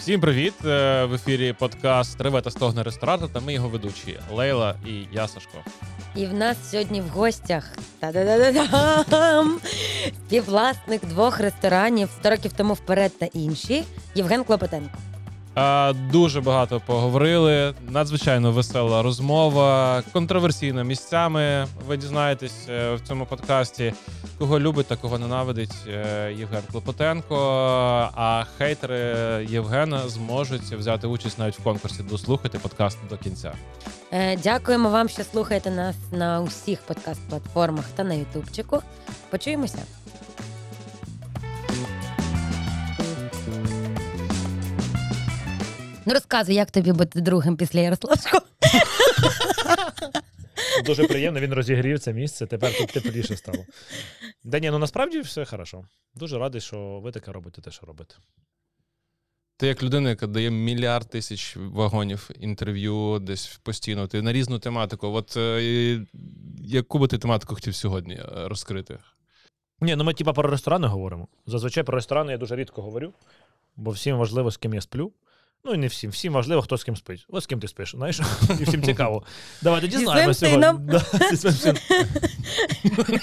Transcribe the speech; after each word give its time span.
Всім 0.00 0.20
привіт! 0.20 0.54
Е, 0.64 1.04
В 1.04 1.14
ефірі 1.14 1.52
подкаст 1.52 2.20
Реве 2.20 2.40
та 2.40 2.50
стогне 2.50 2.82
ресторатор 2.82 3.28
та 3.28 3.40
ми 3.40 3.52
його 3.52 3.68
ведучі 3.68 4.18
Лейла 4.32 4.74
і 4.86 5.06
я 5.12 5.28
Сашко. 5.28 5.58
І 6.16 6.26
в 6.26 6.34
нас 6.34 6.70
сьогодні 6.70 7.00
в 7.00 7.08
гостях 7.08 7.72
та-да-да-да-дам! 7.98 9.58
співвласник 10.26 11.04
двох 11.04 11.40
ресторанів 11.40 12.08
100 12.20 12.30
років 12.30 12.52
тому 12.52 12.74
вперед 12.74 13.12
та 13.18 13.26
інші 13.26 13.84
Євген 14.14 14.44
Клопотенко. 14.44 14.98
Е, 15.60 15.92
Дуже 15.92 16.40
багато 16.40 16.80
поговорили. 16.86 17.74
Надзвичайно 17.88 18.52
весела 18.52 19.02
розмова, 19.02 20.02
контроверсійна 20.12 20.84
місцями. 20.84 21.66
Ви 21.86 21.96
дізнаєтесь 21.96 22.68
е, 22.68 22.94
в 22.94 23.00
цьому 23.00 23.26
подкасті, 23.26 23.92
кого 24.38 24.60
любить 24.60 24.86
та 24.86 24.96
кого 24.96 25.18
ненавидить 25.18 25.74
е, 25.88 26.32
Євген 26.38 26.62
Клопотенко. 26.72 27.36
А 28.14 28.44
хейтери 28.58 28.96
Євгена 29.50 30.08
зможуть 30.08 30.62
взяти 30.62 31.06
участь 31.06 31.38
навіть 31.38 31.58
в 31.58 31.62
конкурсі. 31.62 32.02
Дослухати 32.02 32.58
подкаст 32.58 32.98
до 33.10 33.16
кінця. 33.16 33.52
Дякуємо 34.42 34.88
вам, 34.88 35.08
що 35.08 35.24
слухаєте 35.24 35.70
нас 35.70 35.96
на 36.12 36.40
усіх 36.40 36.78
подкаст-платформах 36.88 37.84
та 37.96 38.04
на 38.04 38.14
Ютубчику. 38.14 38.82
Почуємося. 39.30 39.78
Ну 46.10 46.14
розказуй, 46.14 46.54
як 46.54 46.70
тобі 46.70 46.92
бути 46.92 47.20
другим 47.20 47.56
після 47.56 47.80
Ярославського? 47.80 48.42
Дуже 50.86 51.06
приємно, 51.06 51.40
він 51.40 51.54
розігрів 51.54 51.98
це 51.98 52.12
місце, 52.12 52.46
тепер 52.46 52.78
тут 52.78 52.88
тепліше 52.88 53.36
стало. 53.36 53.64
Да 54.44 54.58
ні, 54.58 54.70
ну 54.70 54.78
насправді 54.78 55.20
все 55.20 55.44
хорошо. 55.44 55.84
Дуже 56.14 56.38
радий, 56.38 56.60
що 56.60 57.00
ви 57.02 57.12
таке 57.12 57.32
робите, 57.32 57.62
те, 57.62 57.70
що 57.70 57.86
робите. 57.86 58.14
Ти 59.56 59.66
як 59.66 59.82
людина, 59.82 60.08
яка 60.08 60.26
дає 60.26 60.50
мільярд 60.50 61.10
тисяч 61.10 61.56
вагонів 61.56 62.30
інтерв'ю 62.40 63.18
десь 63.18 63.60
постійно, 63.62 64.06
ти 64.06 64.22
на 64.22 64.32
різну 64.32 64.58
тематику. 64.58 65.08
От 65.08 65.36
е, 65.36 66.06
яку 66.58 66.98
би 66.98 67.08
ти 67.08 67.18
тематику 67.18 67.54
хотів 67.54 67.74
сьогодні 67.74 68.14
е, 68.14 68.26
розкрити? 68.34 68.98
Ні, 69.80 69.96
ну 69.96 70.04
ми 70.04 70.14
типа 70.14 70.32
про 70.32 70.50
ресторани 70.50 70.86
говоримо. 70.86 71.28
Зазвичай 71.46 71.84
про 71.84 71.96
ресторани 71.96 72.32
я 72.32 72.38
дуже 72.38 72.56
рідко 72.56 72.82
говорю, 72.82 73.12
бо 73.76 73.90
всім 73.90 74.16
важливо, 74.16 74.50
з 74.50 74.56
ким 74.56 74.74
я 74.74 74.80
сплю. 74.80 75.12
Ну 75.64 75.74
і 75.74 75.76
не 75.76 75.86
всім. 75.86 76.10
Всім 76.10 76.32
важливо, 76.32 76.62
хто 76.62 76.76
з 76.76 76.84
ким 76.84 76.96
спить. 76.96 77.26
Ось 77.28 77.44
з 77.44 77.46
ким 77.46 77.60
ти 77.60 77.68
спиш, 77.68 77.90
знаєш? 77.96 78.20
І 78.60 78.64
всім 78.64 78.82
цікаво. 78.82 79.22
Давайте 79.62 79.88
дізнаємося. 79.88 80.46
сином. 80.46 80.86
Да, 80.86 80.98
зі 81.30 81.36
своїм 81.36 81.56
сином. 81.58 81.78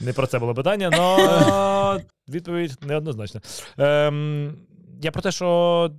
Не 0.00 0.12
про 0.12 0.26
це 0.26 0.38
було 0.38 0.54
питання, 0.54 0.90
але 0.92 2.04
відповідь 2.28 2.78
неоднозначна. 2.82 3.40
Ем, 3.78 4.56
я 5.02 5.10
про 5.10 5.22
те, 5.22 5.32
що 5.32 5.90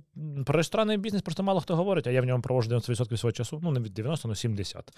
про 0.46 0.56
ресторанний 0.56 0.96
бізнес 0.96 1.22
просто 1.22 1.42
мало 1.42 1.60
хто 1.60 1.76
говорить, 1.76 2.06
а 2.06 2.10
я 2.10 2.22
в 2.22 2.24
ньому 2.24 2.42
проводжу 2.42 2.70
90% 2.70 3.16
свого 3.16 3.32
часу. 3.32 3.60
Ну, 3.62 3.70
не 3.70 3.80
від 3.80 3.94
90, 3.94 4.28
але 4.28 4.36
70. 4.36 4.90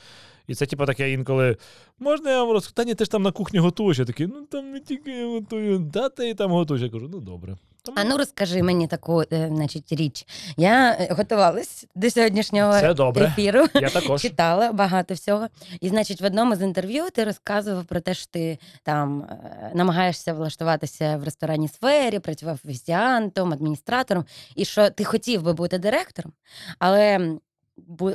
І 0.46 0.54
це, 0.54 0.66
типу, 0.66 0.86
таке 0.86 1.12
інколи. 1.12 1.56
Можна 1.98 2.30
я 2.30 2.42
вам 2.44 2.52
розкажу? 2.52 2.74
Та 2.74 2.84
ні, 2.84 2.94
ти 2.94 3.04
ж 3.04 3.10
там 3.10 3.22
на 3.22 3.32
кухні 3.32 3.58
готуєш. 3.58 3.98
Я 3.98 4.04
такий, 4.04 4.26
ну 4.26 4.46
там 4.46 4.70
не 4.70 4.80
тільки 4.80 5.10
я 5.10 5.26
готую, 5.26 5.90
та 5.94 6.08
ти 6.08 6.28
і 6.28 6.34
там 6.34 6.50
готуєш. 6.50 6.82
Я 6.82 6.88
кажу, 6.88 7.08
ну 7.12 7.20
добре. 7.20 7.56
Тому 7.84 7.98
А 8.00 8.04
ну 8.04 8.16
розкажи 8.16 8.62
мені 8.62 8.86
таку 8.86 9.22
е, 9.22 9.48
значить, 9.52 9.92
річ. 9.92 10.26
Я 10.56 10.90
е, 10.92 11.08
готувалась 11.10 11.86
до 11.94 12.10
сьогоднішнього 12.10 12.72
Все 12.72 12.94
добре. 12.94 13.24
ефіру. 13.24 13.66
я 13.74 13.90
також. 13.90 14.22
Читала 14.22 14.72
багато 14.72 15.14
всього. 15.14 15.48
І, 15.80 15.88
значить, 15.88 16.20
в 16.20 16.24
одному 16.24 16.56
з 16.56 16.62
інтерв'ю 16.62 17.10
ти 17.10 17.24
розказував 17.24 17.84
про 17.84 18.00
те, 18.00 18.14
що 18.14 18.26
ти 18.30 18.58
там 18.82 19.22
е, 19.22 19.70
намагаєшся 19.74 20.32
влаштуватися 20.32 21.16
в 21.16 21.24
ресторанній 21.24 21.68
сфері, 21.68 22.18
працював 22.18 22.58
офіціантом, 22.64 23.52
адміністратором, 23.52 24.24
і 24.54 24.64
що 24.64 24.90
ти 24.90 25.04
хотів 25.04 25.42
би 25.42 25.52
бути 25.52 25.78
директором, 25.78 26.32
але 26.78 27.30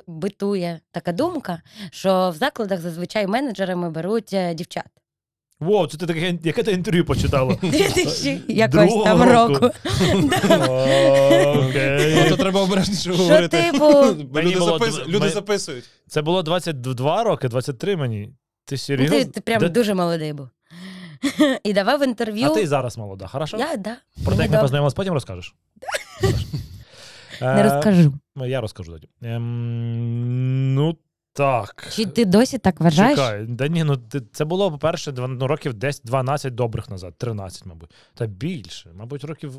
битує 0.08 0.80
така 0.92 1.12
думка, 1.12 1.62
що 1.92 2.30
в 2.30 2.36
закладах 2.36 2.80
зазвичай 2.80 3.28
менеджерами 3.28 3.90
беруть 3.90 4.36
дівчат. 4.53 4.88
Во, 5.59 5.88
це 5.88 5.97
ти 5.97 6.06
таке, 6.06 6.38
яке 6.44 6.64
ти 6.64 6.72
інтерв'ю 6.72 7.06
почитала? 7.06 7.56
2000 7.62 8.42
якось 8.47 8.74
там 8.74 8.88
Другого 8.88 9.25
року. 9.25 9.66
Окей. 11.70 12.16
Ну, 12.24 12.30
то 12.30 12.38
треба 12.38 12.62
обережніше 12.62 13.02
Що 13.02 13.16
говорити. 13.24 13.62
типу, 13.72 13.78
Бо 13.80 14.14
Мені 14.34 14.48
Люди, 14.50 14.59
було 14.59 14.78
запис... 14.80 14.96
дв- 14.96 15.08
люди 15.08 15.19
ми- 15.25 15.30
записують. 15.30 15.84
Це 16.08 16.22
було 16.22 16.44
22 16.44 17.24
роки, 17.24 17.48
23 17.48 17.96
мені. 17.98 18.34
Ти 18.66 18.78
серйозно? 18.78 19.18
ти, 19.18 19.25
ти 19.25 19.42
прям 19.42 19.59
Де- 19.59 19.69
дуже 19.69 19.94
молодий 19.94 20.34
був. 20.34 20.50
І 21.64 21.74
давав 21.74 22.03
інтерв'ю. 22.03 22.48
А 22.48 22.50
ти 22.50 22.68
зараз 22.68 22.98
молода, 22.98 23.28
хорошо? 23.28 23.58
Я, 23.58 23.78
да. 23.78 23.96
Про 24.25 24.36
Мені 24.36 24.38
те, 24.38 24.42
як 24.42 24.42
ми 24.42 24.48
добре. 24.48 24.62
познайомилися, 24.62 24.96
потім 24.96 25.14
розкажеш. 25.14 25.56
Хорошо. 26.22 26.38
Не 27.42 27.48
Е, 27.62 27.64
розкажу. 27.64 28.14
Я 28.36 28.62
розкажу 28.62 28.92
тоді. 28.92 29.08
Ем, 29.22 30.75
ну 30.75 30.98
так. 31.39 31.88
Чи 31.91 32.05
ти 32.05 32.25
досі 32.25 32.57
так 32.57 32.79
вважаєш? 32.81 33.19
Чекай, 33.19 33.45
да 33.45 33.67
ні, 33.67 33.83
ну 33.83 33.97
це 34.31 34.45
було, 34.45 34.72
по-перше, 34.72 35.13
ну, 35.17 35.47
років 35.47 35.73
десь 35.73 36.01
12 36.01 36.55
добрих 36.55 36.89
назад, 36.89 37.13
13, 37.17 37.66
мабуть. 37.66 37.91
Та 38.13 38.25
більше. 38.25 38.89
Мабуть, 38.94 39.23
років 39.23 39.53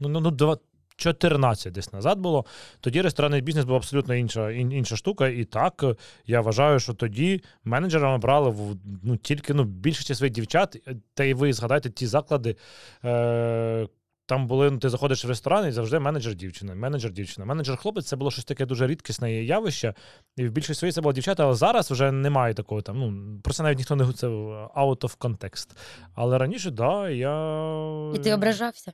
ну, 0.00 0.08
ну, 0.08 0.20
ну, 0.20 0.56
14 0.96 1.72
десь 1.72 1.92
назад 1.92 2.18
було. 2.18 2.44
Тоді 2.80 3.02
ресторанний 3.02 3.40
бізнес 3.40 3.64
був 3.64 3.76
абсолютно 3.76 4.14
інша, 4.14 4.50
ін- 4.50 4.72
інша 4.72 4.96
штука. 4.96 5.28
І 5.28 5.44
так 5.44 5.84
я 6.26 6.40
вважаю, 6.40 6.80
що 6.80 6.94
тоді 6.94 7.42
менеджерами 7.64 8.18
брали 8.18 8.50
в- 8.50 8.76
ну, 9.02 9.16
тільки 9.16 9.54
ну, 9.54 9.64
більшості 9.64 10.14
своїх 10.14 10.34
дівчат. 10.34 10.76
Та 11.14 11.24
й 11.24 11.34
ви 11.34 11.52
згадайте 11.52 11.90
ті 11.90 12.06
заклади. 12.06 12.56
Е- 13.04 13.86
там 14.26 14.46
були, 14.46 14.70
ну, 14.70 14.78
ти 14.78 14.88
заходиш 14.88 15.24
в 15.24 15.28
ресторан 15.28 15.68
і 15.68 15.72
завжди 15.72 15.98
менеджер 15.98 16.34
дівчина, 16.34 16.74
менеджер 16.74 17.12
дівчина. 17.12 17.46
Менеджер 17.46 17.76
хлопець 17.76 18.06
це 18.06 18.16
було 18.16 18.30
щось 18.30 18.44
таке 18.44 18.66
дуже 18.66 18.86
рідкісне 18.86 19.32
явище. 19.32 19.94
І 20.36 20.48
в 20.48 20.50
більшості 20.50 20.78
своїй 20.78 20.92
це 20.92 21.00
було 21.00 21.12
дівчата, 21.12 21.44
але 21.44 21.54
зараз 21.54 21.90
вже 21.90 22.12
немає 22.12 22.54
такого 22.54 22.82
там. 22.82 22.98
Ну, 22.98 23.38
про 23.42 23.64
навіть 23.64 23.78
ніхто 23.78 23.96
не 23.96 24.12
це 24.12 24.26
out 24.26 25.00
of 25.00 25.18
context. 25.18 25.68
Але 26.14 26.38
раніше, 26.38 26.70
да, 26.70 27.10
я. 27.10 28.12
І 28.14 28.18
ти 28.18 28.34
ображався? 28.34 28.92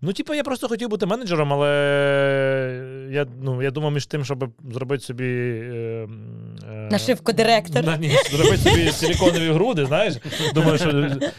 Ну, 0.00 0.12
типу, 0.12 0.34
я 0.34 0.42
просто 0.42 0.68
хотів 0.68 0.88
бути 0.88 1.06
менеджером, 1.06 1.52
але 1.52 1.68
я, 3.10 3.26
ну, 3.42 3.62
я 3.62 3.70
думав 3.70 3.92
між 3.92 4.06
тим, 4.06 4.24
щоб 4.24 4.50
зробити 4.72 5.04
собі. 5.04 5.24
Е, 5.24 6.08
е, 6.68 6.88
Нашивку 6.90 7.32
директор. 7.32 7.84
На, 7.84 7.96
ні, 7.96 8.10
зробити 8.30 8.56
собі 8.56 8.90
силіконові 8.90 9.50
груди, 9.52 9.86
знаєш. 9.86 10.14
Думаю, 10.54 10.78
що 10.78 10.92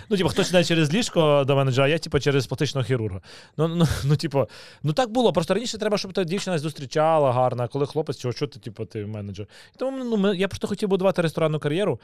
ну, 0.10 0.18
типу, 0.18 0.30
хтось 0.30 0.50
йде 0.50 0.64
через 0.64 0.94
ліжко 0.94 1.44
до 1.48 1.56
менеджера, 1.56 1.86
а 1.86 1.90
я, 1.90 1.98
типу, 2.00 2.20
через 2.20 2.48
пластичного 2.48 2.86
хірурга. 2.86 3.22
Ну, 3.58 3.68
ну, 3.68 3.88
ну, 4.04 4.16
типу, 4.16 4.48
ну 4.84 4.94
так 4.94 5.10
було. 5.12 5.34
Просто 5.34 5.54
раніше 5.54 5.78
треба, 5.78 5.98
щоб 5.98 6.14
та 6.14 6.24
дівчина 6.24 6.58
зустрічала 6.60 7.32
гарно, 7.32 7.64
а 7.64 7.68
коли 7.68 7.86
хлопець, 7.86 8.18
чого 8.18 8.32
що 8.32 8.48
ти, 8.48 8.60
типу, 8.60 8.86
ти 8.86 9.06
менеджер. 9.06 9.48
Тому 9.78 10.04
ну, 10.04 10.18
ми- 10.18 10.38
я 10.38 10.48
просто 10.48 10.68
хотів 10.68 10.90
будувати 10.90 11.22
ресторанну 11.22 11.60
кар'єру, 11.60 12.00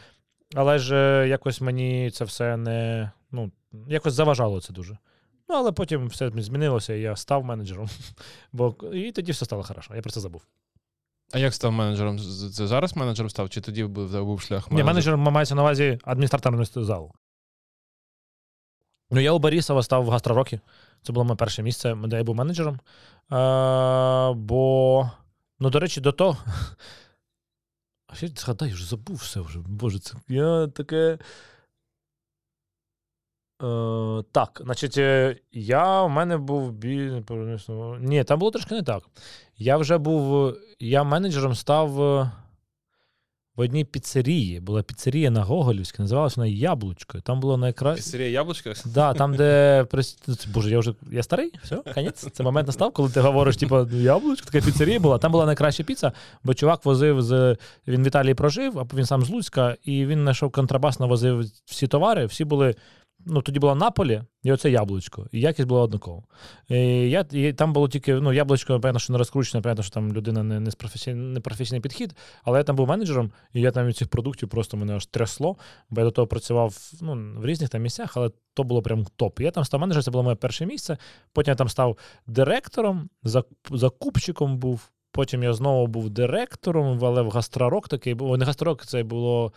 але 0.56 0.80
ж 0.80 0.96
е, 0.96 1.28
якось 1.28 1.62
мені 1.62 2.12
це 2.12 2.25
все 2.25 2.58
не. 2.58 3.12
Ну, 3.31 3.52
якось 3.88 4.13
заважало 4.13 4.62
це 4.62 4.74
дуже. 4.74 4.97
Ну, 5.50 5.56
але 5.56 5.72
потім 5.72 6.08
все 6.08 6.31
змінилося, 6.36 6.94
і 6.94 7.02
я 7.02 7.16
став 7.16 7.44
менеджером. 7.44 7.90
Бо 8.52 8.76
і 8.94 9.12
тоді 9.12 9.31
все 9.31 9.46
стало 9.46 9.64
хорошо. 9.64 9.96
Я 9.96 10.02
про 10.02 10.12
це 10.12 10.20
забув. 10.20 10.42
А 11.34 11.40
як 11.40 11.54
став 11.54 11.72
менеджером? 11.72 12.20
Це 12.54 12.68
зараз 12.68 12.96
менеджером 12.96 13.30
став, 13.30 13.50
чи 13.50 13.62
тоді 13.62 13.84
був, 13.84 14.24
був 14.24 14.42
шлях 14.42 14.72
Ні, 14.72 14.84
менеджер 14.84 15.18
мається 15.18 15.56
на 15.56 15.62
увазі 15.62 16.00
адміністраторного 16.04 16.66
залу. 16.66 17.14
Ну, 19.12 19.20
я 19.20 19.31
у 19.31 19.40
Борисова 19.40 19.84
став 19.84 20.06
в 20.06 20.09
гастророкі. 20.09 20.59
Це 21.02 21.14
було 21.14 21.24
моє 21.24 21.36
перше 21.36 21.64
місце, 21.64 21.96
де 22.06 22.18
я 22.18 22.24
був 22.24 22.36
менеджером. 22.36 22.75
Е, 22.75 24.34
бо, 24.34 25.12
ну, 25.60 25.70
до 25.70 25.80
речі, 25.80 26.02
до 26.02 26.12
того. 26.12 26.38
А 28.08 28.16
ще 28.16 28.28
згадай, 28.28 28.72
вже 28.72 28.86
забув 28.86 29.16
все 29.16 29.40
вже. 29.40 29.60
Боже, 29.60 30.00
це 30.00 30.16
я 30.28 30.68
таке. 30.68 31.18
Е, 33.63 34.24
так, 34.31 34.62
значить, 34.63 34.97
е, 34.97 35.35
я 35.51 36.03
в 36.03 36.09
мене 36.09 36.38
був 36.38 36.72
бі... 36.72 37.24
Ні, 38.00 38.24
там 38.24 38.40
було 38.40 38.51
трошки 38.51 38.75
не 38.75 38.84
так. 38.84 39.03
Я 39.57 39.77
вже 39.77 39.98
був. 39.98 40.54
Я 40.80 41.04
менеджером 41.04 41.56
став 41.56 42.01
е, 42.01 42.31
в 43.56 43.60
одній 43.62 43.86
піцерії. 43.86 44.60
Була 44.60 44.83
піцерія 44.83 45.31
на 45.31 45.44
Гоголівській, 45.44 46.01
називалася 46.01 46.33
вона 46.38 46.51
Яблучко. 46.51 47.19
Там 47.21 47.39
було 47.39 47.57
найкраще. 47.57 48.04
Піцерія 48.04 48.30
Яблучка? 48.30 48.74
Да, 48.86 49.13
там, 49.13 49.36
де 49.36 49.86
Боже, 50.54 50.69
я 50.69 50.80
вже 50.80 50.94
я 51.12 51.24
старий, 51.24 51.51
все, 51.63 51.75
конець. 51.75 52.27
Це 52.31 52.44
момент 52.44 52.68
настав, 52.68 52.92
коли 52.92 53.10
ти 53.10 53.21
говориш, 53.21 53.57
типу, 53.57 53.88
яблучко, 53.92 54.50
така 54.51 54.65
піцерія 54.65 55.00
була. 55.00 55.18
Там 55.18 55.31
була 55.31 55.45
найкраща 55.45 55.83
піца, 55.83 56.12
бо 56.44 56.54
чувак 56.54 56.86
возив 56.86 57.21
з. 57.21 57.57
Він 57.88 58.04
в 58.04 58.07
Італії 58.07 58.33
прожив, 58.33 58.80
а 58.80 58.83
він 58.95 59.06
сам 59.06 59.24
з 59.24 59.30
Луцька, 59.30 59.75
і 59.83 60.06
він 60.06 60.21
знайшов 60.21 60.51
контрабасно, 60.51 61.07
возив 61.07 61.45
всі 61.65 61.88
товари, 61.88 62.25
всі 62.25 62.45
були 62.45 62.75
ну, 63.25 63.42
тоді 63.42 63.60
була 63.60 63.75
Наполі, 63.75 64.22
і 64.44 64.52
оце 64.52 64.72
яблучко. 64.72 65.28
І 65.31 65.40
якість 65.40 65.68
була 65.68 65.81
однакова. 65.81 66.24
І 66.70 66.78
я, 67.10 67.25
і 67.31 67.54
там 67.54 67.74
було 67.74 67.88
тільки 67.88 68.14
ну, 68.14 68.34
яблучко, 68.34 68.74
напевно, 68.74 69.00
що 69.00 69.14
не 69.14 69.20
розкручене, 69.20 69.60
напевно, 69.60 69.84
що 69.84 69.92
там 69.92 70.14
людина 70.14 70.44
не, 70.44 70.60
не, 70.60 70.72
з 70.72 70.75
професій, 70.75 71.14
не 71.14 71.40
професійний 71.40 71.81
підхід, 71.81 72.16
але 72.44 72.58
я 72.58 72.64
там 72.64 72.75
був 72.75 72.88
менеджером, 72.88 73.31
і 73.54 73.62
я 73.62 73.72
там 73.72 73.88
від 73.88 73.98
цих 73.98 74.08
продуктів 74.08 74.50
просто 74.50 74.78
мене 74.78 74.96
аж 74.96 75.06
трясло, 75.06 75.58
бо 75.90 76.02
я 76.02 76.06
до 76.06 76.12
того 76.12 76.28
працював 76.28 76.78
ну, 77.02 77.42
в 77.42 77.46
різних 77.46 77.70
там 77.70 77.81
місцях, 77.81 78.18
але 78.18 78.31
то 78.54 78.64
було 78.64 78.81
прям 78.81 79.06
топ. 79.16 79.40
Я 79.40 79.52
там 79.52 79.66
став 79.66 79.80
менеджером, 79.80 80.04
це 80.04 80.12
було 80.12 80.24
моє 80.24 80.36
перше 80.36 80.66
місце. 80.66 80.98
Потім 81.34 81.52
я 81.52 81.56
там 81.56 81.70
став 81.70 81.98
директором, 82.28 83.10
зак- 83.24 83.78
закупщиком 83.78 84.58
був. 84.58 84.90
Потім 85.12 85.44
я 85.44 85.54
знову 85.54 85.88
був 85.88 86.10
директором, 86.10 87.00
але 87.06 87.22
в 87.22 87.30
гастророк 87.30 87.88
такий 87.88 88.14
був. 88.14 88.38
Не 88.38 88.46
гастророк, 88.46 88.86
це 88.86 89.04
було 89.04 89.54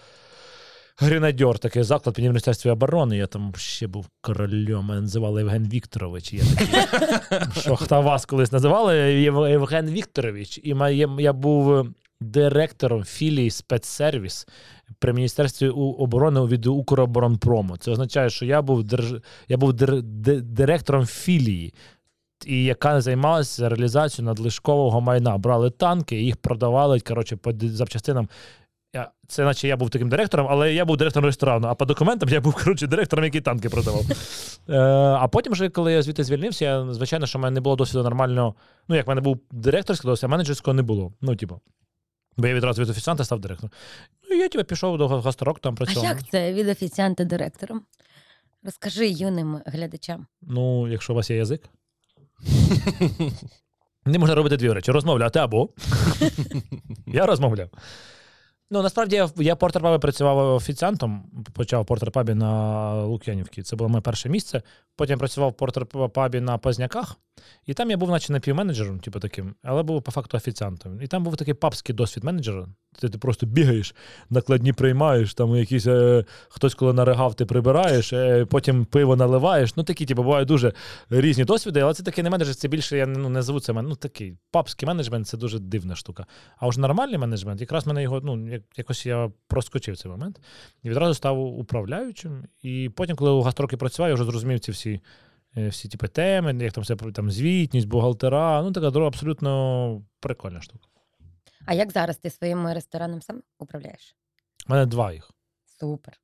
гренадьор, 0.98 1.58
такий 1.58 1.82
заклад 1.82 2.16
при 2.16 2.24
Міністерстві 2.24 2.70
оборони. 2.70 3.16
Я 3.16 3.26
там 3.26 3.52
ще 3.56 3.86
був 3.86 4.06
королем, 4.20 4.84
мене 4.84 5.00
називали 5.00 5.40
Євген 5.40 5.68
Вікторович. 5.68 6.32
Я 6.32 6.42
такий, 6.44 7.60
що 7.60 7.76
хто 7.76 8.02
вас 8.02 8.26
колись 8.26 8.52
називали 8.52 8.96
Євген 9.50 9.90
Вікторович. 9.90 10.58
І 10.58 10.76
я 11.18 11.32
був 11.32 11.86
директором 12.20 13.04
філії 13.04 13.50
спецсервіс 13.50 14.46
при 14.98 15.12
Міністерстві 15.12 15.68
оборони 15.68 16.40
від 16.40 16.66
Укроборонпрому. 16.66 17.76
Це 17.76 17.90
означає, 17.90 18.30
що 18.30 18.44
я 18.44 18.62
був, 18.62 18.84
держ... 18.84 19.14
я 19.48 19.56
був 19.56 19.72
дир... 19.72 20.02
директором 20.42 21.06
філії. 21.06 21.74
І 22.46 22.64
яка 22.64 23.00
займалася 23.00 23.68
реалізацією 23.68 24.26
надлишкового 24.26 25.00
майна. 25.00 25.38
Брали 25.38 25.70
танки, 25.70 26.22
їх 26.22 26.36
продавали 26.36 27.00
коротше, 27.00 27.36
по 27.36 27.52
запчастинам. 27.62 28.28
Я, 28.96 29.10
це 29.28 29.44
наче 29.44 29.68
я 29.68 29.76
був 29.76 29.90
таким 29.90 30.08
директором, 30.08 30.46
але 30.50 30.74
я 30.74 30.84
був 30.84 30.96
директором 30.96 31.26
ресторану, 31.26 31.68
а 31.68 31.74
по 31.74 31.84
документам 31.84 32.28
я 32.28 32.40
був 32.40 32.54
коротше, 32.64 32.86
директором, 32.86 33.24
який 33.24 33.40
танки 33.40 33.68
продавав. 33.68 34.04
Е, 34.68 34.78
а 35.20 35.28
потім, 35.28 35.52
вже, 35.52 35.68
коли 35.68 35.92
я 35.92 36.02
звідти 36.02 36.24
звільнився, 36.24 36.64
я, 36.64 36.92
звичайно, 36.92 37.26
що 37.26 37.38
в 37.38 37.42
мене 37.42 37.54
не 37.54 37.60
було 37.60 37.76
досвіду 37.76 38.02
нормального. 38.02 38.54
Ну, 38.88 38.96
як 38.96 39.06
в 39.06 39.08
мене 39.08 39.20
був 39.20 39.38
директорський 39.50 40.10
досвід, 40.10 40.24
а 40.24 40.28
менеджерського 40.28 40.74
не 40.74 40.82
було. 40.82 41.12
Ну, 41.20 41.36
типу. 41.36 41.60
Бо 42.36 42.46
я 42.46 42.54
відразу 42.54 42.82
від 42.82 42.90
офіціанта 42.90 43.24
став 43.24 43.40
директором. 43.40 43.70
Ну, 44.30 44.36
я 44.36 44.48
типу, 44.48 44.64
пішов 44.64 44.98
до 44.98 45.08
гастрок, 45.08 45.60
там 45.60 45.74
А 45.74 45.76
працював. 45.76 46.04
як 46.04 46.28
це 46.30 46.52
від 46.52 46.68
офіціанта 46.68 47.24
директором? 47.24 47.82
Розкажи 48.62 49.08
юним 49.08 49.60
глядачам. 49.66 50.26
Ну, 50.42 50.88
якщо 50.88 51.12
у 51.12 51.16
вас 51.16 51.30
є 51.30 51.36
язик. 51.36 51.62
Не 54.04 54.18
можна 54.18 54.34
робити 54.34 54.56
дві 54.56 54.72
речі: 54.72 54.92
розмовляти 54.92 55.38
або. 55.38 55.68
я 57.06 57.26
розмовляв. 57.26 57.68
Ну, 58.70 58.82
насправді 58.82 59.16
я, 59.16 59.24
в- 59.24 59.56
Портер 59.56 59.82
Пабі 59.82 60.00
працював 60.00 60.54
офіціантом, 60.54 61.24
почав 61.52 61.82
в 61.82 61.86
Портер 61.86 62.10
Пабі 62.10 62.34
на 62.34 62.94
Лук'янівці. 63.04 63.62
Це 63.62 63.76
було 63.76 63.88
моє 63.88 64.00
перше 64.00 64.28
місце. 64.28 64.62
Потім 64.96 65.18
працював 65.18 65.50
в 65.50 65.54
Портер 65.54 65.86
Пабі 65.86 66.40
на 66.40 66.58
Позняках, 66.58 67.16
і 67.66 67.74
там 67.74 67.90
я 67.90 67.96
був, 67.96 68.10
наче 68.10 68.32
напівменеджером, 68.32 69.00
типу 69.00 69.20
таким, 69.20 69.54
але 69.62 69.82
був 69.82 70.02
по 70.02 70.10
факту 70.10 70.36
офіціантом. 70.36 71.02
І 71.02 71.06
там 71.06 71.24
був 71.24 71.36
такий 71.36 71.54
папський 71.54 71.94
досвід 71.94 72.24
менеджера. 72.24 72.66
Ти, 73.00 73.08
ти 73.08 73.18
просто 73.18 73.46
бігаєш, 73.46 73.94
накладні 74.30 74.72
приймаєш, 74.72 75.34
там 75.34 75.56
якісь 75.56 75.86
е, 75.86 76.24
хтось, 76.48 76.74
коли 76.74 76.92
наригав, 76.92 77.34
ти 77.34 77.46
прибираєш, 77.46 78.12
е, 78.12 78.46
потім 78.46 78.84
пиво 78.84 79.16
наливаєш. 79.16 79.76
Ну 79.76 79.82
такі, 79.82 80.06
типу, 80.06 80.22
бувають 80.22 80.48
дуже 80.48 80.72
різні 81.10 81.44
досвіди, 81.44 81.80
але 81.80 81.94
це 81.94 82.02
такий 82.02 82.24
не 82.24 82.30
менеджер, 82.30 82.54
це 82.54 82.68
більше 82.68 82.96
я 82.98 83.06
ну, 83.06 83.28
не 83.28 83.42
зву 83.42 83.60
це 83.60 83.72
ну, 83.72 83.94
такий 83.94 84.38
папський 84.50 84.86
менеджмент 84.86 85.26
це 85.26 85.36
дуже 85.36 85.58
дивна 85.58 85.96
штука. 85.96 86.26
А 86.56 86.68
вже 86.68 86.80
нормальний 86.80 87.18
менеджмент, 87.18 87.60
якраз 87.60 87.86
мене 87.86 88.02
його, 88.02 88.20
ну, 88.24 88.55
якось 88.76 89.06
я 89.06 89.30
проскочив 89.46 89.96
цей 89.96 90.10
момент 90.10 90.40
і 90.82 90.90
відразу 90.90 91.14
став 91.14 91.38
управляючим. 91.40 92.44
І 92.62 92.90
потім, 92.96 93.16
коли 93.16 93.30
у 93.30 93.42
гастроки 93.42 93.76
працював, 93.76 94.08
я 94.08 94.14
вже 94.14 94.24
зрозумів 94.24 94.60
ці 94.60 94.72
всі. 94.72 95.00
е, 95.56 95.68
Всі 95.68 95.88
типи 95.88 96.08
теми, 96.08 96.64
як 96.64 96.72
там 96.72 96.84
все 96.84 96.96
там 96.96 97.30
звітність, 97.30 97.88
бухгалтера. 97.88 98.62
Ну, 98.62 98.72
така 98.72 98.90
друга 98.90 99.08
абсолютно 99.08 100.02
прикольна 100.20 100.60
штука. 100.60 100.88
А 101.66 101.74
як 101.74 101.92
зараз 101.92 102.16
ти 102.16 102.30
своїм 102.30 102.66
рестораном 102.68 103.22
сам 103.22 103.42
управляєш? 103.58 104.16
У 104.68 104.72
мене 104.72 104.86
два 104.86 105.12
їх. 105.12 105.30
Супер. 105.80 106.14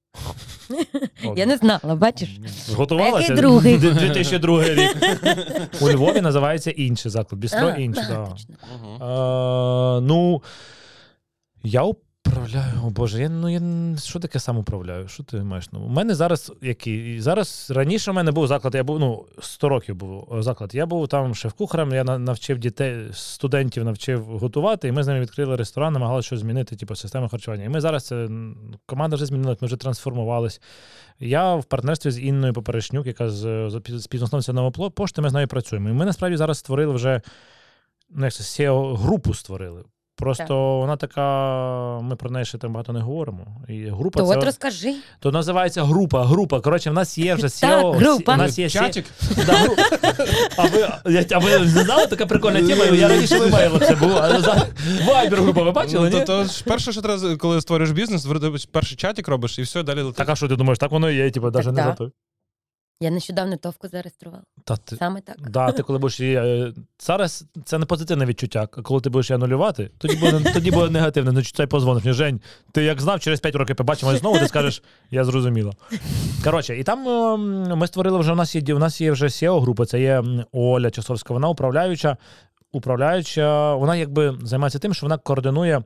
Я 1.37 1.47
не 1.47 1.57
знала, 1.57 1.95
бачиш? 1.95 2.41
Готувалася? 2.77 3.17
А 3.17 3.21
який 3.21 3.37
другий? 3.37 3.79
2002 3.79 4.65
рік. 4.65 4.97
У 5.83 5.91
Львові 5.91 6.21
називається 6.21 6.71
інший 6.71 7.11
заклад. 7.11 7.41
Бістро. 7.41 7.75
А, 9.01 10.01
ну, 10.03 10.43
я 11.63 11.83
управляю, 12.33 12.73
о 12.85 12.91
Боже, 12.91 13.23
я, 13.23 13.29
ну, 13.29 13.49
я, 13.49 13.61
що 13.99 14.21
таке 14.21 14.39
сам 14.39 14.59
управляю? 14.59 15.09
Що 15.09 15.23
ти 15.23 15.37
маєш? 15.37 15.73
Ну, 15.73 15.81
у 15.81 15.89
мене 15.89 16.15
зараз 16.15 16.53
який? 16.63 17.21
Зараз 17.21 17.73
раніше 17.75 18.11
в 18.11 18.15
мене 18.15 18.33
був 18.33 18.47
заклад, 18.47 18.75
я 18.75 18.85
був, 18.85 18.99
ну, 18.99 19.25
100 19.41 19.69
років 19.69 19.95
був 19.95 20.35
е, 20.39 20.43
заклад. 20.43 20.75
Я 20.75 20.87
був 20.87 21.09
там 21.09 21.35
шеф-кухарем, 21.35 21.93
я 21.93 22.05
навчив 22.05 22.59
дітей, 22.59 23.09
студентів 23.13 23.85
навчив 23.85 24.25
готувати, 24.25 24.89
і 24.89 24.93
ми 24.93 25.03
з 25.03 25.07
ними 25.07 25.21
відкрили 25.21 25.57
ресторан, 25.57 25.93
намагалися 25.93 26.27
щось 26.27 26.41
змінити, 26.41 26.77
типу, 26.77 26.95
систему 26.95 27.29
харчування. 27.29 27.65
І 27.65 27.69
ми 27.69 27.81
зараз 27.81 28.07
це 28.07 28.29
команда 28.87 29.17
вже 29.17 29.27
змінилась, 29.27 29.63
ми 29.63 29.67
вже 29.67 29.77
трансформувались. 29.77 30.61
Я 31.21 31.55
в 31.55 31.65
партнерстві 31.65 32.11
з 32.11 32.21
Інною 32.21 32.53
Поперечнюк, 32.53 33.07
яка 33.07 33.31
з, 33.31 33.71
співзасновниця 34.01 34.53
Новопошти, 34.53 35.23
ми 35.23 35.31
з 35.31 35.33
нею 35.33 35.49
працюємо. 35.49 35.89
І 35.89 35.93
ми 35.93 36.05
насправді 36.05 36.37
зараз 36.37 36.59
створили 36.59 36.95
вже 36.95 37.21
ну, 38.11 38.25
як 38.25 38.35
це, 38.35 38.43
SEO 38.43 38.97
групу 38.97 39.35
створили. 39.35 39.85
Просто 40.17 40.79
вона 40.79 40.97
така, 40.97 42.01
ми 42.03 42.17
про 42.17 42.31
неї 42.31 42.45
ще 42.45 42.59
там 42.59 42.73
багато 42.73 42.93
не 42.93 43.01
говоримо. 43.01 43.47
І 43.69 43.85
група 43.85 44.21
То 44.21 44.27
це 44.27 44.37
от 44.39 44.45
розкажи. 44.45 44.95
то 45.21 45.31
називається 45.33 45.85
група. 45.85 46.25
Група. 46.25 46.61
Коротше, 46.61 46.91
в 46.91 46.93
нас 46.95 47.19
є 47.19 47.35
вже 47.35 47.47
SEO. 47.47 47.61
Так, 47.61 47.97
група. 47.97 48.35
У 48.35 48.37
нас 48.37 48.59
є 48.59 48.71
Чатик? 48.71 49.05
Да, 49.47 49.53
гру- 49.53 49.77
а, 50.57 50.67
ви, 50.67 50.89
я- 51.13 51.27
а 51.33 51.39
ви 51.39 51.59
не 51.59 51.67
знали, 51.69 52.07
така 52.07 52.27
прикольна 52.27 52.63
тема? 52.69 52.85
Я 52.85 53.09
раніше 53.09 53.37
емейлах 53.37 53.81
це 53.87 53.97
за 54.41 54.67
Вайбер 55.07 55.43
група, 55.43 55.63
ви 55.63 55.71
бачили? 55.71 56.11
Ну, 56.11 56.19
ні? 56.19 56.25
то, 56.25 56.27
то 56.27 56.45
ж 56.45 56.65
перше, 56.65 56.93
що 56.93 57.03
треба, 57.03 57.37
коли 57.37 57.61
створюєш 57.61 57.91
бізнес, 57.93 58.27
перший 58.73 58.97
чатик 58.97 59.29
робиш, 59.29 59.59
і 59.59 59.63
все, 59.63 59.83
далі 59.83 60.01
летить. 60.03 60.17
Так, 60.17 60.29
а 60.29 60.37
що 60.37 60.49
ти 60.49 60.57
думаєш, 60.57 60.79
так 60.79 60.91
воно 60.91 61.11
і 61.11 61.17
є, 61.17 61.31
типу, 61.31 61.51
навіть 61.51 61.67
не 61.67 61.73
да. 61.73 61.97
Я 63.01 63.11
нещодавно 63.11 63.57
товку 63.57 63.89
зареєструвала. 63.89 64.43
Та 64.65 64.77
ти. 64.77 64.97
Саме 64.97 65.21
так. 65.21 65.51
Да, 65.51 65.73
ти 65.73 65.83
коли 65.83 65.99
будеш 65.99 66.21
її. 66.21 66.37
е, 66.37 66.73
Зараз 67.01 67.45
це 67.65 67.79
не 67.79 67.87
позитивне 67.87 68.25
відчуття. 68.27 68.69
а 68.73 68.83
Коли 68.83 69.01
ти 69.01 69.11
будеш 69.11 69.31
її 69.31 69.37
анулювати, 69.37 69.91
тоді 69.99 70.17
буде, 70.17 70.51
тоді 70.55 70.71
буде 70.71 70.91
негативне. 70.91 71.31
Значить, 71.31 71.57
цей 71.57 71.67
позвониш 71.67 72.05
мені, 72.05 72.15
Жень, 72.15 72.41
ти 72.73 72.85
як 72.85 73.01
знав, 73.01 73.21
через 73.21 73.41
5 73.41 73.55
років 73.55 73.77
побачимо 73.77 74.13
і 74.13 74.17
знову, 74.17 74.39
ти 74.39 74.49
скажеш, 74.49 74.83
я 75.11 75.25
зрозуміла. 75.25 75.73
Коротше, 76.45 76.79
і 76.79 76.85
там 76.85 77.09
ем, 77.09 77.79
ми 77.79 77.87
створили 77.87 78.19
вже 78.19 78.33
у 78.33 78.37
нас 78.37 78.55
є 78.55 78.75
у 78.75 78.79
нас 78.79 79.01
є 79.01 79.13
вже 79.13 79.27
SEO 79.27 79.61
група, 79.61 79.87
це 79.87 80.01
є 80.01 80.25
Оля 80.53 80.91
Часовська, 80.91 81.35
вона 81.35 81.49
управляюча. 81.49 82.17
Управляюча, 82.75 83.75
вона 83.75 83.97
якби 83.97 84.39
займається 84.43 84.79
тим, 84.79 84.95
що 84.95 85.07
вона 85.07 85.19
координує. 85.19 85.83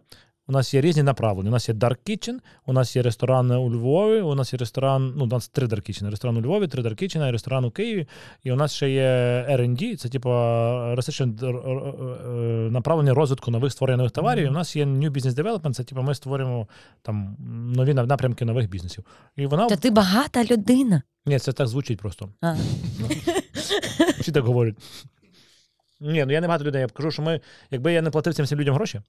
У 0.49 0.53
нас 0.53 0.75
є 0.75 0.81
різні 0.81 1.03
направлення. 1.03 1.51
У 1.51 1.53
нас 1.53 1.69
є 1.69 1.75
Dark 1.75 1.97
Kitchen, 2.09 2.35
у 2.67 2.73
нас 2.73 2.97
є 2.97 3.03
ресторан 3.03 3.51
у 3.51 3.71
Львові, 3.71 4.21
у 4.21 4.35
нас 4.35 4.53
є 4.53 4.59
ресторан, 4.59 5.15
ну, 5.17 5.25
у 5.25 5.27
нас 5.27 5.49
три 5.49 5.67
Dark 5.67 5.91
Kitchen. 5.91 6.11
Ресторан 6.11 6.37
у 6.37 6.41
Львові, 6.41 6.69
три 6.69 6.83
Dark 6.83 7.03
Kitchen, 7.03 7.31
ресторан 7.31 7.65
у 7.65 7.71
Києві. 7.71 8.07
І 8.45 8.53
у 8.53 8.57
нас 8.57 8.75
ще 8.75 8.91
є 8.91 9.03
R&D, 9.51 9.97
це 9.97 10.09
типу 10.09 10.31
е, 10.31 10.97
е, 11.43 12.71
направлення 12.71 13.15
розвитку 13.15 13.51
нових 13.51 13.73
створення 13.73 13.97
нових 13.97 14.13
товарів. 14.13 14.45
І 14.45 14.49
у 14.49 14.53
нас 14.53 14.77
є 14.77 14.85
New 14.85 15.11
Business 15.11 15.35
Development, 15.35 15.75
це 15.75 15.85
типу 15.85 16.03
ми 16.03 16.15
створюємо 16.15 16.69
там 17.03 17.37
нові 17.77 17.95
напрямки 17.95 18.45
нових 18.45 18.71
бізнесів. 18.71 19.05
І 19.37 19.47
вона 19.47 19.69
Та 19.69 19.77
ти 19.77 19.91
багата 19.91 20.45
людина. 20.45 21.03
ні, 21.27 21.39
це 21.39 21.53
так 21.53 21.67
звучить 21.69 21.99
просто. 21.99 22.29
А. 22.41 22.57
Всі 24.21 24.33
так 24.33 24.45
говорять. 24.45 24.75
Ні, 26.01 26.25
ну 26.25 26.33
я 26.33 26.41
не 26.41 26.47
багато 26.47 26.65
людей. 26.65 26.81
Я 26.81 26.89
кажу, 26.89 27.11
що 27.11 27.23
ми, 27.23 27.41
якби 27.71 27.93
я 27.93 28.03
не 28.03 28.11
платив 28.11 28.35
цим 28.35 28.45
всім 28.45 28.61
людям 28.61 28.75
гроші, 28.75 29.01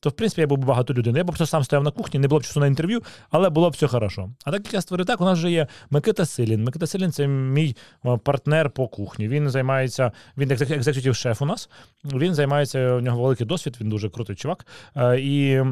то 0.00 0.10
в 0.10 0.12
принципі 0.12 0.40
я 0.40 0.46
був 0.46 0.58
би 0.58 0.66
багато 0.66 0.94
людей. 0.94 1.12
Я 1.16 1.24
б 1.24 1.26
просто 1.26 1.46
сам 1.46 1.64
стояв 1.64 1.84
на 1.84 1.90
кухні, 1.90 2.20
не 2.20 2.28
було 2.28 2.40
б 2.40 2.44
часу 2.44 2.60
на 2.60 2.66
інтерв'ю, 2.66 3.02
але 3.30 3.50
було 3.50 3.70
б 3.70 3.72
все 3.72 3.86
хорошо. 3.86 4.30
А 4.44 4.50
так 4.50 4.64
як 4.64 4.74
я 4.74 4.80
створив 4.80 5.06
так, 5.06 5.20
у 5.20 5.24
нас 5.24 5.38
вже 5.38 5.50
є 5.50 5.66
Микита 5.90 6.26
Силін. 6.26 6.64
Микита 6.64 6.86
Силін 6.86 7.12
це 7.12 7.26
мій 7.26 7.76
е, 8.06 8.16
партнер 8.16 8.70
по 8.70 8.88
кухні. 8.88 9.28
Він 9.28 9.50
займається, 9.50 10.12
він 10.36 10.50
екзекутів 10.50 11.16
шеф 11.16 11.42
у 11.42 11.46
нас. 11.46 11.70
Він 12.04 12.34
займається, 12.34 12.94
у 12.94 13.00
нього 13.00 13.22
великий 13.22 13.46
досвід, 13.46 13.76
він 13.80 13.88
дуже 13.88 14.08
крутий 14.10 14.36
чувак. 14.36 14.66
Е, 14.96 15.20
І 15.20 15.62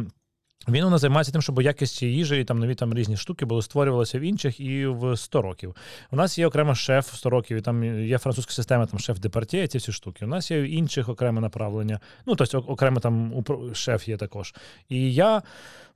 він 0.69 0.85
у 0.85 0.91
нас 0.91 1.01
займається 1.01 1.33
тим, 1.33 1.43
щоб 1.43 1.63
якість 1.63 2.03
їжі 2.03 2.41
і 2.41 2.45
там 2.45 2.59
нові 2.59 2.75
там 2.75 2.95
різні 2.95 3.17
штуки 3.17 3.45
були 3.45 3.63
створювалися 3.63 4.19
в 4.19 4.23
інших 4.23 4.61
і 4.61 4.87
в 4.87 5.17
100 5.17 5.43
років. 5.43 5.77
У 6.11 6.17
нас 6.17 6.39
є 6.39 6.47
окремо 6.47 6.75
шеф 6.75 7.15
100 7.15 7.31
років, 7.31 7.57
і 7.57 7.61
там 7.61 8.05
є 8.05 8.19
французька 8.19 8.53
система, 8.53 8.87
там 8.87 9.01
шеф 9.01 9.19
департія, 9.19 9.69
ці 9.69 9.79
всі 9.79 9.93
штуки. 9.93 10.25
У 10.25 10.29
нас 10.29 10.51
є 10.51 10.67
інших 10.67 11.09
окреме 11.09 11.41
направлення. 11.41 12.01
Ну, 12.27 12.35
тобто 12.35 12.59
окремо 12.59 13.01
там 13.01 13.45
шеф 13.75 14.09
є 14.09 14.17
також. 14.17 14.55
І 14.89 15.15
я, 15.15 15.43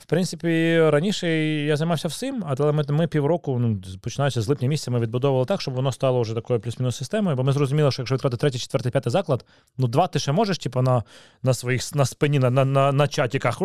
в 0.02 0.04
принципі, 0.04 0.80
раніше 0.90 1.28
я 1.64 1.76
займався 1.76 2.08
всім, 2.08 2.44
але 2.46 2.72
ми, 2.72 2.84
ми 2.88 3.06
півроку, 3.06 3.58
ну, 3.58 3.80
починаючи 4.00 4.40
з 4.40 4.48
липня 4.48 4.68
місяця, 4.68 4.90
ми 4.90 4.98
відбудовували 4.98 5.46
так, 5.46 5.60
щоб 5.60 5.74
воно 5.74 5.92
стало 5.92 6.20
вже 6.20 6.34
такою 6.34 6.60
плюс-мінус 6.60 6.96
системою, 6.96 7.36
бо 7.36 7.42
ми 7.42 7.52
зрозуміли, 7.52 7.90
що 7.90 8.02
якщо 8.02 8.14
відкрити 8.14 8.36
третій, 8.36 8.58
четвертий, 8.58 8.92
п'ятий 8.92 9.10
заклад, 9.10 9.44
ну 9.78 9.86
два 9.88 10.06
ти 10.06 10.18
ще 10.18 10.32
можеш, 10.32 10.58
типу, 10.58 10.82
на, 10.82 11.02
на 11.42 11.54
своїх 11.54 11.94
на 11.94 12.06
спині, 12.06 12.38
на, 12.38 12.50
на, 12.50 12.64
на, 12.64 12.92
на 12.92 13.08
чатіках 13.08 13.58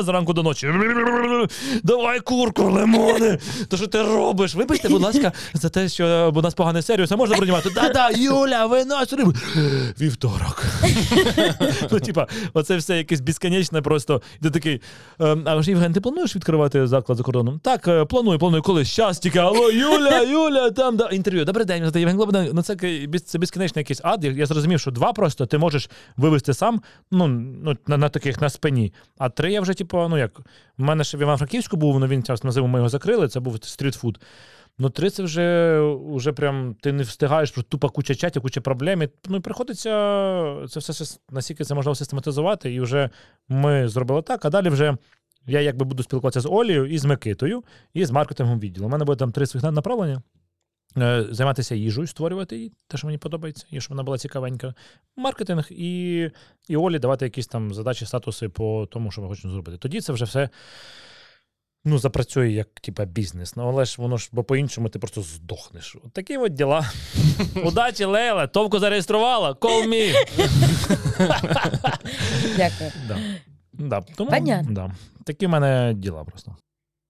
зранку 0.00 0.32
до 0.32 0.42
ночі. 0.42 0.68
Давай 1.82 2.20
курку, 2.20 2.62
лимони. 2.62 3.38
То 3.68 3.76
що 3.76 3.86
ти 3.86 4.02
робиш? 4.02 4.54
Вибачте, 4.54 4.88
будь 4.88 5.02
ласка, 5.02 5.32
за 5.54 5.68
те, 5.68 5.88
що 5.88 6.32
у 6.36 6.42
нас 6.42 6.54
поганий 6.54 6.82
сервіс, 6.82 7.12
а 7.12 7.16
можна 7.16 7.36
бронювати? 7.36 7.70
Да-да, 7.74 8.10
Юля, 8.10 8.66
винось 8.66 9.12
рибу. 9.12 9.32
Вівторок. 10.00 10.64
Ну, 11.90 12.00
типа, 12.00 12.26
оце 12.54 12.76
все 12.76 12.96
якесь 12.98 13.20
безконечне 13.20 13.82
просто. 13.82 14.22
І 14.40 14.42
ти 14.42 14.50
такий. 14.50 14.80
«Ем, 15.20 15.42
А 15.46 15.62
ж 15.62 15.72
Євген, 15.82 15.94
ти 15.94 16.00
плануєш 16.00 16.36
відкривати 16.36 16.86
заклад 16.86 17.18
за 17.18 17.24
кордоном? 17.24 17.58
Так, 17.58 17.88
е, 17.88 18.04
планую, 18.04 18.38
планую, 18.38 18.62
коли 18.62 18.84
щас 18.84 19.18
тільки. 19.18 19.38
Алло, 19.38 19.70
Юля, 19.70 20.20
Юля, 20.30 20.70
там 20.70 20.96
да. 20.96 21.08
інтерв'ю. 21.08 21.44
Добрий 21.44 21.66
день, 21.66 21.92
це 21.92 22.00
Євген 22.00 22.16
Глобин. 22.16 22.50
Ну 22.52 22.62
це 22.62 22.76
це 23.24 23.38
безкінечний 23.38 23.80
якийсь 23.80 24.00
ад. 24.04 24.24
Я, 24.24 24.46
зрозумів, 24.46 24.80
що 24.80 24.90
два 24.90 25.12
просто 25.12 25.46
ти 25.46 25.58
можеш 25.58 25.90
вивести 26.16 26.54
сам, 26.54 26.82
ну, 27.10 27.28
ну 27.28 27.76
на, 27.86 27.96
на 27.96 28.08
таких 28.08 28.40
на 28.40 28.50
спині. 28.50 28.92
А 29.18 29.28
три 29.28 29.52
я 29.52 29.60
вже, 29.60 29.74
типу, 29.74 30.08
ну 30.08 30.18
як. 30.18 30.40
У 30.78 30.84
мене 30.84 31.04
ще 31.04 31.18
в 31.18 31.20
Івано-Франківську 31.20 31.76
був, 31.76 32.00
ну 32.00 32.06
він 32.06 32.22
час 32.22 32.44
на 32.44 32.50
зиму 32.50 32.66
ми 32.66 32.78
його 32.78 32.88
закрили, 32.88 33.28
це 33.28 33.40
був 33.40 33.56
стрітфуд. 33.62 34.18
Ну, 34.78 34.90
три 34.90 35.10
це 35.10 35.22
вже, 35.22 35.80
вже 36.14 36.32
прям 36.32 36.76
ти 36.80 36.92
не 36.92 37.02
встигаєш, 37.02 37.50
просто 37.50 37.68
тупа 37.70 37.88
куча 37.88 38.14
чатів, 38.14 38.42
куча 38.42 38.60
проблем. 38.60 39.02
І, 39.02 39.08
Ну 39.28 39.36
і 39.36 39.40
приходиться 39.40 39.90
це 40.70 40.80
все 40.80 41.18
наскільки 41.30 41.64
це 41.64 41.74
можливо 41.74 41.94
систематизувати, 41.94 42.74
і 42.74 42.80
вже 42.80 43.10
ми 43.48 43.88
зробили 43.88 44.22
так, 44.22 44.44
а 44.44 44.50
далі 44.50 44.68
вже. 44.68 44.96
Я 45.46 45.60
якби 45.60 45.84
буду 45.84 46.02
спілкуватися 46.02 46.40
з 46.40 46.46
Олією 46.46 46.86
і 46.86 46.98
з 46.98 47.04
Микитою, 47.04 47.64
і 47.94 48.04
з 48.04 48.10
маркетингом 48.10 48.60
відділу. 48.60 48.86
У 48.86 48.88
мене 48.88 49.04
буде 49.04 49.18
там 49.18 49.32
три 49.32 49.46
своїх 49.46 49.72
направлення. 49.72 50.22
Е, 50.98 51.26
Займатися 51.30 51.74
їжею, 51.74 52.06
створювати 52.06 52.56
її, 52.56 52.72
те, 52.88 52.96
що 52.96 53.06
мені 53.06 53.18
подобається, 53.18 53.66
і 53.70 53.80
щоб 53.80 53.90
вона 53.90 54.02
була 54.02 54.18
цікавенька. 54.18 54.74
Маркетинг 55.16 55.66
і, 55.70 56.30
і 56.68 56.76
Олі 56.76 56.98
давати 56.98 57.24
якісь 57.24 57.46
там 57.46 57.74
задачі, 57.74 58.06
статуси 58.06 58.48
по 58.48 58.88
тому, 58.90 59.10
що 59.10 59.22
ми 59.22 59.28
хочемо 59.28 59.52
зробити. 59.52 59.78
Тоді 59.78 60.00
це 60.00 60.12
вже 60.12 60.24
все 60.24 60.48
ну, 61.84 61.98
запрацює 61.98 62.50
як 62.50 62.68
типа 62.80 63.04
бізнес. 63.04 63.56
Ну, 63.56 63.68
але 63.68 63.84
ж 63.84 63.96
воно 63.98 64.16
ж, 64.16 64.28
бо 64.32 64.44
по-іншому 64.44 64.88
ти 64.88 64.98
просто 64.98 65.22
здохнеш. 65.22 65.96
От 66.04 66.12
такі 66.12 66.36
от 66.36 66.52
діла. 66.52 66.92
Удачі, 67.64 68.04
Лейла, 68.04 68.46
товку 68.46 68.78
зареєструвала, 68.78 69.52
call 69.52 69.88
me. 69.88 70.14
Дякую. 72.56 72.92
Да. 73.72 74.00
Тому, 74.00 74.30
Понятно. 74.30 74.72
да. 74.72 74.90
Такі 75.24 75.46
в 75.46 75.50
мене 75.50 75.94
діла 75.96 76.24
просто. 76.24 76.56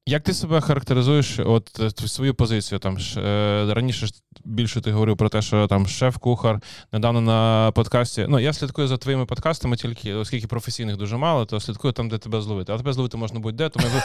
Як 0.07 0.23
ти 0.23 0.35
себе 0.35 0.61
характеризуєш, 0.61 1.39
от 1.39 1.81
е, 1.81 2.09
свою 2.09 2.35
позицію? 2.35 2.79
Там 2.79 2.99
ж 2.99 3.21
е, 3.21 3.75
раніше 3.75 4.07
ж 4.07 4.13
більше 4.45 4.81
ти 4.81 4.93
говорив 4.93 5.17
про 5.17 5.29
те, 5.29 5.43
що 5.43 5.67
там 5.67 5.87
шеф-кухар 5.87 6.61
недавно 6.93 7.21
на 7.21 7.71
подкасті. 7.75 8.27
Ну 8.29 8.39
я 8.41 8.53
слідкую 8.53 8.89
за 8.89 8.97
твоїми 8.97 9.27
подкастами, 9.27 9.77
тільки 9.77 10.15
оскільки 10.15 10.47
професійних 10.47 10.97
дуже 10.97 11.17
мало, 11.17 11.45
то 11.45 11.61
слідкую 11.61 11.93
там, 11.93 12.09
де 12.09 12.19
тебе 12.19 12.41
зловити. 12.41 12.73
А 12.73 12.77
тебе 12.77 12.93
зловити 12.93 13.17
можна 13.17 13.41
будь-де, 13.41 13.69
тому 13.69 13.87
я, 13.95 14.03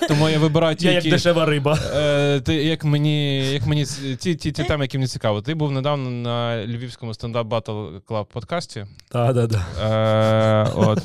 тому 0.08 0.28
я 0.28 0.38
вибираю 0.38 0.76
Я 0.80 0.92
як 0.92 1.04
дешева 1.04 1.46
риба. 1.46 1.78
Е, 1.94 2.40
ти, 2.40 2.54
як 2.54 2.84
мені, 2.84 3.46
як 3.52 3.66
мені 3.66 3.84
ті, 4.20 4.34
ті, 4.34 4.52
ті 4.52 4.64
теми, 4.64 4.84
які 4.84 4.98
мені 4.98 5.08
цікаво. 5.08 5.42
Ти 5.42 5.54
був 5.54 5.72
недавно 5.72 6.10
на 6.10 6.66
львівському 6.66 7.14
стендап 7.14 7.46
Battle 7.46 8.00
Club 8.00 8.24
подкасті. 8.24 8.86
Так, 9.08 9.34
так, 9.34 9.50
так. 9.50 9.62
Е, 9.82 10.72
от. 10.76 11.02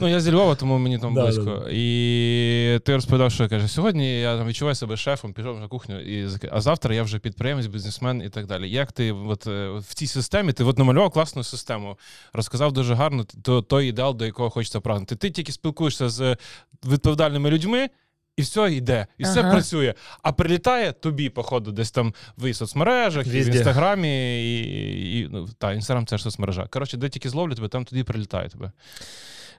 Ну, 0.00 0.08
я 0.08 0.20
зі 0.20 0.32
Львова, 0.32 0.54
тому 0.54 0.78
мені 0.78 0.98
там 0.98 1.14
Да, 1.14 1.22
близько. 1.22 1.44
да, 1.44 1.50
да. 1.64 1.70
І 1.72 2.80
ти 2.84 2.94
розповідав, 2.94 3.32
що 3.32 3.48
каже, 3.52 3.68
сьогодні 3.68 4.20
я 4.20 4.38
там 4.38 4.46
відчуваю 4.46 4.74
себе 4.74 4.96
шефом, 4.96 5.32
пішов 5.32 5.60
на 5.60 5.68
кухню, 5.68 6.00
і, 6.00 6.28
а 6.50 6.60
завтра 6.60 6.94
я 6.94 7.02
вже 7.02 7.18
підприємець, 7.18 7.66
бізнесмен 7.66 8.22
і 8.22 8.28
так 8.28 8.46
далі. 8.46 8.70
Як 8.70 8.92
ти 8.92 9.12
от, 9.12 9.46
е, 9.46 9.70
в 9.70 9.94
цій 9.94 10.06
системі, 10.06 10.52
ти 10.52 10.64
от 10.64 10.78
намалював 10.78 11.10
класну 11.10 11.44
систему, 11.44 11.98
розказав 12.32 12.72
дуже 12.72 12.94
гарно 12.94 13.24
то, 13.42 13.62
той 13.62 13.88
ідеал, 13.88 14.16
до 14.16 14.24
якого 14.26 14.50
хочеться 14.50 14.80
прагнути. 14.80 15.16
Ти 15.16 15.30
тільки 15.30 15.52
спілкуєшся 15.52 16.08
з 16.08 16.36
відповідальними 16.84 17.50
людьми. 17.50 17.88
І 18.36 18.42
все 18.42 18.72
йде, 18.72 19.06
і 19.18 19.24
все 19.24 19.40
Ага. 19.40 19.50
працює. 19.50 19.94
А 20.22 20.32
прилітає 20.32 20.92
тобі, 20.92 21.28
походу, 21.30 21.72
десь 21.72 21.90
там 21.90 22.14
в 22.36 22.54
соцмережах, 22.54 23.26
і 23.26 23.30
в 23.30 23.46
інстаграмі, 23.46 24.42
і, 24.42 25.18
і 25.18 25.28
ну, 25.30 25.48
та, 25.58 25.72
інстаграм 25.72 26.06
це 26.06 26.18
ж 26.18 26.22
соцмережа. 26.22 26.66
Коротше, 26.70 26.96
де 26.96 27.08
тільки 27.08 27.28
зловлять 27.28 27.56
тебе, 27.56 27.68
там 27.68 27.84
тоді 27.84 28.02
прилітає 28.02 28.48
тебе. 28.48 28.72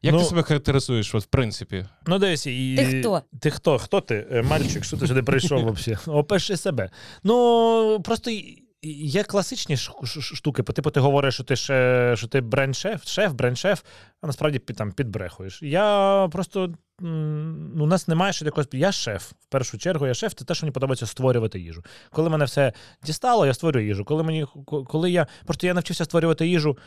Як 0.04 0.14
Ну, 0.14 0.20
ти 0.20 0.26
себе 0.26 0.44
характеризуєш, 0.44 1.16
от, 1.16 1.24
в 1.24 1.26
принципі? 1.26 1.86
Ну, 2.08 2.20
дивись, 2.20 2.48
і... 2.48 2.76
Ти 2.78 3.00
хто? 3.00 3.22
Ти 3.40 3.50
хто? 3.52 3.78
Хто 3.80 4.02
ти? 4.02 4.28
Е, 4.32 4.42
Мальчик, 4.42 4.84
що 4.84 4.98
ти 4.98 5.08
сюди 5.08 5.24
прийшов 5.24 5.72
взагалі? 5.74 6.00
Опиши 6.08 6.58
себе. 6.58 6.90
Ну, 7.24 8.02
просто 8.06 8.32
є 8.86 9.24
класичні 9.24 9.78
ш- 9.78 9.94
ш- 10.04 10.22
ш- 10.22 10.36
штуки. 10.36 10.64
По 10.64 10.74
Типу, 10.74 10.90
ти 10.92 11.00
говориш, 11.00 11.34
що 11.34 11.44
ти 11.44 11.56
ще, 11.56 12.14
що 12.18 12.28
ти 12.28 12.42
бренд-шеф, 12.42 13.06
шеф, 13.08 13.32
бренд-шеф, 13.32 13.82
а 14.22 14.28
насправді 14.28 14.60
під, 14.60 14.76
там 14.76 14.92
підбрехуєш. 14.92 15.62
Я 15.62 16.28
просто. 16.32 16.64
м, 17.02 17.72
Ну, 17.76 17.84
у 17.84 17.88
нас 17.88 18.08
немає 18.08 18.34
ще 18.34 18.46
якогось. 18.46 18.68
Я 18.74 18.92
шеф. 18.92 19.32
В 19.32 19.46
першу 19.50 19.78
чергу, 19.78 20.08
я 20.08 20.14
шеф, 20.14 20.34
це 20.34 20.46
те, 20.46 20.56
що 20.56 20.66
мені 20.66 20.72
подобається 20.72 21.06
створювати 21.06 21.60
їжу. 21.60 21.84
Коли 22.12 22.30
мене 22.30 22.46
все 22.46 22.74
дістало, 23.06 23.46
я 23.46 23.54
створюю 23.54 23.88
їжу. 23.88 24.06
Коли 24.06 24.24
мені 24.24 24.46
коли 24.88 25.12
я 25.12 25.28
просто 25.46 25.68
я 25.68 25.74
навчився 25.74 26.06
створювати 26.06 26.48
їжу 26.48 26.78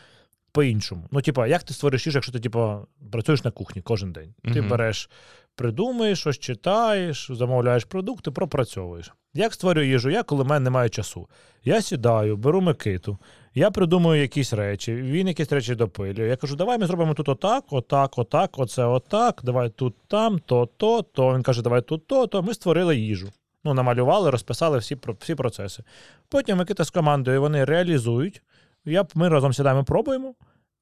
по-іншому. 0.57 1.03
Ну, 1.11 1.21
типа, 1.21 1.47
як 1.47 1.63
ти 1.63 1.75
створюєш 1.75 2.07
їжу, 2.07 2.17
якщо 2.17 2.33
ти 2.33 2.41
типа, 2.41 2.81
працюєш 3.13 3.45
на 3.45 3.51
кухні 3.51 3.83
кожен 3.83 4.13
день? 4.13 4.35
Ти 4.45 4.61
Мгм. 4.61 4.71
береш, 4.71 5.11
придумаєш, 5.55 6.21
щось 6.21 6.39
читаєш, 6.39 7.31
замовляєш 7.31 7.85
продукти, 7.85 8.31
пропрацьовуєш. 8.31 9.13
Як 9.35 9.55
створюю 9.55 9.89
їжу? 9.89 10.11
Я, 10.11 10.23
коли 10.23 10.45
в 10.45 10.47
мене 10.47 10.65
немає 10.65 10.89
часу. 10.89 11.29
Я 11.65 11.83
сідаю, 11.83 12.37
беру 12.37 12.61
Микиту, 12.61 13.19
я 13.55 13.71
придумую 13.71 14.23
якісь 14.23 14.53
речі, 14.53 14.95
він 14.95 15.29
якісь 15.29 15.53
речі 15.53 15.75
допилює. 15.75 16.29
Я 16.29 16.37
кажу, 16.37 16.57
давай 16.57 16.79
ми 16.79 16.87
зробимо 16.87 17.15
тут 17.15 17.29
отак, 17.29 17.65
отак, 17.71 18.19
отак, 18.19 18.59
оце 18.59 18.85
отак, 18.85 19.41
давай 19.45 19.69
тут 19.71 19.95
там, 20.09 20.39
то, 20.39 20.69
то, 20.77 21.03
то. 21.03 21.35
Він 21.35 21.43
каже, 21.43 21.63
давай 21.63 21.83
тут 21.83 22.07
то, 22.07 22.27
то. 22.27 22.43
Ми 22.43 22.55
створили 22.55 22.97
їжу. 22.97 23.29
Ну, 23.65 23.75
намалювали, 23.75 24.31
розписали 24.31 24.79
всі, 24.79 24.97
всі 25.21 25.35
процеси. 25.35 25.83
Потім 26.29 26.59
Микита 26.59 26.85
з 26.85 26.91
командою 26.91 27.41
вони 27.41 27.65
реалізують. 27.65 28.43
Я, 28.87 29.07
ми 29.15 29.29
разом 29.29 29.53
сідаємо, 29.53 29.85
пробуємо. 29.85 30.35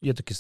І 0.03 0.09
я 0.09 0.15
такий, 0.15 0.37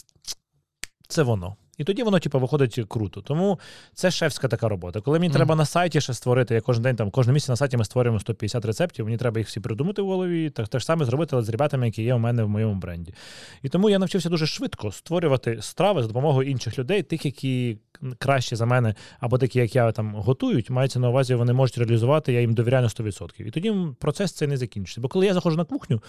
це 1.08 1.22
воно. 1.22 1.56
І 1.78 1.84
тоді 1.84 2.02
воно, 2.02 2.18
типу, 2.18 2.38
виходить 2.38 2.80
круто. 2.88 3.20
Тому 3.20 3.58
це 3.94 4.10
шефська 4.10 4.48
така 4.48 4.68
робота. 4.68 5.00
Коли 5.00 5.18
мені 5.18 5.28
Мгм. 5.28 5.36
треба 5.36 5.54
на 5.54 5.64
сайті 5.64 6.00
ще 6.00 6.14
створити, 6.14 6.54
я 6.54 6.60
кожен 6.60 6.82
день 6.82 6.96
там, 6.96 7.10
кожен 7.10 7.34
місяць 7.34 7.48
на 7.48 7.56
сайті 7.56 7.76
ми 7.76 7.84
створюємо 7.84 8.20
150 8.20 8.64
рецептів, 8.64 9.04
мені 9.04 9.16
треба 9.16 9.38
їх 9.38 9.48
всі 9.48 9.60
придумати 9.60 10.02
в 10.02 10.06
голові, 10.06 10.50
так 10.50 10.68
те 10.68 10.78
ж 10.78 10.84
саме 10.84 11.04
зробити, 11.04 11.36
але 11.36 11.44
з 11.44 11.48
ребятами, 11.48 11.86
які 11.86 12.02
є 12.02 12.14
у 12.14 12.18
мене 12.18 12.42
в 12.42 12.48
моєму 12.48 12.74
бренді. 12.74 13.14
І 13.62 13.68
тому 13.68 13.90
я 13.90 13.98
навчився 13.98 14.28
дуже 14.28 14.46
швидко 14.46 14.92
створювати 14.92 15.62
страви 15.62 16.02
за 16.02 16.08
допомогою 16.08 16.50
інших 16.50 16.78
людей, 16.78 17.02
тих, 17.02 17.24
які 17.24 17.78
краще 18.18 18.56
за 18.56 18.66
мене, 18.66 18.94
або 19.20 19.38
такі, 19.38 19.58
як 19.58 19.74
я 19.74 19.92
там 19.92 20.14
готують, 20.14 20.70
мається 20.70 21.00
на 21.00 21.08
увазі, 21.08 21.34
вони 21.34 21.52
можуть 21.52 21.78
реалізувати, 21.78 22.32
я 22.32 22.40
їм 22.40 22.54
довіряю 22.54 22.82
на 22.82 22.88
100%. 22.88 23.46
І 23.46 23.50
тоді 23.50 23.74
процес 23.98 24.32
цей 24.32 24.48
не 24.48 24.56
закінчиться. 24.56 25.00
Бо 25.00 25.08
коли 25.08 25.26
я 25.26 25.34
заходжу 25.34 25.56
на 25.56 25.64
кухню, 25.64 26.02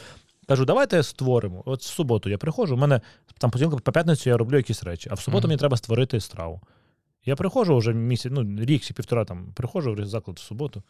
кажу, 0.47 0.65
давайте 0.65 1.03
створимо. 1.03 1.63
От 1.65 1.81
в 1.81 1.85
суботу 1.85 2.29
я 2.29 2.37
приходжу, 2.37 2.75
у 2.75 2.77
мене 2.77 3.01
там 3.37 3.51
потім 3.51 3.69
по 3.71 3.91
п'ятницю 3.91 4.29
я 4.29 4.37
роблю 4.37 4.57
якісь 4.57 4.83
речі, 4.83 5.09
а 5.11 5.13
в 5.13 5.19
суботу 5.19 5.41
Мгм. 5.41 5.49
мені 5.49 5.59
треба 5.59 5.77
створити 5.77 6.19
страву. 6.19 6.61
Я 7.25 7.35
приходжу 7.35 7.77
вже 7.77 7.93
місяць, 7.93 8.31
ну, 8.35 8.65
рік 8.65 8.83
чи 8.83 8.93
півтора 8.93 9.25
там 9.25 9.51
приходжу 9.55 9.93
в 9.93 10.05
заклад 10.05 10.37
в 10.37 10.41
суботу. 10.41 10.83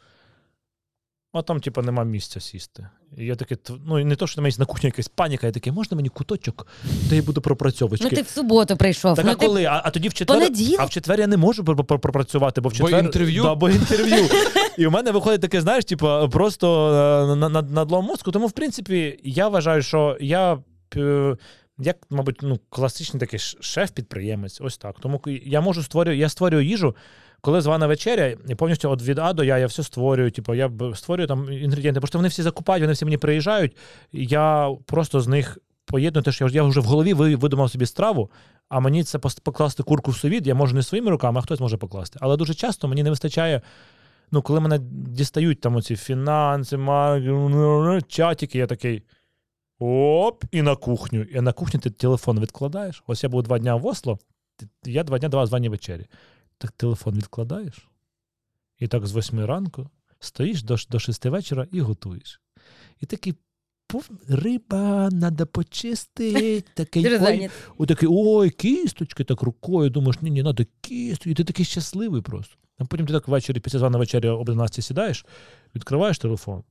А 1.33 1.41
там, 1.41 1.59
типу, 1.59 1.81
нема 1.81 2.03
місця 2.03 2.39
сісти. 2.39 2.87
І 3.17 3.25
я 3.25 3.35
такий, 3.35 3.57
ну 3.85 3.99
і 3.99 4.05
не 4.05 4.15
то, 4.15 4.27
що 4.27 4.41
на 4.41 4.43
мене 4.43 4.55
на 4.59 4.65
кухні 4.65 4.87
якась 4.87 5.07
паніка, 5.07 5.47
я 5.47 5.53
такий, 5.53 5.73
можна 5.73 5.95
мені 5.95 6.09
куточок, 6.09 6.67
де 7.09 7.15
я 7.15 7.21
буду 7.21 7.41
пропрацьовувати. 7.41 8.03
Ну 8.03 8.09
ти 8.09 8.21
в 8.21 8.27
суботу 8.27 8.77
прийшов. 8.77 9.15
Так, 9.15 9.25
ну, 9.25 9.31
а 9.31 9.35
ти... 9.35 9.45
коли? 9.45 9.65
А, 9.65 9.81
а 9.85 9.91
тоді 9.91 10.09
в 10.09 10.13
четвер, 10.13 10.39
Понеділок? 10.39 10.79
а 10.81 10.85
в 10.85 10.89
четвер 10.89 11.19
я 11.19 11.27
не 11.27 11.37
можу 11.37 11.63
пр- 11.63 11.75
пр- 11.75 11.99
пропрацювати, 11.99 12.61
бо 12.61 12.69
в 12.69 12.79
Бо 12.79 12.89
інтерв'ю? 12.89 13.43
Да, 13.43 13.55
бо 13.55 13.69
інтерв'ю. 13.69 14.17
І 14.77 14.87
у 14.87 14.91
мене 14.91 15.11
виходить 15.11 15.41
таке, 15.41 15.61
знаєш, 15.61 15.85
типу, 15.85 16.29
просто 16.31 16.89
е, 16.89 17.35
на, 17.35 17.49
на, 17.49 17.61
надлом 17.61 18.05
мозку. 18.05 18.31
Тому, 18.31 18.47
в 18.47 18.51
принципі, 18.51 19.19
я 19.23 19.47
вважаю, 19.47 19.81
що 19.81 20.17
я. 20.21 20.57
е, 20.95 21.37
Як, 21.77 21.97
мабуть, 22.09 22.39
ну, 22.41 22.59
класичний 22.69 23.19
такий 23.19 23.39
шеф-підприємець, 23.39 24.61
ось 24.61 24.77
так. 24.77 24.95
Тому 24.99 25.21
я 25.45 25.61
можу 25.61 25.83
створюю, 25.83 26.17
я 26.17 26.29
створюю 26.29 26.65
їжу, 26.65 26.95
коли 27.41 27.61
звана 27.61 27.87
вечеря, 27.87 28.35
і 28.49 28.55
повністю 28.55 28.89
от 28.89 29.03
від 29.03 29.19
А 29.19 29.33
до 29.33 29.43
Я 29.43 29.57
я 29.57 29.67
все 29.67 29.83
створюю. 29.83 30.31
Типу, 30.31 30.53
я 30.53 30.71
створюю 30.95 31.27
там 31.27 31.51
інгредієнти. 31.51 31.99
Просто 31.99 32.17
вони 32.17 32.27
всі 32.27 32.41
закупають, 32.41 32.81
вони 32.81 32.93
всі 32.93 33.05
мені 33.05 33.17
приїжджають. 33.17 33.77
Я 34.11 34.75
просто 34.85 35.21
з 35.21 35.27
них 35.27 35.57
поєдную 35.85 36.23
те, 36.23 36.31
що 36.31 36.47
я, 36.47 36.63
вже 36.63 36.79
в 36.79 36.83
голові 36.83 37.13
видумав 37.13 37.71
собі 37.71 37.85
страву, 37.85 38.31
а 38.69 38.79
мені 38.79 39.03
це 39.03 39.19
покласти 39.19 39.83
курку 39.83 40.11
в 40.11 40.17
совіт, 40.17 40.47
я 40.47 40.55
можу 40.55 40.75
не 40.75 40.83
своїми 40.83 41.11
руками, 41.11 41.39
а 41.39 41.41
хтось 41.41 41.59
може 41.59 41.77
покласти. 41.77 42.19
Але 42.21 42.37
дуже 42.37 42.53
часто 42.53 42.87
мені 42.87 43.03
не 43.03 43.09
вистачає. 43.09 43.61
Ну, 44.31 44.41
коли 44.41 44.59
мене 44.59 44.79
дістають 44.91 45.61
там 45.61 45.75
оці 45.75 45.95
фінанси, 45.95 46.77
чатики, 48.07 48.57
я 48.57 48.67
такий. 48.67 49.03
Оп, 49.79 50.43
і 50.51 50.61
на 50.61 50.75
кухню. 50.75 51.21
І 51.21 51.41
на 51.41 51.53
кухню 51.53 51.79
ти 51.79 51.89
телефон 51.89 52.39
відкладаєш. 52.39 53.03
Ось 53.07 53.23
я 53.23 53.29
був 53.29 53.43
два 53.43 53.59
дня 53.59 53.75
в 53.75 53.85
Осло, 53.85 54.19
я 54.85 55.03
два 55.03 55.19
дня 55.19 55.29
давав 55.29 55.47
звані 55.47 55.69
вечері. 55.69 56.05
Так 56.57 56.71
телефон 56.71 57.15
відкладаєш. 57.15 57.87
І 58.79 58.87
так 58.87 59.07
з 59.07 59.11
восьми 59.11 59.45
ранку 59.45 59.89
стоїш 60.19 60.63
до, 60.63 60.75
до 60.89 60.99
шести 60.99 61.29
вечора 61.29 61.67
і 61.71 61.81
готуєш. 61.81 62.41
І 63.01 63.05
такий 63.05 63.35
риба, 64.27 65.09
треба 65.09 65.45
почистити. 65.45 66.63
Такий, 66.73 67.07
ой, 67.07 67.19
зайнятий. 67.19 67.57
Отакий, 67.77 68.09
ой, 68.11 68.49
кісточки 68.49 69.23
так 69.23 69.41
рукою. 69.41 69.89
Думаєш, 69.89 70.21
ні, 70.21 70.31
ні, 70.31 70.43
треба 70.43 70.65
кісточки. 70.81 71.31
І 71.31 71.33
ти 71.33 71.43
такий 71.43 71.65
щасливий 71.65 72.21
просто. 72.21 72.55
А 72.77 72.85
потім 72.85 73.05
ти 73.05 73.13
так 73.13 73.27
ввечері, 73.27 73.59
після 73.59 73.79
званої 73.79 73.99
вечері 73.99 74.27
об 74.27 74.49
11 74.49 74.85
сідаєш, 74.85 75.25
відкриваєш 75.75 76.19
телефон, 76.19 76.63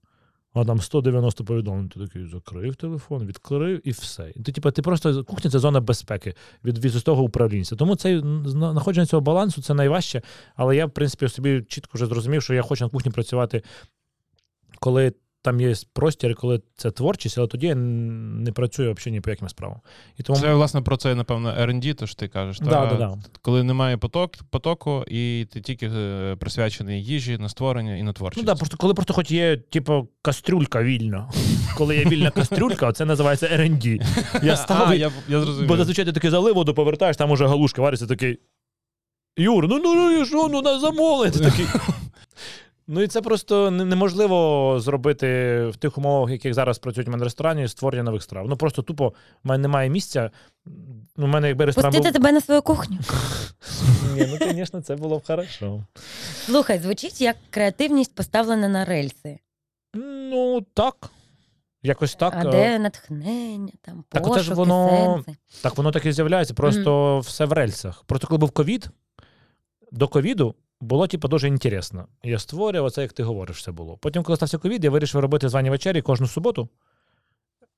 а 0.53 0.65
там 0.65 0.81
190 0.81 1.45
повідомлень. 1.45 1.89
Ти 1.89 2.01
такий 2.01 2.27
закрив 2.27 2.77
телефон, 2.77 3.27
відкрив 3.27 3.89
і 3.89 3.91
все. 3.91 4.33
Ти, 4.45 4.53
типу, 4.53 4.71
ти 4.71 4.83
просто 4.83 5.25
кухня 5.25 5.51
це 5.51 5.59
зона 5.59 5.81
безпеки 5.81 6.35
від, 6.65 6.79
від 6.79 7.09
управлінця. 7.09 7.77
Тому 7.77 7.97
цей 7.97 8.23
знаходження 8.45 9.07
цього 9.07 9.21
балансу 9.21 9.63
це 9.63 9.75
найважче. 9.75 10.23
Але 10.57 10.77
я, 10.77 10.87
в 10.87 10.91
принципі, 10.91 11.29
собі 11.29 11.63
чітко 11.69 11.91
вже 11.95 12.07
зрозумів, 12.07 12.43
що 12.43 12.55
я 12.55 12.63
хочу 12.63 12.85
на 12.85 12.91
кухні 12.91 13.13
працювати, 13.13 13.63
коли 14.81 15.13
там 15.45 15.61
є 15.61 15.75
простір, 15.93 16.35
коли 16.35 16.61
це 16.77 16.91
творчість, 16.91 17.39
але 17.39 17.47
тоді 17.47 17.67
я 17.67 17.75
не 17.75 18.53
працюю 18.53 18.93
взагалі 18.93 19.13
ні 19.13 19.21
по 19.21 19.31
яким 19.31 19.49
справам. 19.49 19.81
І 20.19 20.23
тому 20.23 20.39
Це, 20.39 20.55
власне, 20.55 20.83
про 20.83 20.97
це, 20.97 21.15
напевно, 21.15 21.49
R&D, 21.51 21.95
то 21.95 22.07
що 22.07 22.17
ти 22.17 22.29
кажеш. 22.29 22.59
Да, 22.61 22.71
та? 22.71 22.87
да, 22.87 22.95
да. 22.95 23.19
Коли 23.43 23.63
немає 23.63 23.97
поток, 23.97 24.33
потоку, 24.51 25.05
і 25.09 25.47
ти 25.53 25.61
тільки 25.61 25.87
е, 25.87 26.37
присвячений 26.37 27.05
їжі, 27.05 27.39
на 27.39 27.49
створення 27.49 27.97
і 27.97 28.03
на 28.03 28.05
Ну 28.05 28.13
творчість. 28.13 28.47
да, 28.47 28.55
просто 28.55 28.77
коли 28.77 28.95
просто 28.95 29.15
хоч 29.15 29.31
є, 29.31 29.57
типу, 29.57 30.09
кастрюлька 30.23 30.83
вільна. 30.83 31.31
Коли 31.77 31.97
є 31.97 32.05
вільна 32.05 32.31
кастрюлька, 32.31 32.93
це 32.93 33.05
називається 33.05 33.47
R&D. 33.47 34.07
Я 34.43 34.57
став, 34.57 34.89
а, 34.89 34.95
я, 34.95 35.13
я 35.29 35.41
зрозумів. 35.41 35.69
бо 35.69 35.77
зазвичай 35.77 36.05
ти 36.05 36.13
такий 36.13 36.31
залив 36.31 36.55
воду, 36.55 36.75
повертаєш, 36.75 37.17
там 37.17 37.31
уже 37.31 37.47
галушка 37.47 37.83
вариться 37.83 38.07
такий. 38.07 38.39
Юр, 39.37 39.69
ну 39.69 39.79
ну 39.79 40.25
ну 40.33 40.49
ну 40.49 40.63
на 40.63 40.79
замовлення. 40.79 41.33
Ти 41.33 41.39
такий. 41.39 41.67
Ну 42.87 43.03
і 43.03 43.09
це 43.09 43.23
просто 43.23 43.71
неможливо 43.71 44.81
зробити 44.81 45.27
в 45.67 45.77
тих 45.77 45.99
умовах, 45.99 46.31
в 46.31 46.33
яких 46.33 46.55
зараз 46.55 46.79
працюють 46.79 47.09
в 47.09 47.11
мене 47.11 47.25
ресторані, 47.25 47.69
створення 47.69 48.03
нових 48.03 48.23
страв. 48.23 48.47
Ну 48.49 48.57
просто 48.57 48.83
тупо 48.83 49.09
в 49.09 49.49
мене 49.49 49.63
немає 49.63 49.91
місця. 49.91 50.31
Ну, 51.17 51.27
в 51.27 51.29
мене 51.29 51.49
якби 51.49 51.65
ресторан 51.65 51.93
Пустити 51.93 52.09
був... 52.09 52.13
тебе 52.13 52.33
на 52.33 52.41
свою 52.41 52.63
кухню. 52.63 52.99
Ні, 54.15 54.27
ну, 54.31 54.53
звісно, 54.53 54.81
це 54.81 54.97
було 54.97 55.19
б 55.19 55.27
хорошо. 55.27 55.85
Слухай, 56.47 56.79
звучить 56.79 57.21
як 57.21 57.37
креативність 57.51 58.15
поставлена 58.15 58.69
на 58.69 58.85
рельси. 58.85 59.39
Ну, 59.95 60.61
так. 60.75 61.11
Якось 61.83 62.15
так. 62.15 62.35
а 62.37 62.49
е, 62.49 62.51
де 62.51 62.79
натхнення, 62.79 63.73
там 63.83 64.05
Так 64.09 64.23
пошуки, 64.23 64.43
ж 64.43 64.55
воно- 64.55 65.23
сенси. 65.25 65.41
Так 65.63 65.77
воно 65.77 65.91
так 65.91 66.07
і 66.07 66.13
з'являється, 66.13 66.55
просто 66.55 67.19
все 67.19 67.45
в 67.45 67.53
рельсах. 67.53 68.05
Просто 68.07 68.27
коли 68.27 68.39
був 68.39 68.51
ковід, 68.51 68.89
до 69.93 70.09
ковіду 70.09 70.55
було 70.85 71.07
типу, 71.07 71.29
дуже 71.29 71.49
інтересно. 71.49 72.07
Я 72.23 72.39
створював 72.39 72.91
це, 72.91 73.03
як 73.03 73.13
ти 73.13 73.23
говориш, 73.23 73.57
все 73.57 73.73
було. 73.73 73.97
Потім, 73.97 74.23
коли 74.23 74.37
стався 74.37 74.59
ковід, 74.59 74.85
я 74.85 74.91
вирішив 74.91 75.21
робити 75.21 75.49
звані 75.49 75.71
вечері 75.71 76.03
кожну 76.03 76.27
суботу 76.27 76.69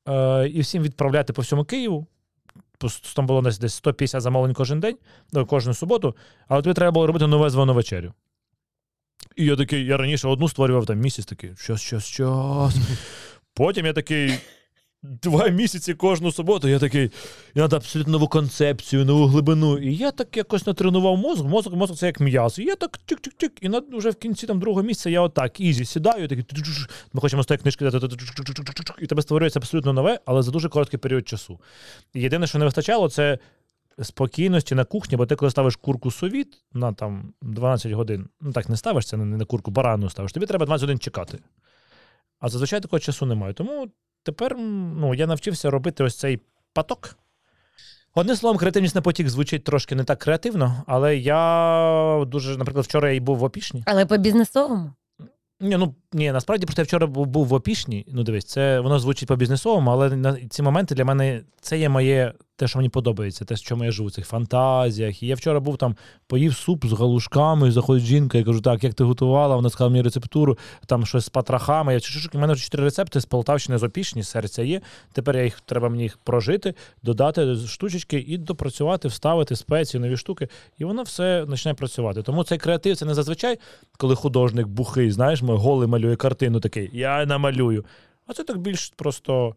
е, 0.08 0.48
і 0.48 0.60
всім 0.60 0.82
відправляти 0.82 1.32
по 1.32 1.42
всьому 1.42 1.64
Києву. 1.64 2.06
Там 3.16 3.26
було 3.26 3.42
десь, 3.42 3.58
десь 3.58 3.74
150 3.74 4.20
замовлень 4.20 4.54
кожен 4.54 4.80
день, 4.80 4.96
ну, 5.32 5.46
кожну 5.46 5.74
суботу, 5.74 6.16
але 6.48 6.62
тобі 6.62 6.74
треба 6.74 6.90
було 6.90 7.06
робити 7.06 7.26
нове 7.26 7.50
звану 7.50 7.74
вечерю. 7.74 8.12
І 9.36 9.44
я 9.44 9.56
такий, 9.56 9.84
я 9.84 9.96
раніше 9.96 10.28
одну 10.28 10.48
створював 10.48 10.86
там 10.86 10.98
місяць 10.98 11.26
такий, 11.26 11.50
щас, 11.56 11.80
щас, 11.80 12.04
щас. 12.04 12.76
Потім 13.54 13.86
я 13.86 13.92
такий 13.92 14.38
два 15.22 15.48
місяці 15.48 15.94
кожну 15.94 16.32
суботу. 16.32 16.68
Я 16.68 16.78
такий, 16.78 17.10
я 17.54 17.62
надав 17.62 17.76
абсолютно 17.80 18.12
нову 18.12 18.28
концепцію, 18.28 19.04
нову 19.04 19.26
глибину. 19.26 19.78
І 19.78 19.96
я 19.96 20.10
так 20.10 20.36
якось 20.36 20.66
натренував 20.66 21.16
мозок. 21.16 21.46
Мозок, 21.46 21.74
мозок 21.74 21.96
це 21.96 22.06
як 22.06 22.20
м'ясо. 22.20 22.62
І 22.62 22.64
я 22.64 22.76
так 22.76 22.98
тик-тик-тик. 23.06 23.50
І 23.60 23.68
на 23.68 23.82
вже 23.92 24.10
в 24.10 24.14
кінці 24.14 24.46
там 24.46 24.60
другого 24.60 24.82
місяця 24.82 25.10
я 25.10 25.20
отак 25.20 25.60
easy 25.60 25.84
сідаю, 25.84 26.28
такий 26.28 26.44
ми 27.12 27.20
хочемо 27.20 27.42
з 27.42 27.46
тої 27.46 27.58
книжки, 27.58 27.90
і 28.98 29.06
тебе 29.06 29.22
створюється 29.22 29.58
абсолютно 29.58 29.92
нове, 29.92 30.20
але 30.24 30.42
за 30.42 30.50
дуже 30.50 30.68
короткий 30.68 30.98
період 30.98 31.28
часу. 31.28 31.60
І 32.14 32.20
єдине, 32.20 32.46
що 32.46 32.58
не 32.58 32.64
вистачало, 32.64 33.08
це. 33.08 33.38
Спокійності 34.02 34.74
на 34.74 34.84
кухні, 34.84 35.16
бо 35.16 35.26
ти, 35.26 35.36
коли 35.36 35.50
ставиш 35.50 35.76
курку 35.76 36.10
sous-vide 36.10 36.64
на 36.72 36.92
там 36.92 37.32
12 37.42 37.92
годин, 37.92 38.28
ну 38.40 38.52
так 38.52 38.68
не 38.68 38.76
ставиш 38.76 39.06
це 39.06 39.16
не 39.16 39.36
на 39.36 39.44
курку, 39.44 39.70
барану 39.70 40.10
ставиш, 40.10 40.32
тобі 40.32 40.46
треба 40.46 40.66
20 40.66 40.82
годин 40.82 40.98
чекати. 40.98 41.38
А 42.38 42.48
зазвичай 42.48 42.80
такого 42.80 43.00
часу 43.00 43.26
немає. 43.26 43.54
Тому 43.54 43.88
тепер 44.26 44.58
ну, 44.58 45.14
я 45.14 45.26
навчився 45.26 45.70
робити 45.70 46.04
ось 46.04 46.16
цей 46.16 46.40
поток. 46.72 47.16
Одним 48.14 48.36
словом, 48.36 48.58
креативність 48.58 48.94
на 48.94 49.02
потік 49.02 49.28
звучить 49.28 49.64
трошки 49.64 49.94
не 49.94 50.04
так 50.04 50.18
креативно, 50.18 50.82
але 50.86 51.16
я 51.16 52.24
дуже, 52.26 52.56
наприклад, 52.56 52.84
вчора 52.84 53.08
я 53.08 53.14
й 53.14 53.20
був 53.20 53.38
в 53.38 53.44
опішні. 53.44 53.82
Але 53.86 54.06
по 54.06 54.16
бізнесовому. 54.16 54.92
Ні, 55.60 55.76
ну 55.76 55.94
ні, 56.12 56.32
насправді 56.32 56.66
просто 56.66 56.82
я 56.82 56.84
вчора 56.84 57.06
був, 57.06 57.46
в 57.46 57.52
опішні. 57.52 58.06
Ну, 58.08 58.22
дивись, 58.22 58.44
це 58.44 58.80
воно 58.80 58.98
звучить 58.98 59.28
по 59.28 59.36
бізнесовому, 59.36 59.90
але 59.90 60.16
на 60.16 60.36
ці 60.36 60.62
моменти 60.62 60.94
для 60.94 61.04
мене 61.04 61.42
це 61.60 61.78
є 61.78 61.88
моє 61.88 62.32
те, 62.56 62.68
що 62.68 62.78
мені 62.78 62.88
подобається, 62.88 63.44
те, 63.44 63.56
з 63.56 63.62
чому 63.62 63.84
я 63.84 63.90
живу, 63.90 64.08
в 64.08 64.12
цих 64.12 64.26
фантазіях. 64.26 65.22
І 65.22 65.26
я 65.26 65.34
вчора 65.34 65.60
був 65.60 65.76
там, 65.76 65.96
поїв 66.26 66.54
суп 66.54 66.86
з 66.86 66.92
галушками, 66.92 67.70
заходить 67.70 68.04
жінка, 68.04 68.38
я 68.38 68.44
кажу, 68.44 68.60
так, 68.60 68.84
як 68.84 68.94
ти 68.94 69.04
готувала? 69.04 69.56
Вона 69.56 69.70
сказала 69.70 69.90
мені 69.90 70.02
рецептуру, 70.02 70.58
там 70.86 71.06
щось 71.06 71.24
з 71.24 71.28
патрахами. 71.28 71.94
Я 71.94 72.00
чу, 72.00 72.28
у 72.34 72.38
мене 72.38 72.52
вже 72.52 72.64
чотири 72.64 72.84
рецепти 72.84 73.20
з 73.20 73.26
Полтавщини 73.26 73.78
з 73.78 73.82
опішні, 73.82 74.22
серця 74.22 74.62
є. 74.62 74.80
Тепер 75.12 75.36
я 75.36 75.44
їх 75.44 75.60
треба 75.60 75.88
мені 75.88 76.02
їх 76.02 76.18
прожити, 76.18 76.74
додати 77.02 77.56
штучечки 77.56 78.24
і 78.28 78.38
допрацювати, 78.38 79.08
вставити 79.08 79.56
спеції, 79.56 80.00
нові 80.00 80.16
штуки, 80.16 80.48
і 80.78 80.84
воно 80.84 81.02
все 81.02 81.46
почне 81.50 81.74
працювати. 81.74 82.22
Тому 82.22 82.44
цей 82.44 82.58
креатив 82.58 82.96
це 82.96 83.04
не 83.04 83.14
зазвичай, 83.14 83.58
коли 83.98 84.14
художник 84.14 84.66
бухий, 84.66 85.10
знаєш, 85.10 85.42
голий 85.42 85.88
малює 85.88 86.16
картину 86.16 86.60
такий, 86.60 86.90
я 86.92 87.26
намалюю. 87.26 87.84
А 88.26 88.32
це 88.32 88.44
так 88.44 88.58
більш 88.58 88.92
просто 88.96 89.54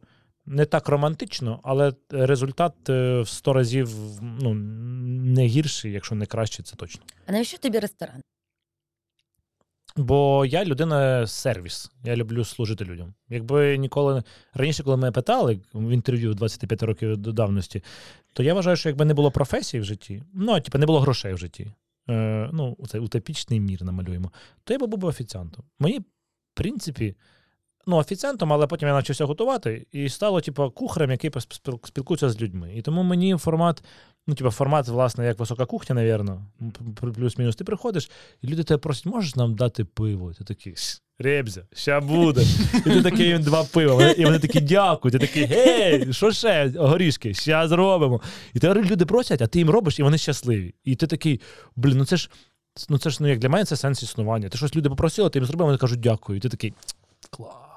не 0.50 0.66
так 0.66 0.90
романтично, 0.90 1.60
але 1.64 1.94
результат 2.10 2.90
е, 2.90 3.22
в 3.22 3.30
100 3.30 3.54
разів 3.54 3.90
ну, 4.22 4.54
не 5.34 5.46
гірший, 5.46 5.92
якщо 5.92 6.16
не 6.16 6.26
кращий, 6.26 6.66
це 6.66 6.76
точно. 6.76 7.02
А 7.28 7.32
навіщо 7.32 7.58
тобі 7.58 7.80
ресторан? 7.80 8.22
Бо 9.96 10.46
я 10.46 10.66
людина 10.66 11.28
сервіс. 11.28 11.92
Я 12.04 12.16
люблю 12.16 12.46
служити 12.46 12.86
людям. 12.86 13.14
Якби 13.30 13.78
ніколи 13.78 14.24
раніше, 14.54 14.84
коли 14.84 14.98
мене 14.98 15.12
питали 15.12 15.60
в 15.74 15.90
інтерв'ю 15.90 16.34
25 16.34 16.84
років 16.84 17.18
до 17.18 17.32
давності, 17.32 17.84
то 18.34 18.44
я 18.44 18.54
вважаю, 18.54 18.76
що 18.78 18.90
якби 18.90 19.06
не 19.06 19.14
було 19.14 19.32
професії 19.32 19.82
в 19.82 19.84
житті, 19.84 20.24
ну 20.34 20.62
типу, 20.62 20.78
не 20.78 20.86
було 20.86 21.00
грошей 21.00 21.34
в 21.34 21.38
житті. 21.38 21.72
Е, 22.10 22.50
ну, 22.54 22.78
цей 22.88 23.02
утопічний 23.02 23.60
мір 23.60 23.84
намалюємо, 23.84 24.32
то 24.64 24.74
я 24.74 24.80
би 24.80 24.88
був 24.88 25.00
би 25.00 25.08
офіціантом. 25.08 25.66
Мені, 25.80 26.00
в 26.00 26.04
принципі, 26.54 27.16
ну, 27.90 27.96
офіціантом, 27.98 28.54
але 28.54 28.68
потім 28.68 28.88
я 28.88 28.94
навчився 28.94 29.26
готувати 29.26 29.86
і 29.92 30.10
стало, 30.10 30.42
типу, 30.42 30.72
кухарем, 30.72 31.12
який 31.12 31.32
спілкується 31.84 32.30
з 32.30 32.42
людьми. 32.42 32.72
І 32.76 32.82
тому 32.82 33.04
мені 33.04 33.36
формат, 33.36 33.84
ну, 34.28 34.36
типу, 34.36 34.52
формат, 34.52 34.88
власне, 34.88 35.26
як 35.26 35.40
висока 35.40 35.66
кухня, 35.66 35.96
навірно, 35.96 36.46
плюс-мінус, 37.16 37.56
ти 37.56 37.64
приходиш, 37.64 38.12
і 38.42 38.48
люди 38.48 38.64
тебе 38.64 38.78
просять, 38.78 39.06
можеш 39.06 39.36
нам 39.36 39.56
дати 39.56 39.86
пиво? 39.86 40.34
Ти 40.34 40.44
такий. 40.44 40.76
Ребзя, 41.22 41.62
ща 41.74 42.00
буде. 42.02 42.44
І 42.86 42.90
ти 42.90 43.02
такий 43.02 43.28
їм 43.28 43.42
два 43.42 43.64
пива. 43.64 44.10
І 44.10 44.26
вони 44.26 44.40
такі 44.40 44.62
дякую. 44.62 45.12
Ти 45.12 45.20
такий, 45.20 45.46
гей, 45.46 46.14
що 46.14 46.32
ще? 46.32 46.74
Горішки, 46.76 47.34
ща 47.34 47.68
зробимо. 47.68 48.22
І 48.54 48.60
ти 48.60 48.74
люди 48.74 49.06
просять, 49.06 49.42
а 49.42 49.48
ти 49.48 49.60
їм 49.60 49.70
робиш, 49.70 50.00
і 50.00 50.04
вони 50.04 50.18
щасливі. 50.18 50.74
І 50.84 50.96
ти 50.96 51.08
такий, 51.08 51.42
блін, 51.76 51.98
ну 51.98 52.06
це 52.06 52.18
ж. 52.18 52.30
Ну 52.90 52.98
це 52.98 53.10
ж 53.10 53.18
ну 53.22 53.28
як 53.28 53.40
для 53.40 53.50
мене 53.50 53.66
це 53.66 53.76
сенс 53.76 54.04
існування. 54.04 54.50
Ти 54.50 54.58
щось 54.58 54.76
люди 54.76 54.90
попросили, 54.90 55.30
ти 55.30 55.40
їм 55.40 55.46
зробив, 55.46 55.66
вони 55.66 55.78
кажуть 55.78 56.00
дякую. 56.00 56.38
І 56.38 56.42
ти 56.42 56.50
такий 56.50 56.74
клас. 57.30 57.69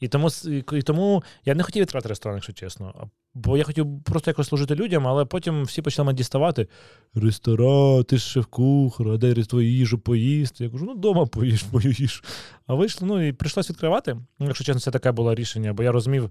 І 0.00 0.08
тому, 0.08 0.28
і, 0.72 0.82
тому 0.82 1.22
я 1.44 1.54
не 1.54 1.62
хотів 1.62 1.82
відкривати 1.82 2.08
ресторан, 2.08 2.36
якщо 2.36 2.52
чесно. 2.52 3.10
Бо 3.34 3.56
я 3.56 3.64
хотів 3.64 4.02
просто 4.04 4.30
якось 4.30 4.48
служити 4.48 4.74
людям, 4.74 5.06
але 5.08 5.24
потім 5.24 5.62
всі 5.62 5.82
почали 5.82 6.06
мене 6.06 6.16
діставати. 6.16 6.68
Ресторан, 7.14 8.04
ти 8.04 8.16
ж 8.16 8.24
шеф-кухар, 8.24 9.08
а 9.08 9.16
де 9.16 9.34
твою 9.34 9.70
їжу 9.70 9.98
поїсти? 9.98 10.64
Я 10.64 10.70
кажу, 10.70 10.84
ну 10.84 10.92
вдома 10.92 11.26
поїж 11.26 11.64
мою 11.72 11.90
їжу. 11.90 12.22
А 12.66 12.74
вийшло, 12.74 13.06
ну 13.06 13.28
і 13.28 13.32
прийшлось 13.32 13.70
відкривати. 13.70 14.14
Ну, 14.38 14.46
Якщо 14.46 14.64
чесно, 14.64 14.80
це 14.80 14.90
таке 14.90 15.12
було 15.12 15.34
рішення, 15.34 15.72
бо 15.72 15.82
я 15.82 15.92
розумів, 15.92 16.30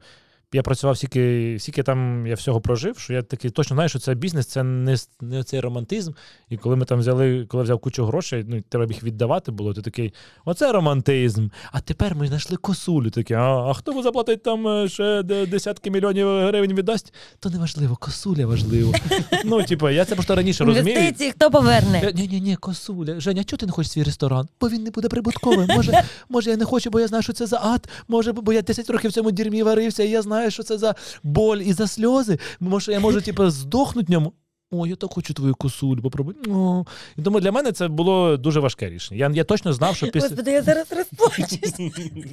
я 0.53 0.61
працював 0.61 0.97
стільки, 0.97 1.57
стільки 1.59 1.83
там 1.83 2.27
я 2.27 2.35
всього 2.35 2.61
прожив, 2.61 2.97
що 2.99 3.13
я 3.13 3.21
такий 3.21 3.51
точно 3.51 3.75
знаю, 3.75 3.89
що 3.89 3.99
це 3.99 4.13
бізнес, 4.13 4.45
це 4.45 4.63
не, 4.63 4.95
не 5.21 5.43
цей 5.43 5.59
романтизм. 5.59 6.11
І 6.49 6.57
коли 6.57 6.75
ми 6.75 6.85
там 6.85 6.99
взяли, 6.99 7.45
коли 7.45 7.63
взяв 7.63 7.79
кучу 7.79 8.05
грошей, 8.05 8.45
ну 8.47 8.61
треба 8.69 8.85
їх 8.85 9.03
віддавати 9.03 9.51
було, 9.51 9.73
ти 9.73 9.81
такий, 9.81 10.13
оце 10.45 10.71
романтизм. 10.71 11.47
А 11.71 11.79
тепер 11.79 12.15
ми 12.15 12.27
знайшли 12.27 12.57
косулю. 12.57 13.09
Такі, 13.09 13.33
а, 13.33 13.41
а 13.41 13.73
хто 13.73 14.03
заплатить 14.03 14.43
там 14.43 14.67
е, 14.67 14.87
ще 14.87 15.23
десятки 15.23 15.91
мільйонів 15.91 16.27
гривень 16.27 16.73
віддасть? 16.73 17.13
То 17.39 17.49
не 17.49 17.57
важливо, 17.57 17.95
косуля 17.95 18.45
важливо. 18.45 18.93
ну, 19.45 19.63
типу, 19.63 19.89
я 19.89 20.05
це 20.05 20.15
просто 20.15 20.35
раніше 20.35 20.63
розумію. 20.65 20.97
Інвестиції 20.97 21.31
хто 21.31 21.51
поверне? 21.51 22.11
Ні, 22.15 22.27
ні, 22.27 22.41
ні, 22.41 22.55
косуля. 22.55 23.19
Женя, 23.19 23.43
чого 23.43 23.57
ти 23.57 23.65
не 23.65 23.71
хочеш 23.71 23.91
свій 23.91 24.03
ресторан? 24.03 24.47
Бо 24.61 24.69
він 24.69 24.83
не 24.83 24.91
буде 24.91 25.07
прибутковим. 25.07 25.67
Може, 25.67 26.03
може, 26.29 26.49
я 26.49 26.57
не 26.57 26.65
хочу, 26.65 26.89
бо 26.89 26.99
я 26.99 27.07
знаю, 27.07 27.23
що 27.23 27.33
це 27.33 27.45
за 27.45 27.59
ад. 27.63 27.89
Може, 28.07 28.31
бо 28.31 28.53
я 28.53 28.61
10 28.61 28.89
років 28.89 29.09
в 29.09 29.13
цьому 29.13 29.31
дерьмі 29.31 29.63
варився, 29.63 30.03
і 30.03 30.09
я 30.09 30.21
знаю, 30.21 30.42
що 30.51 30.63
це 30.63 30.77
за 30.77 30.95
боль 31.23 31.57
і 31.57 31.73
за 31.73 31.87
сльози. 31.87 32.39
Може, 32.59 32.91
я 32.91 32.99
можу, 32.99 33.21
типу, 33.25 33.49
здохнути 33.49 34.07
в 34.07 34.11
ньому. 34.11 34.33
О, 34.75 34.87
я 34.87 34.95
так 34.95 35.13
хочу 35.13 35.33
твою 35.33 35.55
косулю 35.55 36.01
попробувати. 36.01 36.51
О. 36.51 36.85
І 37.17 37.21
тому 37.21 37.39
для 37.39 37.51
мене 37.51 37.71
це 37.71 37.87
було 37.87 38.37
дуже 38.37 38.59
важке 38.59 38.89
рішення. 38.89 39.27
Я, 39.27 39.31
я 39.35 39.43
точно 39.43 39.73
знав, 39.73 39.95
що 39.95 40.07
після. 40.07 40.27
Господи, 40.27 40.51
я 40.51 40.61
зараз 40.61 40.87
розплачусь. 40.91 41.73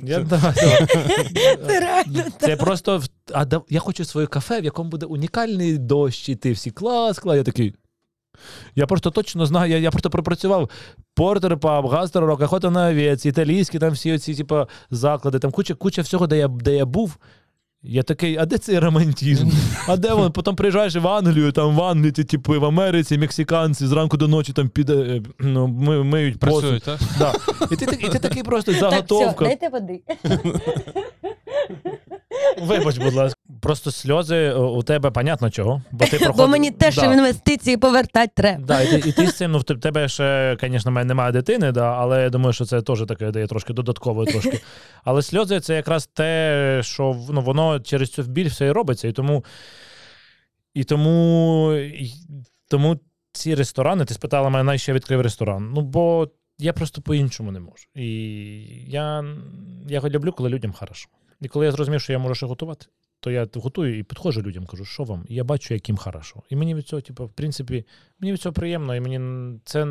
Я. 0.04 0.26
Це 1.66 1.80
реально 1.80 2.22
Це 2.38 2.46
так. 2.46 2.58
просто 2.58 3.02
а 3.32 3.44
да- 3.44 3.62
я 3.68 3.80
хочу 3.80 4.04
своє 4.04 4.26
кафе, 4.26 4.60
в 4.60 4.64
якому 4.64 4.90
буде 4.90 5.06
унікальний 5.06 5.78
дощ, 5.78 6.28
і 6.28 6.36
ти 6.36 6.52
всі 6.52 6.70
клас, 6.70 7.18
клас. 7.18 7.36
Я 7.36 7.42
такий. 7.42 7.74
Я 8.74 8.86
просто 8.86 9.10
точно 9.10 9.46
знаю, 9.46 9.70
я, 9.70 9.78
я 9.78 9.90
просто 9.90 10.10
пропрацював 10.10 10.70
Портер 11.14 11.58
паб, 11.58 11.86
гастророк, 11.86 12.40
охота 12.40 12.70
на 12.70 12.90
овець, 12.90 13.26
італійські 13.26 13.78
там 13.78 13.92
всі 13.92 14.12
оці, 14.12 14.34
типу, 14.34 14.66
заклади, 14.90 15.38
там 15.38 15.50
куча, 15.50 15.74
куча 15.74 16.02
всього, 16.02 16.26
де 16.26 16.38
я, 16.38 16.48
де 16.48 16.76
я 16.76 16.86
був. 16.86 17.16
Я 17.82 18.02
такий, 18.02 18.36
а 18.36 18.46
де 18.46 18.58
цей 18.58 18.78
романтизм? 18.78 19.48
А 19.88 19.96
де 19.96 20.14
він? 20.14 20.32
Потім 20.32 20.56
приїжджаєш 20.56 20.96
в 20.96 21.08
Англію, 21.08 21.52
там 21.52 21.76
в 21.76 21.82
Англії, 21.82 22.12
ті, 22.12 22.24
типу, 22.24 22.60
в 22.60 22.64
Америці, 22.64 23.18
мексиканці 23.18 23.86
зранку 23.86 24.16
до 24.16 24.28
ночі 24.28 24.52
там 24.52 24.68
піде, 24.68 24.94
е, 24.94 25.22
ну, 25.38 25.66
ми, 25.68 26.04
миють 26.04 26.38
посуд. 26.38 26.82
Так? 26.82 27.00
Да. 27.18 27.34
І, 27.70 27.76
ти, 27.76 27.86
так- 27.86 28.04
і 28.04 28.08
ти 28.08 28.18
такий 28.18 28.42
просто 28.42 28.72
Так, 28.72 28.80
все, 28.80 28.90
заготовка. 28.90 29.44
дайте 29.44 29.68
води. 29.68 30.00
Вибач, 32.62 32.98
будь 32.98 33.14
ласка. 33.14 33.40
Просто 33.60 33.90
сльози 33.90 34.36
е, 34.36 34.54
у 34.54 34.82
тебе, 34.82 35.10
понятно 35.10 35.50
чого. 35.50 35.82
Бо 35.90 36.04
ти 36.04 36.18
проходив... 36.18 36.36
Бо 36.36 36.46
мені 36.46 36.70
теж 36.70 36.96
да. 36.96 37.08
в 37.08 37.12
інвестиції 37.12 37.76
повертати 37.76 38.32
треба. 38.34 38.64
Да, 38.64 38.82
і, 38.82 39.02
ти, 39.02 39.08
і 39.08 39.12
ти 39.12 39.26
з 39.26 39.36
цим, 39.36 39.52
ну, 39.52 39.58
в 39.58 39.64
тебе 39.64 40.08
ще, 40.08 40.56
звісно, 40.60 41.04
немає 41.04 41.32
дитини, 41.32 41.72
да, 41.72 41.92
але 41.92 42.22
я 42.22 42.30
думаю, 42.30 42.52
що 42.52 42.64
це 42.64 42.82
теж 42.82 43.04
таке 43.08 43.30
дає 43.30 43.46
трошки 43.46 43.72
додатково 43.72 44.24
трошки. 44.24 44.60
Але 45.04 45.22
сльози 45.22 45.60
це 45.60 45.74
якраз 45.74 46.06
те, 46.06 46.80
що 46.82 47.16
ну, 47.30 47.40
воно 47.40 47.80
через 47.80 48.10
цю 48.10 48.22
біль 48.22 48.48
все 48.48 48.66
і 48.66 48.72
робиться. 48.72 49.08
І 49.08 49.12
тому, 49.12 49.44
і 50.74 50.84
тому, 50.84 51.72
і, 51.74 52.12
тому 52.68 52.96
ці 53.32 53.54
ресторани, 53.54 54.04
ти 54.04 54.14
спитала 54.14 54.48
мене, 54.48 54.64
навіщо 54.64 54.92
я 54.92 54.96
відкрив 54.96 55.20
ресторан. 55.20 55.72
Ну, 55.74 55.80
бо 55.80 56.28
я 56.58 56.72
просто 56.72 57.02
по-іншому 57.02 57.52
не 57.52 57.60
можу. 57.60 57.84
І 57.94 58.06
я, 58.86 59.24
я 59.88 60.00
люблю, 60.00 60.32
коли 60.32 60.48
людям 60.48 60.72
хорошо. 60.72 61.08
І 61.40 61.48
коли 61.48 61.66
я 61.66 61.72
зрозумів, 61.72 62.00
що 62.00 62.12
я 62.12 62.18
можу 62.18 62.34
ще 62.34 62.46
готувати, 62.46 62.86
то 63.20 63.30
я 63.30 63.48
готую 63.54 63.98
і 63.98 64.02
підходжу 64.02 64.42
людям, 64.42 64.66
кажу, 64.66 64.84
що 64.84 65.04
вам? 65.04 65.24
І 65.28 65.34
я 65.34 65.44
бачу, 65.44 65.74
яким 65.74 65.96
хорошо. 65.96 66.42
І 66.50 66.56
мені 66.56 66.74
від 66.74 66.88
цього, 66.88 67.02
типу, 67.02 67.26
в 67.26 67.32
принципі, 67.32 67.84
мені 68.20 68.32
від 68.32 68.40
цього 68.40 68.52
приємно, 68.52 68.96
і 68.96 69.00
мені 69.00 69.58
це. 69.64 69.86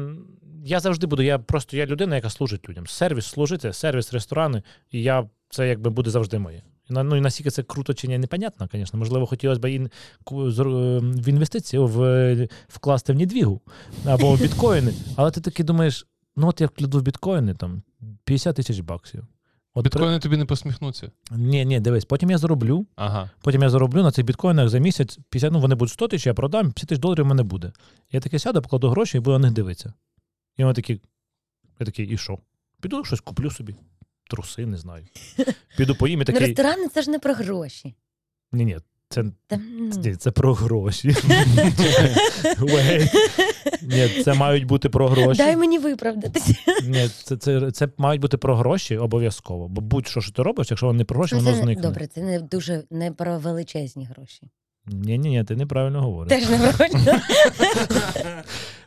Я 0.66 0.80
завжди 0.80 1.08
буду. 1.08 1.22
Я 1.22 1.40
просто 1.40 1.78
я 1.78 1.86
людина, 1.86 2.16
яка 2.16 2.30
служить 2.30 2.70
людям. 2.70 2.88
Сервіс 2.88 3.26
служити, 3.26 3.74
сервіс, 3.74 4.14
ресторани, 4.14 4.64
і 4.92 5.04
я 5.04 5.30
це 5.50 5.68
якби 5.68 5.90
буде 5.90 6.10
завжди 6.10 6.40
моє. 6.40 6.64
Ну 6.90 7.16
і 7.16 7.22
наскільки 7.22 7.50
це 7.50 7.64
круто 7.64 7.94
чи 7.94 8.08
ні, 8.08 8.18
непонятно, 8.18 8.70
звісно. 8.72 9.00
Можливо, 9.00 9.26
хотілося 9.26 9.62
б 9.62 9.72
ін, 9.72 9.86
е, 9.86 9.90
в 10.32 11.28
інвестиції 11.28 11.80
в, 11.80 12.48
вкласти 12.68 13.14
в 13.14 13.16
Нідвігу 13.16 13.62
або 14.06 14.36
в 14.36 14.42
біткоїни. 14.42 14.94
Але 15.16 15.32
ти 15.32 15.42
таки 15.42 15.64
думаєш, 15.64 16.08
ну 16.36 16.48
от 16.48 16.62
я 16.62 16.68
вкладу 16.68 17.00
в 17.00 17.02
біткоїни 17.02 17.54
там 17.54 17.82
50 18.24 18.56
тисяч 18.56 18.80
баксів. 18.80 19.28
От 19.80 19.84
при- 19.84 19.90
Біткоїни 20.00 20.20
тобі 20.20 20.38
не 20.38 20.46
посміхнуться. 20.46 21.12
Ні, 21.32 21.66
ні, 21.66 21.80
дивись, 21.80 22.06
потім 22.06 22.32
я 22.32 22.38
зароблю. 22.38 22.86
Ага. 22.96 23.30
Потім 23.42 23.62
я 23.62 23.70
зароблю 23.70 24.04
на 24.04 24.12
цих 24.12 24.26
біткоїнах 24.26 24.70
за 24.70 24.80
місяць 24.80 25.20
50, 25.30 25.54
ну 25.54 25.60
вони 25.60 25.76
будуть 25.76 25.94
100 25.94 26.08
тисяч, 26.08 26.26
я 26.28 26.34
продам, 26.34 26.62
50 26.72 26.90
тисяч 26.90 27.02
доларів 27.02 27.24
в 27.24 27.28
мене 27.28 27.44
буде. 27.44 27.72
Я 28.12 28.20
таке 28.20 28.40
сяду, 28.40 28.62
покладу 28.62 28.90
гроші 28.90 29.18
і 29.18 29.22
буду 29.22 29.32
на 29.40 29.48
них 29.48 29.52
дивитися. 29.52 29.94
І 30.58 30.64
вони 30.64 30.74
такі, 30.74 31.02
я 31.80 31.86
такий, 31.86 32.06
і 32.08 32.18
що? 32.18 32.40
Піду 32.82 33.06
щось 33.06 33.20
куплю 33.20 33.52
собі. 33.52 33.76
Труси, 34.30 34.66
не 34.66 34.78
знаю. 34.78 35.06
Піду 35.78 35.96
поїм 35.96 36.20
і 36.20 36.22
Ну, 36.22 36.26
такий. 36.26 36.48
ресторани 36.48 36.88
це 36.88 37.02
ж 37.02 37.12
не 37.12 37.20
про 37.20 37.34
гроші. 37.34 37.96
Ні, 38.52 38.66
ні, 38.66 38.78
це, 39.10 39.24
ну. 39.24 39.32
ні, 40.04 40.16
це 40.16 40.32
про 40.32 40.54
гроші. 40.54 41.08
Ні, 43.82 44.10
це 44.24 44.34
мають 44.34 44.66
бути 44.66 44.90
про 44.90 45.08
гроші. 45.08 45.38
Дай 45.38 45.58
мені 45.58 45.80
виправдатися. 45.80 46.54
Ні, 46.84 47.08
це, 47.24 47.38
це, 47.38 47.72
це 47.72 47.88
мають 47.98 48.22
бути 48.22 48.38
про 48.38 48.56
гроші 48.56 48.98
обов'язково. 48.98 49.68
Бо 49.68 49.82
будь-що, 49.82 50.22
що 50.22 50.32
ти 50.32 50.44
робиш, 50.44 50.68
якщо 50.70 50.86
воно 50.86 50.98
не 50.98 51.06
про 51.06 51.18
гроші, 51.18 51.36
Ну, 51.36 51.42
воно 51.42 51.58
зникне. 51.58 51.82
добре, 51.82 52.08
це 52.08 52.22
не 52.22 52.40
дуже 52.40 52.84
не 52.92 53.12
про 53.12 53.40
величезні 53.40 54.06
гроші. 54.06 54.42
Ні, 54.88 55.18
ні, 55.18 55.30
ні, 55.30 55.44
ти 55.44 55.56
неправильно 55.56 56.02
говориш. 56.02 56.30
Теж 56.30 56.50
не. 56.50 56.74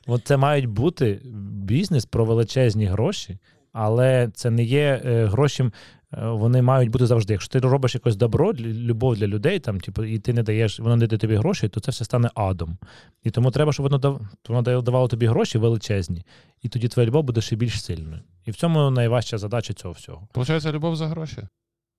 От 0.07 0.23
це 0.25 0.37
мають 0.37 0.67
бути 0.67 1.21
бізнес 1.65 2.05
про 2.07 2.25
величезні 2.25 2.87
гроші, 2.87 3.39
але 3.73 4.31
це 4.35 4.51
не 4.51 4.63
є 4.65 5.03
е, 5.05 5.25
гроші. 5.27 5.71
Е, 6.15 6.27
Вони 6.27 6.63
мають 6.63 6.91
бути 6.91 7.07
завжди. 7.07 7.33
Якщо 7.33 7.61
ти 7.61 7.67
робиш 7.69 7.95
якось 7.95 8.17
добро, 8.17 8.53
лю- 8.53 8.75
любов 8.75 9.17
для 9.17 9.27
людей, 9.27 9.59
там, 9.59 9.81
типу, 9.81 10.05
і 10.05 10.19
ти 10.19 10.33
не 10.33 10.43
даєш, 10.43 10.81
воно 10.81 10.97
не 10.97 11.07
дає 11.07 11.19
тобі 11.19 11.37
гроші, 11.37 11.69
то 11.69 11.81
це 11.81 11.91
все 11.91 12.05
стане 12.05 12.31
адом. 12.35 12.77
І 13.25 13.31
тому 13.31 13.51
треба, 13.51 13.73
щоб 13.73 13.85
воно 13.85 13.99
дав, 13.99 14.21
воно 14.49 14.83
давало 14.83 15.09
тобі 15.09 15.27
гроші 15.27 15.59
величезні, 15.59 16.23
і 16.63 16.69
тоді 16.69 16.89
твоя 16.89 17.09
любов 17.09 17.25
буде 17.25 17.41
ще 17.41 17.57
більш 17.57 17.85
сильною. 17.85 18.23
І 18.47 18.51
в 18.51 18.55
цьому 18.57 18.91
найважча 18.91 19.39
задача 19.39 19.73
цього 19.75 19.95
всього. 19.95 20.29
Получається, 20.33 20.73
любов 20.73 20.97
за 20.97 21.07
гроші. 21.07 21.39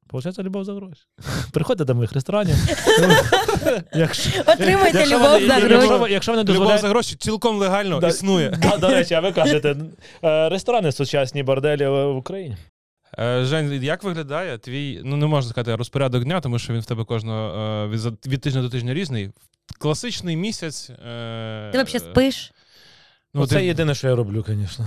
Получається, 0.07 0.43
любов 0.43 0.63
за 0.65 0.73
гроші. 0.73 1.01
Приходьте 1.53 1.85
до 1.85 1.95
моїх 1.95 2.13
ресторанів. 2.13 2.55
Якщо, 3.93 4.41
Отримайте 4.47 5.05
любов 5.05 5.29
вони- 5.31 5.47
за 5.47 5.53
гроші. 5.53 6.13
Якщо 6.13 6.31
вони 6.31 6.53
Любов 6.53 6.77
за 6.77 6.89
гроші 6.89 7.15
цілком 7.15 7.57
легально 7.57 8.07
існує. 8.07 8.59
До 8.79 8.87
речі, 8.87 9.13
а 9.13 9.19
ви 9.19 9.31
кажете, 9.31 9.75
е, 10.23 10.49
ресторани 10.49 10.91
сучасні 10.91 11.43
борделі 11.43 11.87
в 11.87 12.15
Україні. 12.15 12.57
Е, 13.19 13.45
Жень, 13.45 13.83
як 13.83 14.03
виглядає 14.03 14.57
твій, 14.57 15.01
ну 15.03 15.15
не 15.15 15.25
можна 15.25 15.51
сказати 15.51 15.75
розпорядок 15.75 16.23
дня, 16.23 16.41
тому 16.41 16.59
що 16.59 16.73
він 16.73 16.79
в 16.79 16.85
тебе 16.85 17.03
кожного 17.03 17.59
е, 17.59 17.87
від, 17.87 18.27
від 18.27 18.41
тижня 18.41 18.61
до 18.61 18.69
тижня 18.69 18.93
різний. 18.93 19.29
Класичний 19.79 20.37
місяць. 20.37 20.89
Е, 20.89 21.69
Ти 21.71 21.83
взагалі 21.83 22.11
спиш? 22.11 22.51
Ну, 23.33 23.47
це 23.47 23.55
ти- 23.55 23.65
єдине, 23.65 23.95
що 23.95 24.07
я 24.07 24.15
роблю, 24.15 24.45
звісно. 24.47 24.85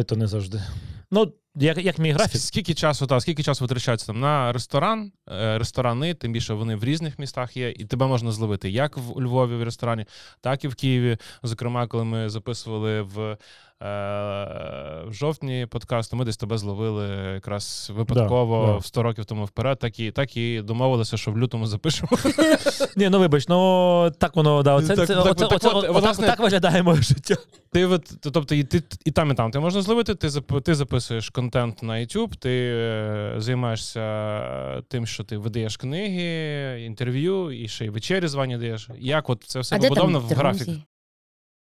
І 0.00 0.04
то 0.04 0.16
не 0.16 0.26
завжди. 0.26 0.62
Ну, 1.10 1.32
як, 1.54 1.78
як 1.78 1.98
мій 1.98 2.12
графік. 2.12 2.40
Скільки 2.40 2.74
часу, 2.74 3.06
та, 3.06 3.20
скільки 3.20 3.42
часу 3.42 3.64
витрачається 3.64 4.06
там 4.06 4.20
на 4.20 4.52
ресторан, 4.52 5.12
ресторани, 5.36 6.14
тим 6.14 6.32
більше 6.32 6.54
вони 6.54 6.76
в 6.76 6.84
різних 6.84 7.18
містах 7.18 7.56
є, 7.56 7.70
і 7.70 7.84
тебе 7.84 8.06
можна 8.06 8.32
зловити 8.32 8.70
як 8.70 8.96
в 8.96 9.16
у 9.16 9.22
Львові 9.22 9.54
в 9.54 9.62
ресторані, 9.62 10.04
так 10.40 10.64
і 10.64 10.68
в 10.68 10.74
Києві. 10.74 11.16
Зокрема, 11.42 11.86
коли 11.86 12.04
ми 12.04 12.28
записували 12.28 13.02
в, 13.02 13.36
в 13.80 15.12
жовтні 15.12 15.66
подкаст, 15.70 16.10
то 16.10 16.16
ми 16.16 16.24
десь 16.24 16.36
тебе 16.36 16.58
зловили 16.58 17.06
якраз 17.34 17.92
випадково 17.94 18.66
Да, 18.66 18.72
да. 18.72 18.78
в 18.78 18.86
100 18.86 19.02
років 19.02 19.24
тому 19.24 19.44
вперед, 19.44 19.78
так 19.78 20.00
і, 20.00 20.10
так 20.10 20.36
і 20.36 20.62
домовилися, 20.62 21.16
що 21.16 21.30
в 21.30 21.38
лютому 21.38 21.66
запишемо. 21.66 22.10
Ні, 22.96 23.08
ну 23.08 23.18
вибач, 23.18 23.48
ну 23.48 24.12
так 24.18 24.36
воно, 24.36 24.62
да, 24.62 24.74
оце, 24.74 24.96
Так, 24.96 25.06
це, 25.06 25.14
так, 25.14 25.26
оце, 25.26 25.46
так 25.46 25.52
оце, 25.52 25.68
от, 25.68 25.88
власне- 25.88 26.26
так 26.26 26.38
виглядає 26.38 26.82
моє 26.82 27.02
життя. 27.02 27.36
Ти 27.72 27.86
от, 27.86 28.12
тобто, 28.32 28.54
і 28.54 28.64
ти 28.64 28.82
і 29.04 29.10
там, 29.10 29.30
і 29.30 29.34
там 29.34 29.50
ти 29.50 29.60
можна 29.60 29.82
зловити. 29.82 30.14
Ти 30.14 30.30
ти 30.40 30.74
записуєш 30.74 31.30
контент 31.30 31.82
на 31.82 31.94
YouTube, 31.94 32.36
ти 32.36 32.50
е, 32.50 33.34
займаєшся 33.36 34.82
тим, 34.88 35.06
що 35.06 35.24
ти 35.24 35.36
видаєш 35.36 35.76
книги, 35.76 36.82
інтерв'ю, 36.84 37.52
і 37.52 37.68
ще 37.68 37.84
й 37.84 37.88
вечері 37.88 38.28
звані 38.28 38.58
даєш. 38.58 38.88
Як 38.98 39.30
от 39.30 39.44
це 39.46 39.60
все 39.60 39.78
побудовано 39.78 40.20
в 40.20 40.26
графік? 40.26 40.68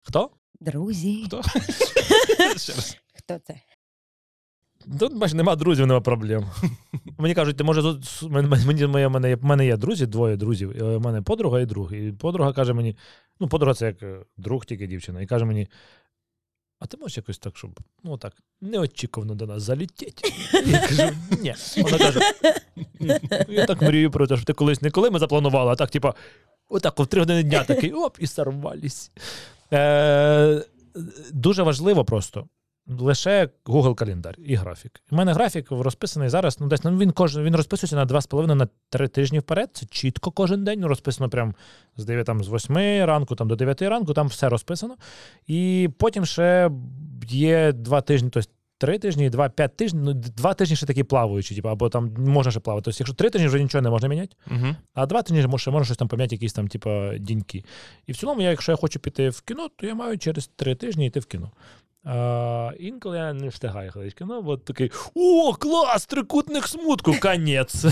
Хто? 0.03 0.31
Друзі. 0.61 1.25
Хто? 1.27 1.43
Хто 3.15 3.39
це? 3.39 3.61
Тут 4.99 5.17
бач, 5.17 5.33
нема 5.33 5.57
друзів, 5.57 5.87
нема 5.87 6.01
проблем. 6.01 6.47
Мені 7.19 7.35
кажуть, 7.35 7.57
ти 7.57 7.65
може 7.65 7.99
мені 8.67 8.87
моє 8.87 9.09
мене 9.09 9.29
є 9.29 9.37
в 9.37 9.45
мене 9.45 9.67
є 9.67 9.77
друзі, 9.77 10.07
двоє 10.07 10.37
друзів. 10.37 10.83
У 10.83 11.01
мене 11.01 11.23
подруга 11.23 11.61
і 11.61 11.67
друг. 11.67 11.95
І 11.95 12.13
подруга 12.13 12.53
каже 12.53 12.73
мені: 12.73 12.97
ну, 13.41 13.49
подруга 13.49 13.75
це 13.75 13.87
як 13.87 14.03
е, 14.03 14.19
друг, 14.37 14.67
тільки 14.67 14.87
дівчина, 14.87 15.23
і 15.23 15.27
каже 15.27 15.45
мені. 15.45 15.69
А 16.79 16.87
ти 16.87 16.97
можеш 16.97 17.17
якось 17.17 17.39
так, 17.39 17.57
щоб 17.57 17.81
ну 18.05 18.17
так 18.19 18.33
неочікувано 18.61 19.35
до 19.35 19.47
нас 19.47 19.63
залітіть? 19.63 20.33
Я 20.67 20.79
кажу, 20.81 21.17
ні. 21.41 21.55
Вона 21.77 21.99
каже: 21.99 22.21
я 23.49 23.67
так 23.67 23.83
мрію 23.83 24.11
про 24.11 24.27
те, 24.27 24.37
що 24.37 24.45
ти 24.47 24.53
колись 24.53 24.83
не 24.83 24.91
коли 24.91 25.11
ми 25.11 25.19
запланували, 25.19 25.73
а 25.73 25.77
так, 25.77 25.91
типа, 25.91 26.15
отак 26.69 26.99
в 26.99 27.07
три 27.07 27.21
години 27.21 27.43
дня 27.43 27.65
такий 27.65 27.93
оп, 27.93 28.17
і 28.21 28.27
сорвались. 28.27 29.11
Е, 29.73 30.65
дуже 31.33 31.63
важливо 31.63 32.05
просто 32.05 32.49
лише 32.87 33.49
Google 33.65 33.95
календар 33.95 34.35
і 34.39 34.55
графік. 34.55 35.03
У 35.11 35.17
мене 35.17 35.33
графік 35.33 35.71
розписаний 35.71 36.29
зараз. 36.29 36.61
Ну, 36.61 36.67
десь 36.67 36.85
ну, 36.85 36.99
він 36.99 37.11
кожен 37.11 37.45
він 37.45 37.57
розписується 37.57 37.97
на 37.97 38.07
2,5 38.07 38.55
на 38.55 38.69
3 38.89 39.09
тижні 39.09 39.39
вперед. 39.39 39.71
Це 39.73 39.87
чітко 39.87 40.31
кожен 40.31 40.65
день. 40.65 40.81
Ну, 40.81 40.89
розписано 40.89 41.31
прям 41.31 41.55
з 41.97 42.05
9, 42.05 42.27
там, 42.27 42.45
з 42.45 42.49
8 42.49 42.77
ранку 43.05 43.35
там, 43.35 43.49
до 43.49 43.57
9 43.57 43.83
ранку, 43.83 44.15
там 44.15 44.27
все 44.27 44.49
розписано. 44.49 44.97
І 45.47 45.91
потім 45.99 46.27
ще 46.27 46.71
є 47.29 47.73
2 47.73 48.01
тижні, 48.01 48.31
тобто. 48.31 48.51
Три 48.83 48.99
тижні, 48.99 49.31
два, 49.31 49.49
п'ять 49.49 49.77
тижнів, 49.77 50.03
ну, 50.05 50.13
два 50.15 50.55
тижні 50.55 50.77
ще 50.77 50.87
такі 50.87 51.03
плаваючі, 51.05 51.55
типу, 51.55 51.69
або 51.69 51.89
там 51.89 52.15
можна 52.19 52.51
ще 52.51 52.61
плавати. 52.61 52.85
Тобто, 52.85 52.97
якщо 53.01 53.15
три 53.15 53.31
тижні 53.31 53.49
вже 53.49 53.63
нічого 53.63 53.83
не 53.83 53.91
можна 53.91 54.09
міняти, 54.09 54.37
Угу. 54.51 54.67
а 54.95 55.07
два 55.07 55.23
тижні 55.23 55.47
може, 55.47 55.71
можна 55.71 55.85
щось 55.85 55.97
там 55.97 56.09
поміняти, 56.09 56.35
якісь 56.35 56.53
там, 56.53 56.69
типу, 56.69 56.91
діньки. 57.19 57.65
І 58.07 58.13
в 58.13 58.17
цілому, 58.17 58.43
я, 58.43 58.51
якщо 58.51 58.73
я 58.73 58.77
хочу 58.77 59.01
піти 59.01 59.29
в 59.29 59.41
кіно, 59.41 59.69
то 59.77 59.87
я 59.87 59.95
маю 59.95 60.19
через 60.19 60.51
три 60.57 60.75
тижні 60.75 61.07
йти 61.07 61.21
в 61.21 61.27
кіно. 61.27 61.51
А, 62.05 62.71
інколи 62.79 63.19
я 63.19 63.33
не 63.33 63.49
встигаю 63.49 63.93
ходити 63.93 64.15
кіно, 64.19 64.43
бо 64.43 64.57
такий: 64.57 64.91
о, 65.15 65.53
клас! 65.53 66.07
Трикутник 66.07 66.69
смутку! 66.69 67.15
Конець. 67.23 67.85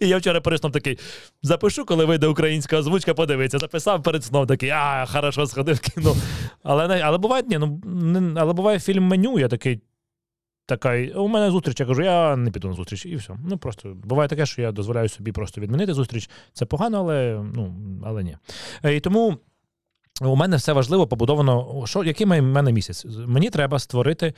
І 0.00 0.08
я 0.08 0.18
вчора 0.18 0.40
перед 0.40 0.60
сном 0.60 0.72
такий: 0.72 0.98
запишу, 1.42 1.84
коли 1.84 2.04
вийде 2.04 2.26
українська 2.26 2.78
озвучка, 2.78 3.14
подивитися. 3.14 3.58
Записав 3.58 4.02
перед 4.02 4.24
сном 4.24 4.46
такий, 4.46 4.70
а, 4.70 5.06
хорошо, 5.06 5.46
сходив 5.46 5.76
в 5.76 5.80
кіно. 5.80 6.16
Але, 6.62 7.00
але 7.00 7.18
буває, 7.18 7.42
ні, 7.46 7.58
ну, 7.58 7.80
але 8.36 8.52
буває 8.52 8.80
фільм 8.80 9.04
меню, 9.04 9.38
я 9.38 9.48
такий. 9.48 9.80
Така, 10.66 11.06
у 11.16 11.28
мене 11.28 11.50
зустріч, 11.50 11.80
я 11.80 11.86
кажу, 11.86 12.02
я 12.02 12.36
не 12.36 12.50
піду 12.50 12.68
на 12.68 12.74
зустріч, 12.74 13.06
і 13.06 13.16
все. 13.16 13.36
Ну 13.48 13.58
просто 13.58 13.96
буває 14.04 14.28
таке, 14.28 14.46
що 14.46 14.62
я 14.62 14.72
дозволяю 14.72 15.08
собі 15.08 15.32
просто 15.32 15.60
відмінити 15.60 15.94
зустріч. 15.94 16.30
Це 16.52 16.66
погано, 16.66 16.98
але 16.98 17.44
ну 17.54 17.74
але 18.06 18.22
ні. 18.22 18.36
Е, 18.84 18.96
І 18.96 19.00
тому 19.00 19.38
у 20.20 20.36
мене 20.36 20.56
все 20.56 20.72
важливо 20.72 21.06
побудовано. 21.06 21.82
Що, 21.86 22.04
який 22.04 22.26
має 22.26 22.42
мене 22.42 22.72
місяць? 22.72 23.06
Мені 23.26 23.50
треба 23.50 23.78
створити. 23.78 24.34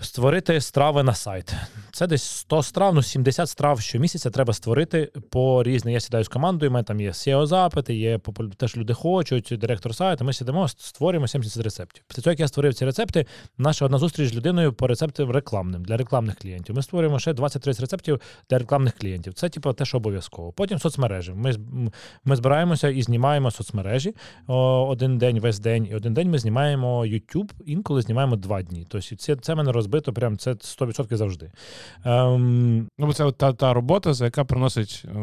Створити 0.00 0.60
страви 0.60 1.02
на 1.02 1.14
сайт. 1.14 1.54
Це 1.92 2.06
десь 2.06 2.22
100 2.22 2.62
страв, 2.62 2.94
ну 2.94 3.02
70 3.02 3.48
страв 3.48 3.80
щомісяця 3.80 4.30
треба 4.30 4.52
створити 4.52 5.12
по 5.30 5.62
різні. 5.62 5.92
Я 5.92 6.00
сідаю 6.00 6.24
з 6.24 6.28
командою, 6.28 6.70
у 6.70 6.72
мене 6.74 6.84
там 6.84 7.00
є 7.00 7.10
SEO-запити, 7.10 7.94
є 7.94 8.18
попу- 8.18 8.54
теж 8.54 8.76
люди 8.76 8.94
хочуть, 8.94 9.54
директор 9.58 9.94
сайту. 9.94 10.24
Ми 10.24 10.32
сидимо, 10.32 10.68
створюємо 10.68 11.28
70 11.28 11.62
рецептів. 11.62 12.04
Після 12.08 12.22
того, 12.22 12.32
як 12.32 12.40
я 12.40 12.48
створив 12.48 12.74
ці 12.74 12.84
рецепти, 12.84 13.26
наша 13.58 13.84
одна 13.84 13.98
зустріч 13.98 14.30
з 14.30 14.34
людиною 14.34 14.72
по 14.72 14.86
рецептам 14.86 15.30
рекламним 15.30 15.84
для 15.84 15.96
рекламних 15.96 16.36
клієнтів. 16.36 16.76
Ми 16.76 16.82
створюємо 16.82 17.18
ще 17.18 17.32
20-30 17.32 17.80
рецептів 17.80 18.20
для 18.50 18.58
рекламних 18.58 18.94
клієнтів. 18.98 19.34
Це 19.34 19.48
типу 19.48 19.72
те, 19.72 19.84
що 19.84 19.96
обов'язково. 19.96 20.52
Потім 20.52 20.78
соцмережі. 20.78 21.32
Ми, 21.32 21.54
ми 22.24 22.36
збираємося 22.36 22.88
і 22.88 23.02
знімаємо 23.02 23.50
соцмережі 23.50 24.14
один 24.46 25.18
день, 25.18 25.40
весь 25.40 25.58
день, 25.58 25.86
і 25.90 25.94
один 25.94 26.14
день 26.14 26.30
ми 26.30 26.38
знімаємо 26.38 27.00
YouTube, 27.06 27.50
інколи 27.66 28.02
знімаємо 28.02 28.36
два 28.36 28.62
дні. 28.62 28.86
Тобто 28.88 29.16
це, 29.16 29.36
це 29.36 29.54
мене 29.54 29.72
розбито, 29.84 30.12
прям 30.12 30.38
це 30.38 30.50
100% 30.52 31.16
завжди. 31.16 31.52
Ем, 32.04 32.88
Ну, 32.98 33.06
бо 33.06 33.12
це 33.12 33.24
от 33.24 33.36
та, 33.38 33.52
та 33.52 33.72
робота, 33.72 34.14
за 34.14 34.24
яка 34.24 34.44
приносить 34.44 35.02
е, 35.04 35.18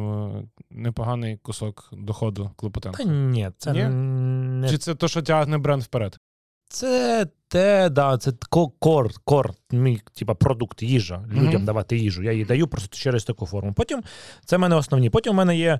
непоганий 0.71 1.37
кусок 1.37 1.89
доходу 1.91 2.51
та 2.81 3.03
ні, 3.03 3.49
це 3.57 3.71
Ні? 3.71 3.83
не 3.83 4.69
Чи 4.69 4.77
це 4.77 4.95
то, 4.95 5.07
що 5.07 5.21
тягне 5.21 5.57
бренд 5.57 5.83
вперед? 5.83 6.17
Це 6.69 7.27
те, 7.51 7.89
да, 7.89 8.17
це 8.17 8.31
кор, 8.79 9.11
кор, 9.23 9.53
мій 9.71 10.01
типа 10.13 10.33
продукт, 10.33 10.83
їжа. 10.83 11.25
Людям 11.31 11.53
Мгм. 11.53 11.65
давати 11.65 11.97
їжу. 11.97 12.23
Я 12.23 12.31
її 12.31 12.45
даю 12.45 12.67
просто 12.67 12.97
через 12.97 13.23
таку 13.23 13.45
форму. 13.45 13.73
Потім 13.73 14.01
це 14.45 14.57
в 14.57 14.59
мене 14.59 14.75
основні. 14.75 15.09
Потім 15.09 15.33
в 15.33 15.35
мене 15.35 15.57
є. 15.57 15.79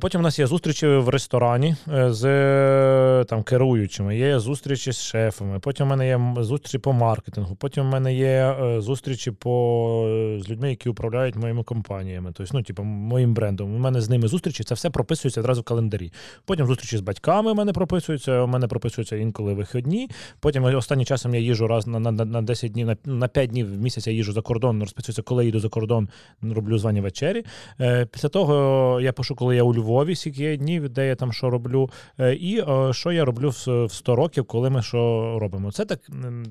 Потім 0.00 0.20
у 0.20 0.22
нас 0.22 0.38
є 0.38 0.46
зустрічі 0.46 0.86
в 0.86 1.08
ресторані 1.08 1.76
е, 1.94 2.12
з 2.12 2.24
е, 2.24 3.24
там, 3.24 3.42
керуючими, 3.42 4.16
є 4.16 4.38
зустрічі 4.38 4.92
з 4.92 5.00
шефами. 5.00 5.58
Потім 5.58 5.86
у 5.86 5.90
мене 5.90 6.06
є 6.06 6.20
зустрічі 6.38 6.78
по 6.78 6.92
маркетингу. 6.92 7.56
Потім 7.56 7.86
у 7.86 7.90
мене 7.90 8.14
є 8.14 8.56
е, 8.60 8.80
зустрічі 8.80 9.30
по, 9.30 10.38
з 10.44 10.48
людьми, 10.48 10.70
які 10.70 10.88
управляють 10.88 11.36
моїми 11.36 11.62
компаніями. 11.62 12.32
Тобто, 12.34 12.58
ну, 12.58 12.62
типу, 12.62 12.82
моїм 12.82 13.34
брендом. 13.34 13.74
У 13.74 13.78
мене 13.78 14.00
з 14.00 14.10
ними 14.10 14.28
зустрічі, 14.28 14.64
це 14.64 14.74
все 14.74 14.90
прописується 14.90 15.40
одразу 15.40 15.60
в 15.60 15.64
календарі. 15.64 16.12
Потім 16.44 16.66
зустрічі 16.66 16.96
з 16.96 17.00
батьками 17.00 17.52
у 17.52 17.54
мене 17.54 17.72
прописуються. 17.72 18.42
У 18.42 18.46
мене 18.46 18.66
прописуються 18.66 19.16
інколи 19.16 19.54
вихідні. 19.54 20.10
Потім 20.40 20.64
останнім 20.64 21.06
часом 21.06 21.34
я 21.34 21.40
їжу 21.40 21.66
раз 21.66 21.86
на, 21.86 21.98
на, 22.00 22.12
на- 22.12 22.24
на 22.24 22.42
10 22.42 22.72
днів, 22.72 22.86
на, 22.86 22.96
на 23.04 23.28
5 23.28 23.50
днів 23.50 23.74
в 23.74 23.78
місяць 23.78 24.06
я 24.06 24.12
їжу 24.12 24.32
за 24.32 24.42
кордон, 24.42 24.80
розписується, 24.80 25.22
коли 25.22 25.44
їду 25.46 25.60
за 25.60 25.68
кордон, 25.68 26.08
роблю 26.42 26.78
звані 26.78 27.00
вечері. 27.00 27.44
Е, 27.80 28.06
після 28.06 28.28
того 28.28 29.00
я 29.00 29.12
пишу, 29.12 29.34
коли 29.34 29.56
я 29.56 29.62
у 29.62 29.74
Львові, 29.74 30.14
скільки 30.16 30.42
є 30.42 30.56
днів, 30.56 30.88
де 30.88 31.06
я 31.06 31.14
там 31.14 31.32
що 31.32 31.50
роблю. 31.50 31.90
Е, 32.18 32.34
і 32.34 32.60
е, 32.60 32.92
що 32.92 33.12
я 33.12 33.24
роблю 33.24 33.50
в, 33.50 33.84
в 33.84 33.92
100 33.92 34.16
років, 34.16 34.44
коли 34.44 34.70
ми 34.70 34.82
що 34.82 34.98
робимо. 35.40 35.72
Це 35.72 35.84
так, 35.84 36.00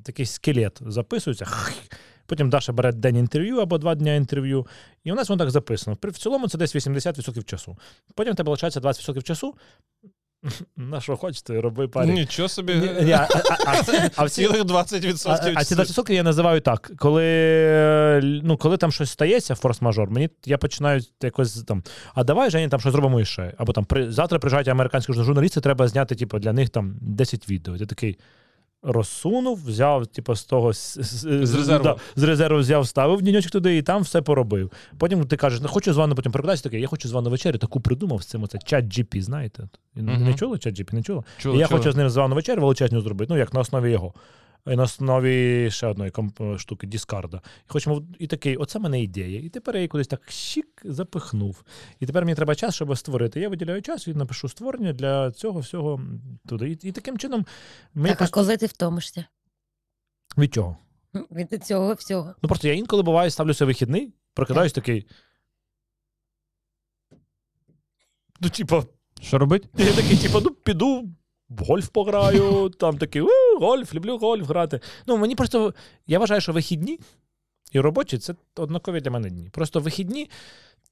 такий 0.03 0.25
скелет 0.25 0.79
записується. 0.81 1.45
Потім 2.27 2.49
Даша 2.49 2.73
бере 2.73 2.91
день 2.91 3.15
інтерв'ю 3.15 3.57
або 3.57 3.77
два 3.77 3.95
дні 3.95 4.15
інтерв'ю, 4.15 4.67
і 5.03 5.11
у 5.11 5.15
нас 5.15 5.29
воно 5.29 5.39
так 5.39 5.51
записано. 5.51 5.97
В 6.03 6.17
цілому 6.17 6.47
це 6.47 6.57
десь 6.57 6.75
80% 6.75 7.43
часу. 7.43 7.77
Потім 8.15 8.35
тебе 8.35 8.51
лишається 8.51 8.79
20% 8.79 9.21
часу. 9.21 9.55
На 10.77 11.01
що 11.01 11.17
хочете, 11.17 11.61
роби 11.61 11.87
парі. 11.87 12.09
Нічого 12.09 12.49
собі. 12.49 12.75
Ні, 13.01 13.11
а, 14.15 14.27
Цілих 14.29 14.61
а, 14.61 14.63
20%. 14.63 15.53
а 15.55 15.63
ці 15.63 15.75
20% 15.75 16.11
я 16.11 16.23
називаю 16.23 16.61
так. 16.61 16.91
Коли, 16.97 18.41
ну, 18.43 18.57
коли 18.57 18.77
там 18.77 18.91
щось 18.91 19.11
стається, 19.11 19.53
форс-мажор, 19.53 20.09
мені 20.09 20.29
я 20.45 20.57
починаю 20.57 21.01
якось 21.23 21.63
там. 21.63 21.83
А 22.15 22.23
давай 22.23 22.49
Жені 22.49 22.67
там 22.67 22.79
щось 22.79 22.91
зробимо 22.91 23.21
іще. 23.21 23.53
Або 23.57 23.73
там 23.73 23.85
при, 23.85 24.11
завтра 24.11 24.39
приїжджають 24.39 24.67
американські 24.67 25.13
журналісти, 25.13 25.61
треба 25.61 25.87
зняти, 25.87 26.15
типу, 26.15 26.39
для 26.39 26.53
них 26.53 26.69
там 26.69 26.95
10 27.01 27.49
відео. 27.49 27.77
Ти 27.77 27.85
такий. 27.85 28.17
Розсунув, 28.87 29.65
взяв, 29.65 30.07
типу, 30.07 30.35
з 30.35 30.43
того 30.43 30.73
з, 30.73 30.97
з, 31.01 31.45
З 31.47 31.55
резерву. 31.55 31.83
Да, 31.83 31.95
з 32.15 32.23
резерву 32.23 32.59
взяв, 32.59 32.87
ставив 32.87 33.21
діньочок 33.21 33.51
туди 33.51 33.77
і 33.77 33.81
там 33.81 34.01
все 34.01 34.21
поробив. 34.21 34.71
Потім 34.97 35.23
ти 35.23 35.37
кажеш, 35.37 35.61
не 35.61 35.67
хочу 35.67 35.93
звану, 35.93 36.15
потім 36.15 36.31
прокидаєшся, 36.31 36.63
таке, 36.63 36.79
я 36.79 36.87
хочу 36.87 37.07
звану 37.07 37.29
вечерю, 37.29 37.57
таку 37.57 37.81
придумав 37.81 38.23
з 38.23 38.25
цим 38.25 38.43
оце 38.43 38.57
чат 38.65 38.85
GP, 38.85 39.21
знаєте? 39.21 39.69
Угу. 39.95 40.05
Не 40.05 40.33
чули 40.33 40.57
чат 40.57 40.79
GP, 40.79 40.93
не 40.93 41.03
чули? 41.03 41.23
Чули, 41.37 41.57
я 41.57 41.67
чули. 41.67 41.79
хочу 41.79 41.91
з 41.91 41.95
ним 41.95 42.09
звану 42.09 42.35
вечерю 42.35 42.61
величезню 42.61 43.01
зробити, 43.01 43.33
ну 43.33 43.39
як 43.39 43.53
на 43.53 43.59
основі 43.59 43.91
його. 43.91 44.13
І 44.67 44.75
на 44.75 44.83
основі 44.83 45.71
ще 45.71 45.87
одної 45.87 46.11
комп- 46.11 46.57
штуки 46.57 46.87
Діскарда. 46.87 47.37
І 47.37 47.71
хочемо 47.71 48.03
і 48.19 48.27
такий, 48.27 48.57
оце 48.57 48.79
в 48.79 48.81
мене 48.81 49.01
ідея. 49.01 49.39
І 49.41 49.49
тепер 49.49 49.75
я 49.75 49.79
її 49.81 49.87
кудись 49.87 50.07
так 50.07 50.31
щік 50.31 50.81
запихнув. 50.85 51.63
І 51.99 52.05
тепер 52.05 52.25
мені 52.25 52.35
треба 52.35 52.55
час, 52.55 52.75
щоб 52.75 52.97
створити. 52.97 53.39
Я 53.39 53.49
виділяю 53.49 53.81
час 53.81 54.07
і 54.07 54.13
напишу 54.13 54.49
створення 54.49 54.93
для 54.93 55.31
цього 55.31 55.59
всього 55.59 56.01
туди. 56.47 56.69
І, 56.71 56.87
і 56.87 56.91
таким 56.91 57.17
чином 57.17 57.45
мені 57.93 58.15
Так, 58.15 58.21
а 58.21 58.31
коли 58.31 58.57
ти 58.57 58.65
втомишся? 58.65 59.25
від 60.37 60.53
чого? 60.53 60.77
Від 61.31 61.63
цього 61.65 61.93
всього. 61.93 62.35
Ну 62.43 62.49
просто 62.49 62.67
я 62.67 62.73
інколи 62.73 63.03
буває, 63.03 63.29
ставлюся 63.29 63.65
вихідний, 63.65 64.13
прокидаюсь 64.33 64.73
такий. 64.73 65.07
Ну, 68.39 68.49
типа, 68.49 68.83
Що 69.21 69.37
робить? 69.37 69.63
я 69.77 69.93
такий, 69.95 70.17
типа, 70.17 70.39
ну 70.43 70.51
піду. 70.51 71.09
В 71.49 71.63
гольф 71.63 71.89
пограю, 71.89 72.69
там 72.79 72.97
такий 72.97 73.21
у, 73.21 73.59
гольф, 73.59 73.93
люблю 73.93 74.17
гольф 74.17 74.47
грати. 74.47 74.79
Ну, 75.07 75.17
мені 75.17 75.35
просто. 75.35 75.73
Я 76.07 76.19
вважаю, 76.19 76.41
що 76.41 76.53
вихідні 76.53 76.99
і 77.71 77.79
робочі 77.79 78.17
це 78.17 78.35
однакові 78.55 79.01
для 79.01 79.11
мене 79.11 79.29
дні. 79.29 79.49
Просто 79.49 79.79
вихідні 79.79 80.29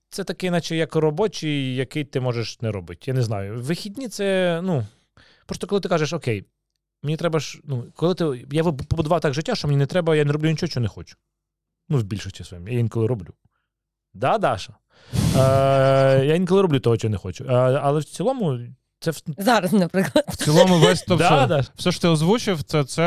це 0.09 0.23
такий, 0.23 0.49
наче 0.49 0.75
як 0.75 0.95
робочий, 0.95 1.75
який 1.75 2.03
ти 2.03 2.19
можеш 2.19 2.61
не 2.61 2.71
робити. 2.71 3.01
Я 3.05 3.13
не 3.13 3.21
знаю. 3.21 3.61
Вихідні 3.61 4.07
це, 4.07 4.59
ну. 4.63 4.87
Просто 5.45 5.67
коли 5.67 5.81
ти 5.81 5.89
кажеш, 5.89 6.13
окей, 6.13 6.45
мені 7.03 7.17
треба 7.17 7.39
ж. 7.39 7.59
Ну, 7.63 7.85
коли 7.95 8.15
ти. 8.15 8.45
Я 8.51 8.63
побудував 8.63 9.21
так 9.21 9.33
життя, 9.33 9.55
що 9.55 9.67
мені 9.67 9.77
не 9.77 9.85
треба, 9.85 10.15
я 10.15 10.25
не 10.25 10.31
роблю 10.31 10.49
нічого, 10.49 10.69
що 10.69 10.79
не 10.79 10.87
хочу. 10.87 11.15
Ну, 11.89 11.97
в 11.97 12.03
більшості 12.03 12.43
своїм. 12.43 12.67
Я 12.67 12.79
інколи 12.79 13.07
роблю. 13.07 13.33
Да, 14.13 14.37
Даша? 14.37 14.73
Е, 15.13 16.25
я 16.25 16.35
інколи 16.35 16.61
роблю 16.61 16.79
того, 16.79 16.97
чого 16.97 17.11
не 17.11 17.17
хочу. 17.17 17.43
Е, 17.43 17.53
але 17.53 17.99
в 17.99 18.03
цілому, 18.03 18.59
це 19.03 19.11
в- 19.11 19.21
Зараз, 19.37 19.73
наприклад. 19.73 20.25
В 20.27 20.37
цілому 20.37 20.79
весь 20.79 21.01
то 21.01 21.15
Да, 21.15 21.47
да. 21.47 21.63
все, 21.75 21.91
що 21.91 22.01
ти 22.01 22.07
озвучив, 22.07 22.63
це, 22.63 22.83
це 22.83 23.03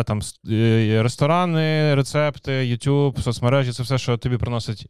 е, 0.00 0.04
там 0.04 0.22
с- 0.22 0.40
е, 0.50 1.02
ресторани, 1.02 1.94
рецепти, 1.94 2.52
YouTube, 2.52 3.22
соцмережі, 3.22 3.72
це 3.72 3.82
все, 3.82 3.98
що 3.98 4.16
тобі 4.16 4.36
приносить 4.36 4.86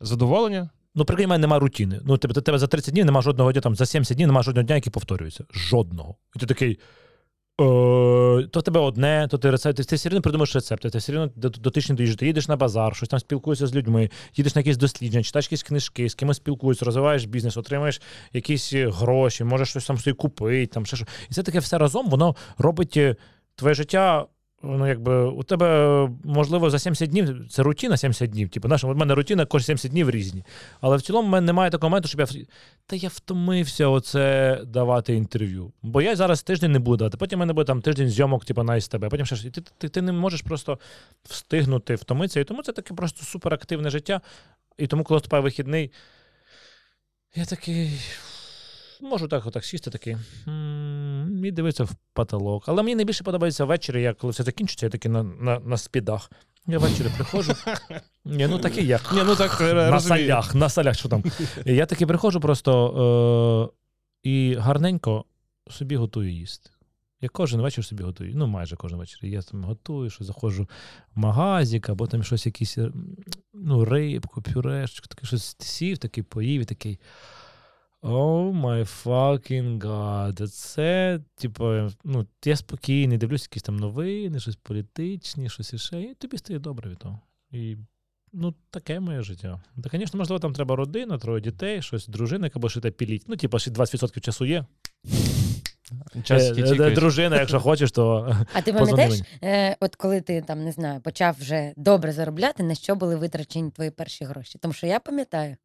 задоволення. 0.00 0.70
Ну, 0.94 1.04
прикинь, 1.04 1.26
в 1.26 1.28
мене 1.28 1.40
немає 1.40 1.60
рутини. 1.60 2.00
Ну, 2.04 2.16
тебе, 2.18 2.34
тебе 2.40 2.58
за 2.58 2.66
30 2.66 2.94
днів 2.94 3.04
немає 3.06 3.22
жодного 3.22 3.52
дня, 3.52 3.60
там, 3.60 3.76
за 3.76 3.86
70 3.86 4.16
днів 4.16 4.26
немає 4.26 4.42
жодного 4.42 4.66
дня, 4.66 4.74
який 4.74 4.90
повторюється. 4.92 5.44
Жодного. 5.54 6.14
І 6.36 6.38
ти 6.38 6.46
такий. 6.46 6.78
Е, 7.60 8.48
то 8.50 8.62
тебе 8.62 8.80
одне, 8.80 9.28
то 9.30 9.38
ти 9.38 9.50
рецепт. 9.50 9.88
Ти 9.88 9.96
все 9.96 10.08
одно 10.08 10.20
придумаєш 10.20 10.54
рецепти, 10.54 10.90
ти 10.90 10.98
все 10.98 11.12
одно 11.12 11.32
дотичний 11.36 11.96
до. 11.96 12.16
Ти 12.16 12.26
їдеш 12.26 12.48
на 12.48 12.56
базар, 12.56 12.96
щось 12.96 13.08
там 13.08 13.20
спілкуєшся 13.20 13.66
з 13.66 13.74
людьми, 13.74 14.10
їдеш 14.34 14.54
на 14.54 14.60
якісь 14.60 14.76
дослідження, 14.76 15.22
читаєш 15.22 15.44
якісь 15.46 15.62
книжки, 15.62 16.08
з 16.08 16.14
кимось 16.14 16.36
спілкуєшся, 16.36 16.84
розвиваєш 16.84 17.24
бізнес, 17.24 17.56
отримаєш 17.56 18.00
якісь 18.32 18.72
е, 18.72 18.90
гроші, 18.90 19.44
можеш 19.44 19.68
щось 19.68 19.86
там 19.86 19.98
собі 19.98 20.14
купити, 20.14 20.74
там 20.74 20.86
ще 20.86 20.96
що. 20.96 21.06
І 21.30 21.34
це 21.34 21.42
таке 21.42 21.58
все 21.58 21.78
разом, 21.78 22.08
воно 22.08 22.36
робить 22.58 22.96
е, 22.96 23.16
твоє 23.56 23.74
життя. 23.74 24.26
Ну, 24.66 24.88
якби 24.88 25.24
у 25.24 25.42
тебе, 25.42 26.08
можливо, 26.24 26.70
за 26.70 26.78
70 26.78 27.10
днів 27.10 27.48
це 27.50 27.62
рутина 27.62 27.96
70 27.96 28.30
днів. 28.30 28.48
Типу, 28.48 28.68
знаєш, 28.68 28.84
у 28.84 28.94
мене 28.94 29.14
рутина 29.14 29.46
кожні 29.46 29.64
70 29.66 29.90
днів 29.90 30.10
різні. 30.10 30.44
Але 30.80 30.96
в 30.96 31.02
цілому 31.02 31.28
в 31.28 31.30
мене 31.30 31.46
немає 31.46 31.70
такого 31.70 31.90
моменту, 31.90 32.08
щоб 32.08 32.20
я. 32.20 32.26
в- 32.26 32.46
Та 32.86 32.96
я 32.96 33.08
втомився 33.08 33.88
оце 33.88 34.60
давати 34.66 35.14
інтерв'ю. 35.14 35.72
Бо 35.82 36.02
я 36.02 36.16
зараз 36.16 36.42
тиждень 36.42 36.72
не 36.72 36.78
буду 36.78 36.96
давати. 36.96 37.16
Потім 37.16 37.38
в 37.38 37.40
мене 37.40 37.52
буде 37.52 37.66
там 37.66 37.82
тиждень 37.82 38.08
зйомок, 38.08 38.44
типу, 38.44 38.62
на 38.62 38.80
СТБ. 38.80 39.08
Потім 39.10 39.26
ще. 39.26 39.50
Ти, 39.50 39.62
ти, 39.78 39.88
ти 39.88 40.02
не 40.02 40.12
можеш 40.12 40.42
просто 40.42 40.78
встигнути 41.24 41.94
втомитися. 41.94 42.40
І 42.40 42.44
тому 42.44 42.62
це 42.62 42.72
таке 42.72 42.94
просто 42.94 43.24
суперактивне 43.24 43.90
життя. 43.90 44.20
І 44.78 44.86
тому, 44.86 45.04
коли 45.04 45.16
наступає 45.16 45.42
вихідний, 45.42 45.92
я 47.34 47.44
такий. 47.44 47.90
Можу 49.04 49.28
так 49.28 49.46
отак 49.46 49.64
сісти 49.64 49.90
такий. 49.90 50.16
І 51.44 51.50
дивитися 51.50 51.84
в 51.84 51.90
потолок. 52.12 52.64
Але 52.66 52.82
мені 52.82 52.96
найбільше 52.96 53.24
подобається 53.24 53.64
ввечері, 53.64 54.02
я 54.02 54.14
коли 54.14 54.30
все 54.30 54.42
закінчиться, 54.42 54.86
я 54.86 54.90
такий 54.90 55.10
на, 55.10 55.22
на, 55.22 55.58
на 55.58 55.76
спідах. 55.76 56.30
Я 56.66 56.78
ввечері 56.78 57.08
приходжу. 57.16 57.52
Ні, 58.24 58.46
ну 58.46 58.58
такий 58.58 58.86
як. 58.86 59.12
Ні, 59.12 59.22
ну 59.26 59.36
так 59.36 59.60
На 59.60 59.90
розумію. 59.90 60.00
салях, 60.28 60.54
на 60.54 60.68
салях, 60.68 60.94
що 60.98 61.08
там. 61.08 61.24
Я 61.64 61.86
таки 61.86 62.06
приходжу 62.06 62.38
просто 62.40 63.70
е- 64.24 64.28
і 64.30 64.54
гарненько 64.54 65.24
собі 65.70 65.96
готую 65.96 66.32
їсти. 66.32 66.70
Я 67.20 67.28
кожен 67.28 67.60
вечір 67.60 67.84
собі 67.84 68.02
готую. 68.02 68.32
Ну, 68.34 68.46
майже 68.46 68.76
кожен 68.76 68.98
вечір. 68.98 69.18
Я 69.22 69.42
там 69.42 69.64
готую, 69.64 70.10
що 70.10 70.24
заходжу 70.24 70.68
в 71.14 71.18
магазик, 71.18 71.88
або 71.88 72.06
там 72.06 72.22
щось 72.22 72.46
якісь 72.46 72.78
е, 72.78 72.92
ну, 73.54 73.84
рибку, 73.84 74.42
пюрешечку, 74.42 75.06
таке 75.06 75.26
щось 75.26 75.56
сів, 75.58 75.98
такий 75.98 76.22
поїв, 76.22 76.62
і 76.62 76.64
такий. 76.64 76.98
О 78.06 78.52
май 78.52 78.82
fucking 78.82 79.78
god. 79.78 80.48
Це, 80.48 81.20
типу, 81.34 81.64
ну, 82.04 82.26
я 82.44 82.56
спокійний, 82.56 83.18
дивлюсь 83.18 83.42
якісь 83.42 83.62
там 83.62 83.76
новини, 83.76 84.40
щось 84.40 84.56
політичні, 84.56 85.48
щось 85.48 85.74
іще, 85.74 86.02
і 86.02 86.14
тобі 86.14 86.38
стає 86.38 86.58
добре 86.58 86.90
від 86.90 86.98
того. 86.98 87.20
І 87.50 87.76
ну, 88.32 88.54
таке 88.70 89.00
моє 89.00 89.22
життя. 89.22 89.62
Та, 89.82 89.98
звісно, 89.98 90.18
можливо, 90.18 90.40
там 90.40 90.52
треба 90.52 90.76
родина, 90.76 91.18
троє 91.18 91.40
дітей, 91.40 91.82
щось, 91.82 92.08
дружина, 92.08 92.46
яка 92.46 92.58
буде 92.58 92.70
ще 92.70 92.80
те 92.80 92.90
піліть. 92.90 93.24
Ну, 93.28 93.36
типу, 93.36 93.58
ще 93.58 93.70
20% 93.70 94.20
часу 94.20 94.44
є. 94.44 94.64
Часики 96.24 96.62
Е, 96.62 96.88
е. 96.88 96.90
Дружина, 96.90 97.40
якщо 97.40 97.60
хочеш, 97.60 97.92
то 97.92 98.36
А 98.52 98.62
ти 98.62 98.72
пам'ятаєш, 98.72 99.20
е, 99.42 99.76
от 99.80 99.96
коли 99.96 100.20
ти 100.20 100.42
там 100.42 100.64
не 100.64 100.72
знаю, 100.72 101.00
почав 101.00 101.36
вже 101.40 101.72
добре 101.76 102.12
заробляти, 102.12 102.62
на 102.62 102.74
що 102.74 102.94
були 102.94 103.16
витрачені 103.16 103.70
твої 103.70 103.90
перші 103.90 104.24
гроші? 104.24 104.58
Тому 104.62 104.74
що 104.74 104.86
я 104.86 105.00
пам'ятаю. 105.00 105.56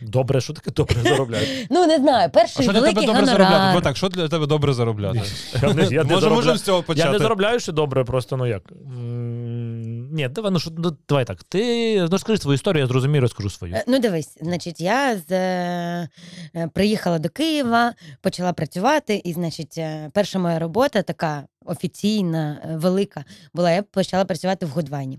Добре, 0.00 0.40
що 0.40 0.52
таке 0.52 0.70
добре 0.70 0.96
заробляти? 1.02 1.66
Ну 1.70 1.86
не 1.86 1.96
знаю, 1.96 2.26
А 2.26 2.28
перший 2.28 2.62
що 2.62 2.72
для 2.72 2.80
тебе 2.80 2.92
добре 3.06 3.26
заробляти? 3.26 3.52
гонорар. 3.54 3.74
Бо 3.74 3.80
так, 3.80 3.96
що 3.96 4.08
для 4.08 4.28
тебе 4.28 4.46
добре 4.46 4.72
заробляти? 4.72 5.22
Я 5.62 5.74
не, 5.74 5.82
я 5.82 6.04
не 6.04 6.14
Може, 6.14 6.26
заробля- 6.26 6.34
можемо 6.34 6.56
з 6.56 6.62
цього 6.62 6.82
почати? 6.82 7.06
Я 7.08 7.12
не 7.12 7.18
заробляю 7.18 7.60
ще 7.60 7.72
добре, 7.72 8.04
просто 8.04 8.36
ну 8.36 8.46
як. 8.46 8.62
М, 8.72 10.08
Ні, 10.12 10.28
давай, 10.28 10.52
ну 10.52 10.58
що, 10.60 10.70
ну, 10.78 10.96
давай 11.08 11.24
так. 11.24 11.44
Ти 11.44 12.06
розкажи 12.06 12.38
свою 12.38 12.54
історію, 12.54 12.80
я 12.80 12.86
зрозумію, 12.86 13.20
розкажу 13.20 13.50
свою. 13.50 13.74
Е, 13.74 13.84
Ну, 13.86 13.98
дивись, 13.98 14.38
значить, 14.40 14.80
я 14.80 15.16
з, 15.28 15.32
е, 15.32 16.08
е, 16.56 16.68
приїхала 16.74 17.18
до 17.18 17.28
Києва, 17.28 17.92
почала 18.20 18.52
працювати, 18.52 19.20
і, 19.24 19.32
значить, 19.32 19.74
е, 19.78 20.10
перша 20.14 20.38
моя 20.38 20.58
робота, 20.58 21.02
така 21.02 21.44
офіційна, 21.66 22.60
е, 22.64 22.76
велика, 22.76 23.24
була, 23.54 23.70
я 23.70 23.82
почала 23.82 24.24
працювати 24.24 24.66
в 24.66 24.68
Гудвайні. 24.68 25.18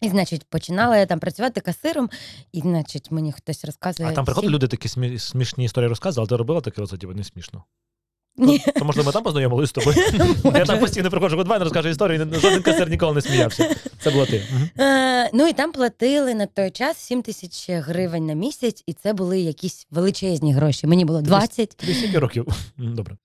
І, 0.00 0.08
значить, 0.08 0.44
починала 0.44 0.96
я 0.96 1.06
там 1.06 1.18
працювати 1.18 1.60
касиром, 1.60 2.10
і, 2.52 2.60
значить, 2.60 3.10
мені 3.10 3.32
хтось 3.32 3.64
розказує. 3.64 4.08
А 4.08 4.12
там 4.12 4.24
приходили 4.24 4.52
люди 4.54 4.68
такі 4.68 4.88
смі- 4.88 5.18
смішні 5.18 5.64
історії 5.64 5.88
розказували, 5.88 6.24
але 6.24 6.28
ти 6.28 6.36
робила 6.38 6.60
таке, 6.60 6.82
оце 6.82 6.96
типу, 6.96 7.12
не 7.14 7.24
смішно. 7.24 7.64
Ні. 8.38 8.58
То, 8.78 8.84
можливо, 8.84 9.06
ми 9.06 9.12
там 9.12 9.22
познайомилися 9.22 9.70
з 9.70 9.72
тобою. 9.72 9.96
Я 10.58 10.64
там 10.64 10.78
постійно 10.78 11.10
приходжу, 11.10 11.36
Гудвайн 11.36 11.62
розкаже 11.62 11.90
історію, 11.90 12.28
і 12.32 12.34
жоден 12.40 12.62
касир 12.62 12.90
ніколи 12.90 13.14
не 13.14 13.20
сміявся. 13.22 13.76
Це 13.98 14.10
була 14.10 14.26
ти. 14.26 14.42
Мгм. 14.52 14.68
Е, 14.86 15.30
ну 15.32 15.46
і 15.48 15.52
там 15.52 15.72
платили 15.72 16.34
на 16.34 16.46
той 16.46 16.70
час 16.70 16.96
7 16.96 17.22
тисяч 17.22 17.70
гривень 17.70 18.26
на 18.26 18.34
місяць, 18.34 18.82
і 18.86 18.92
це 18.92 19.12
були 19.12 19.40
якісь 19.40 19.86
величезні 19.90 20.52
гроші. 20.54 20.86
Мені 20.86 21.04
було 21.04 21.20
20. 21.22 21.76
Тобі 21.76 21.94
скільки 21.94 22.18
років? 22.18 22.46
М, 22.80 22.94
Добре. 22.94 23.16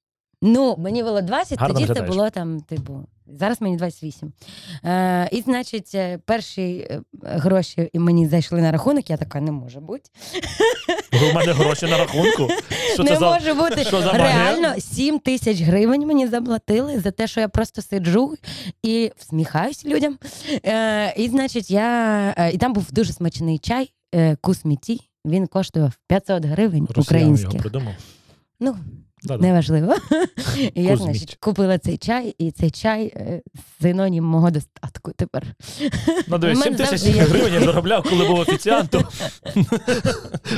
Ну, 0.41 0.75
мені 0.77 1.03
було 1.03 1.21
20, 1.21 1.59
Гарно 1.59 1.73
тоді 1.73 1.85
виглядаєш. 1.85 2.11
це 2.11 2.17
було 2.17 2.29
там, 2.29 2.61
типу, 2.61 3.05
зараз 3.39 3.61
мені 3.61 3.77
28. 3.77 4.33
Е, 4.83 5.29
і, 5.31 5.41
значить, 5.41 5.91
е, 5.95 6.19
перші 6.25 6.87
е, 6.89 7.01
гроші 7.23 7.89
мені 7.93 8.27
зайшли 8.27 8.61
на 8.61 8.71
рахунок, 8.71 9.09
я 9.09 9.17
така, 9.17 9.41
не 9.41 9.51
може 9.51 9.79
бути. 9.79 10.09
У 11.31 11.33
мене 11.35 11.53
гроші 11.53 11.85
на 11.85 11.97
рахунку. 11.97 12.47
Що 12.93 13.03
не 13.03 13.09
це 13.09 13.17
за. 13.17 13.53
бути. 13.53 13.83
що 13.83 14.01
за? 14.01 14.11
Реально, 14.11 14.79
7 14.79 15.19
тисяч 15.19 15.61
гривень 15.61 16.07
мені 16.07 16.27
заплатили 16.27 16.99
за 16.99 17.11
те, 17.11 17.27
що 17.27 17.39
я 17.39 17.47
просто 17.47 17.81
сиджу 17.81 18.35
і 18.83 19.11
всміхаюсь 19.17 19.85
людям. 19.85 20.17
Е, 20.65 21.13
і, 21.17 21.29
значить, 21.29 21.71
я. 21.71 22.33
е, 22.37 22.51
і 22.51 22.57
там 22.57 22.73
був 22.73 22.91
дуже 22.91 23.13
смачний 23.13 23.59
чай, 23.59 23.93
е, 24.15 24.35
кусміті. 24.35 24.99
Він 25.25 25.47
коштував 25.47 25.93
500 26.07 26.45
гривень 26.45 26.87
Росіян 26.95 27.37
його 27.37 27.57
придумав. 27.57 27.93
Ну, 28.59 28.77
Да-да. 29.23 29.47
Неважливо. 29.47 29.95
І 30.73 30.83
я, 30.83 30.97
значить, 30.97 31.35
купила 31.39 31.77
цей 31.77 31.97
чай, 31.97 32.35
і 32.37 32.51
цей 32.51 32.71
чай 32.71 33.13
е, 33.15 33.41
синонім 33.81 34.23
мого 34.23 34.51
достатку 34.51 35.11
тепер. 35.11 35.43
Ну, 36.27 36.37
дивись, 36.37 36.61
7 36.61 36.75
тисяч 36.75 37.15
гривень 37.15 37.53
я 37.53 37.59
заробляв, 37.59 38.03
коли 38.09 38.27
був 38.27 38.39
офіціантом 38.39 39.03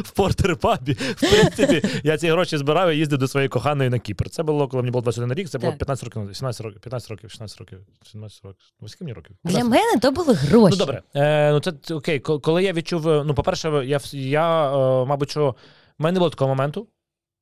в 0.03 0.11
Портер 0.11 0.55
пабі. 0.55 0.93
В 0.93 1.19
принципі, 1.19 1.87
я 2.03 2.17
ці 2.17 2.29
гроші 2.29 2.57
збирав 2.57 2.91
і 2.91 2.97
їздив 2.97 3.19
до 3.19 3.27
своєї 3.27 3.49
коханої 3.49 3.89
на 3.89 3.99
Кіпр. 3.99 4.29
Це 4.29 4.43
було, 4.43 4.67
коли 4.67 4.83
мені 4.83 4.91
було 4.91 5.01
21 5.01 5.33
рік, 5.33 5.49
це 5.49 5.57
було 5.57 5.73
15 5.73 6.03
років, 6.03 6.35
17 6.35 6.61
років, 6.61 6.81
15 6.81 7.09
років, 7.11 7.31
16 7.31 7.59
років, 7.59 7.79
17 8.11 8.45
років. 8.45 8.61
Ну, 8.81 8.87
скільки 8.87 9.03
мені 9.03 9.13
років? 9.13 9.35
Для 9.43 9.63
мене 9.63 9.99
то 10.01 10.11
були 10.11 10.33
гроші. 10.33 10.77
Ну 10.79 10.85
добре, 10.85 11.01
е, 11.15 11.51
ну 11.51 11.59
це 11.59 11.95
окей. 11.95 12.19
Коли 12.19 12.63
я 12.63 12.73
відчув, 12.73 13.09
е, 13.09 13.23
ну, 13.25 13.33
по-перше, 13.33 13.69
я, 13.85 13.99
я 14.11 14.71
е, 14.71 15.05
мабуть, 15.05 15.31
що 15.31 15.55
в 15.99 16.03
мене 16.03 16.13
не 16.13 16.19
було 16.19 16.29
такого 16.29 16.49
моменту. 16.49 16.87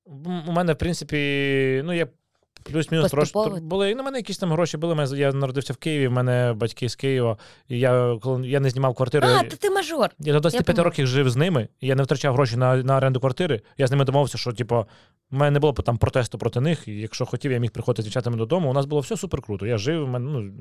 У 0.06 0.52
мене, 0.52 0.74
в 0.74 0.78
принципі, 0.78 1.18
ну, 1.86 1.94
я 1.94 2.08
плюс-мінус 2.64 3.12
трошки 3.12 3.40
були. 3.62 3.92
І 3.92 3.96
на 3.96 4.04
мене 4.04 4.18
якісь 4.18 4.38
там 4.38 4.52
гроші 4.52 4.78
були. 4.78 5.08
Я 5.18 5.32
народився 5.34 5.74
в 5.74 5.78
Києві, 5.78 6.08
в 6.08 6.12
мене 6.12 6.54
батьки 6.58 6.90
з 6.90 6.96
Києва. 6.96 7.38
І 7.68 7.80
я, 7.80 8.18
коли 8.22 8.48
я 8.48 8.60
не 8.60 8.70
знімав 8.70 8.96
квартиру. 8.96 9.28
А, 9.28 9.32
я- 9.32 9.44
то 9.44 9.56
ти 9.56 9.70
мажор. 9.70 10.10
я 10.20 10.34
до 10.34 10.40
25 10.40 10.66
пам'ятаю. 10.66 10.86
років 10.86 11.08
жив 11.08 11.30
з 11.30 11.36
ними, 11.36 11.68
і 11.82 11.88
я 11.88 11.96
не 11.96 12.04
втрачав 12.04 12.34
гроші 12.34 12.58
на, 12.58 12.76
на 12.76 12.98
оренду 12.98 13.20
квартири. 13.20 13.62
Я 13.78 13.88
з 13.88 13.92
ними 13.92 14.06
домовився, 14.06 14.38
що 14.38 14.52
типу, 14.52 14.86
в 15.32 15.36
мене 15.36 15.52
не 15.52 15.60
було 15.60 15.74
там 15.74 15.98
протесту 15.98 16.38
проти 16.38 16.62
них. 16.62 16.88
І 16.88 16.92
якщо 16.92 17.26
хотів, 17.26 17.52
я 17.52 17.58
міг 17.58 17.72
приходити 17.72 18.02
з 18.02 18.06
дівчатами 18.06 18.38
додому. 18.38 18.70
У 18.70 18.74
нас 18.74 18.86
було 18.86 19.02
все 19.02 19.18
супер 19.18 19.42
круто. 19.42 19.66
Я 19.66 19.78
жив, 19.78 20.06
в 20.06 20.08
мене, 20.08 20.30
ну, 20.32 20.52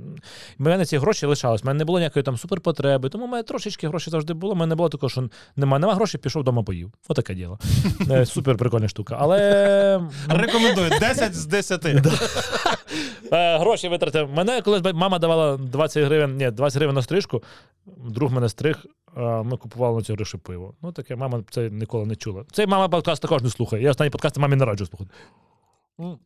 в 0.59 0.63
мене 0.63 0.85
ці 0.85 0.99
гроші 0.99 1.27
лишались. 1.27 1.63
У 1.65 1.67
мене 1.67 1.79
не 1.79 1.85
було 1.85 1.99
ніякої 1.99 2.23
там 2.23 2.37
суперпотреби. 2.37 3.09
Тому 3.09 3.27
в 3.27 3.29
мене 3.29 3.43
трошечки 3.43 3.89
грошей 3.89 4.11
завжди 4.11 4.33
було. 4.35 4.53
У 4.53 4.57
мене 4.57 4.67
не 4.69 4.75
було 4.75 4.89
такого, 4.89 5.11
що 5.11 5.29
нема, 5.57 5.79
нема 5.79 5.95
грошей, 5.95 6.21
пішов 6.21 6.43
вдома 6.43 6.63
поїв. 6.63 6.93
Отаке 7.09 7.35
діло. 7.35 7.59
Е, 8.11 8.27
Супер 8.27 8.57
прикольна 8.57 8.89
штука. 8.89 9.17
Але 9.21 9.41
Рекомендую 10.29 10.91
10 11.01 11.35
з 11.35 11.47
10. 11.47 11.85
Е, 13.33 13.59
гроші 13.59 13.89
витратив. 13.89 14.31
Мене 14.31 14.63
колись 14.63 14.83
мама 14.95 15.19
давала 15.19 15.57
20 15.57 16.05
гривень, 16.05 16.37
ні, 16.37 16.51
20 16.51 16.77
гривень 16.77 16.95
на 16.95 17.03
стрижку. 17.03 17.43
Друг 17.87 18.33
мене 18.33 18.49
стриг, 18.49 18.87
а 19.15 19.43
ми 19.43 19.57
купували 19.57 19.97
на 19.97 20.03
ці 20.03 20.13
гроші 20.13 20.39
пиво. 20.39 20.75
Ну 20.83 20.93
таке, 20.93 21.17
мама 21.17 21.43
це 21.51 21.71
ніколи 21.71 22.07
не 22.07 22.17
чула. 22.17 22.45
Цей 22.53 22.67
мама 22.67 22.89
подкаст 22.89 23.23
також 23.23 23.43
не 23.43 23.51
слухає. 23.51 23.83
Я 23.83 23.91
останні 23.91 24.11
подкасти 24.11 24.41
мамі 24.41 24.57
не 24.57 24.65
раджу 24.65 24.87
слухати. 24.87 25.11
Ну, 25.99 26.19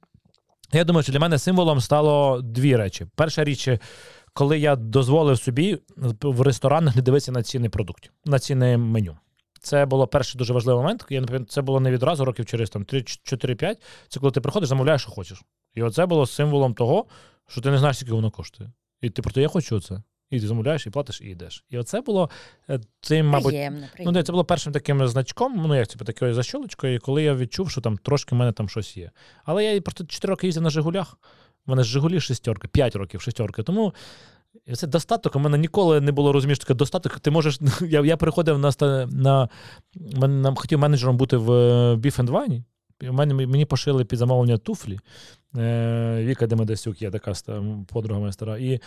Я 0.72 0.84
думаю, 0.84 1.02
що 1.02 1.12
для 1.12 1.18
мене 1.20 1.38
символом 1.38 1.80
стало 1.80 2.40
дві 2.42 2.76
речі. 2.76 3.06
Перша 3.14 3.44
річ, 3.44 3.68
коли 4.32 4.58
я 4.58 4.76
дозволив 4.76 5.38
собі 5.38 5.78
в 6.22 6.40
ресторанах 6.40 6.96
не 6.96 7.02
дивитися 7.02 7.32
на 7.32 7.42
ціни 7.42 7.68
продуктів, 7.68 8.12
на 8.24 8.38
ціни 8.38 8.76
меню. 8.76 9.16
Це 9.64 9.86
було 9.86 10.06
перший 10.06 10.38
дуже 10.38 10.52
важливий 10.52 10.82
момент. 10.82 11.06
Я 11.10 11.20
напевно, 11.20 11.46
це 11.46 11.62
було 11.62 11.80
не 11.80 11.90
відразу, 11.90 12.24
років 12.24 12.46
через 12.46 12.70
там 12.70 12.84
3-4-5. 12.84 13.76
Це 14.08 14.20
коли 14.20 14.32
ти 14.32 14.40
приходиш, 14.40 14.68
замовляєш, 14.68 15.02
що 15.02 15.10
хочеш. 15.10 15.42
І 15.74 15.82
оце 15.82 16.06
було 16.06 16.26
символом 16.26 16.74
того, 16.74 17.04
що 17.48 17.60
ти 17.60 17.70
не 17.70 17.78
знаєш, 17.78 17.96
скільки 17.96 18.12
воно 18.12 18.30
коштує. 18.30 18.72
І 19.00 19.10
ти 19.10 19.22
просто 19.22 19.40
я 19.40 19.48
хочу 19.48 19.80
це. 19.80 20.02
І 20.30 20.40
ти 20.40 20.46
замовляєш, 20.46 20.86
і 20.86 20.90
платиш, 20.90 21.20
і 21.20 21.24
йдеш. 21.24 21.64
І 21.70 21.78
оце 21.78 22.00
було 22.00 22.30
е, 22.70 22.80
цим, 23.00 23.26
мабуть, 23.26 23.48
Приємно, 23.48 23.80
Ну, 23.80 23.86
приємно. 23.92 24.12
де 24.12 24.22
це 24.22 24.32
було 24.32 24.44
першим 24.44 24.72
таким 24.72 25.08
значком, 25.08 25.54
ну 25.68 25.74
як 25.74 25.86
типу, 25.88 26.04
такою 26.04 26.34
защолочкою, 26.34 27.00
коли 27.00 27.22
я 27.22 27.34
відчув, 27.34 27.70
що 27.70 27.80
там 27.80 27.96
трошки 27.98 28.34
в 28.34 28.38
мене 28.38 28.52
там 28.52 28.68
щось 28.68 28.96
є. 28.96 29.10
Але 29.44 29.64
я 29.64 29.80
просто 29.80 30.04
4 30.04 30.30
роки 30.30 30.46
їздив 30.46 30.62
на 30.62 30.70
Жигулях. 30.70 31.18
У 31.66 31.70
мене 31.70 31.82
Жигулі 31.82 32.20
шестерка, 32.20 32.68
5 32.68 32.96
років 32.96 33.20
шестерка. 33.20 33.62
Тому 33.62 33.94
це 34.76 34.86
достаток. 34.86 35.36
У 35.36 35.38
мене 35.38 35.58
ніколи 35.58 36.00
не 36.00 36.12
було 36.12 36.32
розумієш, 36.32 36.58
таке 36.58 36.74
достаток. 36.74 37.20
Ти 37.20 37.30
можеш. 37.30 37.58
Я, 37.88 38.04
я 38.04 38.16
приходив 38.16 38.58
на, 38.58 38.72
на, 39.06 39.48
на 40.28 40.54
хотів 40.54 40.78
менеджером 40.78 41.16
бути 41.16 41.36
в 41.36 41.52
е, 41.52 41.94
Beef 41.94 42.24
and 42.24 42.30
Wine. 42.30 42.62
Мені 43.46 43.64
пошили 43.64 44.04
під 44.04 44.18
замовлення 44.18 44.58
туфлі. 44.58 44.98
Е, 45.56 46.24
Віка 46.24 46.46
Демедесюк 46.46 47.02
є 47.02 47.10
така 47.10 47.32
подруга 47.92 48.20
моя 48.20 48.32
стара. 48.32 48.58
І 48.58 48.80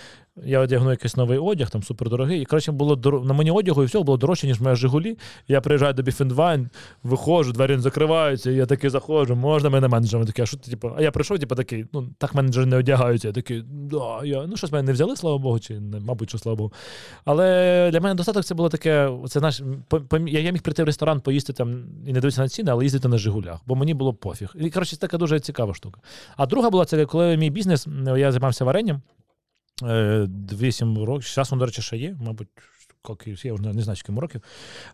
я 0.45 0.59
одягну 0.59 0.91
якийсь 0.91 1.15
новий 1.17 1.37
одяг, 1.37 1.69
там 1.69 1.83
супердорогий. 1.83 2.41
І 2.41 2.45
коротше, 2.45 2.71
було 2.71 3.21
на 3.25 3.33
мені 3.33 3.51
одягу 3.51 3.83
і 3.83 3.85
всього 3.85 4.03
було 4.03 4.17
дорожче, 4.17 4.47
ніж 4.47 4.61
моя 4.61 4.75
Жигулі. 4.75 5.17
Я 5.47 5.61
приїжджаю 5.61 5.93
до 5.93 6.03
Beef 6.03 6.25
and 6.25 6.42
Wine, 6.42 6.69
виходжу, 7.03 7.51
двері 7.51 7.77
закриваються, 7.77 8.51
і 8.51 8.55
я 8.55 8.65
такий 8.65 8.89
заходжу, 8.89 9.35
можна 9.35 9.69
мене 9.69 9.87
менеджером? 9.87 10.25
Такий, 10.25 10.43
а 10.43 10.45
що 10.45 10.57
ти, 10.57 10.71
типу, 10.71 10.91
а 10.97 11.01
я 11.01 11.11
прийшов, 11.11 11.39
типу, 11.39 11.55
такий, 11.55 11.85
ну 11.93 12.09
так 12.17 12.35
менеджери 12.35 12.65
не 12.65 12.77
одягаються. 12.77 13.27
Я 13.27 13.33
такий, 13.33 13.63
да, 13.69 14.25
я, 14.25 14.47
ну 14.47 14.57
щось 14.57 14.71
мене 14.71 14.83
не 14.83 14.93
взяли, 14.93 15.15
слава 15.15 15.37
Богу, 15.37 15.59
чи 15.59 15.79
не, 15.79 15.99
мабуть, 15.99 16.29
що 16.29 16.37
слава 16.37 16.55
Богу. 16.55 16.73
Але 17.25 17.89
для 17.91 17.99
мене 17.99 18.15
достаток 18.15 18.45
це 18.45 18.55
було 18.55 18.69
таке, 18.69 19.11
це 19.27 19.51
я, 20.27 20.39
я 20.39 20.51
міг 20.51 20.61
прийти 20.61 20.83
в 20.83 20.85
ресторан, 20.85 21.19
поїсти 21.19 21.53
там 21.53 21.83
і 22.05 22.13
не 22.13 22.19
дивитися 22.19 22.41
на 22.41 22.49
ціни, 22.49 22.71
але 22.71 22.83
їздити 22.83 23.07
на 23.07 23.17
Жигулях, 23.17 23.59
бо 23.65 23.75
мені 23.75 23.93
було 23.93 24.13
пофіг. 24.13 24.55
І 24.59 24.69
коротше, 24.69 24.95
це 24.95 25.01
така 25.01 25.17
дуже 25.17 25.39
цікава 25.39 25.73
штука. 25.73 26.01
А 26.37 26.45
друга 26.57 26.69
була 26.69 26.85
це, 26.85 27.05
коли 27.05 27.37
мій 27.37 27.49
бізнес, 27.49 27.87
я 28.17 28.31
займався 28.31 28.65
варенням. 28.65 29.01
Е, 29.83 30.27
8 30.51 31.03
років. 31.03 31.29
Зараз 31.29 31.51
він, 31.51 31.59
до 31.59 31.65
речі, 31.65 31.81
ще 31.81 31.97
є, 31.97 32.15
мабуть, 32.19 32.47
я 33.43 33.53
вже 33.53 33.73
не 33.73 33.81
знаю, 33.81 33.97
скільки 33.97 34.19
років. 34.19 34.41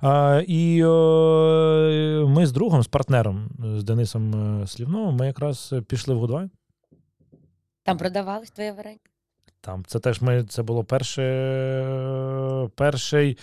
А, 0.01 0.41
і 0.47 0.81
е, 0.83 2.25
ми 2.25 2.45
з 2.45 2.51
другом, 2.51 2.83
з 2.83 2.87
партнером, 2.87 3.49
з 3.77 3.83
Денисом 3.83 4.61
е, 4.61 4.67
Слівновим, 4.67 5.15
ми 5.15 5.25
якраз 5.25 5.73
пішли 5.87 6.15
в 6.15 6.19
Гудвайн. 6.19 6.51
Там 7.83 7.97
продавались 7.97 8.51
твоє 8.51 8.71
варення? 8.71 8.99
Там 9.61 9.83
це 9.87 9.99
теж 9.99 10.21
ми 10.21 10.43
це 10.43 10.63
було 10.63 10.83
перше, 10.83 11.23
перший 12.75 13.37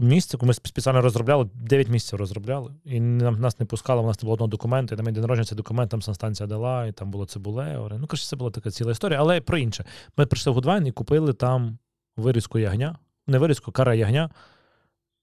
місце, 0.00 0.36
яку 0.36 0.46
ми 0.46 0.54
спеціально 0.54 1.00
розробляли, 1.00 1.48
9 1.54 1.88
місяців 1.88 2.18
розробляли. 2.18 2.74
І 2.84 3.00
нам, 3.00 3.40
нас 3.40 3.60
не 3.60 3.66
пускали, 3.66 4.02
у 4.02 4.06
нас 4.06 4.22
не 4.22 4.26
було 4.26 4.32
одного 4.34 4.48
документу. 4.48 4.94
І 4.94 4.98
на 4.98 5.04
мій 5.04 5.12
день 5.12 5.20
народження 5.20 5.44
цей 5.44 5.56
документ 5.56 5.90
там 5.90 6.02
санстанція 6.02 6.46
дала, 6.46 6.86
і 6.86 6.92
там 6.92 7.10
було 7.10 7.26
цибулеоре. 7.26 7.98
Ну, 7.98 8.06
коротше, 8.06 8.26
це 8.26 8.36
була 8.36 8.50
така 8.50 8.70
ціла 8.70 8.92
історія. 8.92 9.20
Але 9.20 9.40
про 9.40 9.58
інше. 9.58 9.84
Ми 10.16 10.26
прийшли 10.26 10.52
в 10.52 10.54
Гудвайн 10.54 10.86
і 10.86 10.92
купили 10.92 11.32
там 11.32 11.78
вирізку 12.16 12.58
ягня. 12.58 12.98
Не 13.26 13.38
вирізку, 13.38 13.72
кара 13.72 13.94
ягня. 13.94 14.30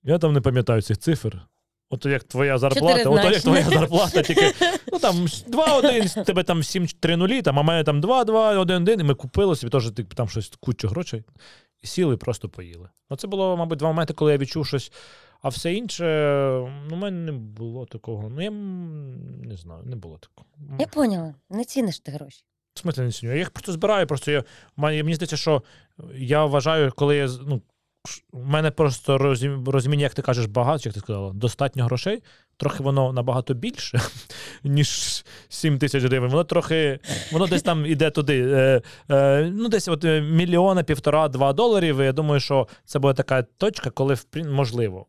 Я 0.03 0.18
там 0.18 0.34
не 0.34 0.41
пам'ятаю 0.41 0.82
цих 0.82 0.97
цифр. 0.97 1.41
Ото 1.91 2.10
як 2.10 2.24
твоя 2.24 2.57
зарплата, 2.57 3.10
ото 3.10 3.32
як 3.32 3.41
твоя 3.41 3.70
зарплата, 3.70 4.22
тільки 4.22 4.53
ну 4.91 4.99
там 4.99 5.16
2-1, 5.16 6.24
тебе 6.26 6.43
там 6.43 6.62
7-3 6.62 7.16
нулі, 7.16 7.41
там, 7.41 7.60
а 7.60 7.64
мене 7.64 7.84
там 7.84 8.01
2-2-1-1, 8.01 8.99
і 8.99 9.03
ми 9.03 9.14
купили 9.14 9.55
собі 9.55 9.72
теж 9.72 9.91
типу, 9.91 10.16
там 10.16 10.30
щось 10.30 10.51
кучу 10.60 10.88
грошей. 10.88 11.24
І 11.82 11.88
сіли, 11.88 12.13
і 12.13 12.17
просто 12.17 12.49
поїли. 12.49 12.89
Ну, 13.09 13.17
це 13.17 13.27
було, 13.27 13.57
мабуть, 13.57 13.80
два 13.80 13.88
моменти, 13.88 14.13
коли 14.13 14.32
я 14.32 14.38
відчув 14.38 14.67
щось. 14.67 14.91
А 15.41 15.49
все 15.49 15.73
інше, 15.73 16.05
ну, 16.89 16.95
у 16.95 16.95
мене 16.95 17.32
не 17.32 17.32
було 17.32 17.86
такого. 17.86 18.30
Ну, 18.30 18.41
я 18.41 18.51
не 19.49 19.55
знаю, 19.55 19.84
не 19.84 19.95
було 19.95 20.17
такого. 20.17 20.47
Я 20.80 20.88
поняла, 20.88 21.36
не 21.49 21.65
ціниш 21.65 21.99
ти 21.99 22.11
гроші. 22.11 22.43
В 22.84 22.99
не 23.01 23.11
ціню. 23.11 23.32
Я 23.32 23.38
їх 23.38 23.49
просто 23.51 23.71
збираю. 23.71 24.07
Просто 24.07 24.32
я, 24.32 24.39
в 24.39 24.45
мені 25.03 25.15
здається, 25.15 25.38
що 25.38 25.63
я 26.15 26.45
вважаю, 26.45 26.91
коли 26.95 27.15
я. 27.17 27.30
Ну, 27.47 27.61
в 28.34 28.45
мене 28.45 28.71
просто 28.71 29.17
розум- 29.17 29.69
розуміння, 29.69 30.03
як 30.03 30.13
ти 30.13 30.21
кажеш, 30.21 30.45
багато, 30.45 30.82
як 30.86 30.93
ти 30.93 30.99
сказала, 30.99 31.34
достатньо 31.34 31.86
грошей. 31.86 32.23
Трохи 32.60 32.84
воно 32.84 33.14
набагато 33.14 33.53
більше, 33.53 34.01
ніж 34.64 35.24
7 35.49 35.80
тисяч 35.80 36.03
гривень. 36.03 36.30
Воно 36.30 36.43
трохи, 36.43 36.99
воно 37.32 37.47
десь 37.47 37.64
там 37.64 37.86
іде 37.86 38.12
туди. 38.12 38.41
Е, 38.51 38.82
е, 39.12 39.51
ну, 39.53 39.70
десь 39.70 39.88
от 39.88 40.05
е, 40.05 40.22
мільйона, 40.22 40.84
півтора-два 40.84 41.53
доларів. 41.53 42.01
Я 42.01 42.12
думаю, 42.12 42.39
що 42.39 42.68
це 42.86 42.99
буде 42.99 43.14
така 43.14 43.43
точка, 43.43 43.89
коли 43.89 44.16
можливо. 44.36 45.05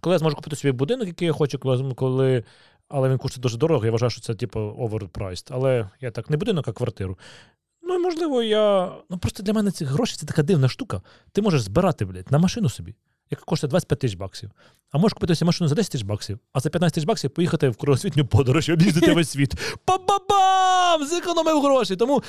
Коли 0.00 0.14
я 0.14 0.18
зможу 0.18 0.36
купити 0.36 0.56
собі 0.56 0.72
будинок, 0.72 1.06
який 1.06 1.26
я 1.26 1.32
хочу, 1.32 1.58
коли, 1.96 2.44
але 2.88 3.08
він 3.08 3.18
коштує 3.18 3.42
дуже 3.42 3.58
дорого. 3.58 3.84
Я 3.84 3.90
вважаю, 3.90 4.10
що 4.10 4.20
це 4.20 4.34
типу 4.34 4.60
overpriced. 4.60 5.48
Але 5.50 5.88
я 6.00 6.10
так 6.10 6.30
не 6.30 6.36
будинок, 6.36 6.68
а 6.68 6.72
квартиру. 6.72 7.18
Ну, 7.82 7.98
можливо, 7.98 8.42
я. 8.42 8.92
Ну 9.10 9.18
просто 9.18 9.42
для 9.42 9.52
мене 9.52 9.70
ці 9.70 9.84
гроші 9.84 10.16
це 10.16 10.26
така 10.26 10.42
дивна 10.42 10.68
штука. 10.68 11.02
Ти 11.32 11.42
можеш 11.42 11.62
збирати, 11.62 12.04
блядь, 12.04 12.32
на 12.32 12.38
машину 12.38 12.68
собі, 12.68 12.94
яка 13.34 13.44
коштує 13.44 13.68
25 13.68 13.98
тисяч 13.98 14.16
баксів. 14.16 14.50
А 14.92 14.98
можеш 14.98 15.12
купити 15.14 15.34
собі 15.34 15.46
машину 15.46 15.68
за 15.68 15.74
10 15.74 15.92
тисяч 15.92 16.06
баксів, 16.06 16.38
а 16.52 16.60
за 16.60 16.70
15 16.70 16.94
тисяч 16.94 17.06
баксів 17.08 17.30
поїхати 17.30 17.68
в 17.68 17.76
кругосвітню 17.76 18.26
подорож 18.26 18.68
і 18.68 18.72
об'їздити 18.72 19.12
весь 19.12 19.30
світ. 19.30 19.54
Па-ба-бам! 19.84 21.06
Зекономив 21.06 21.62
гроші. 21.62 21.96
Тому 21.96 22.22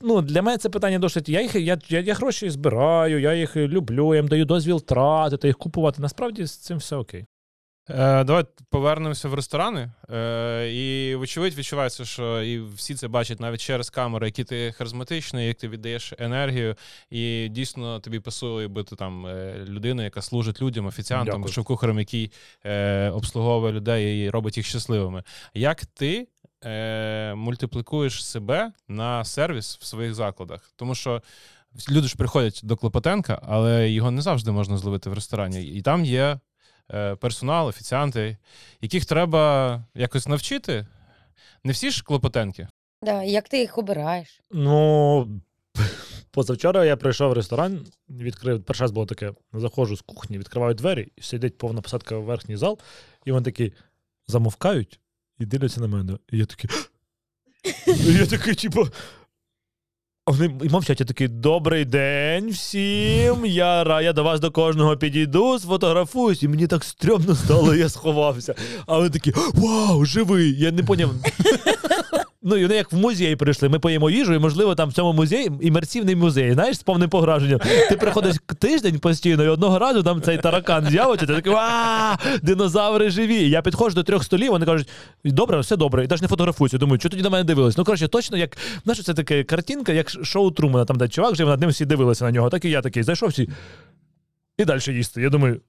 ну, 0.00 0.22
для 0.22 0.42
мене 0.42 0.58
це 0.58 0.68
питання 0.68 0.98
досить. 0.98 1.28
Я 1.28 1.42
їх 1.42 1.54
я, 1.54 1.78
я, 1.88 2.00
я 2.00 2.14
гроші 2.14 2.50
збираю, 2.50 3.20
я 3.20 3.34
їх 3.34 3.56
люблю, 3.56 4.14
я 4.14 4.20
їм 4.20 4.28
даю 4.28 4.44
дозвіл 4.44 4.82
тратити, 4.82 5.46
їх 5.46 5.58
купувати. 5.58 6.02
Насправді 6.02 6.46
з 6.46 6.56
цим 6.56 6.78
все 6.78 6.96
окей. 6.96 7.24
Е, 7.90 8.24
давай 8.24 8.44
повернемося 8.70 9.28
в 9.28 9.34
ресторани. 9.34 9.90
Е, 10.10 10.70
і, 10.72 11.14
вочевидь, 11.14 11.54
відчувається, 11.54 12.04
що 12.04 12.42
і 12.42 12.60
всі 12.60 12.94
це 12.94 13.08
бачать 13.08 13.40
навіть 13.40 13.60
через 13.60 13.90
камери, 13.90 14.26
які 14.26 14.44
ти 14.44 14.72
харизматичний, 14.72 15.46
як 15.46 15.56
ти 15.56 15.68
віддаєш 15.68 16.12
енергію. 16.18 16.76
І 17.10 17.48
дійсно 17.48 18.00
тобі 18.00 18.20
пасує 18.20 18.68
бути 18.68 18.96
там 18.96 19.26
е, 19.26 19.64
людиною, 19.68 20.04
яка 20.04 20.22
служить 20.22 20.62
людям, 20.62 20.86
офіціантом, 20.86 21.48
шеф-кухарем, 21.48 21.98
який 21.98 22.32
е, 22.64 23.10
обслуговує 23.10 23.72
людей 23.72 24.24
і 24.24 24.30
робить 24.30 24.56
їх 24.56 24.66
щасливими. 24.66 25.22
Як 25.54 25.86
ти 25.86 26.28
е, 26.64 27.34
мультиплікуєш 27.34 28.24
себе 28.24 28.72
на 28.88 29.24
сервіс 29.24 29.78
в 29.80 29.84
своїх 29.84 30.14
закладах? 30.14 30.72
Тому 30.76 30.94
що. 30.94 31.22
Люди 31.90 32.08
ж 32.08 32.16
приходять 32.16 32.60
до 32.62 32.76
Клопотенка, 32.76 33.42
але 33.42 33.90
його 33.90 34.10
не 34.10 34.22
завжди 34.22 34.50
можна 34.50 34.76
зловити 34.76 35.10
в 35.10 35.12
ресторані. 35.12 35.64
І 35.64 35.82
там 35.82 36.04
є 36.04 36.38
персонал, 37.20 37.66
офіціанти, 37.66 38.36
яких 38.80 39.04
треба 39.04 39.84
якось 39.94 40.28
навчити. 40.28 40.86
Не 41.64 41.72
всі 41.72 41.90
ж 41.90 42.04
клопотенки. 42.04 42.68
Да, 43.02 43.22
як 43.22 43.48
ти 43.48 43.58
їх 43.58 43.78
обираєш? 43.78 44.40
Ну, 44.50 45.28
позавчора 46.30 46.84
я 46.84 46.96
прийшов 46.96 47.30
в 47.30 47.32
ресторан, 47.32 47.86
відкрив. 48.08 48.62
Перший 48.62 48.84
раз 48.84 48.90
було 48.90 49.06
таке: 49.06 49.32
заходжу 49.52 49.96
з 49.96 50.00
кухні, 50.00 50.38
відкриваю 50.38 50.74
двері, 50.74 51.12
і 51.16 51.22
сидить 51.22 51.58
повна 51.58 51.80
посадка 51.80 52.18
в 52.18 52.24
верхній 52.24 52.56
зал, 52.56 52.78
і 53.24 53.32
вони 53.32 53.44
такі 53.44 53.72
замовкають 54.26 55.00
і 55.38 55.46
дивляться 55.46 55.80
на 55.80 55.86
мене. 55.86 56.18
І 56.30 56.38
я 56.38 56.46
такий. 56.46 56.70
І 57.86 58.12
я 58.12 58.26
такий, 58.26 58.54
типу. 58.54 58.88
Вони 60.26 60.50
і 60.64 60.68
мовчать, 60.68 61.00
я 61.00 61.06
такий, 61.06 61.28
добрий 61.28 61.84
день 61.84 62.50
всім. 62.50 63.46
Я, 63.46 63.84
ра- 63.84 64.02
я 64.02 64.12
до 64.12 64.24
вас 64.24 64.40
до 64.40 64.50
кожного 64.50 64.96
підійду, 64.96 65.58
сфотографуюсь, 65.58 66.42
і 66.42 66.48
мені 66.48 66.66
так 66.66 66.84
стрьомно 66.84 67.34
стало, 67.36 67.74
я 67.74 67.88
сховався. 67.88 68.54
А 68.86 68.96
вони 68.96 69.10
такі, 69.10 69.32
вау, 69.54 70.04
живий! 70.04 70.58
Я 70.60 70.72
не 70.72 70.82
поняв. 70.82 71.10
Ну, 72.44 72.56
і 72.56 72.62
вони 72.62 72.74
як 72.74 72.92
в 72.92 72.96
музей 72.96 73.36
прийшли. 73.36 73.68
Ми 73.68 73.78
поїмо 73.78 74.10
їжу, 74.10 74.34
і 74.34 74.38
можливо 74.38 74.74
там 74.74 74.88
в 74.88 74.92
цьому 74.92 75.12
музеї 75.12 75.50
імерсивний 75.60 76.16
музей, 76.16 76.52
знаєш, 76.52 76.76
з 76.76 76.82
повним 76.82 77.10
пограженням. 77.10 77.60
Ти 77.88 77.96
приходиш 77.96 78.36
тиждень 78.58 78.98
постійно, 78.98 79.44
і 79.44 79.48
одного 79.48 79.78
разу 79.78 80.02
там 80.02 80.22
цей 80.22 80.38
таракан 80.38 80.86
з'явиться, 80.86 81.26
ти 81.26 81.34
такий 81.34 81.52
а 81.56 82.16
динозаври 82.42 83.10
живі. 83.10 83.48
Я 83.48 83.62
підходжу 83.62 83.94
до 83.94 84.02
трьох 84.02 84.24
столів, 84.24 84.50
вони 84.50 84.66
кажуть, 84.66 84.88
добре, 85.24 85.60
все 85.60 85.76
добре, 85.76 86.04
і 86.04 86.08
навіть 86.08 86.22
не 86.22 86.28
фотографуюся. 86.28 86.78
Думаю, 86.78 87.00
що 87.00 87.08
тоді 87.08 87.22
на 87.22 87.30
мене 87.30 87.44
дивились? 87.44 87.76
Ну, 87.76 87.84
коротше, 87.84 88.08
точно 88.08 88.36
як 88.36 88.56
знаєш, 88.84 89.04
це 89.04 89.14
така 89.14 89.44
картинка, 89.44 89.92
як 89.92 90.10
шоу 90.10 90.50
Трумана, 90.50 90.84
там 90.84 90.96
де 90.96 91.08
чувак 91.08 91.34
жив, 91.34 91.48
над 91.48 91.60
ним 91.60 91.70
всі 91.70 91.84
дивилися 91.84 92.24
на 92.24 92.30
нього. 92.30 92.50
Так 92.50 92.64
і 92.64 92.70
я 92.70 92.82
такий, 92.82 93.02
зайшов 93.02 93.28
всі. 93.28 93.48
І 94.58 94.64
далі 94.64 94.80
їсти. 94.86 95.22
Я 95.22 95.30
думаю. 95.30 95.60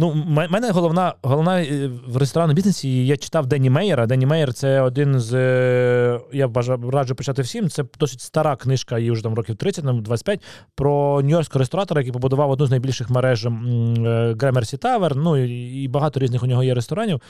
Ну, 0.00 0.14
мене 0.50 0.70
головна, 0.70 1.14
головна 1.22 1.62
е, 1.62 1.90
в 2.06 2.16
ресторанному 2.16 2.56
бізнесі, 2.56 3.06
я 3.06 3.16
читав 3.16 3.46
Денні 3.46 3.70
Мейера. 3.70 4.06
Денні 4.06 4.26
Мейер 4.26 4.54
це 4.54 4.80
один 4.80 5.20
з. 5.20 5.34
е, 5.34 6.20
Я 6.32 6.48
бажаю 6.48 6.90
раджу 6.90 7.14
почати 7.14 7.42
всім. 7.42 7.68
Це 7.68 7.84
досить 7.98 8.20
стара 8.20 8.56
книжка, 8.56 8.98
їй 8.98 9.10
вже 9.10 9.22
там 9.22 9.34
років 9.34 9.56
30, 9.56 9.84
25, 10.02 10.42
про 10.74 11.20
нью-йоркського 11.22 11.58
ресторатора, 11.58 12.00
який 12.00 12.12
побудував 12.12 12.50
одну 12.50 12.66
з 12.66 12.70
найбільших 12.70 13.10
мереж 13.10 13.46
е, 13.46 13.48
Gramercy 13.48 14.78
Tavern, 14.78 15.14
ну 15.16 15.36
і, 15.36 15.88
багато 15.88 16.20
різних 16.20 16.42
у 16.42 16.46
нього 16.46 16.62
є 16.62 16.74
ресторанів. 16.74 17.20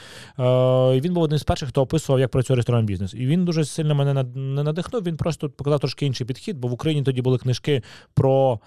І 0.96 1.00
він 1.00 1.14
був 1.14 1.22
один 1.22 1.38
з 1.38 1.42
перших, 1.42 1.68
хто 1.68 1.82
описував, 1.82 2.20
як 2.20 2.30
працює 2.30 2.56
ресторанний 2.56 2.86
бізнес. 2.86 3.14
І 3.14 3.26
він 3.26 3.44
дуже 3.44 3.64
сильно 3.64 3.94
мене 3.94 4.24
не 4.34 4.62
надихнув. 4.62 5.02
Він 5.02 5.16
просто 5.16 5.50
показав 5.50 5.80
трошки 5.80 6.06
інший 6.06 6.26
підхід, 6.26 6.58
бо 6.58 6.68
в 6.68 6.72
Україні 6.72 7.02
тоді 7.02 7.22
були 7.22 7.38
книжки 7.38 7.82
про. 8.14 8.60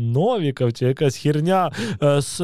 Новіков 0.00 0.72
чи 0.72 0.86
якась 0.86 1.16
херня 1.16 1.72
з, 2.00 2.40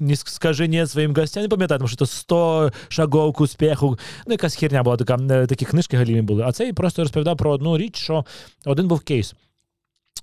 як 0.00 0.68
ні 0.68 0.86
своїм 0.86 1.14
гостям, 1.14 1.42
не 1.42 1.48
пам'ятаю, 1.48 1.78
тому 1.78 1.88
що 1.88 1.96
це 1.96 2.06
100 2.06 2.72
шагов 2.88 3.32
к 3.32 3.44
успіху. 3.44 3.98
Ну, 4.26 4.32
якась 4.32 4.56
херня 4.56 4.82
була 4.82 4.96
така, 4.96 5.18
е, 5.30 5.46
такі 5.46 5.64
книжки 5.64 5.96
галімі 5.96 6.22
були. 6.22 6.42
А 6.42 6.52
цей 6.52 6.72
просто 6.72 7.02
розповідав 7.02 7.36
про 7.36 7.50
одну 7.50 7.78
річ, 7.78 7.96
що 7.96 8.24
один 8.66 8.88
був 8.88 9.00
кейс. 9.00 9.34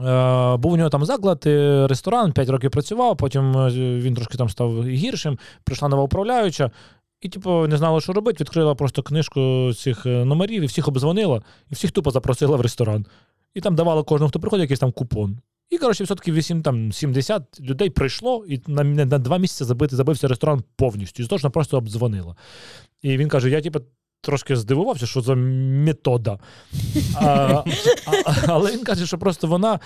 Е, 0.02 0.58
був 0.58 0.72
у 0.72 0.78
нього 0.78 0.90
там 0.90 1.06
заклад, 1.06 1.44
е, 1.46 1.88
ресторан, 1.88 2.32
5 2.32 2.50
років 2.50 2.72
працював, 2.72 3.18
потім 3.18 3.54
він 3.76 4.16
трошки 4.16 4.38
там 4.38 4.50
став 4.50 4.88
гіршим, 4.88 5.40
прийшла 5.64 5.90
нова 5.90 6.04
управляюча. 6.04 6.72
І, 7.22 7.30
типу, 7.30 7.68
не 7.68 7.78
знала, 7.78 8.02
що 8.02 8.14
робити, 8.14 8.44
відкрила 8.44 8.76
просто 8.76 9.04
книжку 9.04 9.72
цих 9.74 10.06
е, 10.06 10.26
номерів 10.26 10.64
і 10.64 10.66
всіх 10.66 10.88
обдзвонила, 10.88 11.42
і 11.72 11.76
всіх 11.76 11.92
тупо 11.92 12.12
запросила 12.12 12.58
в 12.58 12.62
ресторан. 12.62 13.06
І 13.54 13.62
там 13.62 13.76
давала 13.76 14.04
кожному, 14.04 14.30
хто 14.30 14.40
приходить, 14.40 14.62
якийсь 14.62 14.80
там 14.80 14.92
купон. 14.92 15.40
І, 15.70 15.78
коротше, 15.78 16.04
відсотків 16.04 16.36
8, 16.36 16.62
там, 16.62 16.92
70 16.92 17.60
людей 17.60 17.90
прийшло, 17.90 18.46
і 18.48 18.62
на, 18.68 18.84
на, 18.84 19.18
два 19.18 19.38
місяці 19.38 19.64
забити, 19.64 19.96
забився 19.96 20.28
ресторан 20.28 20.64
повністю. 20.76 21.24
І 21.24 21.28
точно 21.28 21.52
просто 21.52 21.78
обдзвонила. 21.78 22.36
І 23.02 23.18
він 23.18 23.30
каже: 23.30 23.50
я, 23.50 23.62
типу, 23.62 23.80
трошки 24.22 24.56
здивувався, 24.56 25.06
що 25.06 25.22
за 25.22 25.36
метода. 25.36 26.40
А, 27.16 27.26
а, 28.06 28.34
але 28.48 28.72
він 28.72 28.84
каже, 28.84 29.06
що 29.06 29.18
просто 29.18 29.48
вона. 29.48 29.80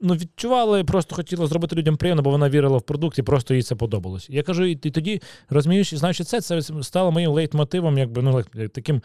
Ну, 0.00 0.14
відчувала 0.14 0.78
і 0.78 0.84
просто 0.84 1.14
хотіла 1.14 1.46
зробити 1.46 1.76
людям 1.76 1.96
приємно, 1.96 2.22
бо 2.22 2.30
вона 2.30 2.50
вірила 2.50 2.78
в 2.78 2.82
продукт 2.82 3.18
і 3.18 3.22
просто 3.22 3.54
їй 3.54 3.62
це 3.62 3.74
подобалось. 3.74 4.30
Я 4.30 4.42
кажу, 4.42 4.64
і 4.64 4.76
тоді 4.76 5.22
розумієш, 5.48 5.94
знаючи 5.94 6.24
це, 6.24 6.40
це 6.40 6.62
стало 6.82 7.12
моїм 7.12 7.30
лейтмотивом, 7.30 7.98
якби 7.98 8.22
ну 8.22 8.42
таким. 8.72 9.02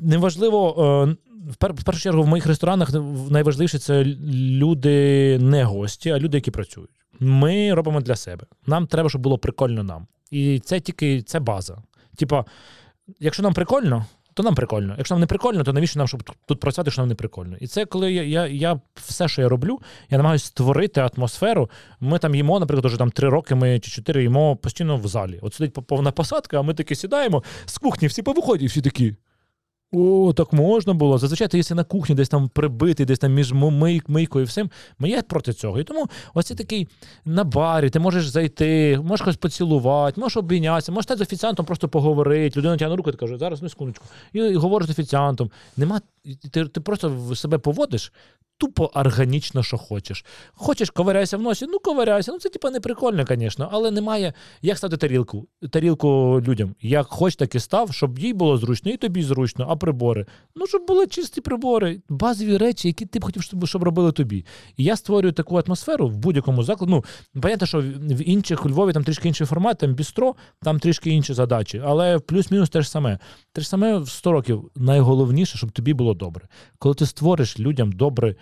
Неважливо, 0.00 0.84
е, 1.08 1.16
в 1.50 1.84
першу 1.84 2.00
чергу 2.00 2.22
в 2.22 2.26
моїх 2.26 2.46
ресторанах 2.46 2.90
найважливіше 3.30 3.78
це 3.78 4.04
люди 4.34 5.38
не 5.38 5.64
гості, 5.64 6.10
а 6.10 6.18
люди, 6.18 6.36
які 6.36 6.50
працюють. 6.50 6.90
Ми 7.20 7.74
робимо 7.74 8.00
для 8.00 8.16
себе. 8.16 8.46
Нам 8.66 8.86
треба, 8.86 9.08
щоб 9.08 9.22
було 9.22 9.38
прикольно 9.38 9.82
нам. 9.82 10.06
І 10.30 10.58
це 10.58 10.80
тільки 10.80 11.22
це 11.22 11.40
база. 11.40 11.82
Типа, 12.16 12.44
якщо 13.20 13.42
нам 13.42 13.54
прикольно, 13.54 14.06
то 14.34 14.42
нам 14.42 14.54
прикольно. 14.54 14.94
Якщо 14.98 15.14
нам 15.14 15.20
не 15.20 15.26
прикольно, 15.26 15.64
то 15.64 15.72
навіщо 15.72 15.98
нам, 15.98 16.08
щоб 16.08 16.22
тут- 16.46 16.60
працювати, 16.60 16.90
що 16.90 17.02
нам 17.02 17.08
не 17.08 17.14
прикольно? 17.14 17.56
І 17.56 17.66
це 17.66 17.84
коли 17.84 18.12
я, 18.12 18.22
я, 18.22 18.46
я 18.46 18.80
все, 18.94 19.28
що 19.28 19.42
я 19.42 19.48
роблю, 19.48 19.80
я 20.10 20.16
намагаюся 20.18 20.46
створити 20.46 21.10
атмосферу. 21.16 21.70
Ми 22.00 22.18
там 22.18 22.34
їмо, 22.34 22.60
наприклад, 22.60 22.84
вже 22.84 22.98
там 22.98 23.10
три 23.10 23.28
роки 23.28 23.54
ми 23.54 23.80
чи 23.80 23.90
чотири 23.90 24.22
їмо 24.22 24.56
постійно 24.56 24.96
в 24.96 25.06
залі. 25.06 25.38
От 25.42 25.54
сидить 25.54 25.74
повна 25.74 26.10
посадка, 26.10 26.58
а 26.58 26.62
ми 26.62 26.74
таки 26.74 26.94
сідаємо 26.94 27.42
з 27.66 27.78
кухні, 27.78 28.08
всі 28.08 28.22
повиходять, 28.22 28.70
всі 28.70 28.82
такі. 28.82 29.14
О, 29.92 30.32
так 30.32 30.52
можна 30.52 30.94
було. 30.94 31.18
Зазвичай 31.18 31.48
ти 31.48 31.74
на 31.74 31.84
кухні, 31.84 32.14
десь 32.14 32.28
там 32.28 32.48
прибитий, 32.48 33.06
десь 33.06 33.18
там 33.18 33.34
між 33.34 33.52
мийкою 34.08 34.42
і 34.42 34.46
всім. 34.48 34.70
Є 35.00 35.22
проти 35.22 35.52
цього. 35.52 35.80
І 35.80 35.84
тому 35.84 36.06
ось 36.34 36.46
це 36.46 36.54
такий 36.54 36.88
на 37.24 37.44
барі, 37.44 37.90
ти 37.90 37.98
можеш 37.98 38.28
зайти, 38.28 39.00
можеш 39.04 39.20
когось 39.24 39.36
поцілувати, 39.36 40.20
можеш 40.20 40.36
обійнятися, 40.36 40.92
можеш 40.92 41.18
з 41.18 41.20
офіціантом, 41.20 41.66
просто 41.66 41.88
поговорити. 41.88 42.58
Людина 42.58 42.76
тягне 42.76 42.96
руку 42.96 43.10
і 43.10 43.12
каже, 43.12 43.38
зараз 43.38 43.62
ну 43.62 43.68
секундочку. 43.68 44.04
І, 44.32 44.54
говориш 44.54 44.88
з 44.88 44.90
офіціантом. 44.90 45.50
Нема, 45.76 46.00
ти, 46.52 46.64
ти 46.64 46.80
просто 46.80 47.34
себе 47.34 47.58
поводиш. 47.58 48.12
Тупо 48.58 48.90
органічно, 48.94 49.62
що 49.62 49.78
хочеш. 49.78 50.24
Хочеш, 50.52 50.90
ковиряйся 50.90 51.36
в 51.36 51.42
носі, 51.42 51.66
ну 51.68 51.78
ковиряйся. 51.78 52.32
Ну 52.32 52.38
це 52.38 52.48
типа 52.48 52.70
не 52.70 52.80
прикольно, 52.80 53.24
звісно, 53.28 53.68
але 53.72 53.90
немає. 53.90 54.32
Як 54.62 54.78
ставити 54.78 54.96
тарілку? 54.96 55.48
Тарілку 55.70 56.40
людям. 56.46 56.74
Як 56.80 57.06
хоч, 57.06 57.36
так 57.36 57.54
і 57.54 57.60
став, 57.60 57.92
щоб 57.92 58.18
їй 58.18 58.32
було 58.32 58.56
зручно, 58.56 58.92
і 58.92 58.96
тобі 58.96 59.22
зручно, 59.22 59.66
а 59.68 59.76
прибори. 59.76 60.26
Ну, 60.56 60.66
щоб 60.66 60.86
були 60.86 61.06
чисті 61.06 61.40
прибори, 61.40 62.00
базові 62.08 62.56
речі, 62.56 62.88
які 62.88 63.06
ти 63.06 63.18
б 63.18 63.24
хотів, 63.24 63.42
щоб, 63.42 63.66
щоб 63.66 63.82
робили 63.82 64.12
тобі. 64.12 64.44
І 64.76 64.84
я 64.84 64.96
створюю 64.96 65.32
таку 65.32 65.56
атмосферу 65.56 66.08
в 66.08 66.16
будь-якому 66.16 66.62
закладі. 66.62 66.92
Ну, 66.92 67.04
понятно, 67.42 67.66
що 67.66 67.80
в 67.80 68.28
інших 68.28 68.66
у 68.66 68.68
Львові 68.68 68.92
там 68.92 69.04
трішки 69.04 69.28
інший 69.28 69.46
формат, 69.46 69.78
там 69.78 69.94
бістро, 69.94 70.34
там 70.62 70.78
трішки 70.80 71.10
інші 71.10 71.34
задачі, 71.34 71.82
але 71.84 72.18
плюс-мінус 72.18 72.70
те 72.70 72.82
ж 72.82 72.90
саме. 72.90 73.18
Те 73.52 73.60
ж 73.60 73.68
саме 73.68 73.98
в 73.98 74.08
100 74.08 74.32
років 74.32 74.70
найголовніше, 74.76 75.58
щоб 75.58 75.70
тобі 75.70 75.94
було 75.94 76.14
добре. 76.14 76.48
Коли 76.78 76.94
ти 76.94 77.06
створиш 77.06 77.60
людям 77.60 77.92
добре 77.92 78.34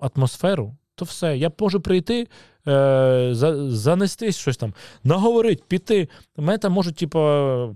атмосферу, 0.00 0.78
то 1.00 1.04
все. 1.06 1.36
Я 1.38 1.50
можу 1.58 1.80
прийти, 1.80 2.28
е, 2.68 3.28
за, 3.32 3.70
занестись 3.70 4.38
щось 4.38 4.56
там, 4.56 4.74
наговорити, 5.04 5.62
піти. 5.68 6.08
Мене 6.36 6.58
там 6.58 6.72
можуть, 6.72 6.96
типу, 6.96 7.18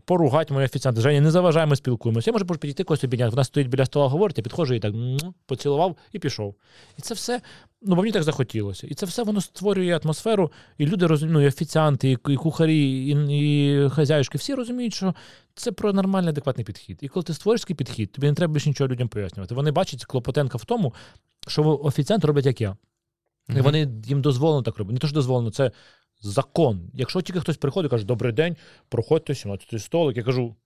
поругати 0.04 0.54
мої 0.54 0.66
офіціанти. 0.66 1.00
Женя, 1.00 1.20
не 1.20 1.30
заважай, 1.30 1.66
ми 1.66 1.76
спілкуємося. 1.76 2.30
Я 2.30 2.32
можу 2.32 2.44
підійти 2.46 2.84
когось 2.84 3.04
обійняти. 3.04 3.30
Вона 3.30 3.44
стоїть 3.44 3.68
біля 3.68 3.86
стола, 3.86 4.08
говорить, 4.08 4.38
я 4.38 4.44
підходжу 4.44 4.74
і 4.74 4.80
так 4.80 4.94
поцілував 5.46 5.96
і 6.12 6.18
пішов. 6.18 6.54
І 6.98 7.02
це 7.02 7.14
все, 7.14 7.40
ну, 7.82 7.94
бо 7.94 8.02
мені 8.02 8.12
так 8.12 8.22
захотілося. 8.22 8.86
І 8.86 8.94
це 8.94 9.06
все 9.06 9.22
воно 9.22 9.40
створює 9.40 10.00
атмосферу, 10.04 10.52
і 10.78 10.86
люди 10.86 11.06
розуміють, 11.06 11.34
ну, 11.34 11.44
і 11.44 11.48
офіціанти, 11.48 12.10
і, 12.10 12.32
і 12.32 12.36
кухарі, 12.36 13.06
і, 13.08 13.16
і 13.30 13.88
хазяюшки, 13.88 14.38
всі 14.38 14.54
розуміють, 14.54 14.94
що 14.94 15.14
це 15.54 15.72
про 15.72 15.92
нормальний 15.92 16.30
адекватний 16.30 16.64
підхід. 16.64 16.98
І 17.00 17.08
коли 17.08 17.24
ти 17.24 17.34
створиш 17.34 17.60
такий 17.60 17.76
підхід, 17.76 18.12
тобі 18.12 18.26
не 18.26 18.34
треба 18.34 18.54
більше 18.54 18.68
нічого 18.68 18.88
людям 18.88 19.08
пояснювати. 19.08 19.54
Вони 19.54 19.70
бачать 19.70 20.04
Клопотенка 20.04 20.58
в 20.58 20.64
тому, 20.64 20.94
що 21.46 21.80
офіціанти 21.82 22.26
роблять 22.26 22.46
як 22.46 22.60
я. 22.60 22.76
І 23.48 23.60
вони 23.60 23.88
їм 24.04 24.22
дозволено 24.22 24.62
так 24.62 24.78
робити. 24.78 24.92
Не 24.94 24.98
то, 24.98 25.06
що 25.06 25.14
дозволено, 25.14 25.50
це 25.50 25.70
закон. 26.20 26.90
Якщо 26.94 27.20
тільки 27.20 27.40
хтось 27.40 27.56
приходить 27.56 27.88
і 27.88 27.90
каже, 27.90 28.04
добрий 28.04 28.32
день, 28.32 28.56
проходьте, 28.88 29.34
17 29.34 29.82
столик. 29.82 30.16
Я 30.16 30.22
кажу, 30.22 30.56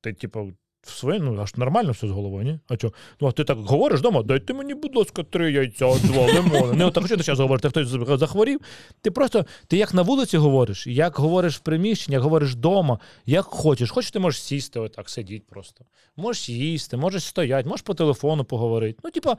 ти, 0.00 0.12
типу, 0.12 0.52
в 0.82 0.90
своє, 0.90 1.18
ну, 1.18 1.42
аж 1.42 1.56
нормально 1.56 1.92
все 1.92 2.08
з 2.08 2.10
головою, 2.10 2.44
ні? 2.44 2.58
А 2.68 2.76
чо? 2.76 2.92
Ну, 3.20 3.28
а 3.28 3.32
ти 3.32 3.44
так 3.44 3.58
говориш 3.58 4.00
вдома, 4.00 4.22
дайте 4.22 4.54
мені, 4.54 4.74
будь 4.74 4.96
ласка, 4.96 5.22
три 5.22 5.52
яйця, 5.52 5.94
два 6.02 6.26
лимони. 6.26 6.72
Не 6.72 6.84
отак, 6.84 7.06
що 7.06 7.16
ти 7.16 7.22
зараз 7.22 7.40
говориш, 7.40 7.70
хтось 7.70 7.88
захворів. 8.20 8.60
Ти 9.00 9.10
просто, 9.10 9.46
ти 9.66 9.76
як 9.76 9.94
на 9.94 10.02
вулиці 10.02 10.36
говориш, 10.36 10.86
як 10.86 11.16
говориш 11.16 11.56
в 11.56 11.60
приміщенні, 11.60 12.14
як 12.14 12.22
говориш 12.22 12.52
вдома, 12.52 12.98
як 13.26 13.44
хочеш. 13.44 13.90
Хочеш, 13.90 14.10
ти 14.10 14.18
можеш 14.18 14.42
сісти, 14.42 14.80
отак, 14.80 15.10
сидіть 15.10 15.46
просто. 15.46 15.84
Можеш 16.16 16.48
їсти, 16.48 16.96
можеш 16.96 17.24
стояти, 17.24 17.68
можеш 17.68 17.82
по 17.82 17.94
телефону 17.94 18.44
поговорити. 18.44 19.00
Ну, 19.04 19.10
типа, 19.10 19.36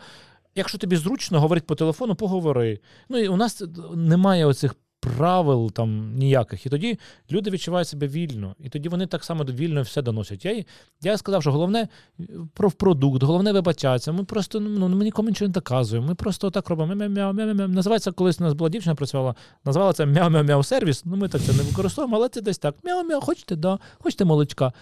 якщо 0.55 0.77
тобі 0.77 0.95
зручно 0.95 1.39
говорити 1.39 1.65
по 1.67 1.75
телефону, 1.75 2.15
поговори. 2.15 2.79
Ну 3.09 3.17
і 3.17 3.27
у 3.27 3.35
нас 3.35 3.63
немає 3.95 4.45
оцих 4.45 4.75
правил 5.03 5.71
там 5.71 6.13
ніяких. 6.15 6.65
І 6.65 6.69
тоді 6.69 6.99
люди 7.31 7.49
відчувають 7.49 7.87
себе 7.87 8.07
вільно, 8.07 8.55
і 8.59 8.69
тоді 8.69 8.89
вони 8.89 9.07
так 9.07 9.23
само 9.23 9.43
вільно 9.43 9.81
все 9.81 10.01
доносять. 10.01 10.45
Я, 10.45 10.63
я 11.01 11.17
сказав, 11.17 11.41
що 11.41 11.51
головне 11.51 11.87
е, 12.19 12.23
про 12.53 12.71
продукт, 12.71 13.23
головне 13.23 13.51
вибачатися. 13.51 14.11
Ми 14.11 14.23
просто 14.23 14.59
ну, 14.59 14.89
ми 14.89 15.03
нікому 15.03 15.29
нічого 15.29 15.49
не 15.49 15.53
доказуємо. 15.53 16.07
Ми 16.07 16.15
просто 16.15 16.51
так 16.51 16.69
робимо. 16.69 16.95
Мяу-мяу, 16.95 17.33
мяу-мяу. 17.33 17.67
Називається, 17.67 18.11
колись 18.11 18.39
у 18.39 18.43
нас 18.43 18.53
була 18.53 18.69
дівчина 18.69 18.95
працювала, 18.95 19.35
назвала 19.65 19.93
це 19.93 20.05
мяу-мяу-мяу 20.05 20.63
сервіс. 20.63 21.05
Ну 21.05 21.15
ми 21.15 21.27
так 21.27 21.41
це 21.41 21.53
не 21.53 21.63
використовуємо, 21.63 22.15
але 22.17 22.29
це 22.29 22.41
десь 22.41 22.57
так. 22.57 22.75
Мяу-мяу, 22.83 23.21
хочете, 23.21 23.55
да, 23.55 23.79
хочете 23.99 24.25
молочка. 24.25 24.73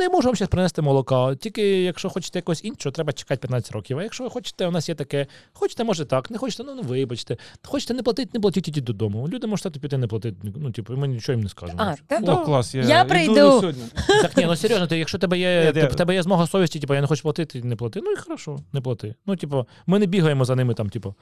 Ну, 0.00 0.04
я 0.04 0.10
можу 0.10 0.28
вам 0.28 0.36
зараз 0.36 0.48
принести 0.48 0.82
молока. 0.82 1.34
Тільки 1.34 1.82
якщо 1.82 2.10
хочете 2.10 2.38
якогось 2.38 2.64
іншого, 2.64 2.92
треба 2.92 3.12
чекати 3.12 3.40
15 3.40 3.72
років. 3.72 3.98
А 3.98 4.02
якщо 4.02 4.24
ви 4.24 4.30
хочете, 4.30 4.66
у 4.66 4.70
нас 4.70 4.88
є 4.88 4.94
таке, 4.94 5.26
хочете, 5.52 5.84
може 5.84 6.04
так, 6.04 6.30
не 6.30 6.38
хочете, 6.38 6.64
ну, 6.66 6.74
ну 6.74 6.82
вибачте. 6.82 7.36
Хочете 7.62 7.94
не 7.94 8.02
платити, 8.02 8.30
не 8.34 8.40
платіть 8.40 8.68
ідіть 8.68 8.84
додому. 8.84 9.28
Люди 9.28 9.46
можуть 9.46 9.60
стати 9.60 9.80
піти 9.80 9.98
не 9.98 10.06
платити. 10.06 10.36
Ну, 10.56 10.70
типу, 10.70 10.96
ми 10.96 11.08
нічого 11.08 11.34
їм 11.36 11.42
не 11.42 11.48
скажемо. 11.48 11.78
А, 11.82 11.94
та, 12.20 12.32
О, 12.32 12.44
клас, 12.44 12.74
я, 12.74 12.82
Я 12.82 13.00
йду 13.00 13.08
прийду. 13.08 13.34
сьогодні. 13.34 13.82
Так 14.22 14.36
ні, 14.36 14.46
ну 14.46 14.56
серйозно, 14.56 14.86
ти, 14.86 14.98
якщо 14.98 15.18
тебе 15.18 15.38
є, 15.38 15.64
Ні, 15.66 15.72
ти- 15.72 15.80
я- 15.80 15.86
в 15.86 15.94
тебе 15.94 16.14
є 16.14 16.22
змога 16.22 16.46
совісті, 16.46 16.80
типу, 16.80 16.94
я 16.94 17.00
не 17.00 17.06
хочу 17.06 17.22
платити, 17.22 17.62
не 17.62 17.76
плати. 17.76 18.00
Ну 18.04 18.12
і 18.12 18.16
хорошо, 18.16 18.58
не 18.72 18.80
плати. 18.80 19.14
Ну, 19.26 19.36
типу, 19.36 19.66
ми 19.86 19.98
не 19.98 20.06
бігаємо 20.06 20.44
за 20.44 20.54
ними 20.54 20.74
там, 20.74 20.88
типу. 20.90 21.14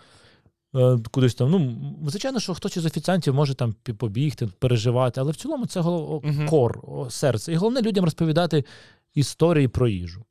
Е, 0.75 0.99
Кудись 1.11 1.35
там. 1.35 1.51
Ну, 1.51 1.95
звичайно, 2.09 2.41
що 2.41 2.55
хтось 2.55 2.77
із 2.77 2.87
офіціантів 2.87 3.35
може 3.35 3.55
там 3.55 3.75
побігти, 3.99 4.47
переживати, 4.47 5.21
але 5.21 5.33
в 5.33 5.37
цілому 5.37 5.67
це 5.67 5.81
голов... 5.81 6.27
Мгм. 6.27 6.49
кор, 6.49 6.81
серце. 7.11 7.53
І 7.53 7.57
головне 7.57 7.83
людям 7.83 8.05
розповідати 8.05 8.65
історії 9.15 9.69
про 9.69 9.89
їжу. 9.89 10.25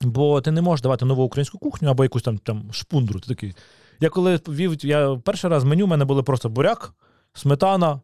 Бо 0.00 0.40
ти 0.40 0.50
не 0.50 0.62
можеш 0.62 0.82
давати 0.82 1.04
нову 1.04 1.22
українську 1.22 1.58
кухню 1.58 1.88
або 1.88 2.02
якусь 2.02 2.22
там, 2.22 2.38
там 2.38 2.72
шпундру. 2.72 3.20
Ти 3.20 3.28
такий. 3.28 3.54
Я 4.00 4.08
коли 4.08 4.36
вів, 4.48 4.84
я 4.84 5.16
перший 5.24 5.50
раз 5.50 5.64
в 5.64 5.66
меню 5.66 5.86
в 5.86 5.88
мене 5.88 6.04
були 6.04 6.22
просто 6.22 6.48
буряк, 6.48 6.94
сметана, 7.32 8.00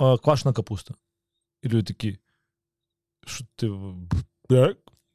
е, 0.00 0.16
квашена 0.16 0.52
капуста. 0.52 0.94
І 1.62 1.68
люди 1.68 1.82
такі. 1.82 2.18
Що 3.26 3.44
ти. 3.56 3.70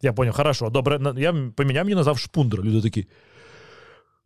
Я 0.02 0.14
поняв, 0.14 0.34
хорошо, 0.34 0.70
добре. 0.70 1.14
Я 1.18 1.52
поміняв 1.56 1.86
мені 1.86 1.96
назвав 1.96 2.18
шпундра. 2.18 2.64
Люди 2.64 2.82
такі. 2.82 3.08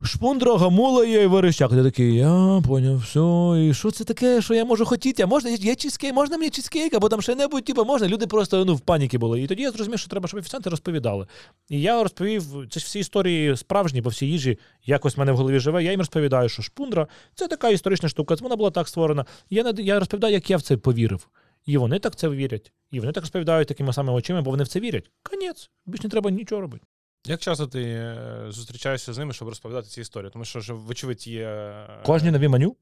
Шпундра, 0.03 0.57
гамула 0.57 1.05
є 1.05 1.23
і 1.23 1.27
верещак. 1.27 1.71
Я 1.71 1.83
такий, 1.83 2.15
я 2.15 2.61
поняв, 2.67 2.97
все. 2.97 3.65
І 3.65 3.73
що 3.73 3.91
це 3.91 4.03
таке, 4.03 4.41
що 4.41 4.53
я 4.53 4.65
можу 4.65 4.85
хотіти? 4.85 5.23
А 5.23 5.27
можна 5.27 5.49
є 5.49 5.75
чизкейк, 5.75 6.13
можна 6.13 6.37
мені 6.37 6.49
чизкейк, 6.49 6.93
або 6.93 7.09
там 7.09 7.21
ще 7.21 7.35
небудь, 7.35 7.65
типу, 7.65 7.85
можна. 7.85 8.07
Люди 8.07 8.27
просто 8.27 8.65
ну, 8.65 8.75
в 8.75 8.79
паніки 8.79 9.17
були. 9.17 9.41
І 9.41 9.47
тоді 9.47 9.63
я 9.63 9.71
зрозумів, 9.71 9.99
що 9.99 10.09
треба, 10.09 10.27
щоб 10.27 10.39
офіціанти 10.39 10.69
розповідали. 10.69 11.27
І 11.69 11.81
я 11.81 12.03
розповів, 12.03 12.43
це 12.69 12.79
ж 12.79 12.85
всі 12.85 12.99
історії 12.99 13.57
справжні, 13.57 14.01
бо 14.01 14.09
всі 14.09 14.25
їжі 14.25 14.57
якось 14.85 15.17
в 15.17 15.19
мене 15.19 15.31
в 15.31 15.37
голові 15.37 15.59
живе. 15.59 15.83
Я 15.83 15.91
їм 15.91 15.99
розповідаю, 15.99 16.49
що 16.49 16.61
шпундра 16.61 17.07
це 17.35 17.47
така 17.47 17.69
історична 17.69 18.09
штука, 18.09 18.35
вона 18.41 18.55
була 18.55 18.71
так 18.71 18.87
створена. 18.87 19.25
Я, 19.49 19.73
я 19.77 19.99
розповідаю, 19.99 20.33
як 20.33 20.49
я 20.49 20.57
в 20.57 20.61
це 20.61 20.77
повірив. 20.77 21.27
І 21.65 21.77
вони 21.77 21.99
так 21.99 22.15
це 22.15 22.29
вірять. 22.29 22.71
І 22.91 22.99
вони 22.99 23.11
так 23.11 23.23
розповідають 23.23 23.67
такими 23.67 23.93
самими 23.93 24.17
очима, 24.17 24.41
бо 24.41 24.51
вони 24.51 24.63
в 24.63 24.67
це 24.67 24.79
вірять. 24.79 25.11
Конець. 25.23 25.69
Більш 25.85 26.01
не 26.01 26.09
треба 26.09 26.31
нічого 26.31 26.61
робити. 26.61 26.85
Як 27.27 27.39
часто 27.39 27.67
ти 27.67 27.81
е, 27.83 28.45
зустрічаєшся 28.49 29.13
з 29.13 29.17
ними, 29.17 29.33
щоб 29.33 29.47
розповідати 29.47 29.87
ці 29.87 30.01
історії? 30.01 30.29
Тому 30.33 30.45
що 30.45 30.59
ж, 30.59 30.73
вочевидь, 30.73 31.27
є. 31.27 31.47
е, 31.47 31.99
Кожні 32.05 32.31
нові 32.31 32.47
меню. 32.47 32.75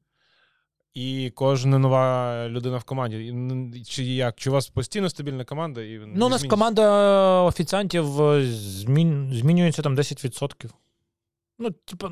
І 0.94 1.32
кожна 1.34 1.78
нова 1.78 2.48
людина 2.48 2.76
в 2.76 2.84
команді. 2.84 3.34
Чи 3.86 4.04
як? 4.04 4.36
Чи 4.36 4.50
у 4.50 4.52
вас 4.52 4.68
постійно 4.68 5.10
стабільна 5.10 5.44
команда? 5.44 5.82
І 5.82 6.00
Ну, 6.14 6.26
у 6.26 6.28
нас 6.28 6.44
команда 6.44 7.42
офіціантів 7.42 8.22
е, 8.22 8.46
змін... 8.52 9.30
змінюється 9.34 9.82
там 9.82 9.96
10%. 9.96 10.70
Ну, 11.58 11.70
типа, 11.70 12.10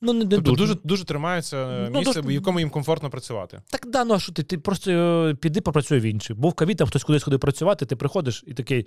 ну 0.00 0.12
не, 0.12 0.24
не 0.24 0.30
Тобто 0.30 0.50
дуже. 0.50 0.66
дуже, 0.74 0.80
дуже 0.84 1.04
тримається 1.04 1.88
Ну, 1.92 1.98
місце, 1.98 2.14
дуже- 2.14 2.28
в 2.28 2.30
якому 2.32 2.60
їм 2.60 2.70
комфортно 2.70 3.10
працювати. 3.10 3.62
Так 3.70 3.86
да, 3.90 4.04
ну 4.04 4.14
а 4.14 4.18
що 4.18 4.32
ти? 4.32 4.42
Ти 4.42 4.58
просто 4.58 5.34
піди 5.40 5.60
попрацюй 5.60 5.98
в 6.00 6.02
інший. 6.02 6.36
Був 6.36 6.52
ковід, 6.54 6.76
там 6.76 6.88
хтось 6.88 7.04
кудись 7.04 7.22
ходив 7.22 7.40
працювати, 7.40 7.86
ти 7.86 7.96
приходиш 7.96 8.44
і 8.46 8.54
такий. 8.54 8.86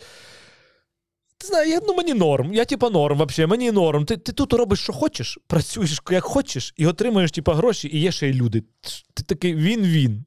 Ти 1.42 1.48
знаєш, 1.48 1.70
я, 1.70 1.80
ну 1.88 1.94
мені 1.94 2.14
норм, 2.14 2.54
я 2.54 2.66
типа 2.66 2.90
норм, 2.90 3.18
вообще, 3.18 3.48
мені 3.48 3.72
норм. 3.72 4.06
Ти, 4.06 4.18
ти 4.18 4.32
тут 4.32 4.54
робиш, 4.54 4.80
що 4.80 4.94
хочеш, 4.94 5.38
працюєш 5.48 6.02
як 6.12 6.24
хочеш, 6.24 6.74
і 6.78 6.88
отримуєш 6.88 7.32
типа, 7.32 7.56
гроші, 7.56 7.90
і 7.94 8.00
є 8.00 8.12
ще 8.12 8.30
й 8.30 8.34
люди. 8.34 8.64
Ти 9.14 9.24
такий 9.24 9.56
він-він. 9.56 10.26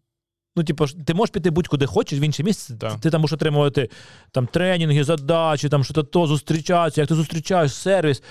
Ну, 0.56 0.64
типу, 0.64 0.86
ти 0.86 1.14
можеш 1.14 1.32
піти 1.32 1.50
будь-куди 1.50 1.86
хочеш 1.86 2.20
в 2.20 2.22
інше 2.22 2.42
місце. 2.42 2.76
Так. 2.80 3.00
Ти 3.00 3.10
там 3.10 3.20
можеш 3.20 3.34
отримувати 3.34 3.88
там, 4.30 4.46
тренінги, 4.46 5.04
задачі, 5.04 5.68
там 5.68 5.84
що-то 5.84 6.02
то 6.02 6.26
зустрічатися, 6.26 7.00
як 7.00 7.08
ти 7.08 7.14
зустрічаєш 7.14 7.72
сервіс. 7.74 8.22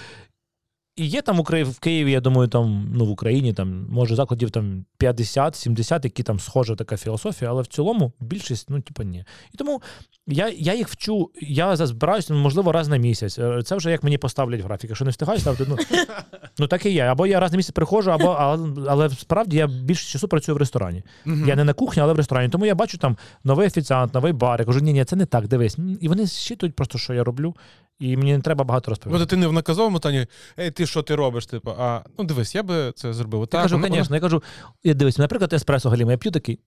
І 0.96 1.06
є 1.06 1.22
там 1.22 1.42
в 1.42 1.80
Києві, 1.80 2.12
я 2.12 2.22
думаю, 2.22 2.48
там, 2.48 2.92
ну, 2.96 3.06
в 3.06 3.10
Україні 3.10 3.54
там, 3.54 3.88
може, 3.90 4.16
закладів 4.16 4.52
там 4.52 4.86
50-70, 5.00 6.00
які 6.04 6.24
там 6.24 6.40
схожа 6.40 6.76
така 6.76 6.98
філософія, 6.98 7.52
але 7.52 7.62
в 7.62 7.68
цілому 7.68 8.14
більшість, 8.20 8.70
ну, 8.70 8.82
типу, 8.82 9.04
ні. 9.04 9.26
І 9.54 9.58
тому 9.58 9.82
я, 10.28 10.50
я 10.58 10.74
їх 10.74 10.88
вчу, 10.88 11.32
я 11.42 11.76
збираюся, 11.76 12.34
можливо, 12.34 12.72
раз 12.72 12.88
на 12.88 12.98
місяць. 12.98 13.40
Е, 13.40 13.62
Це 13.64 13.76
вже 13.76 13.92
як 13.92 14.04
мені 14.04 14.18
поставлять 14.18 14.62
графік. 14.62 14.90
Якщо 14.90 15.06
не 15.06 15.12
встигаю 15.12 15.40
ставити, 15.40 15.66
ну, 15.70 15.78
ну 16.60 16.68
так 16.68 16.86
і 16.86 16.92
є. 16.92 17.04
Або 17.04 17.28
я 17.28 17.40
раз 17.40 17.52
на 17.52 17.58
місяць 17.58 17.76
приходжу, 17.76 18.12
або, 18.12 18.28
але, 18.40 18.70
але 18.88 19.10
справді 19.10 19.58
я 19.58 19.68
більше 19.68 20.12
часу 20.12 20.28
працюю 20.28 20.56
в 20.56 20.60
ресторані. 20.60 21.04
Я 21.26 21.56
не 21.56 21.64
на 21.64 21.74
кухні, 21.74 22.04
але 22.04 22.14
в 22.14 22.18
ресторані. 22.18 22.50
Тому 22.50 22.66
я 22.66 22.76
бачу 22.76 22.98
там 22.98 23.18
новий 23.44 23.68
офіціант, 23.68 24.14
новий 24.14 24.34
бар. 24.34 24.60
Я 24.60 24.66
кажу, 24.66 24.80
ні, 24.80 24.94
ні, 24.94 25.06
це 25.06 25.16
не 25.16 25.26
так, 25.26 25.48
дивись. 25.48 25.78
І 26.02 26.08
вони 26.08 26.28
щитують 26.28 26.76
просто, 26.76 26.98
що 26.98 27.14
я 27.14 27.24
роблю, 27.24 27.56
і 28.00 28.18
мені 28.18 28.34
не 28.34 28.42
треба 28.42 28.64
багато 28.64 28.92
розповідати. 28.92 29.24
Бо 29.24 29.30
ти 29.30 29.36
не 29.36 29.48
в 29.48 29.54
наказовому 29.54 30.00
тані, 30.00 30.28
ей, 30.60 30.72
ти 30.72 30.86
що 30.86 31.02
ти 31.02 31.16
робиш? 31.16 31.46
Типу, 31.46 31.72
а 31.80 32.02
ну 32.20 32.26
дивись, 32.26 32.56
я 32.56 32.64
би 32.64 32.92
це 32.96 33.14
зробив. 33.14 33.40
Я 33.42 33.46
Так, 33.46 33.62
кажу, 33.62 33.82
звісно, 33.94 34.16
я 34.16 34.22
кажу, 34.22 34.44
я 34.84 34.94
дивись, 34.94 35.18
наприклад, 35.18 35.54
еспресо 35.54 35.90
галіма, 35.90 36.12
я 36.12 36.18
п'ю 36.18 36.32
такий, 36.32 36.60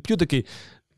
п'ю 0.00 0.16
такий. 0.16 0.46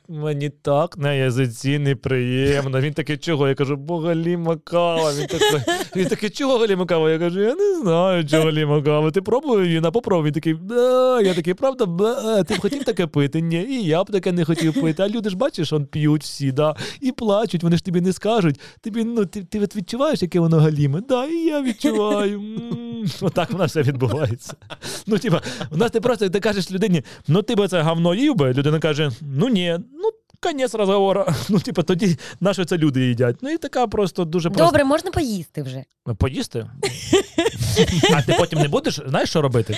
Мені 0.09 0.51
так 0.51 0.99
на 0.99 1.13
язиці 1.13 1.79
неприємно. 1.79 2.81
Він 2.81 2.95
такий, 2.95 3.17
чого? 3.17 3.49
Я 3.49 3.55
кажу, 3.55 3.77
бо 3.77 3.99
галіма 3.99 4.57
кава. 4.57 5.13
Він 5.13 5.27
такий, 5.27 5.75
він 5.97 6.09
такий, 6.09 6.31
чого 6.31 6.59
галіма 6.59 6.87
кава? 6.87 7.11
Я 7.11 7.19
кажу, 7.19 7.41
я 7.41 7.55
не 7.55 7.81
знаю, 7.81 8.27
чого 8.27 8.83
кава. 8.83 9.11
Ти 9.11 9.23
пробував 9.23 9.65
її 9.65 9.81
на 9.81 9.91
попробуй. 9.91 10.27
Він 10.27 10.33
такий, 10.33 10.55
да. 10.55 11.21
Я 11.21 11.35
такий, 11.35 11.55
правда, 11.55 11.87
ба. 11.87 12.43
Ти 12.43 12.55
б 12.55 12.61
хотів 12.61 12.85
таке 12.85 13.07
пити? 13.07 13.41
Ні, 13.41 13.57
і 13.57 13.85
я 13.85 14.05
б 14.05 14.11
таке 14.11 14.33
не 14.33 14.45
хотів 14.45 14.81
пити. 14.81 15.03
А 15.03 15.09
люди 15.09 15.31
ж 15.31 15.37
бачиш, 15.37 15.73
он 15.73 15.87
п'ють 15.87 16.23
всі, 16.23 16.53
да, 16.53 16.77
і 17.01 17.13
плачуть, 17.13 17.63
вони 17.63 17.77
ж 17.77 17.85
тобі 17.85 18.01
не 18.01 18.13
скажуть. 18.13 18.61
Тобі, 18.81 19.05
ну, 19.05 19.27
ти, 19.27 19.45
ти 19.45 19.59
відчуваєш, 19.59 20.23
яке 20.23 20.41
воно 20.41 20.59
галіме? 20.59 21.03
Да, 21.09 21.27
і 21.27 21.37
я 21.37 21.63
відчуваю. 21.63 22.43
Отак 23.21 23.51
в 23.51 23.59
нас 23.59 23.71
все 23.71 23.83
відбувається. 23.83 24.55
Ну, 25.07 25.19
типа, 25.19 25.43
у 25.71 25.77
нас 25.77 25.91
ти 25.91 26.01
просто 26.01 26.29
ти 26.29 26.41
кажеш 26.41 26.73
людині, 26.73 27.03
ну 27.29 27.43
ти 27.43 27.55
би 27.55 27.69
це 27.69 27.83
говно 27.83 28.15
їв 28.15 28.35
би. 28.35 28.53
Людина 28.53 28.79
каже: 28.79 29.11
ну 29.21 29.49
ні. 29.49 29.79
Конець 30.41 30.75
розговору. 30.75 31.27
Ну, 31.49 31.61
типу, 31.61 31.83
тоді 31.83 32.19
на 32.41 32.55
що 32.55 32.65
це 32.65 32.79
люди 32.79 33.07
їдять? 33.07 33.37
Ну 33.43 33.51
і 33.51 33.59
така 33.59 33.87
просто 33.87 34.25
дуже 34.25 34.51
просто. 34.51 34.65
Добре, 34.65 34.85
можна 34.85 35.11
поїсти 35.11 35.63
вже. 35.63 35.85
Поїсти? 36.19 36.67
А 38.15 38.23
ти 38.23 38.35
потім 38.39 38.59
не 38.59 38.69
будеш, 38.69 39.01
знаєш, 39.07 39.31
що 39.31 39.43
робити? 39.43 39.77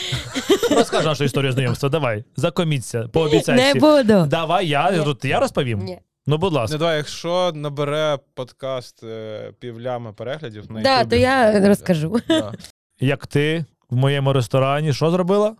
Розкажи 0.71 1.07
нашу 1.09 1.25
історію 1.25 1.53
знайомства. 1.53 1.89
Давай, 1.89 2.25
закоміться, 2.37 3.09
пообіцяй. 3.13 3.57
Не 3.57 3.69
всім. 3.71 3.81
буду. 3.81 4.27
Давай, 4.27 4.69
я 4.69 5.05
тут 5.05 5.25
я 5.25 5.41
розповім. 5.41 5.79
Ні. 5.79 5.99
Ну, 6.27 6.39
будь 6.39 6.53
ласка. 6.53 6.75
Не 6.75 6.79
давай, 6.79 6.97
якщо 6.97 7.53
набере 7.55 8.19
подкаст 8.35 9.03
е, 9.05 9.53
півляма 9.59 10.13
переглядів 10.13 10.73
на 10.73 10.81
Да, 10.81 11.05
то 11.05 11.17
я 11.17 11.69
розкажу. 11.69 12.21
Да. 12.29 12.53
Як 13.01 13.27
ти 13.27 13.65
в 13.91 13.97
моєму 13.97 14.33
ресторані 14.33 14.93
що 14.93 15.11
зробила? 15.11 15.57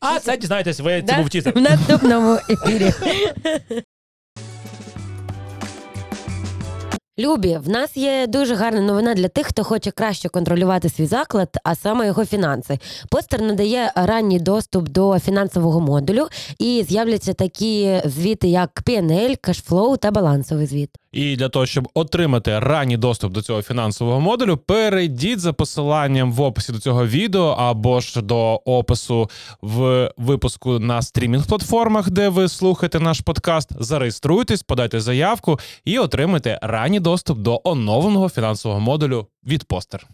А 0.00 0.18
це 0.18 0.36
дізнаєтесь, 0.36 0.80
ви 0.80 1.02
це 1.02 1.02
Да? 1.02 1.18
був 1.18 1.28
тізер. 1.28 1.54
В 1.54 1.60
наступному 1.60 2.38
ефірі. 2.50 2.92
Любі, 7.18 7.58
в 7.64 7.68
нас 7.68 7.96
є 7.96 8.26
дуже 8.26 8.54
гарна 8.54 8.80
новина 8.80 9.14
для 9.14 9.28
тих, 9.28 9.46
хто 9.46 9.64
хоче 9.64 9.90
краще 9.90 10.28
контролювати 10.28 10.88
свій 10.88 11.06
заклад, 11.06 11.48
а 11.64 11.74
саме 11.74 12.06
його 12.06 12.24
фінанси. 12.24 12.78
Постер 13.10 13.42
надає 13.42 13.92
ранній 13.94 14.40
доступ 14.40 14.88
до 14.88 15.18
фінансового 15.18 15.80
модулю, 15.80 16.26
і 16.58 16.84
з'являться 16.88 17.34
такі 17.34 18.00
звіти, 18.04 18.48
як 18.48 18.82
PNL, 18.86 19.36
кешфлоу 19.36 19.96
та 19.96 20.10
балансовий 20.10 20.66
звіт. 20.66 20.90
І 21.12 21.36
для 21.36 21.48
того, 21.48 21.66
щоб 21.66 21.88
отримати 21.94 22.58
ранній 22.58 22.96
доступ 22.96 23.32
до 23.32 23.42
цього 23.42 23.62
фінансового 23.62 24.20
модулю, 24.20 24.56
перейдіть 24.56 25.40
за 25.40 25.52
посиланням 25.52 26.32
в 26.32 26.40
описі 26.40 26.72
до 26.72 26.78
цього 26.78 27.06
відео 27.06 27.56
або 27.58 28.00
ж 28.00 28.22
до 28.22 28.54
опису 28.64 29.30
в 29.62 30.10
випуску 30.16 30.78
на 30.78 31.00
стрімінг-платформах, 31.00 32.10
де 32.10 32.28
ви 32.28 32.48
слухаєте 32.48 33.00
наш 33.00 33.20
подкаст. 33.20 33.70
Зареєструйтесь, 33.82 34.62
подайте 34.62 35.00
заявку 35.00 35.58
і 35.84 35.98
отримайте 35.98 36.58
ранній 36.62 37.00
доступ 37.00 37.38
до 37.38 37.60
оновленого 37.64 38.28
фінансового 38.28 38.80
модулю 38.80 39.26
від 39.46 39.64
постер. 39.64 40.06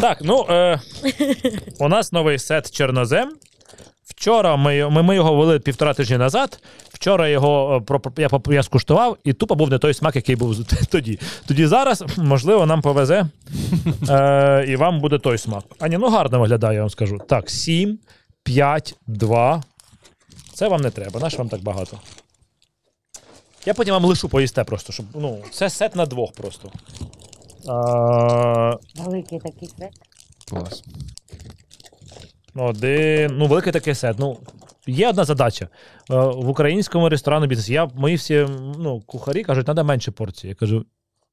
Так, 0.00 0.18
ну 0.22 0.46
е, 0.48 0.80
у 1.80 1.88
нас 1.88 2.12
новий 2.12 2.38
сет 2.38 2.70
Чорнозем. 2.70 3.32
Вчора 4.20 4.56
ми, 4.56 4.88
ми, 4.88 5.02
ми 5.02 5.14
його 5.14 5.34
ввели 5.34 5.58
півтора 5.58 5.94
тижні 5.94 6.18
назад. 6.18 6.62
Вчора 6.88 7.28
його 7.28 7.82
е, 7.90 8.12
я, 8.16 8.28
я 8.46 8.62
скуштував, 8.62 9.16
і 9.24 9.32
тупо 9.32 9.54
був 9.54 9.70
не 9.70 9.78
той 9.78 9.94
смак, 9.94 10.16
який 10.16 10.36
був 10.36 10.64
тоді. 10.90 11.18
Тоді 11.46 11.66
зараз, 11.66 12.04
можливо, 12.16 12.66
нам 12.66 12.82
повезе, 12.82 13.26
е, 14.08 14.64
і 14.68 14.76
вам 14.76 15.00
буде 15.00 15.18
той 15.18 15.38
смак. 15.38 15.64
Ані, 15.78 15.98
ну 15.98 16.08
гарно 16.08 16.40
виглядає, 16.40 16.74
я 16.74 16.80
вам 16.80 16.90
скажу. 16.90 17.18
Так, 17.28 17.50
7, 17.50 17.98
5, 18.42 18.96
2. 19.06 19.62
Це 20.54 20.68
вам 20.68 20.80
не 20.80 20.90
треба, 20.90 21.20
наш 21.20 21.38
вам 21.38 21.48
так 21.48 21.62
багато. 21.62 21.98
Я 23.66 23.74
потім 23.74 23.94
вам 23.94 24.04
лишу 24.04 24.28
поїсте 24.28 24.64
просто, 24.64 24.92
щоб. 24.92 25.06
Ну, 25.14 25.38
це 25.50 25.70
сет 25.70 25.96
на 25.96 26.06
двох 26.06 26.32
просто. 26.32 26.68
Е, 26.68 26.72
Великий 29.02 29.38
такий 29.38 29.68
сет. 29.68 29.92
Клас. 30.50 30.82
Один, 32.54 33.36
ну, 33.36 33.46
великий 33.46 33.72
такий 33.72 33.94
сет. 33.94 34.16
Ну, 34.18 34.38
є 34.86 35.08
одна 35.08 35.24
задача. 35.24 35.64
Е, 35.64 36.14
В 36.16 36.48
українському 36.48 37.08
ресторанному 37.08 37.48
бізнесі. 37.48 37.72
Я, 37.72 37.88
мої 37.94 38.16
всі 38.16 38.46
ну, 38.78 39.00
кухарі 39.06 39.44
кажуть, 39.44 39.64
треба 39.64 39.82
менше 39.82 40.10
порцій. 40.10 40.48
Я 40.48 40.54
кажу, 40.54 40.84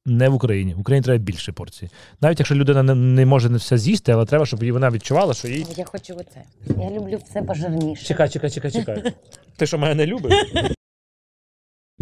не 0.06 0.28
в 0.28 0.34
Україні. 0.34 0.74
В 0.74 0.80
Україні 0.80 1.04
треба 1.04 1.18
більше 1.18 1.52
порцій. 1.52 1.90
Навіть 2.20 2.38
якщо 2.38 2.54
людина 2.54 2.82
не, 2.82 2.94
не 2.94 3.26
може 3.26 3.48
все 3.48 3.78
з'їсти, 3.78 4.12
але 4.12 4.24
треба, 4.24 4.46
щоб 4.46 4.72
вона 4.72 4.90
відчувала, 4.90 5.34
що 5.34 5.48
їй. 5.48 5.66
Я 5.76 5.84
хочу 5.84 6.14
оце. 6.20 6.42
Я 6.82 6.90
люблю 6.90 7.20
все 7.30 7.42
пожирніше. 7.42 8.04
Чекай, 8.04 8.28
чекай, 8.28 8.50
чекай, 8.50 8.70
чекай. 8.70 9.12
Ти 9.56 9.66
що 9.66 9.78
мене 9.78 9.94
не 9.94 10.06
любиш? 10.06 10.32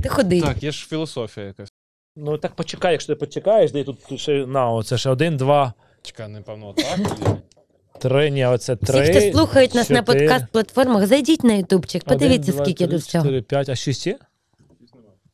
Ти 0.02 0.08
ходи. 0.08 0.40
Так, 0.40 0.62
є 0.62 0.70
ж 0.70 0.86
філософія 0.86 1.46
якась. 1.46 1.72
Ну 2.16 2.38
так 2.38 2.54
почекай, 2.54 2.92
якщо 2.92 3.12
ти 3.14 3.16
почекаєш, 3.16 3.72
де 3.72 3.84
тут 3.84 4.20
ще 4.20 4.46
на, 4.46 4.70
оце 4.70 4.98
ще 4.98 5.10
один, 5.10 5.36
два, 5.36 5.74
Чекай, 6.02 6.28
напевно, 6.28 6.72
так. 6.72 7.00
Три, 7.98 8.30
ні, 8.30 8.46
оце 8.46 8.74
Всі, 8.82 9.02
хто 9.02 9.20
слухають 9.20 9.74
нас 9.74 9.90
на 9.90 10.02
чотири. 10.02 10.28
подкаст-платформах, 10.28 11.06
зайдіть 11.06 11.44
на 11.44 11.54
ютубчик, 11.54 12.04
подивіться, 12.04 12.52
Один, 12.52 12.54
два, 12.54 12.64
скільки 12.64 12.86
три, 12.86 12.96
тут 12.96 13.06
всього. 13.06 13.24
Чотири, 13.24 13.42
п'ять, 13.42 13.68
а 13.68 13.74
шість 13.76 14.06
є? 14.06 14.18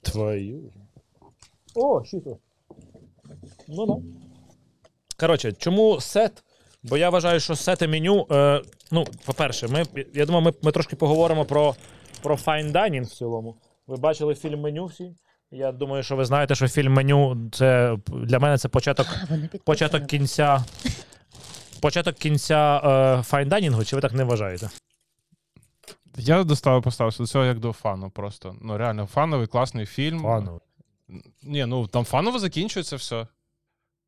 Твою. 0.02 0.60
О, 1.74 2.04
шість. 2.04 2.26
Ну 3.68 3.86
да. 3.86 3.94
Коротше, 5.16 5.52
чому 5.52 6.00
сет? 6.00 6.32
Бо 6.82 6.96
я 6.96 7.10
вважаю, 7.10 7.40
що 7.40 7.56
сети 7.56 7.88
меню. 7.88 8.26
Е, 8.30 8.62
ну, 8.90 9.06
по-перше, 9.24 9.68
ми, 9.68 9.84
я 10.14 10.26
думаю, 10.26 10.44
ми, 10.44 10.52
ми 10.62 10.72
трошки 10.72 10.96
поговоримо 10.96 11.44
про, 11.44 11.74
про 12.22 12.34
fine 12.34 12.72
dining 12.72 13.02
в 13.02 13.10
цілому. 13.10 13.56
Ви 13.86 13.96
бачили 13.96 14.34
фільм 14.34 14.60
меню 14.60 14.86
всі? 14.86 15.14
Я 15.50 15.72
думаю, 15.72 16.02
що 16.02 16.16
ви 16.16 16.24
знаєте, 16.24 16.54
що 16.54 16.68
фільм 16.68 16.92
меню 16.92 17.36
це 17.52 17.96
для 18.08 18.38
мене 18.38 18.58
це 18.58 18.68
початок, 18.68 19.06
А, 19.30 19.56
початок 19.64 20.06
кінця. 20.06 20.64
Початок 21.82 22.16
кінця 22.16 22.80
е, 22.84 23.22
fine 23.22 23.43
dining 23.43 23.74
у, 23.74 23.84
чи 23.84 23.96
ви 23.96 24.02
так 24.02 24.12
не 24.12 24.24
вважаєте? 24.24 24.70
Я 26.16 26.44
доставив 26.44 26.82
поставився 26.82 27.18
до 27.22 27.26
цього 27.26 27.44
як 27.44 27.58
до 27.58 27.72
фану. 27.72 28.10
Просто 28.10 28.56
ну 28.60 28.78
реально 28.78 29.06
фановий 29.06 29.46
класний 29.46 29.86
фільм. 29.86 30.22
Фановий. 30.22 30.60
Ні, 31.42 31.66
ну 31.66 31.86
там 31.86 32.04
фаново 32.04 32.38
закінчується 32.38 32.96
все. 32.96 33.26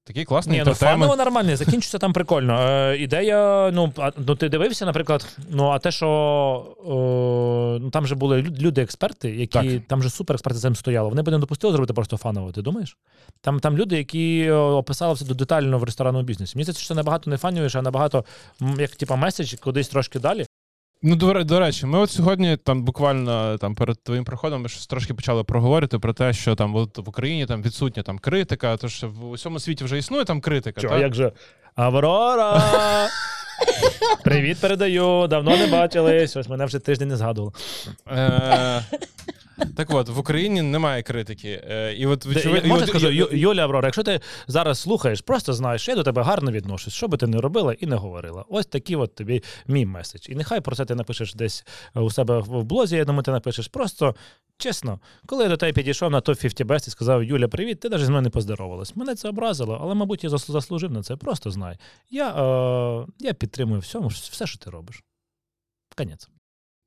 Такий 0.07 0.24
класний 0.24 0.59
Ні, 0.59 0.64
ну 0.66 0.74
фаново 0.74 1.16
нормально, 1.16 1.57
закінчиться 1.57 1.98
там 1.98 2.12
прикольно. 2.12 2.61
Е, 2.61 2.96
ідея, 2.98 3.70
ну, 3.74 3.92
а, 3.96 4.11
ну 4.26 4.34
ти 4.34 4.48
дивився, 4.48 4.86
наприклад, 4.86 5.36
ну 5.50 5.68
а 5.68 5.78
те, 5.78 5.90
що 5.90 6.76
е, 6.80 7.82
ну, 7.82 7.90
там 7.90 8.07
же 8.07 8.14
були 8.14 8.42
люди-експерти, 8.42 9.30
які 9.30 9.78
Так. 9.78 9.82
там 9.88 10.02
же 10.02 10.11
суперексперти 10.11 10.59
за 10.59 10.68
цим 10.68 10.76
стояли. 10.76 11.09
Вони 11.09 11.22
б 11.22 11.28
не 11.28 11.38
допустили 11.38 11.72
зробити 11.72 11.92
просто 11.92 12.16
фаново, 12.16 12.52
ти 12.52 12.62
думаєш? 12.62 12.96
Там, 13.40 13.61
там 13.61 13.76
люди, 13.76 13.96
які 13.96 14.50
описали 14.50 15.14
все 15.14 15.34
детально 15.34 15.78
в 15.78 15.84
ресторанному 15.84 16.24
бізнесі. 16.24 16.52
Мені 16.57 16.64
здається, 16.64 16.82
що 16.82 16.88
це 16.88 16.94
набагато 16.94 17.30
не 17.30 17.36
фановіше, 17.36 17.78
а 17.78 17.82
набагато 17.82 18.24
як 18.78 18.90
типа 18.90 19.16
меседж 19.16 19.55
кудись 19.55 19.88
трошки 19.88 20.18
далі. 20.18 20.46
Ну, 21.07 21.16
до, 21.16 21.44
до 21.44 21.61
речі, 21.61 21.86
ми 21.86 21.98
от 21.98 22.11
сьогодні 22.11 22.57
там 22.57 22.82
буквально 22.82 23.59
там 23.59 23.74
перед 23.74 24.02
твоїм 24.02 24.24
приходом 24.24 24.62
ми 24.62 24.68
щось 24.68 24.86
трошки 24.86 25.14
почали 25.14 25.44
проговорити 25.44 25.98
про 25.98 26.12
те, 26.12 26.32
що 26.32 26.55
там 26.55 26.76
от 26.76 26.98
в 26.98 27.09
Україні 27.09 27.46
там 27.46 27.62
відсутня 27.62 28.02
там 28.02 28.18
критика, 28.18 28.76
тож 28.76 29.02
в 29.02 29.28
усьому 29.28 29.59
світі 29.61 29.84
вже 29.84 29.98
існує 29.98 30.24
там 30.24 30.40
критика. 30.40 30.80
Що, 30.80 30.88
так? 30.88 31.00
як 31.00 31.14
же? 31.14 31.32
Аврора! 31.74 32.62
Привіт, 34.24 34.59
передаю. 34.61 35.26
Давно 35.26 35.57
не 35.57 35.66
бачились. 35.66 36.36
Ось 36.36 36.48
мене 36.48 36.64
вже 36.64 36.78
тиждень 36.78 37.09
не 37.09 37.16
згадували. 37.16 37.52
Е, 38.11 38.84
так 39.76 39.90
от, 39.90 40.09
в 40.09 40.18
Україні 40.18 40.62
немає 40.62 41.02
критики. 41.02 41.64
Е, 41.68 41.94
і 41.94 42.07
от, 42.07 42.26
я- 42.26 42.42
і 42.57 42.66
Можна 42.66 42.84
от- 42.84 42.88
скажу, 42.88 43.09
і- 43.11 43.38
Ю- 43.40 43.61
Аврора, 43.61 43.86
якщо 43.88 44.02
ти 44.02 44.20
зараз 44.46 44.78
слухаєш, 44.78 45.20
просто 45.20 45.52
знаєш, 45.52 45.82
що 45.82 45.92
я 45.92 45.96
до 45.96 46.02
тебе 46.02 46.22
гарно 46.22 46.52
відношусь, 46.52 46.94
що 46.94 47.09
би 47.09 47.16
ти 47.16 47.26
не 47.26 47.38
робила 47.40 47.72
і 47.80 47.86
не 47.86 47.96
говорила. 47.96 48.44
Ось 48.48 48.66
такий 48.66 48.96
от 48.96 49.14
тобі 49.14 49.42
мій 49.66 49.86
меседж. 49.86 50.28
І 50.28 50.34
нехай 50.34 50.61
про 50.61 50.76
це 50.76 50.84
ти 50.84 50.94
напишеш 50.94 51.34
десь 51.34 51.64
е, 51.96 52.00
у 52.00 52.11
себе 52.11 52.38
в 52.38 52.62
блозі, 52.64 52.96
я 52.96 53.05
думаю, 53.05 53.22
ти 53.22 53.30
напишеш. 53.30 53.68
Просто 53.68 54.14
чесно, 54.59 55.00
коли 55.26 55.42
я 55.44 55.48
до 55.50 55.57
тебе 55.57 55.72
підійшов 55.72 56.11
на 56.11 56.20
топ 56.20 56.38
50 56.38 56.66
Best 56.66 56.88
і 56.88 56.90
сказав, 56.90 57.24
Юля, 57.24 57.48
привіт, 57.48 57.80
ти 57.80 57.88
навіть 57.88 58.05
з 58.05 58.09
мною 58.09 58.22
не 58.22 58.30
поздоровалась. 58.30 58.96
Мене 58.96 59.14
це 59.14 59.28
образило, 59.28 59.78
але, 59.82 59.94
мабуть, 59.94 60.24
я 60.24 60.30
зас- 60.30 60.50
заслужив 60.50 60.90
на 60.92 61.02
це. 61.02 61.16
Просто 61.16 61.50
знай. 61.50 61.76
Я, 62.11 62.28
е, 62.30 63.07
я 63.18 63.34
підтримую 63.34 63.80
всьому, 63.80 64.09
все, 64.09 64.46
що 64.46 64.59
ти 64.59 64.70
робиш. 64.70 65.02
Конець. 65.96 66.28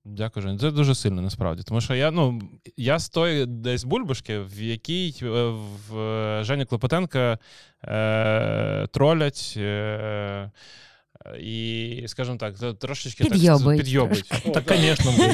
Дякую, 0.09 0.43
Жень. 0.43 0.59
Це 0.59 0.71
дуже 0.71 0.95
сильно 0.95 1.21
насправді. 1.21 1.63
Тому 1.63 1.81
що 1.81 1.95
я 1.95 2.11
ну 2.11 2.41
я 2.77 2.99
з 2.99 3.09
тої 3.09 3.45
десь 3.45 3.83
бульбашки, 3.83 4.39
в 4.39 4.61
якій 4.61 5.15
е, 5.21 5.25
в 5.89 5.99
е, 5.99 6.43
Жені 6.43 6.65
Клопотенка 6.65 7.37
е, 7.83 8.87
тролять. 8.91 9.53
Е, 9.57 10.51
і, 11.39 12.03
скажімо 12.07 12.37
так, 12.37 12.55
трошечки 12.79 13.23
Підйобують 13.23 13.79
так 13.79 13.85
підйобують. 13.85 14.29
Так, 14.53 14.63
звісно, 14.77 15.13
Ну, 15.17 15.33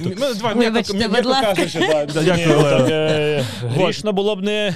будь 1.08 1.26
ласка. 1.26 1.54
е, 2.92 3.46
Грішно 3.62 4.14
було 4.14 4.36
б 4.36 4.42
не, 4.42 4.74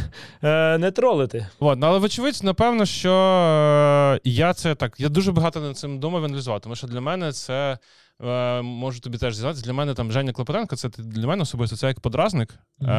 не 0.79 0.91
тролити. 0.91 1.47
От, 1.59 1.79
ну, 1.79 1.87
але 1.87 1.99
вочевидь, 1.99 2.39
напевно, 2.43 2.85
що 2.85 4.19
я 4.23 4.53
це 4.53 4.75
так. 4.75 4.99
Я 4.99 5.09
дуже 5.09 5.31
багато 5.31 5.59
над 5.59 5.77
цим 5.77 5.99
думав 5.99 6.21
і 6.21 6.25
аналізував, 6.25 6.61
тому 6.61 6.75
що 6.75 6.87
для 6.87 7.01
мене 7.01 7.31
це 7.31 7.77
е, 8.23 8.61
можу 8.61 8.99
тобі 8.99 9.17
теж 9.17 9.35
зізнатися, 9.35 9.65
для 9.65 9.73
мене 9.73 9.93
там 9.93 10.11
Женя 10.11 10.31
Клопотенко, 10.31 10.75
це 10.75 10.89
для 10.89 11.27
мене 11.27 11.41
особисто 11.43 11.75
це 11.75 11.87
як 11.87 11.99
подразник. 11.99 12.59
Е, 12.81 12.91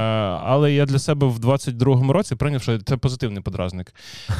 але 0.42 0.72
я 0.72 0.86
для 0.86 0.98
себе 0.98 1.26
в 1.26 1.38
22-му 1.38 2.12
році 2.12 2.34
прийняв, 2.34 2.62
що 2.62 2.78
це 2.78 2.96
позитивний 2.96 3.42
подразник. 3.42 3.94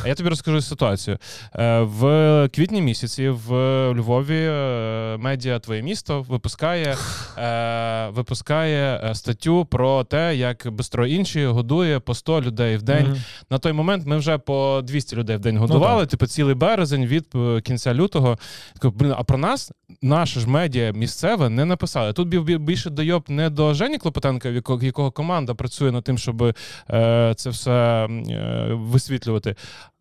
А 0.04 0.08
я 0.08 0.14
тобі 0.14 0.28
розкажу 0.28 0.60
ситуацію. 0.60 1.18
Е, 1.54 1.80
в 1.80 2.48
квітні 2.54 2.82
місяці 2.82 3.28
в 3.28 3.52
Львові 3.92 4.44
е, 4.44 5.16
медіа 5.16 5.58
Твоє 5.58 5.82
місто 5.82 6.22
випускає, 6.22 6.96
е, 7.38 8.08
випускає 8.08 9.10
статтю 9.14 9.64
про 9.64 10.04
те, 10.04 10.36
як 10.36 10.68
Бистро 10.70 11.06
інші 11.06 11.46
годує 11.46 12.00
по 12.00 12.14
100 12.14 12.42
людей 12.42 12.76
в 12.76 12.82
день. 12.82 13.22
На 13.50 13.58
той 13.58 13.72
момент 13.72 14.06
ми 14.06 14.16
вже 14.16 14.38
по 14.38 14.80
200 14.84 15.16
людей 15.16 15.36
в 15.36 15.40
день 15.40 15.58
годували, 15.58 16.06
типу 16.06 16.26
цілий 16.26 16.54
березень 16.54 17.06
від 17.06 17.26
кінця 17.64 17.94
лютого. 17.94 18.38
Блін, 18.82 19.14
а 19.16 19.22
про 19.24 19.38
нас 19.38 19.72
наше 20.02 20.40
ж 20.40 20.48
медіа 20.48 20.67
місцеве 20.76 21.48
не 21.48 21.64
написали. 21.64 22.12
Тут 22.12 22.28
бі- 22.28 22.40
бі- 22.40 22.58
більше 22.58 22.90
дойоб 22.90 23.24
не 23.28 23.50
до 23.50 23.74
Жені 23.74 23.98
Клопотенка, 23.98 24.48
якого, 24.48 25.10
команда 25.10 25.54
працює 25.54 25.92
над 25.92 26.04
тим, 26.04 26.18
щоб 26.18 26.42
е, 26.90 27.34
це 27.36 27.50
все 27.50 28.06
е, 28.30 28.68
висвітлювати. 28.72 29.54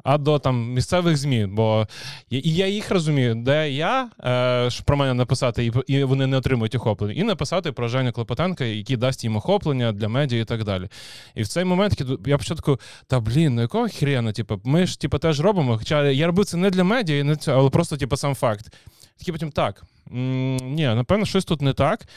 А 0.04 0.18
до 0.18 0.40
там 0.40 0.74
місцевих 0.74 1.18
ЗМІ, 1.18 1.46
бо 1.46 1.88
і 2.30 2.54
я 2.56 2.68
їх 2.68 2.92
розумію, 2.92 3.36
де 3.36 3.72
я 3.72 4.10
е, 4.24 4.84
про 4.86 4.98
мене 4.98 5.14
написати, 5.14 5.72
і, 5.88 6.04
вони 6.04 6.28
не 6.28 6.38
отримують 6.38 6.76
охоплення, 6.76 7.14
і 7.14 7.24
написати 7.24 7.72
про 7.72 7.88
Женю 7.88 8.12
Клопотенка, 8.12 8.66
який 8.66 8.98
дасть 8.98 9.24
їм 9.24 9.36
охоплення 9.36 9.92
для 9.92 10.08
медіа 10.08 10.42
і 10.42 10.46
так 10.46 10.64
далі. 10.64 10.90
І 11.36 11.42
в 11.42 11.48
цей 11.48 11.64
момент 11.64 12.02
я 12.26 12.38
початку, 12.38 12.80
та 13.08 13.20
блін, 13.20 13.56
ну 13.56 13.62
якого 13.62 13.88
хрена? 13.90 14.32
Типу, 14.32 14.62
ми 14.64 14.86
ж 14.86 15.00
типу, 15.00 15.18
теж 15.18 15.40
робимо. 15.40 15.78
Хоча 15.78 16.10
я 16.10 16.28
робив 16.28 16.46
це 16.46 16.58
не 16.58 16.70
для 16.70 16.84
медіа, 16.84 17.24
не 17.24 17.36
це, 17.36 17.54
але 17.54 17.70
просто 17.70 17.98
типу, 17.98 18.18
сам 18.18 18.36
факт. 18.36 18.74
Такий 19.18 19.32
потім 19.32 19.52
так. 19.52 19.84
Ні, 20.12 20.86
напевно, 20.86 21.26
щось 21.26 21.46
тут 21.46 21.62
не 21.62 21.74
так. 21.74 22.08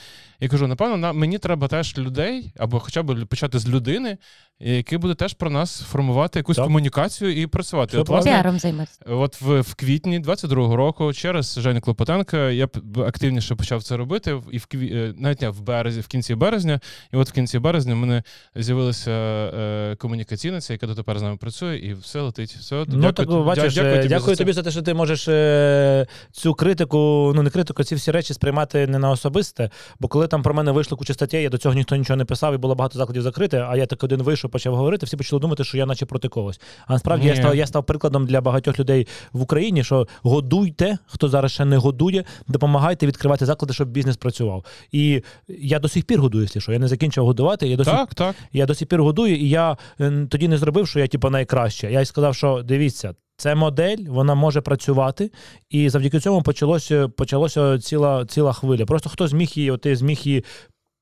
Я 0.40 0.48
кажу, 0.48 0.66
напевно, 0.66 0.96
на, 0.96 1.12
мені 1.12 1.38
треба 1.38 1.68
теж 1.68 1.98
людей, 1.98 2.52
або 2.58 2.80
хоча 2.80 3.02
б 3.02 3.24
почати 3.26 3.58
з 3.58 3.68
людини, 3.68 4.18
який 4.60 4.98
буде 4.98 5.14
теж 5.14 5.34
про 5.34 5.50
нас 5.50 5.80
формувати 5.80 6.38
якусь 6.38 6.56
Так. 6.56 6.64
комунікацію 6.64 7.42
і 7.42 7.46
працювати. 7.46 7.98
От, 7.98 8.08
власне, 8.08 8.30
Піаром 8.30 8.58
займатися. 8.58 8.98
От 9.06 9.40
в, 9.40 9.60
в 9.60 9.74
квітні 9.74 10.20
22-го 10.20 10.76
року, 10.76 11.12
через 11.12 11.58
Женю 11.58 11.80
Клопотенка, 11.80 12.50
я 12.50 12.68
активніше 13.06 13.54
почав 13.54 13.82
це 13.82 13.96
робити. 13.96 14.42
І 14.52 14.58
в 14.58 14.66
кві... 14.66 14.92
е, 14.94 15.14
навіть 15.16 15.40
не 15.40 15.48
в 15.50 15.60
березні, 15.60 16.00
в 16.00 16.06
кінці 16.06 16.34
березня. 16.34 16.80
І 17.12 17.16
от 17.16 17.28
в 17.28 17.32
кінці 17.32 17.58
березня 17.58 17.94
в 17.94 17.96
мене 17.96 18.22
з'явилася 18.54 19.10
е, 19.10 19.96
комунікаційниця, 19.96 20.72
яка 20.72 20.86
дотепер 20.86 21.18
з 21.18 21.22
нами 21.22 21.36
працює, 21.36 21.78
і 21.78 21.94
все 21.94 22.20
летить. 22.20 22.56
Все, 22.60 22.84
Ну 22.88 23.12
так 23.12 23.28
бачиш, 23.28 23.74
дякую, 23.74 23.96
тобі, 23.96 24.08
дякую 24.08 24.36
за 24.36 24.38
тобі 24.38 24.52
за 24.52 24.62
те, 24.62 24.70
що 24.70 24.82
ти 24.82 24.94
можеш 24.94 25.28
е, 25.28 26.06
цю 26.32 26.54
критику, 26.54 27.32
ну 27.36 27.42
не 27.42 27.50
критику, 27.50 27.84
ці 27.84 27.94
всі 27.94 28.10
речі 28.10 28.34
сприймати 28.34 28.86
не 28.86 28.98
на 28.98 29.10
особисте. 29.10 29.70
Бо 30.00 30.08
коли 30.08 30.26
там 30.28 30.42
про 30.42 30.54
мене 30.54 30.72
вийшло 30.72 30.96
куча 30.96 31.14
статей, 31.14 31.42
я 31.42 31.48
до 31.48 31.58
цього 31.58 31.74
ніхто 31.74 31.96
нічого 31.96 32.16
не 32.16 32.24
писав, 32.24 32.54
і 32.54 32.56
було 32.56 32.74
багато 32.74 32.98
закладів 32.98 33.22
закрите. 33.22 33.66
А 33.68 33.76
я 33.76 33.86
так 33.86 34.04
один 34.04 34.22
вийшов, 34.22 34.49
почав 34.50 34.74
говорити. 34.74 35.06
Всі 35.06 35.16
почали 35.16 35.40
думати, 35.40 35.64
що 35.64 35.78
я 35.78 35.86
наче 35.86 36.06
проти 36.06 36.28
когось. 36.28 36.60
А 36.86 36.92
насправді 36.92 37.28
я 37.28 37.36
став, 37.36 37.56
я 37.56 37.66
став 37.66 37.84
прикладом 37.86 38.26
для 38.26 38.40
багатьох 38.40 38.78
людей 38.78 39.06
в 39.32 39.42
Україні, 39.42 39.84
що 39.84 40.08
годуйте, 40.22 40.98
хто 41.06 41.28
зараз 41.28 41.52
ще 41.52 41.64
не 41.64 41.76
годує, 41.76 42.24
допомагайте 42.48 43.06
відкривати 43.06 43.46
заклади, 43.46 43.74
щоб 43.74 43.88
бізнес 43.88 44.16
працював. 44.16 44.64
І 44.92 45.22
я 45.48 45.78
до 45.78 45.88
сих 45.88 46.04
пір 46.04 46.20
годую, 46.20 46.44
якщо 46.44 46.60
що. 46.60 46.72
Я 46.72 46.78
не 46.78 46.88
закінчив 46.88 47.24
годувати. 47.24 47.68
Я 47.68 47.76
до 47.76 47.84
сих 47.84 47.94
Так, 47.94 48.14
так. 48.14 48.36
я 48.52 48.66
до 48.66 48.74
сих 48.74 48.88
пір 48.88 49.02
годую, 49.02 49.36
і 49.36 49.48
я 49.48 49.76
е, 50.00 50.26
тоді 50.30 50.48
не 50.48 50.58
зробив, 50.58 50.88
що 50.88 51.00
я 51.00 51.06
типу, 51.06 51.30
найкраще. 51.30 51.92
Я 51.92 52.00
й 52.00 52.04
сказав, 52.04 52.34
що 52.34 52.62
дивіться, 52.62 53.14
це 53.36 53.54
модель, 53.54 53.98
вона 54.08 54.34
може 54.34 54.60
працювати, 54.60 55.30
і 55.70 55.88
завдяки 55.88 56.20
цьому 56.20 56.42
почалося, 56.42 57.08
почалося 57.08 57.78
ціла, 57.78 58.26
ціла 58.26 58.52
хвиля. 58.52 58.86
Просто 58.86 59.10
хто 59.10 59.28
зміг 59.28 59.50
її, 59.54 59.70
от 59.70 59.80
ти 59.80 59.96
зміг 59.96 60.20
її 60.24 60.44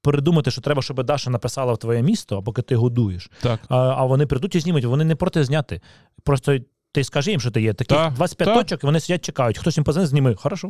придумати, 0.03 0.51
що 0.51 0.61
треба, 0.61 0.83
щоб 0.83 1.03
Даша 1.05 1.31
написала 1.31 1.73
в 1.73 1.79
твоє 1.79 2.03
місто, 2.03 2.43
поки 2.43 2.63
ти 2.63 2.77
годуєш. 2.77 3.31
так. 3.43 3.61
А, 3.69 3.77
а 3.77 4.05
вони 4.05 4.27
прийдуть 4.27 4.55
і 4.55 4.61
знімуть, 4.61 4.85
вони 4.85 5.05
не 5.05 5.15
проти 5.17 5.45
зняти. 5.45 5.81
Просто 6.25 6.59
ти 6.93 7.05
скажи 7.05 7.31
їм, 7.31 7.41
що 7.41 7.51
ти 7.51 7.63
є. 7.63 7.75
Таких 7.75 7.99
Так, 7.99 8.13
25 8.13 8.47
так. 8.49 8.59
точок, 8.59 8.85
і 8.85 8.87
вони 8.87 9.01
сидять, 9.01 9.25
чекають. 9.25 9.59
Хтось 9.59 9.77
їм 9.77 9.85
позвонить, 9.85 10.11
зніми. 10.11 10.35
Хорошо. 10.35 10.69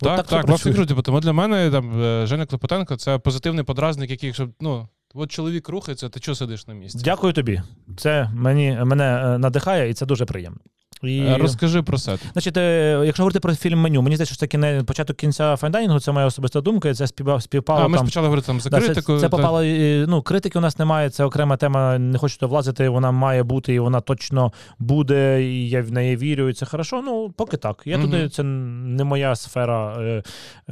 От 0.00 0.16
Так, 0.16 0.26
так, 0.26 0.48
власне 0.48 0.86
типу, 0.86 1.02
тому 1.02 1.20
для 1.20 1.32
мене 1.32 1.70
там 1.70 2.02
е, 2.02 2.26
Женя 2.26 2.46
Клопотенко 2.46 2.96
це 2.96 3.18
позитивний 3.18 3.64
подразник, 3.64 4.10
який, 4.10 4.34
щоб, 4.34 4.50
ну, 4.60 4.88
от 5.14 5.30
чоловік 5.30 5.68
рухається, 5.68 6.08
ти 6.08 6.20
чого 6.20 6.34
сидиш 6.34 6.66
на 6.66 6.74
місці? 6.74 6.98
Дякую 7.04 7.32
тобі. 7.32 7.62
Це 7.96 8.30
мені, 8.34 8.78
мене 8.84 9.04
е, 9.04 9.38
надихає, 9.38 9.90
і 9.90 9.94
це 9.94 10.06
дуже 10.06 10.24
приємно. 10.24 10.58
І... 11.02 11.18
Е, 11.18 11.36
Розкажи 11.38 11.82
про 11.82 11.98
сет. 11.98 12.20
Значить, 12.32 12.56
е, 12.56 13.02
якщо 13.04 13.22
говорити 13.22 13.40
про 13.40 13.54
фільм 13.54 13.78
меню, 13.80 14.02
мені 14.02 14.16
здається, 14.16 14.34
що 14.34 14.40
таки 14.40 14.58
не 14.58 14.82
початок 14.84 15.16
кінця 15.16 15.56
файндайнінгу, 15.56 16.00
це 16.00 16.12
моя 16.12 16.26
особиста 16.26 16.60
думка, 16.60 16.94
це 16.94 17.06
співпало 17.40 17.80
А, 17.80 17.88
ми 17.88 17.96
там. 17.96 18.06
почали 18.06 18.26
говорити 18.26 18.46
там 18.46 18.60
за 18.60 18.70
Да, 18.70 18.78
критику. 18.80 19.14
це, 19.14 19.20
це 19.20 19.28
та- 19.28 19.36
попало. 19.36 19.62
е, 19.62 20.04
Ну, 20.08 20.22
критики 20.22 20.58
у 20.58 20.62
нас 20.62 20.78
немає, 20.78 21.10
це 21.10 21.24
окрема 21.24 21.56
тема. 21.56 21.98
Не 21.98 22.18
хочу 22.18 22.38
туди 22.38 22.50
влазити. 22.50 22.88
Вона 22.88 23.10
має 23.10 23.42
бути, 23.42 23.74
і 23.74 23.78
вона 23.78 24.00
точно 24.00 24.52
буде. 24.78 25.42
І 25.44 25.68
я 25.68 25.82
в 25.82 25.92
неї 25.92 26.16
вірю, 26.16 26.48
і 26.48 26.52
це 26.52 26.66
хорошо. 26.66 27.02
Ну, 27.02 27.34
поки 27.36 27.56
так. 27.56 27.82
Я 27.84 27.98
Мгм. 27.98 28.10
туди 28.10 28.28
це 28.28 28.42
не 28.42 29.04
моя 29.04 29.36
сфера, 29.36 29.96
е, 30.00 30.22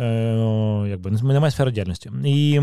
е, 0.03 0.87
якби 0.89 1.11
не 1.11 1.23
моя 1.41 1.51
сфера 1.51 1.71
діяльності. 1.71 2.11
І. 2.25 2.61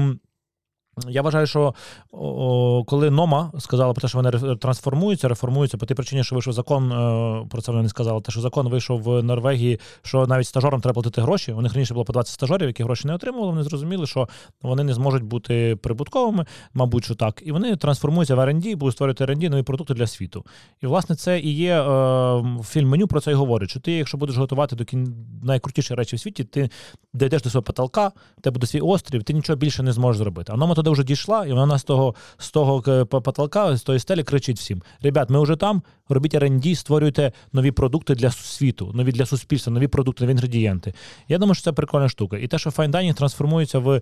Я 1.10 1.22
вважаю, 1.22 1.48
що 1.48 1.74
о, 2.12 2.84
коли 2.88 3.10
Нома 3.10 3.52
сказала 3.60 3.94
про 3.94 4.02
те, 4.02 4.08
що 4.08 4.18
вони 4.18 4.56
трансформуються, 4.56 5.28
реформуються 5.28 5.78
по 5.78 5.86
тій 5.86 5.94
причині, 5.94 6.24
що 6.24 6.36
вийшов 6.36 6.54
закон, 6.54 6.91
е, 6.91 7.46
про 7.50 7.62
це 7.62 7.72
вони 7.72 7.84
не 7.84 7.89
сказали, 7.89 8.22
те, 8.22 8.32
що 8.32 8.41
закон 8.41 8.68
вийшов 8.68 9.02
в 9.02 9.24
Норвегії, 9.24 9.80
що 10.02 10.28
навіть 10.28 10.48
стажерам 10.48 10.82
треба 10.82 10.94
платити 10.94 11.22
гроші. 11.22 11.52
У 11.52 11.62
них 11.62 11.74
раніше 11.74 11.94
було 11.94 12.06
по 12.06 12.14
20 12.14 12.34
стажерів, 12.34 12.68
які 12.68 12.84
гроші 12.84 13.08
не 13.08 13.16
отримували. 13.16 13.52
Вони 13.52 13.64
зрозуміли, 13.64 14.08
що 14.08 14.28
вони 14.62 14.84
не 14.84 14.94
зможуть 14.94 15.24
бути 15.24 15.76
прибутковими, 15.76 16.46
мабуть, 16.74 17.06
що 17.06 17.16
так. 17.16 17.41
І 17.46 17.52
вони 17.52 17.76
трансформуються 17.76 18.36
в 18.36 18.39
R&D, 18.39 18.76
будуть 18.76 18.96
створювати 18.96 19.26
R&D 19.26 19.50
нові 19.50 19.64
продукти 19.64 19.94
для 19.94 20.08
світу. 20.08 20.46
І 20.82 20.88
власне 20.88 21.16
це 21.16 21.39
і 21.39 21.56
є 21.56 21.82
е, 21.82 22.44
фільм 22.64 22.89
меню 22.89 23.08
про 23.08 23.22
це 23.22 23.32
і 23.32 23.34
говорить. 23.34 23.70
Що 23.70 23.80
ти, 23.80 23.91
якщо 23.91 24.18
будеш 24.18 24.38
готувати 24.38 24.76
до 24.76 24.86
кін... 24.86 25.16
найкрутіші 25.44 25.96
речі 25.96 26.16
в 26.16 26.20
світі, 26.20 26.44
ти 26.44 26.70
дійдеш 27.14 27.41
до 27.41 27.50
свого 27.50 27.64
потолка, 27.64 28.12
в 28.38 28.41
тебе 28.41 28.54
буде 28.54 28.68
свій 28.68 28.82
острів, 28.82 29.24
ти 29.24 29.34
нічого 29.34 29.58
більше 29.58 29.84
не 29.84 29.91
зможеш 29.91 30.18
зробити. 30.18 30.52
А 30.56 30.58
Нома 30.58 30.76
туди 30.84 30.93
вже 30.93 31.03
дійшла, 31.03 31.45
і 31.45 31.53
вона 31.53 31.77
з 31.77 31.84
того 31.84 32.15
з 32.38 32.51
того 32.51 32.84
е, 32.88 33.05
потолка, 33.05 33.77
з 33.77 33.81
тої 33.84 33.99
стелі 33.99 34.23
кричить 34.23 34.57
всім: 34.59 34.81
Ребят, 35.01 35.29
ми 35.29 35.43
вже 35.43 35.55
там, 35.55 35.81
робіть 36.09 36.36
R&D, 36.36 36.75
створюйте 36.75 37.31
нові 37.53 37.71
продукти 37.71 38.15
для 38.15 38.31
світу, 38.31 38.91
нові 38.93 39.11
для 39.11 39.25
суспільства, 39.25 39.73
нові 39.73 39.88
продукти, 39.88 40.23
нові 40.23 40.31
інгредієнти. 40.31 40.93
Я 41.27 41.38
думаю, 41.38 41.55
що 41.55 41.63
це 41.63 41.71
прикольна 41.71 42.09
штука. 42.09 42.38
І 42.38 42.47
те, 42.47 42.57
що 42.57 42.69
Dining 42.69 43.13
трансформується 43.13 43.79
в. 43.79 44.01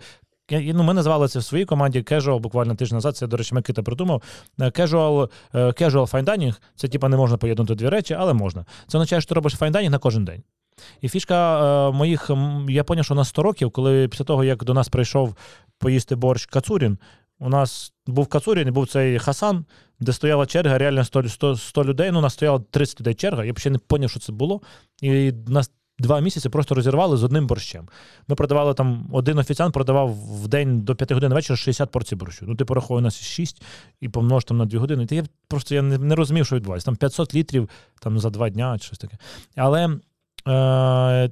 Я- 0.49 0.73
Ну, 0.73 0.83
ми 0.83 0.93
назвали 0.93 1.27
це 1.27 1.39
в 1.39 1.43
своїй 1.43 1.65
команді 1.65 1.99
casual, 2.01 2.39
буквально 2.39 2.75
тиждень 2.75 2.97
назад. 2.97 3.17
Це, 3.17 3.27
до 3.27 3.37
речі, 3.37 3.55
Микита 3.55 3.83
придумав. 3.83 4.23
Е, 4.61 4.63
Casual, 4.65 5.29
е, 5.53 5.59
casual 5.65 6.11
fine 6.11 6.23
dining– 6.25 6.53
це 6.75 6.87
типа 6.87 7.09
не 7.09 7.17
можна 7.17 7.37
поєднати 7.37 7.75
дві 7.75 7.89
речі, 7.89 8.13
але 8.19 8.33
можна. 8.33 8.65
Це 8.87 8.97
означає, 8.97 9.21
що 9.21 9.29
ти 9.29 9.35
робиш 9.35 9.55
fine 9.59 9.71
dining 9.71 9.89
на 9.89 9.99
кожен 9.99 10.25
день. 10.25 10.43
І 11.01 11.09
фішка 11.09 11.59
е, 11.89 11.91
моїх, 11.91 12.29
я 12.69 12.83
зрозумів, 12.83 13.05
що 13.05 13.15
на 13.15 13.25
100 13.25 13.43
років, 13.43 13.71
коли 13.71 14.07
після 14.07 14.25
того, 14.25 14.43
як 14.43 14.63
до 14.63 14.73
нас 14.73 14.89
прийшов 14.89 15.35
поїсти 15.81 16.15
борщ 16.15 16.45
Кацурін, 16.45 16.97
у 17.39 17.49
нас 17.49 17.93
був 18.07 18.27
Кацурін 18.27 18.67
і 18.67 18.71
був 18.71 18.87
цей 18.87 19.19
Хасан, 19.19 19.65
де 19.99 20.13
стояла 20.13 20.45
черга, 20.45 20.77
реально 20.77 21.05
100, 21.05 21.29
100, 21.29 21.57
100 21.57 21.83
людей. 21.83 22.11
Ну, 22.11 22.19
у 22.19 22.21
нас 22.21 22.33
стояло 22.33 22.59
30 22.59 22.99
людей 22.99 23.13
черга. 23.13 23.45
Я 23.45 23.53
ще 23.57 23.69
не 23.69 23.79
зрозумів, 23.89 24.09
що 24.09 24.19
це 24.19 24.31
було. 24.31 24.61
І 25.01 25.31
нас 25.47 25.71
два 25.99 26.19
місяці 26.19 26.49
просто 26.49 26.75
розірвали 26.75 27.17
з 27.17 27.23
одним 27.23 27.47
борщем. 27.47 27.89
Ми 28.27 28.35
продавали 28.35 28.73
там, 28.73 29.09
один 29.11 29.37
офіціант 29.37 29.73
продавав 29.73 30.15
в 30.43 30.47
день 30.47 30.81
до 30.81 30.95
5 30.95 31.11
годин 31.11 31.33
вечора 31.33 31.57
60 31.57 31.91
порцій 31.91 32.15
борщу. 32.15 32.45
Ну, 32.47 32.55
ти 32.55 32.65
порахуй, 32.65 32.97
у 32.97 33.01
нас 33.01 33.21
6 33.21 33.63
і 34.01 34.09
помнож 34.09 34.43
там 34.43 34.57
на 34.57 34.65
2 34.65 34.79
години. 34.79 35.05
Та 35.05 35.15
я 35.15 35.23
просто 35.47 35.75
я 35.75 35.81
не, 35.81 35.97
не 35.97 36.15
розумів, 36.15 36.45
що 36.45 36.55
відбувається. 36.55 36.85
Там 36.85 36.95
500 36.95 37.35
літрів 37.35 37.69
там, 37.99 38.19
за 38.19 38.29
2 38.29 38.49
дня 38.49 38.77
щось 38.77 38.99
таке. 38.99 39.17
Але 39.55 39.97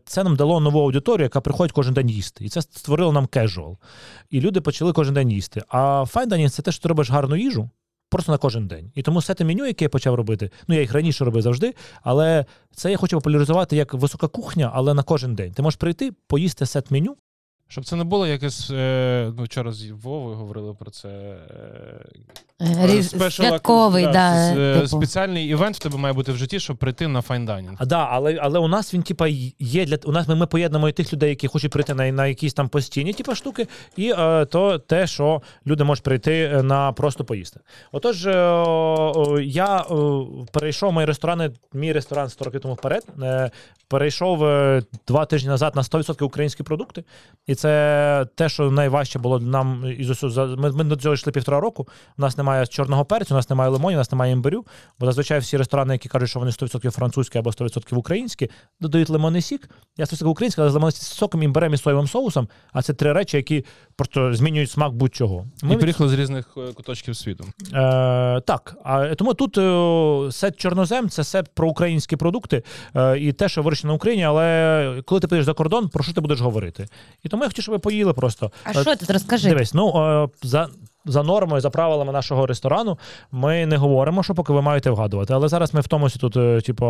це 0.05 0.23
нам 0.23 0.35
дало 0.35 0.59
нову 0.59 0.79
аудиторію, 0.79 1.23
яка 1.23 1.41
приходить 1.41 1.71
кожен 1.71 1.93
день 1.93 2.09
їсти. 2.09 2.45
І 2.45 2.49
це 2.49 2.61
створило 2.61 3.11
нам 3.11 3.27
casual. 3.27 3.77
І 4.29 4.41
люди 4.41 4.61
почали 4.61 4.93
кожен 4.93 5.13
день 5.13 5.31
їсти. 5.31 5.61
А 5.67 6.03
fine– 6.03 6.49
це 6.49 6.61
те, 6.61 6.71
що 6.71 6.83
ти 6.83 6.89
робиш 6.89 7.09
гарну 7.09 7.35
їжу. 7.35 7.69
Просто 8.09 8.31
на 8.31 8.37
кожен 8.37 8.67
день. 8.67 8.91
І 8.95 9.01
тому 9.01 9.21
сет-меню, 9.21 9.65
яке 9.65 9.85
я 9.85 9.89
почав 9.89 10.15
робити, 10.15 10.51
ну 10.67 10.75
я 10.75 10.81
їх 10.81 10.93
раніше 10.93 11.25
робив 11.25 11.41
завжди, 11.41 11.73
але 12.01 12.45
це 12.75 12.91
я 12.91 12.97
хочу 12.97 13.17
популяризувати 13.17 13.75
як 13.75 13.93
висока 13.93 14.27
кухня, 14.27 14.71
але 14.73 14.93
на 14.93 15.03
кожен 15.03 15.35
день. 15.35 15.53
Ти 15.53 15.61
можеш 15.61 15.77
прийти, 15.77 16.11
поїсти 16.27 16.65
сет 16.65 16.91
меню, 16.91 17.15
Щоб 17.71 17.85
це 17.85 17.95
не 17.95 18.03
було 18.03 18.27
якесь. 18.27 18.71
Е, 18.71 19.31
ну, 19.37 19.43
вчора 19.43 19.71
з 19.71 19.89
Вовою 19.89 20.35
говорили 20.35 20.73
про 20.73 20.91
це. 20.91 21.07
Е, 21.09 22.05
Різ- 22.59 23.29
Святковий, 23.31 24.03
да, 24.03 24.33
с- 24.35 24.57
е, 24.57 24.73
типу. 24.75 24.87
спеціальний 24.87 25.47
івент 25.47 25.75
в 25.75 25.79
тебе 25.79 25.97
має 25.97 26.13
бути 26.13 26.31
в 26.31 26.37
житті, 26.37 26.59
щоб 26.59 26.77
прийти 26.77 27.07
на 27.07 27.21
файндайнінг. 27.21 27.75
А 27.79 27.85
да, 27.85 28.07
але, 28.11 28.39
але 28.41 28.59
у 28.59 28.67
нас 28.67 28.93
він, 28.93 29.03
типа, 29.03 29.27
є 29.59 29.85
для 29.85 29.97
у 30.05 30.11
нас 30.11 30.27
ми, 30.27 30.35
ми 30.35 30.45
поєднуємо 30.47 30.89
і 30.89 30.91
тих 30.91 31.13
людей, 31.13 31.29
які 31.29 31.47
хочуть 31.47 31.71
прийти 31.71 31.93
на, 31.93 32.11
на 32.11 32.27
якісь 32.27 32.53
там 32.53 32.69
постійні 32.69 33.13
типа, 33.13 33.35
штуки, 33.35 33.67
і 33.95 34.11
е, 34.17 34.45
то 34.45 34.79
те, 34.79 35.07
що 35.07 35.41
люди 35.67 35.83
можуть 35.83 36.03
прийти 36.03 36.51
е, 36.53 36.63
на 36.63 36.91
просто 36.91 37.23
поїсти. 37.25 37.59
Отож, 37.91 38.25
е, 38.27 38.31
я 39.43 39.77
е, 39.91 39.95
перейшов 40.51 40.93
мої 40.93 41.07
ресторани, 41.07 41.51
мій 41.73 41.93
ресторан 41.93 42.29
100 42.29 42.45
років 42.45 42.61
тому 42.61 42.73
вперед. 42.73 43.03
Е, 43.21 43.51
перейшов 43.87 44.43
е, 44.43 44.83
два 45.07 45.25
тижні 45.25 45.49
назад 45.49 45.75
на 45.75 45.81
100% 45.81 46.23
українські 46.23 46.63
продукти. 46.63 47.03
І 47.47 47.55
це 47.59 48.25
те, 48.35 48.49
що 48.49 48.71
найважче 48.71 49.19
було 49.19 49.39
нам 49.39 49.85
із 49.97 50.09
усього. 50.09 50.47
Ми, 50.57 50.71
ми 50.71 50.83
до 50.83 50.95
цього 50.95 51.15
йшли 51.15 51.31
півтора 51.31 51.59
року. 51.59 51.87
У 52.17 52.21
нас 52.21 52.37
немає 52.37 52.67
чорного 52.67 53.05
перцю, 53.05 53.33
у 53.33 53.37
нас 53.37 53.49
немає 53.49 53.69
лимонів, 53.69 53.97
у 53.97 53.99
нас 53.99 54.11
немає 54.11 54.33
імбирю. 54.33 54.65
Бо 54.99 55.05
зазвичай 55.05 55.39
всі 55.39 55.57
ресторани, 55.57 55.93
які 55.93 56.09
кажуть, 56.09 56.29
що 56.29 56.39
вони 56.39 56.51
100% 56.51 56.91
французькі 56.91 57.39
або 57.39 57.49
100% 57.49 57.95
українські, 57.95 58.49
додають 58.79 59.09
лимонний 59.09 59.41
сік. 59.41 59.69
Я 59.97 60.05
100% 60.05 60.25
український, 60.25 60.61
але 60.61 60.71
з 60.71 60.73
лимонним 60.73 60.91
соком, 60.91 61.43
імбирем 61.43 61.73
і 61.73 61.77
соєвим 61.77 62.07
соусом. 62.07 62.47
А 62.73 62.81
це 62.81 62.93
три 62.93 63.13
речі, 63.13 63.37
які 63.37 63.65
просто 63.95 64.33
змінюють 64.33 64.71
смак 64.71 64.93
будь-чого. 64.93 65.45
Ми 65.63 65.77
приїхали 65.77 66.09
з 66.09 66.13
різних 66.13 66.45
е, 66.57 66.73
куточків 66.73 67.15
світу. 67.15 67.45
Е, 67.73 68.41
так, 68.41 68.75
а 68.83 69.15
тому 69.15 69.33
тут 69.33 69.57
е, 69.57 70.31
сет 70.31 70.57
чорнозем 70.57 71.09
це 71.09 71.23
сет 71.23 71.49
про 71.53 71.67
українські 71.69 72.15
продукти 72.15 72.63
е, 72.95 73.19
і 73.19 73.33
те, 73.33 73.49
що 73.49 73.61
вирощено 73.61 73.93
в 73.93 73.95
Україні, 73.95 74.23
але 74.23 75.01
коли 75.05 75.21
ти 75.21 75.27
поїдеш 75.27 75.45
за 75.45 75.53
кордон, 75.53 75.89
про 75.89 76.03
що 76.03 76.13
ти 76.13 76.21
будеш 76.21 76.41
говорити? 76.41 76.87
І 77.23 77.29
тому 77.29 77.43
хотів, 77.49 77.63
щоб 77.63 77.73
ви 77.73 77.79
поїли 77.79 78.13
просто. 78.13 78.51
А 78.63 78.69
Е, 78.69 78.73
що 78.73 78.95
тут 78.95 79.09
розкажи? 79.09 79.49
Дивись, 79.49 79.73
ну 79.73 79.93
е, 79.97 80.27
за. 80.47 80.67
За 81.05 81.23
нормою, 81.23 81.61
за 81.61 81.69
правилами 81.69 82.11
нашого 82.13 82.45
ресторану, 82.45 82.97
ми 83.31 83.65
не 83.65 83.77
говоримо, 83.77 84.23
що 84.23 84.35
поки 84.35 84.53
ви 84.53 84.61
маєте 84.61 84.89
вгадувати. 84.89 85.33
Але 85.33 85.47
зараз 85.47 85.73
ми 85.73 85.81
в 85.81 85.87
томусь 85.87 86.13
тут, 86.13 86.37
е, 86.37 86.61
типу, 86.61 86.85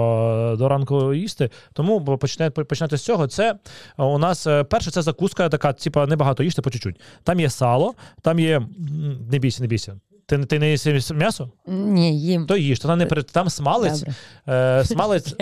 до 0.58 0.68
ранку 0.70 1.14
їсти. 1.14 1.50
Тому 1.74 2.18
починайте, 2.18 2.64
починати 2.64 2.98
з 2.98 3.04
цього. 3.04 3.28
Це 3.28 3.52
е, 3.52 4.04
у 4.04 4.18
нас 4.18 4.48
е, 4.48 4.64
перше, 4.64 4.92
це 4.92 5.02
закуска, 5.02 5.50
така, 5.50 5.74
типу, 5.74 6.06
небагато 6.06 6.44
їсти 6.44 6.62
по 6.62 6.70
чуть-чуть. 6.70 7.00
Там 7.24 7.40
є 7.40 7.50
сало, 7.50 7.94
там 8.22 8.40
є. 8.40 8.62
Не 9.32 9.40
бійся, 9.40 9.62
не 9.64 9.68
бійся. 9.68 9.96
Ти, 10.30 10.38
ти 10.38 10.60
не 10.60 10.72
їси 10.72 11.14
м'ясо? 11.14 11.50
Ні, 11.68 12.22
їм. 12.22 12.46
То 12.46 12.58
їж, 12.58 12.80
то 12.80 12.96
не 12.96 13.06
перед 13.06 13.26
там 13.26 13.50
смалець. 13.50 14.04
Е, 14.48 14.84
смалець, 14.86 15.36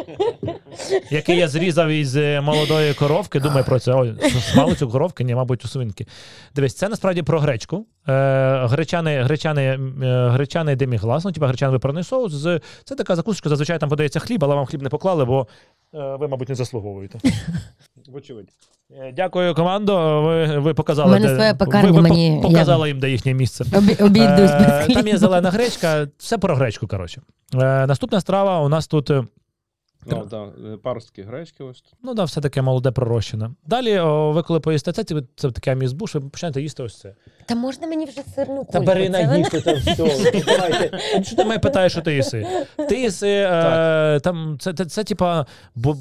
який 1.10 1.38
я 1.38 1.48
зрізав 1.48 1.88
із 1.88 2.16
е, 2.16 2.40
молодої 2.40 2.94
коровки. 2.94 3.40
Думаю 3.40 3.64
про 3.64 3.78
це. 3.78 3.92
Ой, 3.92 4.14
смалець 4.52 4.82
у 4.82 4.88
коровки, 4.88 5.24
ні, 5.24 5.34
мабуть, 5.34 5.64
у 5.64 5.68
свинки. 5.68 6.06
Дивись, 6.54 6.74
це 6.74 6.88
насправді 6.88 7.22
про 7.22 7.40
гречку. 7.40 7.86
Е, 8.08 8.66
гречаний, 8.66 9.22
гречаний, 9.22 9.66
е, 9.66 9.78
гречаний 10.28 10.76
деміглас, 10.76 11.24
ну, 11.24 11.32
типа 11.32 11.46
гречаний 11.46 11.72
випарний 11.72 12.04
соус. 12.04 12.32
З, 12.32 12.60
це 12.84 12.94
така 12.94 13.16
закусочка, 13.16 13.48
зазвичай 13.48 13.78
там 13.78 13.88
подається 13.88 14.20
хліб, 14.20 14.44
але 14.44 14.54
вам 14.54 14.66
хліб 14.66 14.82
не 14.82 14.88
поклали, 14.88 15.24
бо 15.24 15.46
е, 15.94 16.16
ви, 16.16 16.28
мабуть, 16.28 16.48
не 16.48 16.54
заслуговуєте. 16.54 17.18
Вочевидь. 18.08 18.48
Е, 18.90 19.12
Дякую, 19.16 19.54
командо. 19.54 20.22
Ви, 20.22 20.58
ви 20.58 20.74
показали, 20.74 21.08
У 21.10 21.12
мене 21.12 21.28
де, 21.28 21.34
своя 21.34 21.54
пекарня, 21.54 21.90
ви, 21.90 21.96
ви 21.96 22.02
мені- 22.02 22.40
показали 22.42 22.88
їм, 22.88 22.98
де 23.00 23.10
їхнє 23.10 23.34
місце. 23.34 23.64
Обі- 23.64 24.04
Обійдусь 24.04 24.50
без 24.50 24.90
Е, 24.90 24.94
Там 24.94 25.08
є 25.08 25.16
зелена 25.18 25.50
гречка, 25.50 26.08
все 26.18 26.38
про 26.38 26.56
гречку, 26.56 26.86
коротше. 26.86 27.22
Е, 27.54 27.86
Наступна 27.86 28.20
страва 28.20 28.60
у 28.60 28.68
нас 28.68 28.86
тут. 28.86 29.10
е, 29.10 29.24
Ну, 30.06 30.26
да, 30.30 30.46
паростки 30.82 31.22
гречки 31.22 31.64
ось 31.64 31.80
тут. 31.80 31.92
Ну 32.02 32.14
да, 32.14 32.24
все 32.24 32.40
таке 32.40 32.62
молоде 32.62 32.90
пророщене. 32.90 33.50
Далі, 33.66 33.98
о, 33.98 34.32
ви 34.32 34.42
коли 34.42 34.60
поїсте 34.60 34.92
це, 34.92 35.04
це, 35.04 35.22
це 35.36 35.50
таке 35.50 35.72
амізбуш, 35.72 36.14
ви 36.14 36.20
починаєте 36.20 36.62
їсти 36.62 36.82
ось 36.82 37.00
це. 37.00 37.14
Та 37.46 37.54
можна 37.54 37.86
мені 37.86 38.04
вже 38.04 38.22
сирну 38.34 38.66
Та 38.72 38.80
бери 38.80 39.04
Це 39.04 39.10
на 39.10 39.20
вона- 39.20 39.36
їсти, 39.38 39.60
там 39.60 39.74
все. 39.76 39.96
Давайте. 40.46 40.98
Що 41.22 41.36
ти 41.36 41.44
мене 41.44 41.58
питаєш, 41.58 41.92
що 41.92 42.02
ти 42.02 42.14
їси? 42.14 42.46
Ти 42.88 43.00
їси, 43.00 43.28
е, 43.50 44.20
там, 44.20 44.56
це, 44.60 44.72
це, 44.74 44.84
це, 44.84 45.04
типа, 45.04 45.46
бо, 45.74 45.96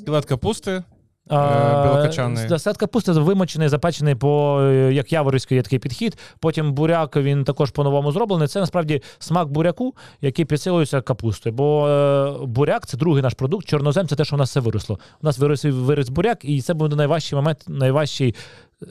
Скелет 0.00 0.24
капусти. 0.24 0.82
А, 1.30 1.82
білокачаний. 1.84 2.48
да, 2.48 2.72
капусти 2.72 3.12
вимочений, 3.12 3.68
запечений 3.68 4.14
по 4.14 4.60
е, 4.62 4.92
як 4.92 5.12
яворівський 5.12 5.56
є 5.56 5.62
такий 5.62 5.78
підхід. 5.78 6.18
Потім 6.38 6.72
буряк 6.72 7.16
він 7.16 7.44
також 7.44 7.70
по-новому 7.70 8.12
зроблений. 8.12 8.48
Це 8.48 8.60
насправді 8.60 9.02
смак 9.18 9.48
буряку, 9.48 9.94
який 10.20 10.44
підсилується 10.44 11.00
капустою. 11.00 11.54
Бо 11.54 11.88
е, 11.88 12.46
буряк 12.46 12.86
це 12.86 12.96
другий 12.96 13.22
наш 13.22 13.34
продукт. 13.34 13.66
Чорнозем 13.66 14.08
це 14.08 14.16
те, 14.16 14.24
що 14.24 14.36
у 14.36 14.38
нас 14.38 14.50
все 14.50 14.60
виросло. 14.60 14.98
У 15.22 15.26
нас 15.26 15.38
вирос 15.38 15.64
виріс 15.64 16.08
буряк, 16.08 16.44
і 16.44 16.60
це 16.62 16.74
буде 16.74 16.96
найважчий 16.96 17.36
момент, 17.36 17.64
найважчий. 17.68 18.34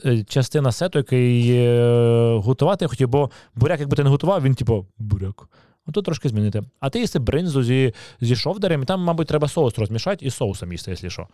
е, 0.04 0.24
Частина 0.24 0.72
сету, 0.72 0.98
який 0.98 1.50
е, 1.56 2.40
готувати 2.44 2.84
я 2.84 2.88
хотів, 2.88 3.08
бо 3.08 3.30
буряк, 3.54 3.80
якби 3.80 3.96
ти 3.96 4.04
не 4.04 4.10
готував, 4.10 4.42
він 4.42 4.54
типу 4.54 4.86
буряк. 4.98 5.48
Ото 5.86 6.02
трошки 6.02 6.28
змінити. 6.28 6.62
А 6.80 6.90
ти 6.90 7.00
їси 7.00 7.18
бринзу 7.18 7.62
зі, 7.62 7.94
зі 8.20 8.36
шовдарем, 8.36 8.82
і 8.82 8.84
там, 8.84 9.00
мабуть, 9.00 9.28
треба 9.28 9.48
соус 9.48 9.78
розмішати 9.78 10.26
і 10.26 10.30
соусом 10.30 10.72
їсти, 10.72 10.90
якщо 10.90 11.10
що. 11.10 11.26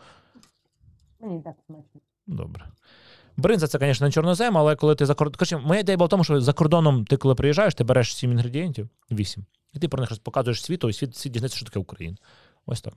Мені 1.21 1.43
так 1.43 1.55
смачно. 1.67 2.01
Добре. 2.27 2.67
Бринза 3.37 3.69
це, 3.69 3.79
звісно, 3.79 4.07
не 4.07 4.13
чорнозем, 4.13 4.59
але 4.59 4.77
коли 4.77 4.95
ти 4.95 5.07
за 5.07 5.15
кордоном. 5.15 5.67
Моя 5.67 5.81
ідея 5.81 5.97
була 5.97 6.07
в 6.07 6.11
тому, 6.11 6.25
що 6.25 6.41
за 6.41 6.53
кордоном 6.53 7.05
ти, 7.05 7.17
коли 7.17 7.35
приїжджаєш, 7.35 7.75
ти 7.75 7.85
береш 7.85 8.17
сім 8.17 8.33
інгредієнтів, 8.33 8.89
вісім, 9.11 9.45
і 9.73 9.79
ти 9.79 9.89
про 9.89 10.01
них 10.01 10.19
показуєш 10.23 10.63
світу, 10.63 10.89
і 10.89 10.93
світ, 10.93 11.17
світ 11.17 11.33
дізнається, 11.33 11.57
що 11.57 11.67
таке 11.67 11.79
Україна. 11.79 12.17
Ось 12.67 12.81
так. 12.81 12.95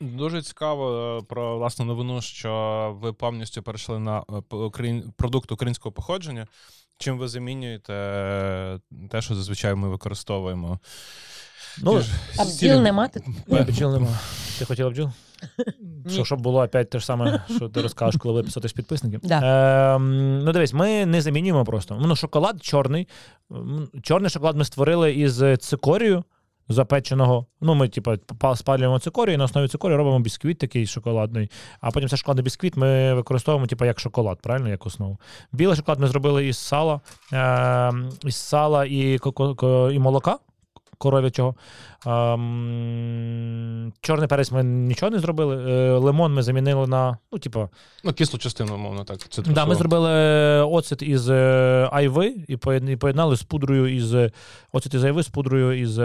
Дуже 0.00 0.42
цікаво 0.42 1.18
е, 1.22 1.26
про 1.26 1.58
власну 1.58 1.84
новину, 1.84 2.22
що 2.22 2.96
ви 3.00 3.12
повністю 3.12 3.62
перейшли 3.62 3.98
на 3.98 4.18
е, 4.18 4.56
україн... 4.56 5.12
продукт 5.16 5.52
українського 5.52 5.92
походження. 5.92 6.46
Чим 6.98 7.18
ви 7.18 7.28
замінюєте 7.28 7.94
е, 7.94 8.80
те, 9.10 9.22
що 9.22 9.34
зазвичай 9.34 9.74
ми 9.74 9.88
використовуємо? 9.88 10.80
Ну, 11.82 12.00
А 12.38 12.44
бджіл 12.44 12.80
нема 12.80 13.08
тут? 13.08 13.22
Ні, 13.46 13.60
бджіл 13.60 13.92
нема. 13.92 14.08
Ти 14.58 14.64
хотіла 14.64 14.90
бджіл? 14.90 15.10
Що, 16.08 16.24
щоб 16.24 16.40
було 16.40 16.62
опять 16.62 16.90
те 16.90 16.98
ж 16.98 17.06
саме, 17.06 17.42
що 17.56 17.68
ти 17.68 17.82
розкажеш, 17.82 18.20
коли 18.20 18.34
виписати 18.34 18.68
з 18.68 18.72
підписників. 18.72 19.20
Да. 19.22 19.94
Ем, 19.94 20.38
ну, 20.44 20.52
дивись, 20.52 20.72
ми 20.72 21.06
не 21.06 21.20
замінюємо 21.22 21.64
просто. 21.64 21.98
Ну, 22.00 22.16
шоколад 22.16 22.64
чорний. 22.64 23.08
Чорний 24.02 24.30
шоколад 24.30 24.56
ми 24.56 24.64
створили 24.64 25.12
із 25.14 25.42
цикорію 25.58 26.24
запеченого. 26.68 27.46
Ну, 27.60 27.74
ми, 27.74 27.88
типу, 27.88 28.12
спалюємо 28.54 28.98
цикорію, 28.98 29.34
і 29.34 29.36
на 29.36 29.44
основі 29.44 29.68
цикорії 29.68 29.96
робимо 29.98 30.20
бісквіт 30.20 30.58
такий 30.58 30.86
шоколадний. 30.86 31.50
А 31.80 31.90
потім 31.90 32.08
цей 32.08 32.18
шоколадний 32.18 32.44
бісквіт 32.44 32.76
ми 32.76 33.14
використовуємо, 33.14 33.66
типу, 33.66 33.84
як 33.84 34.00
шоколад, 34.00 34.38
правильно, 34.42 34.68
як 34.68 34.86
основу. 34.86 35.18
Білий 35.52 35.76
шоколад 35.76 36.00
ми 36.00 36.06
зробили 36.06 36.46
із 36.46 36.58
сала, 36.58 37.00
ем, 37.32 38.10
із 38.24 38.36
сала 38.36 38.84
і, 38.84 39.18
коко- 39.18 39.90
і 39.92 39.98
молока 39.98 40.38
коров'ячого. 41.00 41.54
Ем, 42.06 43.92
чорний 44.00 44.28
перець 44.28 44.52
ми 44.52 44.64
нічого 44.64 45.10
не 45.10 45.18
зробили. 45.18 45.56
Е, 45.56 45.92
лимон 45.98 46.34
ми 46.34 46.42
замінили 46.42 46.86
на, 46.86 47.18
ну, 47.32 47.38
типу, 47.38 47.68
Ну, 48.04 48.12
кислу 48.12 48.38
частину, 48.38 48.76
мовно 48.76 49.04
так. 49.04 49.18
Да, 49.46 49.66
ми 49.66 49.74
зробили 49.74 50.10
оцет 50.62 51.02
із 51.02 51.30
е, 51.30 51.88
айви 51.92 52.34
і 52.48 52.56
поєднали 52.96 53.36
з 53.36 53.42
пудрою 53.42 53.96
із 53.96 54.14
е, 54.14 54.30
оцет 54.72 54.94
із 54.94 55.04
айви 55.04 55.22
з 55.22 55.28
пудрою 55.28 55.80
із 55.80 55.98
е, 55.98 56.04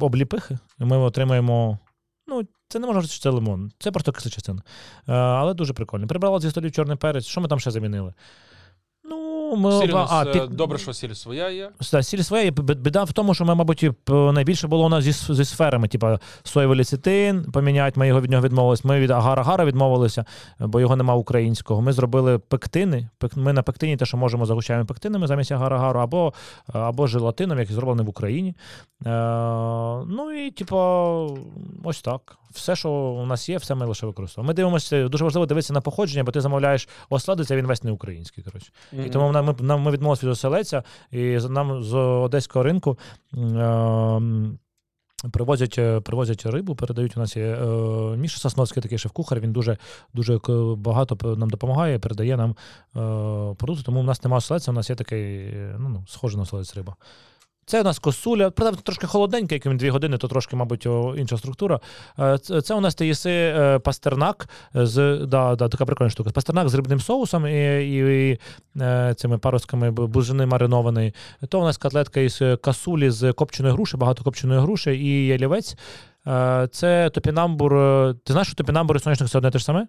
обліпихи. 0.00 0.58
І 0.80 0.84
ми 0.84 0.98
отримаємо. 0.98 1.78
Ну, 2.26 2.42
це 2.68 2.78
не 2.78 2.86
можна 2.86 3.02
сказати, 3.02 3.14
що 3.14 3.22
це 3.22 3.30
лимон, 3.30 3.72
це 3.78 3.90
просто 3.90 4.12
кисла 4.12 4.30
частина. 4.30 4.62
Е, 5.08 5.12
але 5.12 5.54
дуже 5.54 5.72
прикольно. 5.72 6.06
Прибрала 6.06 6.40
зі 6.40 6.50
столів 6.50 6.72
чорний 6.72 6.96
перець. 6.96 7.24
Що 7.24 7.40
ми 7.40 7.48
там 7.48 7.60
ще 7.60 7.70
замінили? 7.70 8.14
Ну, 9.52 9.58
ми 9.58 9.72
Сіль 9.72 9.92
у 9.92 9.94
нас, 9.94 10.10
а, 10.12 10.24
е, 10.24 10.46
Добре, 10.46 10.78
що 10.78 10.92
сіль 10.92 11.12
своя 11.12 11.50
є. 11.50 11.70
Да, 11.92 12.02
сіль 12.02 12.18
своя. 12.18 12.50
Бі- 12.50 12.74
Біда 12.74 13.04
в 13.04 13.12
тому, 13.12 13.34
що 13.34 13.44
ми, 13.44 13.54
мабуть, 13.54 13.90
найбільше 14.08 14.68
було 14.68 14.86
у 14.86 14.88
нас 14.88 15.04
зі, 15.04 15.34
зі 15.34 15.44
сферами, 15.44 15.88
типу 15.88 16.06
соєвий 16.42 16.78
лецитин 16.78 17.44
поміняти, 17.52 18.00
ми 18.00 18.08
його 18.08 18.20
від 18.20 18.30
нього 18.30 18.42
відмовились. 18.42 18.84
Ми 18.84 19.00
від 19.00 19.10
агар-агара 19.10 19.64
відмовилися, 19.64 20.24
бо 20.60 20.80
його 20.80 20.96
нема 20.96 21.14
українського. 21.14 21.82
Ми 21.82 21.92
зробили 21.92 22.38
пектини. 22.38 23.08
Пек- 23.20 23.38
Ми 23.38 23.52
на 23.52 23.62
пектині 23.62 23.96
те, 23.96 24.06
що 24.06 24.16
можемо, 24.16 24.46
загущаємо 24.46 24.86
пектинами 24.86 25.26
замість 25.26 25.52
агар-агару, 25.52 25.98
або, 26.00 26.32
або 26.72 27.06
желатином, 27.06 27.58
який 27.58 27.74
зроблений 27.74 28.06
в 28.06 28.08
Україні. 28.08 28.54
Е, 29.06 29.10
ну 30.06 30.32
і, 30.32 30.50
типу, 30.50 30.76
ось 31.84 32.02
так. 32.02 32.36
Все, 32.54 32.76
що 32.76 32.90
у 32.90 33.26
нас 33.26 33.48
є, 33.48 33.58
все 33.58 33.74
ми 33.74 33.86
лише 33.86 34.06
використовуємо. 34.06 34.48
Ми 34.48 34.54
дивимося, 34.54 35.08
дуже 35.08 35.24
важливо 35.24 35.46
дивитися 35.46 35.72
на 35.72 35.80
походження, 35.80 36.24
бо 36.24 36.32
ти 36.32 36.40
замовляєш 36.40 36.88
осладець, 37.10 37.50
а 37.50 37.56
він 37.56 37.66
весь 37.66 37.84
не 37.84 37.90
український. 37.90 38.44
Коротше. 38.44 38.72
І 39.06 39.10
тому 39.10 39.32
нам, 39.42 39.56
ми, 39.60 39.66
нам, 39.66 39.82
ми 39.82 39.90
відмовилися 39.90 40.26
від 40.26 40.32
оселеця, 40.32 40.82
і 41.10 41.38
нам 41.48 41.82
з 41.82 41.94
одеського 41.96 42.62
ринку 42.62 42.98
Е, 45.24 45.30
привозять, 45.32 45.78
е, 45.78 46.00
привозять 46.00 46.46
рибу, 46.46 46.74
передають. 46.74 47.16
У 47.16 47.20
нас 47.20 47.36
є 47.36 47.44
е, 47.44 47.66
Міша 48.16 48.38
Сосновський, 48.38 48.82
такий 48.82 48.98
шеф-кухар, 48.98 49.40
він 49.40 49.52
дуже, 49.52 49.76
дуже 50.14 50.40
багато 50.76 51.36
нам 51.36 51.50
допомагає, 51.50 51.98
передає 51.98 52.36
нам 52.36 52.50
е, 52.50 53.54
продукти, 53.54 53.82
тому 53.84 54.00
в 54.00 54.04
нас 54.04 54.24
немає 54.24 54.38
оселеця, 54.38 54.70
у 54.70 54.74
нас 54.74 54.90
є 54.90 54.96
такий, 54.96 55.54
ну, 55.78 55.88
ну, 55.88 56.04
схожий 56.08 56.36
на 56.36 56.42
оселець 56.42 56.76
риба. 56.76 56.96
Це 57.66 57.80
у 57.80 57.84
нас 57.84 57.98
косуля, 57.98 58.50
правда, 58.50 58.80
трошки 58.82 59.06
холодненька, 59.06 59.54
як 59.54 59.66
він 59.66 59.76
дві 59.76 59.90
години, 59.90 60.18
то 60.18 60.28
трошки, 60.28 60.56
мабуть, 60.56 60.86
інша 61.16 61.38
структура. 61.38 61.80
Е, 62.18 62.38
Це, 62.38 62.74
у 62.74 62.80
нас 62.80 62.94
ти 62.94 63.12
е, 63.26 63.78
пастернак 63.78 64.48
з 64.74 65.26
да, 65.26 65.56
да, 65.56 65.68
така 65.68 65.86
прикольна 65.86 66.10
штука. 66.10 66.30
Пастернак 66.30 66.68
з 66.68 66.74
рибним 66.74 67.00
соусом 67.00 67.46
і, 67.46 67.82
і, 67.82 68.30
і 68.30 68.38
е, 68.80 69.14
цими 69.16 69.38
паростками 69.38 69.90
бужини 69.90 70.46
маринованої. 70.46 71.14
То 71.48 71.60
у 71.60 71.64
нас 71.64 71.78
котлетка 71.78 72.20
із 72.20 72.42
касулі 72.62 73.10
з 73.10 73.32
копченої 73.32 73.74
груші, 73.74 73.96
багато 73.96 74.24
копченої 74.24 74.60
груші 74.60 74.90
і 74.90 75.26
ялівець. 75.26 75.76
Це 76.70 77.10
топінамбур. 77.14 77.72
Ти 78.24 78.32
знаєш, 78.32 78.48
що 78.48 78.56
топінамбур 78.56 78.96
і 78.96 79.00
соняшник 79.00 79.30
це 79.30 79.38
одне 79.38 79.50
те 79.50 79.58
ж 79.58 79.64
саме? 79.64 79.86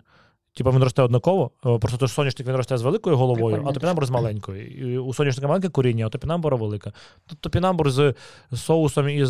Типа 0.56 0.72
він 0.72 0.84
росте 0.84 1.02
однаково, 1.02 1.52
е, 1.66 1.78
просто 1.78 1.98
то 1.98 2.08
соняшник 2.08 2.48
він 2.48 2.56
росте 2.56 2.78
з 2.78 2.82
великою 2.82 3.18
головою, 3.18 3.46
Прикольно. 3.56 3.70
а 3.70 3.74
топінамбур 3.74 4.06
з 4.06 4.10
маленькою. 4.10 4.68
І 4.68 4.98
у 4.98 5.14
соняшника 5.14 5.48
маленьке 5.48 5.70
коріння, 5.70 6.06
а 6.06 6.10
топінамбура 6.10 6.58
велика. 6.58 6.94
Тут 7.28 7.40
топінамбур 7.40 7.92
з 7.92 8.14
соусом 8.56 9.10
із 9.10 9.30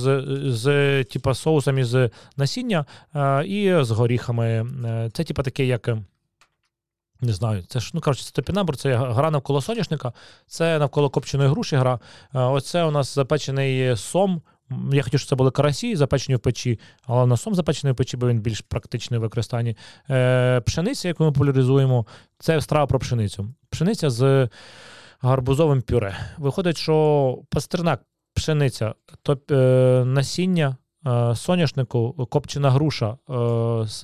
з 0.56 1.04
типа 1.04 1.34
соусом 1.34 1.78
із 1.78 1.96
насіння 2.38 2.86
е, 3.16 3.46
і 3.46 3.84
з 3.84 3.92
горіхами. 3.92 4.48
Е, 4.86 5.10
Це 5.14 5.24
типа 5.24 5.44
таке, 5.44 5.66
як. 5.66 5.90
Не 7.22 7.34
знаю, 7.34 7.64
це 7.68 7.80
ж 7.80 7.92
ну 7.94 8.02
коротше, 8.02 8.24
це 8.24 8.32
топінамбур, 8.32 8.78
це 8.78 8.96
гра 8.96 9.32
навколо 9.32 9.62
соняшника, 9.62 10.14
це 10.48 10.80
навколо 10.80 11.10
копченої 11.10 11.50
груші 11.50 11.76
гра. 11.76 12.00
Оце 12.34 12.84
у 12.84 12.92
нас 12.92 13.16
запечений 13.16 13.98
сом. 13.98 14.42
Я 14.92 15.04
хотів, 15.04 15.20
щоб 15.20 15.30
це 15.30 15.36
були 15.36 15.52
карасі, 15.52 15.96
запечені 15.96 16.36
в 16.36 16.40
печі, 16.40 16.80
але 17.06 17.26
на 17.26 17.38
сом 17.38 17.56
запечений 17.56 17.94
в 17.94 17.96
печі, 17.96 18.18
бо 18.18 18.28
він 18.28 18.40
більш 18.40 18.62
практичний 18.62 19.20
в 19.20 19.22
використанні. 19.22 19.78
Е, 20.10 20.62
пшениця, 20.62 21.08
яку 21.08 21.24
ми 21.24 21.32
популяризуємо, 21.32 22.06
це 22.40 22.62
страва 22.62 22.88
про 22.88 23.00
пшеницю. 23.00 23.54
Пшениця 23.70 24.10
з 24.10 24.50
гарбузовим 25.20 25.82
пюре. 25.82 26.18
Виходить, 26.38 26.78
що 26.78 27.38
пастернак, 27.50 28.02
пшениця, 28.34 28.94
то 29.24 29.40
е, 29.52 30.06
насіння. 30.06 30.78
Е, 31.08 31.36
Соняшнику, 31.36 32.28
копчена 32.30 32.72
груша, 32.72 33.18
е, 33.30 33.34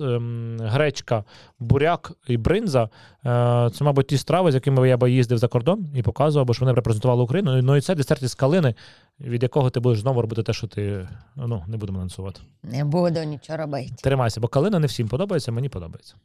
ем, 0.06 0.58
гречка, 0.62 1.24
буряк 1.60 2.12
і 2.28 2.38
бринза. 2.38 2.84
Е, 3.26 3.70
Це, 3.74 3.84
мабуть, 3.84 4.08
ті 4.08 4.18
страви, 4.18 4.52
з 4.52 4.56
якими 4.56 4.90
я 4.90 4.98
би 4.98 5.12
їздив 5.12 5.38
за 5.38 5.48
кордон 5.48 5.88
і 5.96 6.02
показував, 6.02 6.48
бо 6.48 6.54
що 6.54 6.66
вони 6.66 6.76
репрезентували 6.76 7.24
Україну. 7.24 7.62
Ну 7.62 7.76
і 7.76 7.82
це 7.82 7.96
десерт 7.96 8.24
із 8.24 8.36
калини, 8.36 8.76
від 9.20 9.44
якого 9.44 9.70
ти 9.70 9.80
будеш 9.80 10.00
знову 10.00 10.22
робити 10.22 10.44
те, 10.44 10.54
що 10.54 10.68
ти 10.68 11.08
ну, 11.36 11.64
не 11.68 11.78
будемо 11.78 11.98
анонсувати. 11.98 12.42
Не 12.64 12.86
буду 12.86 13.24
нічого 13.24 13.58
робити. 13.58 13.94
Тримайся, 14.04 14.42
бо 14.42 14.48
калина 14.48 14.80
не 14.80 14.88
всім 14.88 15.08
подобається, 15.08 15.52
мені 15.52 15.70
подобається. 15.70 16.16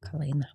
Калина. 0.00 0.46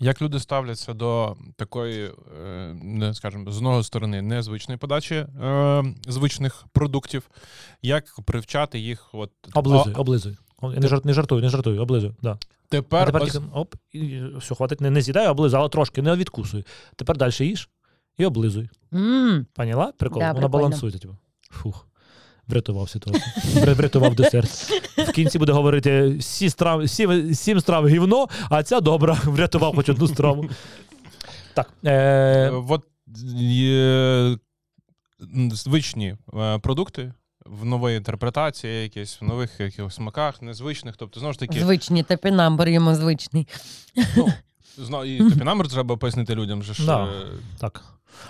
Як 0.00 0.22
люди 0.22 0.40
ставляться 0.40 0.94
до 0.94 1.36
такої, 1.56 2.10
е, 2.44 2.74
не 2.82 3.14
скажімо, 3.14 3.50
з 3.52 3.56
одного 3.56 3.82
сторони, 3.82 4.22
незвичної 4.22 4.78
подачі 4.78 5.14
е, 5.14 5.84
звичних 6.08 6.64
продуктів, 6.72 7.30
як 7.82 8.04
привчати 8.24 8.78
їх? 8.78 9.08
От 9.12 9.30
Облизуй, 9.54 9.92
А, 9.96 10.00
облизуй. 10.00 10.36
Не, 10.62 10.88
жарт, 10.88 11.04
не 11.04 11.12
жартуй, 11.12 11.42
не 11.42 11.48
жартуй, 11.48 11.78
облизуй. 11.78 12.14
Да. 12.22 12.38
тепер, 12.68 13.06
тепер 13.06 13.22
ось- 13.22 13.32
тільки 13.32 13.44
оп, 13.52 13.74
і 13.92 14.22
все, 14.36 14.54
хватить, 14.54 14.80
не, 14.80 14.90
не 14.90 15.02
з'їдай, 15.02 15.28
облизуй, 15.28 15.60
але 15.60 15.68
трошки, 15.68 16.02
не 16.02 16.16
відкусуй. 16.16 16.64
Тепер 16.96 17.16
далі 17.16 17.32
їж 17.38 17.68
і 18.18 18.26
облизуй. 18.26 18.68
м 18.94 19.46
Поняла? 19.54 19.92
Прикол. 19.98 20.18
Да, 20.18 20.26
Вона 20.32 20.40
прикольно. 20.40 20.48
балансує. 20.68 20.92
Типу. 20.92 21.16
Фух. 21.50 21.86
Врятував 22.50 22.90
ситуацію. 22.90 23.24
Вря- 23.54 23.74
Врятував 23.74 24.14
десерт. 24.14 24.50
В 24.98 25.12
кінці 25.12 25.38
буде 25.38 25.52
говорити 25.52 26.16
сі 26.20 26.50
страв, 26.50 26.88
сім, 26.90 27.34
сім 27.34 27.60
страв 27.60 27.88
гівно, 27.88 28.26
а 28.50 28.62
ця 28.62 28.80
добра. 28.80 29.18
Врятував 29.24 29.74
хоч 29.76 29.88
одну 29.88 30.08
страву. 30.08 30.48
Так. 31.54 31.70
Е, 31.84 31.90
Е, 31.92 32.50
От 32.68 32.82
є 33.36 34.36
звичні 35.52 36.16
е, 36.38 36.58
продукти 36.58 37.12
в 37.46 37.64
новій 37.64 37.94
інтерпретації, 37.96 38.82
якісь 38.82 39.18
в 39.20 39.24
нових 39.24 39.50
якихось 39.60 39.94
смаках, 39.94 40.42
незвичних. 40.42 40.96
Тобто, 40.96 41.20
знову 41.20 41.32
ж 41.32 41.38
таки, 41.38 41.60
Звичні 41.60 42.02
топінамбур 42.02 42.68
йому 42.68 42.94
звичний. 42.94 43.48
ну, 44.16 44.28
знову 44.78 45.04
і 45.04 45.30
топінамбр 45.30 45.68
треба 45.68 45.96
пояснити 45.96 46.34
людям. 46.34 46.62
Же 46.62 46.74
ж, 46.74 46.86
Да. 46.86 47.04
е, 47.04 47.08
так. 47.58 47.84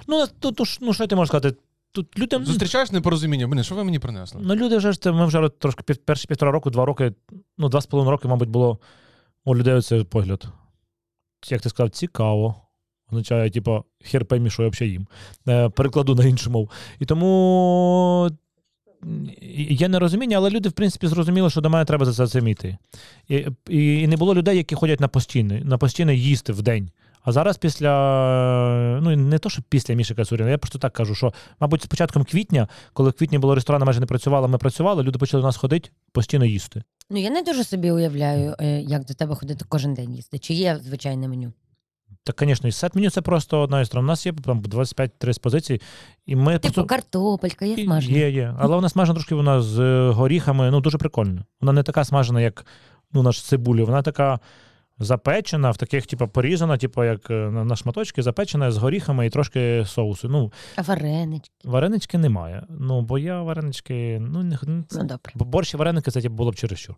Ну, 0.07 0.27
тут, 0.41 0.61
ну, 0.81 0.95
що 0.95 1.07
ти 1.07 1.16
можеш 1.16 1.29
сказати? 1.29 1.57
Тут 1.93 2.18
людям. 2.18 2.45
Зустрічаєш 2.45 2.93
непорозуміння, 2.93 3.49
блін, 3.49 3.64
що 3.64 3.74
ви 3.74 3.84
мені 3.84 3.99
принесли? 3.99 4.41
Ну, 4.45 4.55
люди 4.55 4.76
вже 4.76 4.93
ж 4.93 5.12
ми 5.12 5.26
вже 5.26 5.49
трошки 5.49 5.82
пів, 5.82 5.97
перші 5.97 6.26
півтора 6.26 6.53
року, 6.53 6.70
два 6.70 6.84
роки, 6.84 7.12
ну, 7.59 7.68
два 7.68 7.80
з 7.80 7.86
половиною 7.86 8.11
роки, 8.16 8.28
мабуть, 8.28 8.49
було 8.49 8.78
у 9.45 9.57
людей 9.57 9.74
оцей 9.74 10.05
погляд. 10.05 10.45
Як 11.49 11.61
ти 11.61 11.68
сказав, 11.68 11.91
цікаво. 11.91 12.55
Означає, 13.11 13.51
типу, 13.51 13.84
хер 14.05 14.24
поймі, 14.24 14.51
що 14.51 14.62
я 14.62 14.68
взагалі 14.68 14.93
їм. 14.93 15.07
Е, 15.49 15.68
перекладу 15.68 16.14
на 16.14 16.24
іншу 16.24 16.51
мову. 16.51 16.70
І 16.99 17.07
тому 17.07 18.30
є 19.70 19.88
нерозуміння, 19.88 20.36
але 20.36 20.51
люди, 20.51 20.68
в 20.68 20.72
принципі, 20.72 21.07
зрозуміли, 21.07 21.51
що 21.51 21.61
до 21.61 21.70
мене 21.70 21.84
треба 21.84 22.07
за 22.07 22.26
цим 22.26 22.49
йти. 22.49 22.78
І, 23.28 23.47
і, 23.68 24.01
і 24.01 24.07
не 24.07 24.16
було 24.16 24.34
людей, 24.34 24.57
які 24.57 24.74
ходять 24.74 25.01
на 25.01 25.09
постійне, 25.09 25.61
на 25.64 25.78
постійне 25.78 26.14
їсти 26.14 26.53
в 26.53 26.62
день. 26.62 26.91
А 27.23 27.33
зараз 27.33 27.59
після, 27.59 29.01
ну 29.03 29.16
не 29.16 29.39
то, 29.39 29.51
що 29.51 29.62
після 29.68 29.95
Міші 29.95 30.14
Кацуріна, 30.14 30.51
я 30.51 30.59
просто 30.59 30.79
так 30.79 30.93
кажу, 30.93 31.14
що, 31.14 31.33
мабуть, 31.61 31.83
з 31.83 31.87
початком 31.87 32.25
квітня, 32.25 32.68
коли 32.93 33.11
в 33.11 33.12
квітні 33.12 33.39
було 33.39 33.55
ресторани 33.55 33.85
майже 33.85 34.01
не 34.01 34.07
працювали, 34.07 34.49
ми 34.49 34.59
працювали, 34.59 35.03
люди 35.03 35.18
почали 35.18 35.41
до 35.41 35.47
нас 35.47 35.57
ходити, 35.57 35.91
постійно 36.12 36.45
їсти. 36.45 36.83
Ну 37.11 37.18
я 37.21 37.31
не 37.31 37.43
дуже 37.43 37.64
собі 37.64 37.91
уявляю, 37.91 38.55
е, 38.61 38.81
як 38.81 39.05
до 39.05 39.14
тебе 39.14 39.35
ходити 39.35 39.64
кожен 39.68 39.95
день 39.95 40.14
їсти. 40.14 40.39
Чи 40.39 40.55
є 40.55 40.81
звичайне 40.85 41.29
меню? 41.29 41.53
Так, 42.25 42.37
звісно, 42.41 42.68
і 42.68 42.73
сет 42.73 42.95
меню 42.95 43.11
це 43.11 43.23
просто 43.23 43.61
одна 43.61 43.81
із 43.81 43.87
стран. 43.87 44.05
У 44.05 44.09
нас 44.09 44.27
є 44.27 44.33
там 44.33 44.62
25-30 44.62 45.41
позицій, 45.41 45.81
і 46.27 46.37
ми 46.37 46.53
Типу 46.53 46.75
просто... 46.75 46.85
картопелька, 46.85 47.64
є 47.64 47.85
смажена. 47.85 48.18
Є, 48.18 48.31
є. 48.31 48.55
Але 48.59 48.77
вона 48.77 48.89
смажена 48.89 49.14
трошки 49.14 49.35
вона 49.35 49.62
з 49.62 50.09
горіхами, 50.11 50.71
ну 50.71 50.81
дуже 50.81 50.99
прикольно. 50.99 51.45
Вона 51.61 51.73
не 51.73 51.83
така 51.83 52.05
смажена, 52.05 52.41
як 52.41 52.66
ну, 53.12 53.23
наш 53.23 53.43
цибулі. 53.43 53.83
Вона 53.83 54.03
така 54.03 54.41
запечена, 55.01 55.71
в 55.71 55.77
таких, 55.77 56.07
типу, 56.07 56.29
порізана, 56.29 56.77
типу, 56.77 57.05
як 57.05 57.31
е, 57.31 57.35
на, 57.35 57.65
на 57.65 57.77
шматочки, 57.77 58.23
запечена 58.23 58.71
з 58.71 58.77
горіхами 58.77 59.27
і 59.27 59.31
трошки 59.31 59.85
соусу. 59.87 60.29
Ну, 60.29 60.53
А 60.77 60.83
варенички. 60.83 61.51
варенички 61.65 62.19
немає. 62.19 62.67
Ну, 62.69 63.03
бо 63.03 63.19
я 63.19 63.43
варенички, 63.43 64.19
ну, 64.21 64.43
не, 64.43 64.59
ну, 64.63 64.85
це, 64.89 64.99
Ну 64.99 65.05
добре. 65.05 65.33
Бо 65.35 65.45
борщ 65.45 65.75
і 65.75 65.77
вареники 65.77 66.11
це 66.11 66.21
типу, 66.21 66.35
було 66.35 66.51
б 66.51 66.55
чересчур. 66.55 66.97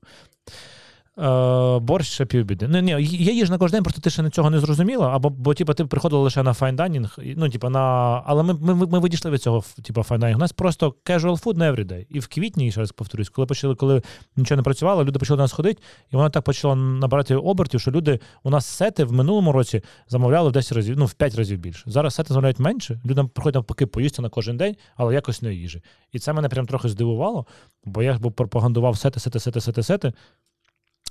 Е, 1.18 1.78
борщ 1.78 2.12
ще 2.12 2.24
півбіди. 2.24 2.68
Ну, 2.68 2.80
ні, 2.80 2.90
є 3.02 3.32
їж 3.32 3.50
на 3.50 3.58
кожен 3.58 3.72
день, 3.72 3.82
просто 3.82 4.00
ти 4.00 4.10
ще 4.10 4.30
цього 4.30 4.50
не 4.50 4.60
зрозуміла, 4.60 5.08
або 5.08 5.30
бо, 5.30 5.54
типу, 5.54 5.74
ти 5.74 5.84
приходила 5.84 6.22
лише 6.22 6.42
на 6.42 6.54
файндайнінг, 6.54 7.18
ну, 7.36 7.48
типу, 7.48 7.68
на... 7.68 7.80
але 8.26 8.42
ми, 8.42 8.54
ми, 8.54 8.86
ми 8.86 9.00
відійшли 9.00 9.30
від 9.30 9.42
цього 9.42 9.64
типу, 9.82 10.02
файндайнінг. 10.02 10.38
У 10.38 10.40
нас 10.40 10.52
просто 10.52 10.94
casual 11.04 11.42
food 11.42 11.56
на 11.56 11.72
everyday. 11.72 12.06
І 12.08 12.18
в 12.18 12.26
квітні, 12.26 12.70
ще 12.70 12.80
раз 12.80 12.92
повторюсь, 12.92 13.28
коли 13.28 13.46
почали, 13.46 13.74
коли 13.74 14.02
нічого 14.36 14.56
не 14.56 14.62
працювало, 14.62 15.04
люди 15.04 15.18
почали 15.18 15.36
до 15.36 15.42
нас 15.42 15.52
ходити, 15.52 15.82
і 16.12 16.16
воно 16.16 16.30
так 16.30 16.44
почало 16.44 16.76
набирати 16.76 17.36
обертів, 17.36 17.80
що 17.80 17.90
люди 17.90 18.20
у 18.42 18.50
нас 18.50 18.66
сети 18.66 19.04
в 19.04 19.12
минулому 19.12 19.52
році 19.52 19.82
замовляли 20.08 20.48
в 20.48 20.52
10 20.52 20.72
разів, 20.72 20.98
ну, 20.98 21.06
в 21.06 21.14
5 21.14 21.34
разів 21.34 21.58
більше. 21.58 21.84
Зараз 21.86 22.14
сети 22.14 22.28
замовляють 22.28 22.58
менше, 22.58 23.00
людям 23.04 23.28
приходять 23.28 23.54
навпаки 23.54 23.86
поїсти 23.86 24.22
на 24.22 24.28
кожен 24.28 24.56
день, 24.56 24.76
але 24.96 25.14
якось 25.14 25.42
не 25.42 25.54
їжі. 25.54 25.82
І 26.12 26.18
це 26.18 26.32
мене 26.32 26.48
прям 26.48 26.66
трохи 26.66 26.88
здивувало, 26.88 27.46
бо 27.84 28.02
я 28.02 28.12
ж 28.12 28.18
пропагандував 28.18 28.98
сети, 28.98 29.20
сети, 29.20 29.40
сети, 29.40 29.60
сети, 29.60 29.82
сети. 29.82 30.12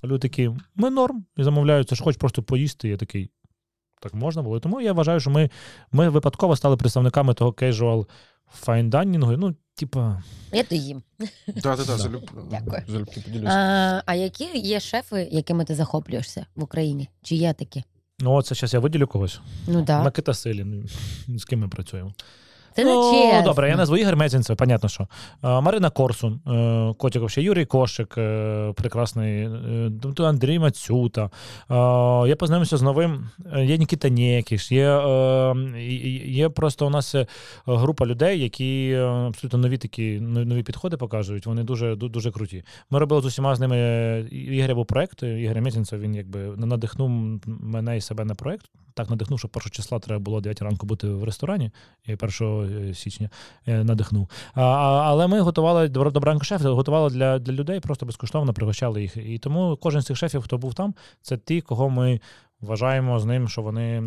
А 0.02 0.08
Люди 0.08 0.20
такі, 0.20 0.52
ми 0.76 0.90
норм, 0.90 1.26
і 1.38 1.44
замовляють, 1.44 1.90
це 1.90 1.96
ж 1.96 2.04
хоч 2.04 2.18
просто 2.18 2.44
поїсти. 2.44 2.90
Я 2.90 2.98
такий, 2.98 3.30
так 4.02 4.14
можна 4.14 4.42
було. 4.42 4.58
І 4.58 4.60
Тому 4.60 4.82
я 4.82 4.94
вважаю, 4.94 5.20
що 5.20 5.30
ми, 5.30 5.50
ми 5.92 6.10
випадково 6.10 6.56
стали 6.56 6.78
представниками 6.78 7.34
того 7.34 7.52
casual 7.52 8.08
fine 8.66 8.90
dining. 8.90 9.38
Ну, 9.38 9.56
типа, 9.76 10.24
Я 10.54 10.64
то 10.64 10.76
їм. 10.76 11.04
Так, 11.64 11.86
так, 11.86 11.86
Да. 11.86 12.20
Дякую. 12.52 12.84
залюбки 12.88 13.22
поділюся. 13.22 13.52
А, 13.54 14.04
а 14.06 14.16
які 14.16 14.60
є 14.60 14.80
шефи, 14.80 15.30
якими 15.32 15.66
ти 15.66 15.76
захоплюєшся 15.76 16.46
в 16.56 16.64
Україні? 16.64 17.10
Чи 17.24 17.36
є 17.36 17.54
такі? 17.54 17.84
ну 18.20 18.34
от 18.34 18.46
це 18.46 18.56
зараз 18.56 18.74
я 18.74 18.80
виділю 18.80 19.08
когось. 19.08 19.40
Ну 19.68 19.86
так. 19.86 20.06
Микита 20.06 20.34
Силін, 20.34 20.90
з 21.28 21.46
ким 21.46 21.60
ми 21.60 21.68
працюємо. 21.68 22.14
Це 22.76 22.84
не 22.86 22.94
ну, 22.96 23.12
чесно. 23.12 23.42
добре, 23.46 23.70
я 23.70 23.76
назву 23.78 23.98
Ігор 23.98 24.16
Мезінцев, 24.16 24.56
понятно, 24.58 24.90
що. 24.90 25.08
Е, 25.44 25.62
Марина 25.62 25.90
Корсун, 25.90 26.40
е, 26.48 26.94
Котіков 26.98 27.30
ще 27.30 27.42
Юрій 27.42 27.66
Кошик, 27.66 28.16
е, 28.18 28.74
прекрасний, 28.76 29.44
е, 29.44 29.92
тут 30.02 30.20
Андрій 30.20 30.60
Мацюта. 30.60 31.24
Е, 31.24 31.30
Я 32.30 32.36
познайомився 32.40 32.78
з 32.78 32.82
новим. 32.82 33.30
е, 33.56 33.66
Є 33.66 33.78
Нікіта 33.78 34.10
Нєкіш, 34.10 34.72
є, 34.72 34.90
е, 34.90 35.56
є- 35.82 36.32
є 36.34 36.50
просто 36.50 36.88
у 36.88 36.90
нас 36.90 37.16
е, 37.16 37.28
група 37.66 38.06
людей, 38.06 38.40
які 38.42 38.90
е, 38.96 39.02
абсолютно 39.06 39.60
нові 39.60 39.78
такі 39.78 40.20
нові 40.22 40.64
підходи 40.64 40.98
показують. 40.98 41.46
Вони 41.46 41.64
дуже 41.64 41.94
ду- 41.94 42.10
дуже 42.10 42.32
круті. 42.32 42.64
Ми 42.90 43.00
робили 43.00 43.22
з 43.22 43.26
усіма 43.26 43.56
з 43.56 43.60
ними. 43.60 43.76
е, 43.78 44.26
Ігоря 44.32 44.76
був 44.76 44.86
проект. 44.86 45.24
Ігор 45.24 45.62
Мезінцев, 45.62 46.00
він 46.00 46.16
якби 46.16 46.40
надихнув 46.58 47.10
мене 47.46 47.98
і 47.98 48.02
себе 48.02 48.26
на 48.26 48.36
проект. 48.36 48.66
Так 48.94 49.10
надихнув, 49.10 49.40
що 49.40 49.50
1 49.54 49.70
числа 49.72 50.00
треба 50.00 50.20
було 50.20 50.42
9 50.42 50.62
ранку 50.62 50.86
бути 50.86 51.08
в 51.08 51.24
ресторані. 51.24 51.72
Я 52.06 52.18
1 52.42 52.96
січня 52.96 53.30
е, 53.68 53.84
надихнув. 53.84 54.30
А, 54.54 54.62
але 55.06 55.28
ми 55.28 55.40
готували 55.40 55.88
добранку 55.88 56.46
шеф, 56.46 56.62
готували 56.62 57.10
для, 57.10 57.40
для 57.40 57.54
людей, 57.54 57.80
просто 57.80 58.06
безкоштовно 58.06 58.54
пригощали 58.54 59.02
їх. 59.02 59.18
І 59.18 59.38
тому 59.38 59.78
кожен 59.82 60.02
з 60.02 60.06
цих 60.06 60.18
шефів, 60.18 60.42
хто 60.42 60.58
був 60.58 60.74
там, 60.74 60.94
це 61.22 61.38
ті, 61.38 61.62
кого 61.62 61.90
ми 61.90 62.20
Вважаємо 62.62 63.20
з 63.20 63.26
ним, 63.26 63.48
що 63.48 63.62
вони, 63.62 64.04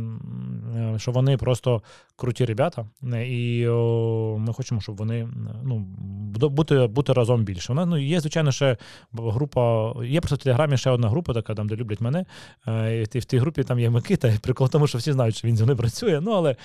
е, 0.76 0.98
що 0.98 1.12
вони 1.12 1.36
просто 1.36 1.82
круті 2.16 2.44
ребята, 2.44 2.86
е, 3.12 3.26
і 3.28 3.68
ми 4.38 4.52
хочемо, 4.52 4.80
щоб 4.80 4.96
вони 4.96 5.28
ну, 5.62 5.78
бути, 6.48 6.86
бути 6.86 7.12
разом 7.12 7.44
більше. 7.44 7.72
Вона 7.72 7.86
ну, 7.86 7.98
є, 7.98 8.20
звичайно, 8.20 8.52
ще 8.52 8.76
група. 9.12 9.94
Є 10.05 10.20
просто 10.20 10.36
в 10.36 10.38
Телеграмі 10.38 10.76
ще 10.76 10.90
одна 10.90 11.09
група, 11.09 11.34
така, 11.34 11.55
там, 11.55 11.68
де 11.68 11.76
люблять 11.76 12.00
мене. 12.00 12.24
Е, 12.68 13.00
І 13.14 13.18
в 13.18 13.24
тій- 13.24 13.38
групі 13.38 13.64
там 13.64 13.78
є 13.78 13.90
Микита. 13.90 14.28
І 14.28 14.38
прикол 14.38 14.68
тому, 14.68 14.86
що 14.86 14.98
всі 14.98 15.12
знають, 15.12 15.36
що 15.36 15.48
він 15.48 15.57
зі 15.57 15.62
мною 15.62 15.78
працює. 15.78 16.20
Ну, 16.22 16.32
але 16.32 16.57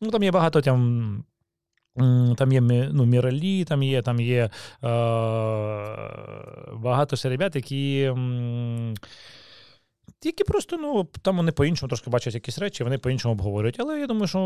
ну, 0.00 0.10
там 0.10 0.22
є 0.22 0.30
багато 0.30 0.60
там. 0.60 1.24
Там 2.36 2.52
є 2.52 2.60
ну, 2.92 3.04
Міралі, 3.04 3.64
там 3.64 3.82
є, 3.82 4.02
там 4.02 4.20
є 4.20 4.42
е, 4.44 4.50
багато 6.74 7.16
ще 7.16 7.28
ребят, 7.28 7.56
які. 7.56 8.02
м, 8.02 8.94
які 10.24 10.44
просто 10.44 10.76
ну 10.76 11.08
там 11.22 11.36
вони 11.36 11.52
по-іншому 11.52 11.88
трошки 11.88 12.10
бачать 12.10 12.34
якісь 12.34 12.58
речі, 12.58 12.84
вони 12.84 12.98
по-іншому 12.98 13.32
обговорюють. 13.32 13.80
Але 13.80 14.00
я 14.00 14.06
думаю, 14.06 14.26
що 14.26 14.38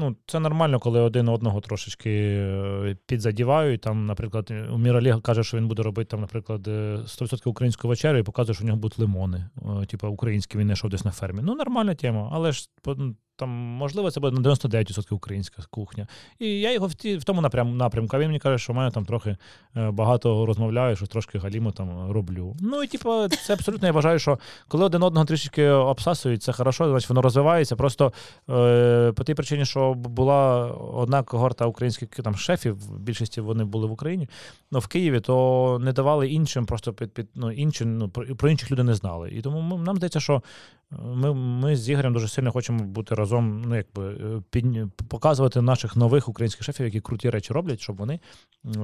ну 0.00 0.16
це 0.26 0.40
нормально, 0.40 0.80
коли 0.80 1.00
один 1.00 1.28
одного 1.28 1.60
трошечки 1.60 2.10
е, 2.10 2.96
підзадівають. 3.06 3.80
Там, 3.80 4.06
наприклад, 4.06 4.50
у 4.72 4.78
Міраліга 4.78 5.20
каже, 5.20 5.44
що 5.44 5.56
він 5.56 5.68
буде 5.68 5.82
робити 5.82 6.10
там, 6.10 6.20
наприклад, 6.20 6.68
е, 6.68 6.98
100% 7.06 7.48
українську 7.48 7.88
вечерю 7.88 8.18
і 8.18 8.22
показує, 8.22 8.54
що 8.54 8.64
у 8.64 8.66
нього 8.66 8.78
будуть 8.78 8.98
лимони. 8.98 9.48
е, 9.82 9.86
Типу 9.86 10.08
українські, 10.08 10.58
він 10.58 10.64
знайшов 10.64 10.90
десь 10.90 11.04
на 11.04 11.10
фермі. 11.10 11.40
Ну, 11.42 11.54
нормальна 11.54 11.94
тема, 11.94 12.30
але 12.32 12.52
ж 12.52 12.68
ну, 12.86 13.16
там, 13.42 13.50
можливо, 13.50 14.10
це 14.10 14.20
буде 14.20 14.40
на 14.40 14.50
99% 14.50 15.14
українська 15.14 15.62
кухня. 15.70 16.06
І 16.38 16.60
я 16.60 16.72
його 16.72 16.86
в, 16.86 16.94
ті, 16.94 17.16
в 17.16 17.24
тому 17.24 17.40
напрям, 17.40 17.76
напрямку. 17.76 18.16
А 18.16 18.20
він 18.20 18.26
мені 18.26 18.38
каже, 18.38 18.58
що 18.58 18.72
в 18.72 18.76
мене 18.76 18.90
там 18.90 19.04
трохи 19.04 19.36
е, 19.76 19.90
багато 19.90 20.46
розмовляю, 20.46 20.96
що 20.96 21.06
трошки 21.06 21.38
галімо 21.38 21.70
там 21.70 22.10
роблю. 22.10 22.54
Ну 22.60 22.82
і 22.82 22.86
типу, 22.86 23.28
це 23.28 23.52
абсолютно 23.52 23.88
я 23.88 23.92
вважаю, 23.92 24.18
що 24.18 24.38
коли 24.68 24.84
один 24.84 25.02
одного 25.02 25.26
трішечки 25.26 25.68
обсасують, 25.68 26.42
це 26.42 26.52
хорошо, 26.52 26.88
значить 26.88 27.08
воно 27.08 27.22
розвивається. 27.22 27.76
Просто 27.76 28.12
е, 28.50 29.12
по 29.12 29.24
тій 29.24 29.34
причині, 29.34 29.64
що 29.64 29.94
була 29.94 30.66
одна 30.76 31.22
когорта 31.22 31.66
українських 31.66 32.08
там 32.08 32.36
шефів, 32.36 32.76
в 32.76 32.98
більшості 32.98 33.40
вони 33.40 33.64
були 33.64 33.86
в 33.86 33.92
Україні, 33.92 34.28
ну 34.70 34.78
в 34.78 34.86
Києві, 34.86 35.20
то 35.20 35.78
не 35.80 35.92
давали 35.92 36.28
іншим, 36.28 36.66
просто 36.66 36.92
під, 36.92 37.12
під 37.14 37.28
ну, 37.34 37.50
інші, 37.50 37.84
ну, 37.84 38.08
про, 38.08 38.50
інших 38.50 38.70
люди 38.70 38.82
не 38.82 38.94
знали. 38.94 39.30
І 39.30 39.40
тому 39.40 39.78
нам 39.78 39.96
здається, 39.96 40.20
що 40.20 40.42
ми, 40.98 41.34
ми 41.34 41.76
з 41.76 41.88
Ігорем 41.88 42.12
дуже 42.12 42.28
сильно 42.28 42.52
хочемо 42.52 42.84
бути 42.84 43.14
разом, 43.14 43.62
ну 43.62 43.76
якби 43.76 44.14
е, 44.14 44.42
під, 44.50 44.66
показувати 45.08 45.60
наших 45.60 45.96
нових 45.96 46.28
українських 46.28 46.64
шефів, 46.64 46.86
які 46.86 47.00
круті 47.00 47.30
речі 47.30 47.52
роблять, 47.52 47.80
щоб 47.80 47.96
вони, 47.96 48.20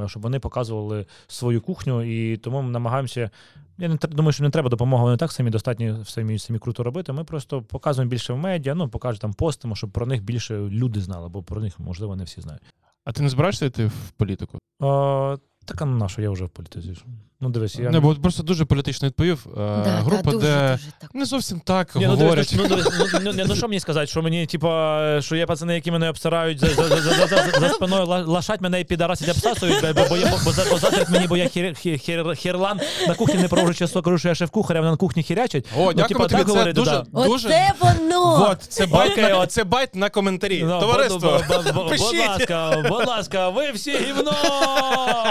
щоб 0.06 0.22
вони 0.22 0.38
показували 0.38 1.06
свою 1.26 1.60
кухню. 1.60 2.02
І 2.02 2.36
тому 2.36 2.62
ми 2.62 2.70
намагаємося. 2.70 3.30
Я 3.78 3.88
не 3.88 3.96
думаю, 3.96 4.32
що 4.32 4.44
не 4.44 4.50
треба 4.50 4.68
допомоги, 4.68 5.04
вони 5.04 5.16
так 5.16 5.32
самі 5.32 5.50
достатньо 5.50 6.04
самі, 6.04 6.38
самі 6.38 6.58
круто 6.58 6.82
робити. 6.82 7.12
Ми 7.12 7.24
просто 7.24 7.62
показуємо 7.62 8.10
більше 8.10 8.32
в 8.32 8.38
медіа, 8.38 8.74
ну 8.74 8.88
покажемо 8.88 9.20
там 9.20 9.32
постимо, 9.32 9.76
щоб 9.76 9.90
про 9.90 10.06
них 10.06 10.22
більше 10.22 10.58
люди 10.58 11.00
знали, 11.00 11.28
бо 11.28 11.42
про 11.42 11.60
них 11.60 11.80
можливо 11.80 12.16
не 12.16 12.24
всі 12.24 12.40
знають. 12.40 12.62
А 13.04 13.12
ти 13.12 13.22
не 13.22 13.28
збираєшся 13.28 13.66
йти 13.66 13.86
в 13.86 14.10
політику? 14.16 14.58
А, 14.80 15.36
так 15.64 15.82
а 15.82 15.84
на 15.84 16.08
що 16.08 16.22
я 16.22 16.30
вже 16.30 16.44
в 16.44 16.48
політиці? 16.48 17.02
Ну 17.40 17.48
дивись, 17.50 17.76
я 17.76 17.90
Не, 17.90 18.00
бо 18.00 18.14
просто 18.14 18.42
дуже 18.42 18.64
політично 18.64 19.08
відповів. 19.08 19.46
Е, 19.46 19.56
Да, 19.84 19.90
група, 19.90 20.22
да, 20.22 20.30
дуже, 20.30 20.46
де 20.46 20.70
дуже 20.72 20.92
так. 21.00 21.14
не 21.14 21.24
зовсім 21.24 21.60
так 21.60 21.96
Ні, 21.96 22.06
ну, 22.06 22.16
говорять. 22.16 22.50
дивись, 22.56 22.70
ну, 22.70 22.76
дивись, 22.76 22.94
ну, 23.12 23.20
ну, 23.22 23.32
ну, 23.36 23.44
ну, 23.48 23.56
що 23.56 23.68
мені 23.68 23.80
сказати, 23.80 24.06
що 24.06 24.22
мені, 24.22 24.46
типа, 24.46 25.20
що 25.20 25.36
є 25.36 25.46
пацани, 25.46 25.74
які 25.74 25.90
мене 25.90 26.08
обсирають 26.10 26.58
за, 26.58 26.66
за, 26.66 26.82
за, 26.88 27.00
за, 27.00 27.26
за, 27.26 27.50
за 27.60 27.68
спиною, 27.68 28.06
ла- 28.06 28.26
лашать 28.26 28.60
мене 28.60 28.80
і 28.80 28.84
підарасять 28.84 29.28
обсасують, 29.28 29.80
бо, 29.94 30.04
бо, 30.08 30.16
я, 30.16 30.32
бо, 30.44 30.50
за- 30.52 30.64
бо 30.70 30.78
заздрять 30.78 31.10
мені, 31.10 31.26
бо 31.26 31.36
я 31.36 31.48
хір, 31.48 31.74
хір, 31.76 31.98
хір, 31.98 32.34
хірлан 32.36 32.80
на 33.08 33.14
кухні 33.14 33.34
не 33.40 33.48
провожу 33.48 33.74
часу, 33.74 34.02
кажу, 34.02 34.18
що 34.18 34.28
я 34.28 34.34
шеф-кухар, 34.34 34.76
а 34.76 34.80
вони 34.80 34.90
на 34.90 34.96
кухні 34.96 35.22
хірячать. 35.22 35.66
О, 35.76 35.78
Ну, 35.84 35.92
дякую 35.92 36.08
типа, 36.08 36.22
тобі. 36.22 36.34
так 36.34 36.46
Це 36.46 36.52
говорити, 36.52 36.72
дуже, 36.80 36.90
да. 36.90 37.04
дуже. 37.26 37.48
Оце 37.48 37.72
воно! 37.80 38.38
Вот, 38.38 38.62
це 38.62 38.86
байт, 38.86 39.12
Окей, 39.12 39.24
на, 39.24 39.36
от. 39.38 39.52
це 39.52 39.64
байт 39.64 39.94
на 39.94 40.10
коментарі. 40.10 40.62
Ну, 40.66 40.80
Товариство, 40.80 41.18
бу- 41.48 41.54
бу- 41.54 41.62
бу- 41.72 41.80
Будь 41.80 41.88
пишіть. 41.90 42.28
ласка, 42.28 42.84
будь 42.88 43.06
ласка, 43.06 43.48
ви 43.48 43.70
всі 43.72 43.90
гівно, 43.98 44.32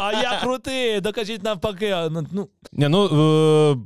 а 0.02 0.12
я 0.24 0.40
крутий, 0.44 1.02
докажіть 1.02 1.44
навпаки. 1.44 1.94
Ну, 2.12 2.28
Ну, 2.32 2.48
Ні, 2.74 2.88
ну, 2.88 3.06
е, 3.06 3.78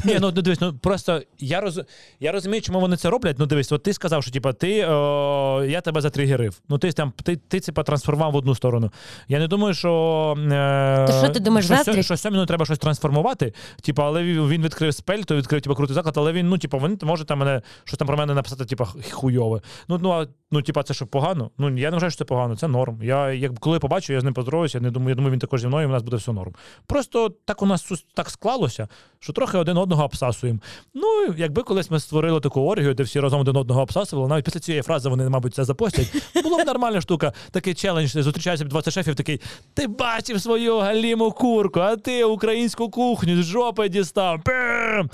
Ні, 0.04 0.18
ну 0.20 0.30
дивись, 0.30 0.60
ну 0.60 0.74
просто 0.74 1.22
я 1.38 1.60
роз... 1.60 1.80
я 2.20 2.32
розумію, 2.32 2.62
чому 2.62 2.80
вони 2.80 2.96
це 2.96 3.10
роблять. 3.10 3.36
Ну 3.38 3.46
дивись, 3.46 3.72
от 3.72 3.82
ти 3.82 3.92
сказав, 3.92 4.22
що 4.22 4.32
типа 4.32 4.52
ти 4.52 4.86
о, 4.86 5.64
я 5.68 5.80
тебе 5.80 6.00
затригерив. 6.00 6.60
Ну 6.68 6.78
ти 6.78 6.92
там 6.92 7.12
ти, 7.24 7.36
ти 7.36 7.60
типа 7.60 7.82
трансформував 7.82 8.32
в 8.32 8.36
одну 8.36 8.54
сторону. 8.54 8.90
Я 9.28 9.38
не 9.38 9.48
думаю, 9.48 9.74
що 9.74 10.34
е... 10.52 11.06
То 11.06 11.12
що 11.12 11.28
ти 11.28 11.40
думаєш, 11.40 11.66
що, 11.66 11.76
заздрість? 11.76 12.04
що 12.04 12.16
сьоміну 12.16 12.46
треба 12.46 12.64
щось 12.64 12.78
трансформувати. 12.78 13.52
Типа, 13.82 14.04
але 14.04 14.22
він 14.22 14.62
відкрив 14.62 14.94
спель, 14.94 15.22
то 15.22 15.36
відкрив 15.36 15.60
типа 15.60 15.74
крутий 15.74 15.94
заклад, 15.94 16.14
але 16.16 16.32
він, 16.32 16.48
ну, 16.48 16.58
типа, 16.58 16.78
він 16.78 16.98
може 17.02 17.24
там 17.24 17.38
мене 17.38 17.62
щось 17.84 17.98
там 17.98 18.08
про 18.08 18.16
мене 18.16 18.34
написати, 18.34 18.64
типа, 18.64 18.88
хуйове. 19.10 19.60
Ну, 19.88 19.98
ну, 20.02 20.10
а, 20.10 20.26
ну, 20.50 20.62
типа, 20.62 20.82
це 20.82 20.94
що 20.94 21.06
погано? 21.06 21.50
Ну, 21.58 21.78
я 21.78 21.90
не 21.90 21.96
вважаю, 21.96 22.10
що 22.10 22.18
це 22.18 22.24
погано, 22.24 22.56
це 22.56 22.68
норм. 22.68 22.98
Я 23.02 23.32
як 23.32 23.58
коли 23.58 23.78
побачу, 23.78 24.12
я 24.12 24.20
з 24.20 24.24
ним 24.24 24.34
поздороваюся, 24.34 24.78
я 24.78 24.82
не 24.82 24.90
думаю, 24.90 25.08
я 25.08 25.14
думаю, 25.14 25.32
він 25.32 25.40
також 25.40 25.60
зі 25.60 25.66
мною, 25.66 25.84
і 25.84 25.88
в 25.88 25.92
нас 25.92 26.02
буде 26.02 26.16
все 26.16 26.32
норм. 26.32 26.54
Просто 26.86 27.28
так 27.44 27.62
у 27.62 27.66
нас 27.66 27.92
так 28.14 28.30
склалося, 28.30 28.88
що 29.18 29.32
трохи 29.32 29.58
один 29.58 29.76
одного 29.76 30.04
обсасуємо. 30.04 30.58
Ну, 30.94 31.34
якби 31.36 31.62
колись 31.62 31.90
ми 31.90 32.00
створили 32.00 32.40
таку 32.40 32.60
оргію, 32.60 32.94
де 32.94 33.02
всі 33.02 33.20
разом 33.20 33.40
один 33.40 33.56
одного 33.56 33.82
обсасували, 33.82 34.28
навіть 34.28 34.44
після 34.44 34.60
цієї 34.60 34.82
фрази 34.82 35.08
вони, 35.08 35.28
мабуть, 35.28 35.54
це 35.54 35.64
запостять. 35.64 36.22
Було 36.42 36.58
б 36.58 36.66
нормальна 36.66 37.00
штука. 37.00 37.32
Такий 37.50 37.74
челендж, 37.74 38.10
зустрічається 38.10 38.64
20 38.64 38.94
шефів, 38.94 39.14
такий: 39.14 39.40
ти 39.74 39.86
бачив 39.86 40.40
свою 40.40 40.78
галіму 40.78 41.30
курку, 41.30 41.80
а 41.80 41.96
ти 41.96 42.24
українську 42.24 42.90
кухню 42.90 43.42
з 43.42 43.46
жопи 43.46 43.88
дістав. 43.88 44.40
Бем! 44.46 45.10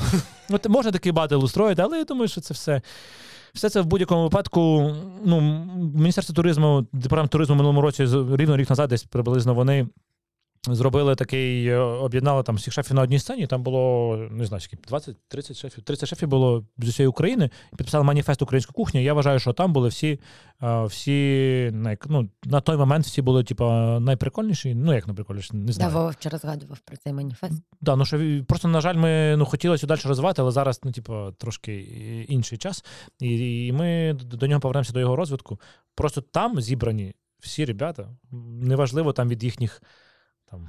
От 0.51 0.69
можна 0.69 0.93
такий 0.93 1.13
батл 1.13 1.45
устроїти, 1.45 1.83
але 1.83 1.99
я 1.99 2.05
думаю, 2.05 2.29
що 2.29 2.41
це 2.41 2.55
все. 2.55 2.83
Все 3.55 3.71
це 3.71 3.81
в 3.81 3.87
будь-якому 3.87 4.23
випадку. 4.23 4.93
Ну, 5.25 5.41
Міністерство 5.95 6.35
туризму, 6.35 6.87
департамент 6.93 7.33
туризму 7.33 7.57
минулому 7.57 7.81
році, 7.81 8.03
рівно 8.33 8.57
рік 8.57 8.71
назад, 8.71 8.89
десь 8.89 9.05
приблизно 9.05 9.55
вони 9.55 9.87
зробили 10.75 11.15
такий, 11.15 11.67
е, 11.67 11.79
об'єднали 11.79 12.43
там 12.43 12.57
всіх 12.57 12.73
шефів 12.75 12.97
на 12.97 13.03
одній 13.03 13.19
сцені. 13.19 13.47
Там 13.47 13.63
було 13.63 14.17
не 14.31 14.45
знаю, 14.45 14.61
скільки 14.61 14.95
20-30 14.95 15.55
шефів. 15.55 15.85
30 15.85 16.09
шефів 16.09 16.29
було 16.29 16.65
з 16.79 16.89
усієї 16.89 17.09
України. 17.09 17.51
І 17.73 17.77
підписали 17.77 18.05
маніфест 18.05 18.43
української 18.43 18.75
кухні. 18.75 19.05
Я 19.05 19.15
вважаю, 19.15 19.39
що 19.39 19.53
там 19.53 19.73
були 19.73 19.89
всі, 19.89 20.21
е, 20.63 20.85
всі 20.85 21.71
ну, 22.07 22.29
на 22.45 22.61
той 22.61 22.77
момент 22.77 23.07
всі 23.07 23.23
були, 23.23 23.45
типа, 23.45 24.01
найприкольніші. 24.01 24.75
Ну, 24.75 24.95
як 24.95 25.07
найприкольніші, 25.07 25.57
не 25.57 25.67
Да, 25.67 25.73
знаю. 25.73 25.93
Вова 25.93 26.09
вчора 26.09 26.39
згадував 26.39 26.79
про 26.79 26.97
цей 26.97 27.13
маніфест. 27.13 27.63
Да, 27.81 27.97
ну 27.97 28.05
що 28.05 28.45
просто, 28.49 28.69
на 28.69 28.81
жаль, 28.81 28.95
ми 28.95 29.35
ну, 29.37 29.45
хотіли 29.45 29.77
далі 29.77 30.01
розвивати, 30.05 30.43
але 30.43 30.51
зараз, 30.51 30.81
ну, 30.85 30.93
типу, 30.93 31.33
трошки 31.39 31.77
інший 32.29 32.59
час. 32.59 32.85
І, 33.21 33.67
і 33.67 33.73
ми 33.73 34.13
до 34.25 34.47
нього 34.47 34.61
повернемося 34.61 34.93
до 34.93 35.01
його 35.01 35.17
розвитку. 35.17 35.61
Просто 35.95 36.21
там 36.21 36.61
зібрані 36.61 37.15
всі 37.41 37.65
ребята, 37.65 38.09
неважливо 38.63 39.13
там 39.13 39.29
від 39.29 39.45
їхніх 39.45 39.83
там. 40.51 40.69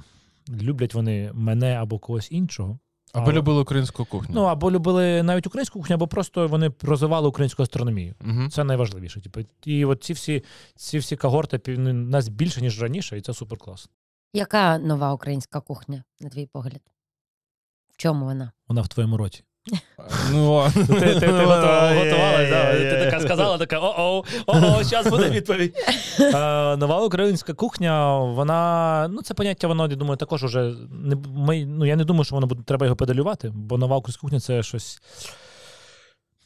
Люблять 0.62 0.94
вони 0.94 1.30
мене 1.34 1.74
або 1.74 1.98
когось 1.98 2.32
іншого. 2.32 2.78
Або 3.12 3.30
а, 3.30 3.34
любили 3.34 3.60
українську 3.60 4.04
кухню. 4.04 4.34
Ну, 4.34 4.42
або 4.42 4.70
любили 4.70 5.22
навіть 5.22 5.46
українську 5.46 5.78
кухню, 5.78 5.94
або 5.94 6.06
просто 6.06 6.48
вони 6.48 6.72
розвивали 6.82 7.28
українську 7.28 7.62
астрономію. 7.62 8.14
Угу. 8.20 8.48
Це 8.50 8.64
найважливіше. 8.64 9.20
Типу. 9.20 9.40
І 9.64 9.84
от 9.84 10.04
ці 10.04 10.12
всі, 10.12 10.44
ці 10.74 10.98
всі 10.98 11.16
когорти 11.16 11.76
ну, 11.78 11.92
нас 11.92 12.28
більше, 12.28 12.60
ніж 12.60 12.82
раніше, 12.82 13.18
і 13.18 13.20
це 13.20 13.34
супер 13.34 13.58
клас. 13.58 13.88
Яка 14.32 14.78
нова 14.78 15.12
українська 15.12 15.60
кухня, 15.60 16.04
на 16.20 16.28
твій 16.28 16.46
погляд? 16.46 16.80
В 17.92 17.96
чому 17.96 18.24
вона? 18.24 18.52
Вона 18.68 18.82
в 18.82 18.88
твоєму 18.88 19.16
роті. 19.16 19.44
Ну, 20.32 20.70
Ти, 20.74 20.84
ти, 20.84 21.20
ти 21.20 21.26
готова- 21.26 21.94
готувалась, 21.94 22.50
да? 22.50 22.72
Ти 22.72 23.04
така 23.04 23.20
сказала, 23.20 23.58
така 23.58 23.78
о-о, 23.78 24.24
о-о, 24.46 24.84
зараз 24.84 25.06
буде 25.06 25.30
відповідь. 25.30 25.74
Е, 26.20 26.76
Нова 26.76 27.00
українська 27.00 27.54
кухня, 27.54 28.18
вона, 28.18 29.08
ну 29.10 29.22
це 29.22 29.34
поняття, 29.34 29.68
воно, 29.68 29.86
я 29.86 29.96
думаю, 29.96 30.16
також 30.16 30.44
уже 30.44 30.74
не 30.90 31.16
ми, 31.36 31.64
ну 31.66 31.86
я 31.86 31.96
не 31.96 32.04
думаю, 32.04 32.24
що 32.24 32.34
воно 32.34 32.46
буде 32.46 32.62
треба 32.66 32.86
його 32.86 32.96
педалювати, 32.96 33.52
бо 33.54 33.78
нова 33.78 33.96
українська 33.96 34.20
кухня 34.20 34.40
це 34.40 34.62
щось. 34.62 34.98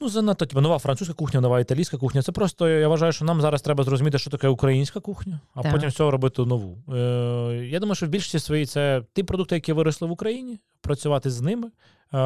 Ну, 0.01 0.09
занадто 0.09 0.47
типу, 0.47 0.61
нова 0.61 0.79
французька 0.79 1.15
кухня, 1.15 1.41
нова 1.41 1.61
італійська 1.61 1.97
кухня. 1.97 2.23
Це 2.23 2.33
просто 2.33 2.69
я 2.69 2.89
вважаю, 2.89 3.13
що 3.13 3.25
нам 3.25 3.41
зараз 3.41 3.63
треба 3.63 3.85
зрозуміти, 3.85 4.19
що 4.19 4.31
таке 4.31 4.49
українська 4.49 5.01
кухня, 5.01 5.41
а 5.55 5.63
Так. 5.63 5.73
потім 5.73 5.91
з 5.91 5.95
цього 5.95 6.11
робити 6.11 6.43
нову. 6.43 6.79
Е, 6.95 7.69
я 7.71 7.81
думаю, 7.81 7.95
що 7.95 8.07
в 8.07 8.09
більшості 8.09 8.39
своїй 8.39 8.67
це 8.67 9.03
ті 9.15 9.23
продукти, 9.23 9.55
які 9.55 9.73
виросли 9.73 10.09
в 10.09 10.11
Україні, 10.11 10.61
працювати 10.81 11.31
з 11.31 11.41
ними. 11.41 11.69
Е, 12.15 12.19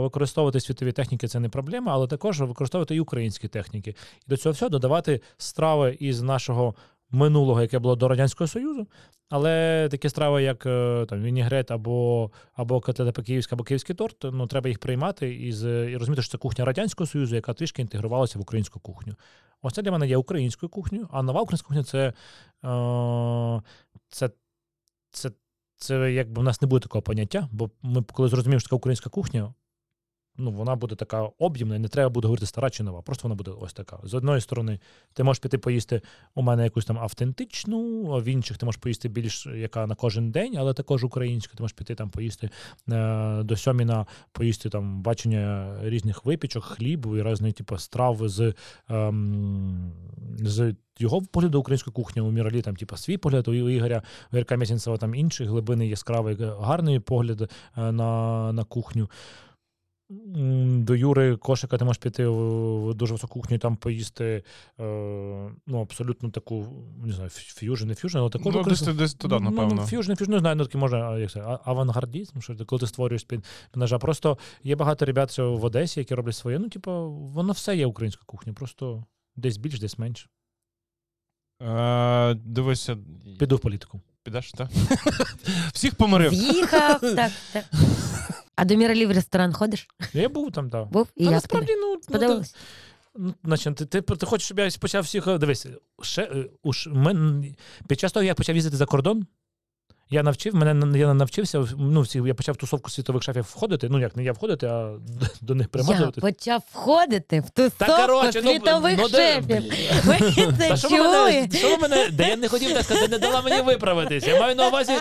Використовувати 0.00 0.60
світові 0.60 0.92
техніки 0.92 1.28
це 1.28 1.40
не 1.40 1.48
проблема, 1.48 1.92
але 1.92 2.06
також 2.06 2.40
використовувати 2.40 2.96
і 2.96 3.00
українські 3.00 3.48
техніки. 3.48 3.90
І 4.26 4.30
до 4.30 4.36
цього 4.36 4.52
всього 4.52 4.68
додавати 4.68 5.20
страви 5.36 5.96
із 6.00 6.22
нашого 6.22 6.74
минулого, 7.10 7.62
яке 7.62 7.78
було 7.78 7.96
до 7.96 8.08
Радянського 8.08 8.48
Союзу. 8.48 8.86
Але 9.28 9.88
такі 9.90 10.08
страви, 10.08 10.42
як 10.42 10.66
е, 10.66 11.06
там 11.08 11.22
вінігрет 11.22 11.70
або, 11.70 12.30
або 12.54 12.80
котлета 12.80 13.12
по-київська, 13.12 13.56
або 13.56 13.64
київський 13.64 13.96
торт, 13.96 14.16
ну 14.32 14.46
треба 14.46 14.68
їх 14.68 14.78
приймати 14.78 15.34
і, 15.34 15.48
і 15.90 15.96
розуміти, 15.96 16.22
що 16.22 16.32
це 16.32 16.38
кухня 16.38 16.64
Радянського 16.64 17.06
Союзу, 17.06 17.34
яка 17.34 17.52
трішки 17.52 17.82
інтегрувалася 17.82 18.38
в 18.38 18.42
українську 18.42 18.80
кухню. 18.80 19.14
Ось 19.62 19.72
це 19.72 19.82
для 19.82 19.90
мене 19.90 20.08
є 20.08 20.16
українською 20.16 20.70
кухнею, 20.70 21.08
а 21.12 21.22
нова 21.22 21.40
українська 21.40 21.68
кухня 21.68 21.84
це, 21.84 22.12
е, 22.64 23.62
це, 24.08 24.30
це, 25.10 25.30
це 25.76 26.12
якби 26.12 26.40
в 26.40 26.44
нас 26.44 26.62
не 26.62 26.68
буде 26.68 26.82
такого 26.82 27.02
поняття, 27.02 27.48
бо 27.52 27.70
ми 27.82 28.02
коли 28.02 28.28
зрозуміємо, 28.28 28.60
що 28.60 28.68
така 28.68 28.76
українська 28.76 29.10
кухня, 29.10 29.54
ну, 30.38 30.50
вона 30.50 30.76
буде 30.76 30.94
така 30.94 31.22
об'ємна, 31.38 31.76
і 31.76 31.78
не 31.78 31.88
треба 31.88 32.10
буде 32.10 32.28
говорити 32.28 32.46
стара 32.46 32.70
чи 32.70 32.82
нова. 32.82 33.02
Просто 33.02 33.28
вона 33.28 33.34
буде 33.34 33.50
ось 33.60 33.72
така. 33.72 33.98
З 34.04 34.14
одної 34.14 34.40
сторони, 34.40 34.80
ти 35.12 35.22
можеш 35.22 35.40
піти 35.40 35.58
поїсти 35.58 36.00
у 36.34 36.42
мене 36.42 36.64
якусь 36.64 36.84
там 36.84 36.98
автентичну, 36.98 38.04
в 38.04 38.24
інших 38.24 38.58
ти 38.58 38.66
можеш 38.66 38.80
поїсти 38.80 39.08
більш 39.08 39.46
яка 39.46 39.86
на 39.86 39.94
кожен 39.94 40.30
день, 40.30 40.56
але 40.56 40.74
також 40.74 41.04
українська. 41.04 41.56
Ти 41.56 41.62
можеш 41.62 41.74
піти 41.74 41.94
там 41.94 42.10
поїсти 42.10 42.50
е, 42.90 43.42
до 43.42 43.56
сьоміна, 43.56 44.06
поїсти 44.32 44.68
там 44.68 45.02
бачення 45.02 45.76
різних 45.82 46.24
випічок, 46.24 46.64
хлібу 46.64 47.16
і 47.16 47.22
різних 47.22 47.54
типу, 47.54 47.78
страв 47.78 48.28
з, 48.28 48.54
ем, 48.88 49.92
з 50.38 50.74
його 50.98 51.22
погляду 51.22 51.60
української 51.60 51.92
кухні. 51.94 52.22
У 52.22 52.30
Міралі 52.30 52.62
там, 52.62 52.76
типу, 52.76 52.96
свій 52.96 53.16
погляд, 53.16 53.48
у 53.48 53.54
Ігоря 53.54 54.02
у 54.32 54.36
Ірка 54.36 54.56
Мєсінцева 54.56 54.96
там 54.96 55.14
інший 55.14 55.46
глибинний, 55.46 55.88
яскравий, 55.88 56.36
гарний 56.60 57.00
погляд 57.00 57.42
е, 57.42 57.48
на, 57.92 58.52
на 58.52 58.64
кухню. 58.64 59.08
До 60.08 60.94
Юри 60.94 61.36
Кошика 61.36 61.78
ти 61.78 61.84
можеш 61.84 62.02
піти 62.02 62.26
в 62.26 62.94
дуже 62.94 63.14
високу 63.14 63.40
кухню 63.40 63.56
і 63.56 63.58
там 63.58 63.76
поїсти 63.76 64.42
е, 64.80 64.82
ну, 65.66 65.80
абсолютно 65.80 66.30
таку, 66.30 66.66
не 67.04 67.12
знаю, 67.12 67.30
fusion, 67.30 67.86
не 67.88 67.94
fusion, 67.94 68.18
але 68.18 68.30
також 68.30 68.54
Ну, 68.54 68.62
десь, 68.62 68.80
десь 68.82 69.14
туди, 69.14 69.40
напевно. 69.40 69.74
Ну, 69.74 69.86
fusion, 69.86 70.12
fusion, 70.12 70.30
не 70.32 70.38
знаю, 70.38 70.56
ну 70.56 70.64
таки 70.64 70.78
може, 70.78 70.96
а, 70.96 71.18
як 71.18 71.30
це, 71.30 71.58
авангардізм, 71.64 72.40
що 72.40 72.56
коли 72.66 72.80
ти 72.80 72.86
створюєш 72.86 73.24
під 73.24 73.44
ножа. 73.74 73.98
Просто 73.98 74.38
є 74.62 74.76
багато 74.76 75.04
ребят 75.04 75.38
в 75.38 75.64
Одесі, 75.64 76.00
які 76.00 76.14
роблять 76.14 76.36
своє. 76.36 76.58
Ну, 76.58 76.68
типу, 76.68 76.90
воно 77.10 77.52
все 77.52 77.76
є 77.76 77.86
українська 77.86 78.22
кухня, 78.26 78.52
просто 78.52 79.04
десь 79.36 79.56
більш, 79.56 79.80
десь 79.80 79.98
менше. 79.98 80.28
Е, 81.62 82.34
дивися, 82.34 82.96
Піду 83.38 83.56
в 83.56 83.60
політику. 83.60 84.00
підеш, 84.22 84.52
так? 84.52 84.70
Всіх 85.72 85.94
помирив. 85.94 86.34
З'їхав, 86.34 87.00
так, 87.00 87.32
так. 87.52 87.64
А 88.56 88.64
до 88.64 88.76
Міралі 88.76 89.06
в 89.06 89.12
ресторан 89.12 89.52
ходиш? 89.52 89.88
Я 90.12 90.28
був 90.28 90.52
там, 90.52 90.70
так. 90.70 90.88
Був? 90.88 91.08
І 91.16 91.18
Та 91.18 91.24
як 91.24 91.32
насправді, 91.32 91.72
ну, 91.76 91.88
ну, 91.88 91.96
ти- 91.96 92.02
Сподобалось? 92.02 92.54
Ну, 93.18 93.34
значить, 93.44 93.76
ти, 93.76 93.84
ти, 93.86 94.00
ти 94.00 94.26
хочеш, 94.26 94.44
щоб 94.44 94.58
я 94.58 94.70
почав 94.80 95.02
всіх. 95.02 95.26
е, 95.26 95.38
Дивись, 95.38 95.66
ще, 96.02 96.22
е, 96.22 96.46
уж, 96.62 96.88
мен, 96.92 97.54
під 97.88 98.00
час 98.00 98.12
того, 98.12 98.24
як 98.24 98.28
я 98.28 98.34
почав 98.34 98.54
їздити 98.54 98.76
за 98.76 98.86
кордон, 98.86 99.26
я 100.10 100.22
навчив, 100.22 100.54
мене 100.54 100.98
я 100.98 101.14
навчився, 101.14 101.64
ну, 101.78 102.00
всі, 102.00 102.22
я 102.26 102.34
почав 102.34 102.54
в 102.54 102.58
тусовку 102.58 102.90
світових 102.90 103.22
шефів 103.22 103.42
входити. 103.42 103.88
Ну, 103.90 103.98
як 103.98 104.16
не 104.16 104.24
я 104.24 104.32
входити, 104.32 104.66
а 104.66 104.90
до 105.40 105.54
них 105.54 105.66
Я 105.66 105.68
примазувати. 105.70 106.20
почав 106.20 106.62
входити 106.72 107.40
в 107.40 107.50
тусовку 107.50 108.02
коротше, 108.06 108.40
ну, 108.44 108.50
світових 108.50 108.98
ну, 108.98 109.08
шефів. 109.08 109.62
Ви 110.04 110.18
це 110.58 110.76
що 110.76 110.88
ви 110.88 110.98
мене, 110.98 111.48
що 111.54 111.68
ви 111.68 111.76
мене, 111.76 112.08
де 112.12 112.28
я 112.28 112.36
не 112.36 112.48
хотів 112.48 112.72
так 112.72 112.84
сказати, 112.84 113.08
не 113.08 113.18
дала 113.18 113.42
мені 113.42 113.62
виправитись. 113.62 114.26
Я 114.26 114.40
маю 114.40 114.56
на 114.56 114.68
увазі, 114.68 114.92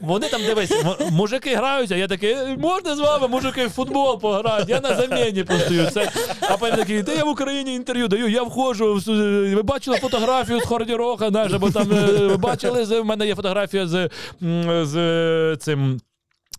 вони 0.00 0.28
там 0.28 0.42
дивись, 0.42 0.72
мужики 1.10 1.56
граються, 1.56 1.96
я 1.96 2.08
такий, 2.08 2.32
«Е, 2.32 2.56
можна 2.58 2.96
з 2.96 2.98
вами, 2.98 3.28
мужики, 3.28 3.66
в 3.66 3.70
футбол 3.70 4.20
пограють, 4.20 4.68
я 4.68 4.80
на 4.80 4.94
заміні 4.94 5.44
постою. 5.44 5.90
Це, 5.90 6.10
а 6.40 6.56
потім 6.56 6.76
такий, 6.76 7.02
де 7.02 7.16
я 7.16 7.24
в 7.24 7.28
Україні 7.28 7.74
інтерв'ю 7.74 8.08
даю, 8.08 8.28
я 8.28 8.42
входжу, 8.42 9.02
ви 9.54 9.62
бачили 9.62 9.96
фотографію 9.96 10.60
з 10.60 10.64
Хорді 10.64 10.94
Роха, 10.94 11.28
знаєш, 11.28 11.52
або 11.52 11.70
там, 11.70 11.92
е, 11.92 12.26
ви 12.26 12.36
бачили, 12.36 12.84
з- 12.86 13.00
в 13.00 13.04
мене 13.04 13.26
є 13.26 13.34
фотографія 13.34 13.86
з, 13.86 14.10
з 14.84 14.96
е, 14.96 15.56
цим. 15.56 16.00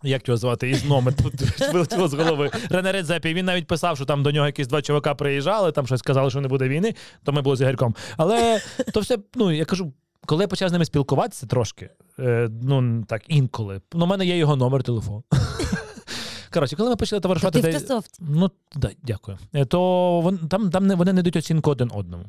Як 0.02 0.28
його 0.28 0.36
звати? 0.38 0.70
Із 0.70 0.84
номер 0.84 1.14
тут 1.14 1.60
вилетіло 1.72 2.08
з 2.08 2.14
голови. 2.14 2.50
Рене 2.70 2.92
Редзепі. 2.92 3.34
Він 3.34 3.46
навіть 3.46 3.66
писав, 3.66 3.96
що 3.96 4.04
там 4.04 4.22
до 4.22 4.30
нього 4.30 4.46
якісь 4.46 4.66
два 4.66 4.82
чувака 4.82 5.14
приїжджали, 5.14 5.72
там 5.72 5.86
щось 5.86 6.00
сказали, 6.00 6.30
що 6.30 6.40
не 6.40 6.48
буде 6.48 6.68
війни, 6.68 6.94
то 7.24 7.32
ми 7.32 7.42
були 7.42 7.56
з 7.56 7.60
Ігорьком. 7.60 7.94
Але 8.16 8.60
то 8.94 9.00
все, 9.00 9.18
ну 9.34 9.52
я 9.52 9.64
кажу, 9.64 9.92
коли 10.26 10.44
я 10.44 10.48
почав 10.48 10.68
з 10.68 10.72
ними 10.72 10.84
спілкуватися 10.84 11.46
трошки, 11.46 11.90
е, 12.18 12.48
ну 12.62 13.04
так 13.08 13.22
інколи, 13.28 13.80
ну, 13.92 14.04
у 14.04 14.08
мене 14.08 14.26
є 14.26 14.36
його 14.36 14.56
номер 14.56 14.82
телефону. 14.82 15.24
Коротше, 16.52 16.76
коли 16.76 16.90
ми 16.90 16.96
почали 16.96 17.20
То 17.20 17.22
товаришувати, 17.22 17.62
ти 17.62 17.78
де- 17.78 18.00
Ну, 18.20 18.50
да, 18.76 18.90
дякую. 19.02 19.38
Е, 19.54 19.64
То 19.64 19.80
вон, 20.20 20.38
там, 20.38 20.70
там 20.70 20.86
не, 20.86 20.94
вони 20.94 21.12
не 21.12 21.22
дають 21.22 21.36
оцінку 21.36 21.70
один 21.70 21.90
одному. 21.94 22.24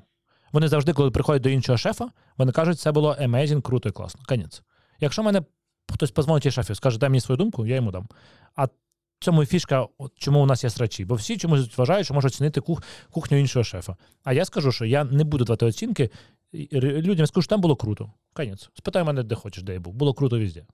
Вони 0.52 0.68
завжди, 0.68 0.94
коли 0.94 1.12
приходять 1.12 1.42
до 1.42 1.50
іншого 1.50 1.78
шефа, 1.78 2.10
вони 2.38 2.52
кажуть, 2.52 2.80
це 2.80 2.92
було 2.92 3.14
amazing, 3.22 3.62
круто 3.62 3.90
і 3.90 3.92
класно. 3.92 4.22
Конець. 4.28 4.64
Якщо 5.00 5.24
мене 5.24 5.42
хтось 5.94 6.12
позвонить 6.12 6.46
і 6.46 6.52
шефі, 6.52 6.76
скаже, 6.76 7.00
дай 7.00 7.10
мені 7.10 7.22
свою 7.22 7.38
думку, 7.38 7.66
я 7.66 7.76
йому 7.76 7.92
дам. 7.92 8.08
А 8.56 8.68
цьому 9.20 9.46
фішка, 9.46 9.88
чому 10.16 10.44
у 10.44 10.46
нас 10.46 10.64
є 10.64 10.70
срачі. 10.70 11.06
Бо 11.06 11.16
всі 11.16 11.38
чомусь 11.38 11.78
вважають, 11.78 12.06
що 12.06 12.14
можуть 12.14 12.32
оцінити 12.32 12.62
кух, 12.62 12.84
кухню 13.12 13.38
іншого 13.38 13.64
шефа. 13.64 13.96
А 14.24 14.34
я 14.34 14.46
скажу, 14.46 14.72
що 14.72 14.86
я 14.86 15.04
не 15.04 15.24
буду 15.24 15.46
давати 15.46 15.66
оцінки. 15.66 16.10
Людям 16.74 17.28
скажу, 17.28 17.42
що 17.42 17.50
там 17.50 17.62
було 17.62 17.76
круто. 17.76 18.12
Конець. 18.34 18.70
Спитай 18.74 19.04
мене, 19.04 19.24
де 19.24 19.36
хочеш, 19.36 19.64
де 19.64 19.74
я 19.74 19.80
був. 19.80 19.94
Було 19.94 20.14
круто 20.14 20.40
везде. 20.40 20.66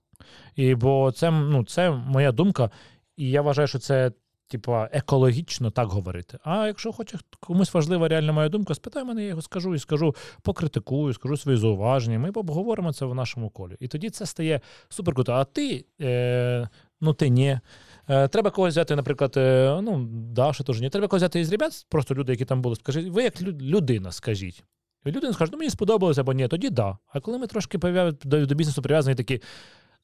І 0.54 0.74
бо 0.74 1.12
це, 1.12 1.30
ну, 1.30 1.64
це 1.64 1.90
моя 1.90 2.32
думка, 2.32 2.70
і 3.16 3.30
я 3.30 3.42
вважаю, 3.42 3.68
що 3.68 3.78
це 3.78 4.12
типа, 4.48 4.88
екологічно 4.92 5.70
так 5.70 5.88
говорити. 5.88 6.38
А 6.44 6.66
якщо 6.66 6.92
хоче 6.92 7.18
комусь 7.40 7.74
важлива 7.74 8.08
реальна 8.08 8.32
моя 8.32 8.48
думка, 8.48 8.74
спитай 8.74 9.04
мене, 9.04 9.22
я 9.22 9.28
його 9.28 9.42
скажу 9.42 9.74
і 9.74 9.78
скажу, 9.78 10.14
покритикую, 10.42 11.14
скажу 11.14 11.36
свої 11.36 11.58
зауваження. 11.58 12.18
Ми 12.18 12.30
обговоримо 12.30 12.92
це 12.92 13.06
в 13.06 13.14
нашому 13.14 13.50
колі. 13.50 13.76
І 13.80 13.88
тоді 13.88 14.10
це 14.10 14.26
стає 14.26 14.60
супер 14.88 15.14
круто. 15.14 15.32
А 15.32 15.44
ти, 15.44 15.84
е, 16.00 16.68
ну 17.00 17.14
ти 17.14 17.28
ні. 17.28 17.60
Е, 18.08 18.28
треба 18.28 18.50
когось 18.50 18.74
взяти, 18.74 18.96
наприклад, 18.96 19.34
е, 19.36 19.78
ну, 19.82 20.06
Даша 20.10 20.64
теж 20.64 20.80
ні. 20.80 20.90
Треба 20.90 21.08
когось 21.08 21.22
взяти 21.22 21.40
із 21.40 21.50
ребят, 21.50 21.86
просто 21.88 22.14
люди, 22.14 22.32
які 22.32 22.44
там 22.44 22.62
були, 22.62 22.76
скажіть, 22.76 23.08
ви 23.08 23.22
як 23.22 23.42
людина, 23.42 24.12
скажіть. 24.12 24.64
І 25.06 25.10
людина 25.10 25.32
скаже, 25.32 25.52
ну 25.52 25.58
мені 25.58 25.70
сподобалося 25.70 26.20
або 26.20 26.32
ні, 26.32 26.48
тоді 26.48 26.70
да. 26.70 26.98
А 27.08 27.20
коли 27.20 27.38
ми 27.38 27.46
трошки 27.46 27.78
до 28.24 28.54
бізнесу 28.54 28.82
прив'язані 28.82 29.14
такі, 29.14 29.42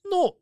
ну, 0.05 0.35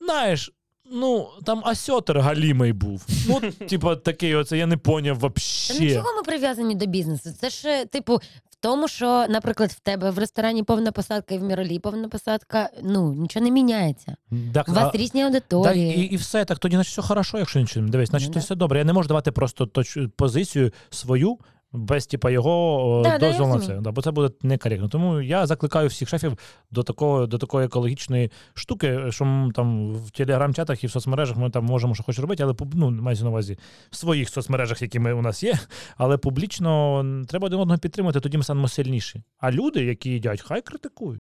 знаєш, 0.00 0.52
ну, 0.92 1.28
там 1.44 1.62
асьотер 1.64 2.20
галімий 2.20 2.72
був. 2.72 3.06
Ну, 3.28 3.40
типа, 3.68 3.96
такий, 3.96 4.34
оце 4.34 4.58
я 4.58 4.66
не 4.66 4.76
поняв 4.76 5.16
Та 5.16 5.20
вообще. 5.20 5.74
ну 5.80 5.90
чого 5.90 6.16
ми 6.16 6.22
прив'язані 6.22 6.74
до 6.74 6.86
бізнесу? 6.86 7.30
Це 7.40 7.50
ж, 7.50 7.68
е, 7.68 7.84
типу, 7.86 8.16
в 8.50 8.56
тому, 8.60 8.88
що, 8.88 9.26
наприклад, 9.28 9.70
в 9.70 9.80
тебе 9.80 10.10
в 10.10 10.18
ресторані 10.18 10.62
повна 10.62 10.92
посадка 10.92 11.34
і 11.34 11.38
в 11.38 11.42
Міролі 11.42 11.78
повна 11.78 12.08
посадка, 12.08 12.70
ну, 12.82 13.12
нічого 13.12 13.44
не 13.44 13.50
міняється. 13.50 14.16
Так, 14.54 14.68
У 14.68 14.72
вас 14.72 14.90
а- 14.94 14.96
різні 14.96 15.20
Да, 15.20 15.26
аудиторії. 15.26 15.96
і, 15.98 16.00
і 16.02 16.16
все, 16.16 16.44
так 16.44 16.58
тоді 16.58 16.76
значить 16.76 16.92
все 16.92 17.02
хорошо, 17.02 17.38
якщо 17.38 17.60
нічого 17.60 17.86
не 17.86 17.92
дивись, 17.92 18.08
значить 18.10 18.28
Ну, 18.28 18.34
то 18.34 18.40
да. 18.40 18.44
все 18.44 18.54
добре. 18.54 18.78
Я 18.78 18.84
не 18.84 18.92
можу 18.92 19.08
давати 19.08 19.32
просто 19.32 19.66
точ, 19.66 19.98
позицію 20.16 20.72
свою 20.90 21.38
без 21.72 22.06
типа 22.06 22.30
його 22.30 23.02
Да, 23.04 23.18
да, 23.18 23.46
на 23.46 23.60
це. 23.60 23.74
Да, 23.80 23.90
бо 23.90 24.02
це 24.02 24.10
буде 24.10 24.34
некоректно. 24.42 24.88
Тому 24.88 25.20
я 25.20 25.46
закликаю 25.46 25.88
всіх 25.88 26.08
шефів 26.08 26.38
до 26.70 26.82
такого, 26.82 27.26
до 27.26 27.38
такої 27.38 27.66
екологічної 27.66 28.30
штуки, 28.54 29.00
що 29.10 29.24
м, 29.24 29.52
там 29.54 29.94
в 29.94 30.10
телеграм-чатах 30.10 30.84
і 30.84 30.86
в 30.86 30.90
соцмережах 30.90 31.36
ми 31.36 31.50
там 31.50 31.64
можемо 31.64 31.94
що 31.94 32.04
хочеш 32.04 32.20
робити, 32.20 32.42
але 32.42 32.54
ну, 32.74 32.90
мається 32.90 33.24
на 33.24 33.30
увазі 33.30 33.58
в 33.90 33.96
своїх 33.96 34.28
соцмережах, 34.28 34.82
які 34.82 34.98
ми, 34.98 35.12
у 35.12 35.22
нас 35.22 35.42
є, 35.42 35.58
але 35.96 36.16
публічно 36.16 37.04
треба 37.28 37.46
один 37.46 37.60
одного 37.60 37.78
підтримувати, 37.78 38.20
тоді 38.20 38.36
ми 38.36 38.44
станемо 38.44 38.68
сильніші. 38.68 39.22
А 39.38 39.50
люди, 39.50 39.84
які 39.84 40.10
їдять, 40.10 40.42
хай 40.42 40.62
критикують. 40.62 41.20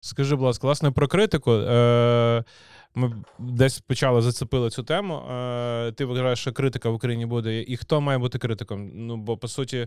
Скажи, 0.00 0.36
будь 0.36 0.44
ласка, 0.44 0.66
власне, 0.66 0.90
про 0.90 1.08
критику. 1.08 1.52
Е, 1.52 2.44
ми 2.94 3.12
десь 3.38 3.80
почали 3.80 4.22
зацепили 4.22 4.70
цю 4.70 4.82
тему. 4.82 5.14
Е, 5.14 5.92
ти 5.92 6.04
вважаєш, 6.04 6.38
що 6.38 6.52
критика 6.52 6.90
в 6.90 6.94
Україні 6.94 7.26
буде. 7.26 7.62
І 7.62 7.76
хто 7.76 8.00
має 8.00 8.18
бути 8.18 8.38
критиком? 8.38 8.90
Ну, 8.94 9.16
бо 9.16 9.36
по 9.36 9.48
суті, 9.48 9.86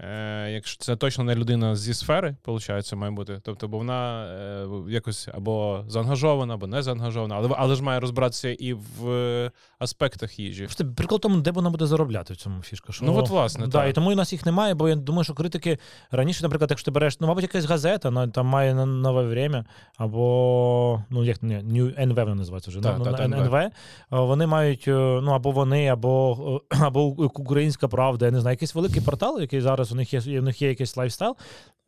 е, 0.00 0.50
якщо 0.50 0.84
це 0.84 0.96
точно 0.96 1.24
не 1.24 1.34
людина 1.34 1.76
зі 1.76 1.94
сфери, 1.94 2.36
виходить, 2.46 2.92
має 2.94 3.12
бути. 3.12 3.40
Тобто, 3.42 3.68
бо 3.68 3.78
вона 3.78 4.26
е, 4.26 4.66
якось 4.88 5.28
або 5.34 5.84
заангажована, 5.88 6.54
або 6.54 6.66
не 6.66 6.82
заангажована, 6.82 7.34
але, 7.34 7.48
але 7.56 7.74
ж 7.74 7.82
має 7.82 8.00
розбиратися 8.00 8.48
і 8.48 8.72
в 8.72 9.50
аспектах 9.78 10.38
їжі. 10.38 10.68
Прикол 10.96 11.20
тому, 11.20 11.40
де 11.40 11.50
вона 11.50 11.70
буде 11.70 11.86
заробляти 11.86 12.32
в 12.32 12.36
цьому 12.36 12.62
фішка. 12.62 12.92
Що, 12.92 13.04
Ну, 13.04 13.16
от, 13.16 13.28
власне, 13.28 13.66
да, 13.66 13.78
так. 13.78 13.90
і 13.90 13.92
тому 13.92 14.12
і 14.12 14.14
нас 14.14 14.32
їх 14.32 14.46
немає, 14.46 14.74
бо 14.74 14.88
я 14.88 14.96
думаю, 14.96 15.24
що 15.24 15.34
критики 15.34 15.78
раніше, 16.10 16.42
наприклад, 16.42 16.70
якщо 16.70 16.84
ти 16.84 16.90
береш, 16.90 17.20
ну, 17.20 17.26
мабуть, 17.26 17.42
якась 17.42 17.64
газета, 17.64 18.26
там 18.26 18.46
має 18.46 18.74
на- 18.74 18.86
нове 18.86 19.22
время, 19.22 19.64
або 19.96 21.02
ну 21.10 21.24
як 21.24 21.42
не 21.42 21.60
New 21.60 22.08
NV 22.08 22.43
називається 22.44 22.70
вже. 22.70 22.80
Так, 22.80 22.98
ну, 22.98 23.04
так. 23.04 23.20
NV, 23.20 23.56
е, 23.56 23.70
вони 24.10 24.46
мають, 24.46 24.88
е, 24.88 25.20
ну 25.22 25.30
або 25.30 25.50
вони, 25.50 25.88
або, 25.88 26.60
е, 26.72 26.76
або 26.80 27.04
Українська 27.04 27.88
Правда, 27.88 28.26
я 28.26 28.30
не 28.30 28.40
знаю, 28.40 28.54
якийсь 28.54 28.74
великий 28.74 29.02
портал, 29.02 29.40
який 29.40 29.60
зараз 29.60 29.92
у 29.92 29.94
них 29.94 30.14
є, 30.14 30.40
у 30.40 30.42
них 30.42 30.62
є 30.62 30.68
якийсь 30.68 30.96
лайфстайл. 30.96 31.36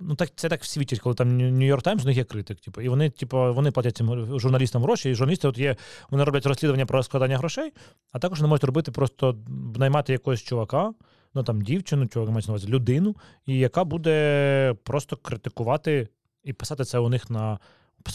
Ну 0.01 0.15
так 0.15 0.31
це 0.37 0.49
так 0.49 0.63
в 0.63 1.01
коли 1.01 1.15
там 1.15 1.39
Нью-Йорк 1.39 1.83
Таймс, 1.83 2.05
у 2.05 2.07
них 2.07 2.17
є 2.17 2.25
критик. 2.25 2.61
Типу, 2.61 2.81
і 2.81 2.89
вони, 2.89 3.11
типу, 3.11 3.55
вони 3.55 3.71
платять 3.71 3.97
цим 3.97 4.39
журналістам 4.39 4.83
гроші, 4.83 5.11
і 5.11 5.15
журналісти 5.15 5.49
от 5.49 5.59
є, 5.59 5.77
вони 6.11 6.25
роблять 6.25 6.47
розслідування 6.47 6.87
про 6.87 7.03
складання 7.03 7.39
грошей, 7.39 7.73
а 8.13 8.19
також 8.19 8.41
вони 8.41 8.49
можуть 8.49 8.65
робити 8.65 8.93
просто 8.93 9.37
наймати 9.77 10.13
якогось 10.13 10.43
чувака, 10.43 10.93
ну 11.35 11.43
там 11.43 11.63
дівчину, 11.63 12.07
чувак 12.07 12.31
мається 12.31 12.51
на 12.51 12.55
увазі, 12.55 12.69
людину, 12.69 13.17
і 13.47 13.59
яка 13.59 13.85
буде 13.85 14.75
просто 14.85 15.17
критикувати 15.17 16.09
і 16.47 16.53
писати 16.53 16.85
це 16.85 16.99
у 16.99 17.09
них 17.09 17.31
на 17.31 17.59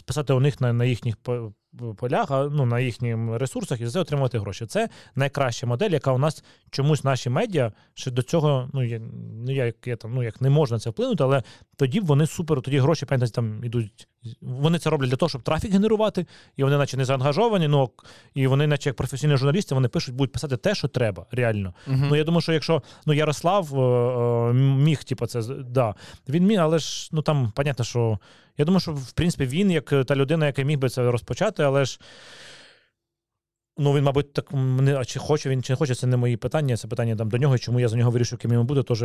писати 0.05 0.33
у 0.33 0.39
них 0.39 0.61
на, 0.61 0.73
на 0.73 0.85
їхніх 0.85 1.17
по- 1.17 1.53
полях, 1.97 2.29
ну, 2.29 2.65
на 2.65 2.79
їхніх 2.79 3.17
ресурсах 3.33 3.81
і 3.81 3.85
за 3.85 3.91
це 3.91 3.99
отримувати 3.99 4.39
гроші. 4.39 4.65
Це 4.65 4.89
найкраща 5.15 5.67
модель, 5.67 5.89
яка 5.89 6.11
у 6.11 6.17
нас 6.17 6.43
чомусь 6.69 7.03
наші 7.03 7.29
медіа 7.29 7.71
ще 7.93 8.11
до 8.11 8.21
цього, 8.21 8.69
ну 8.73 8.83
я, 8.83 8.99
ну, 9.45 9.51
я, 9.51 9.73
я 9.85 9.95
там, 9.95 10.13
ну, 10.13 10.23
як 10.23 10.41
не 10.41 10.49
можна 10.49 10.79
це 10.79 10.89
вплинути, 10.89 11.23
але 11.23 11.43
тоді 11.75 11.99
вони 11.99 12.27
супер, 12.27 12.61
тоді 12.61 12.79
гроші 12.79 13.05
пам'ятаєте, 13.05 13.35
там 13.35 13.63
ідуть. 13.63 14.07
Вони 14.41 14.79
це 14.79 14.89
роблять 14.89 15.09
для 15.09 15.17
того, 15.17 15.29
щоб 15.29 15.41
трафік 15.41 15.71
генерувати, 15.71 16.25
і 16.57 16.63
вони, 16.63 16.77
наче 16.77 16.97
не 16.97 17.05
заангажовані, 17.05 17.67
ну 17.67 17.89
і 18.33 18.47
вони, 18.47 18.67
наче 18.67 18.89
як 18.89 18.95
професійні 18.95 19.37
журналісти, 19.37 19.75
вони 19.75 19.87
пишуть, 19.87 20.15
будуть 20.15 20.33
писати 20.33 20.57
те, 20.57 20.75
що 20.75 20.87
треба, 20.87 21.25
реально. 21.31 21.73
Мгм. 21.87 22.07
Ну 22.09 22.15
я 22.15 22.23
думаю, 22.23 22.41
що 22.41 22.53
якщо 22.53 22.83
ну 23.05 23.13
Ярослав 23.13 23.79
е, 23.79 23.81
е, 23.81 24.53
міг, 24.53 25.03
типу, 25.03 25.25
це 25.25 25.41
да, 25.69 25.95
він 26.29 26.45
міг, 26.45 26.59
але 26.59 26.79
ж 26.79 27.09
ну 27.11 27.21
там 27.21 27.51
понятно, 27.55 27.85
що 27.85 28.19
я 28.57 28.65
думаю, 28.65 28.79
що 28.79 28.93
в 28.93 29.11
принципі 29.11 29.45
він, 29.45 29.71
як 29.71 30.05
та 30.05 30.15
людина, 30.15 30.45
яка 30.45 30.61
міг 30.61 30.79
би 30.79 30.89
це 30.89 31.11
розпочати, 31.11 31.63
але 31.63 31.85
ж. 31.85 31.99
Ну, 33.77 33.93
він, 33.93 34.03
мабуть, 34.03 34.33
так 34.33 34.45
не, 34.53 35.05
чи 35.05 35.19
хоче 35.19 35.49
він, 35.49 35.63
чи 35.63 35.73
не 35.73 35.77
хоче, 35.77 35.95
це 35.95 36.07
не 36.07 36.17
мої 36.17 36.37
питання, 36.37 36.77
це 36.77 36.87
питання 36.87 37.15
там 37.15 37.29
до 37.29 37.37
нього. 37.37 37.57
Чому 37.57 37.79
я 37.79 37.87
за 37.87 37.97
нього 37.97 38.11
вирішив, 38.11 38.39
ким 38.39 38.51
йому 38.51 38.63
буде, 38.63 38.83
теж 38.83 39.03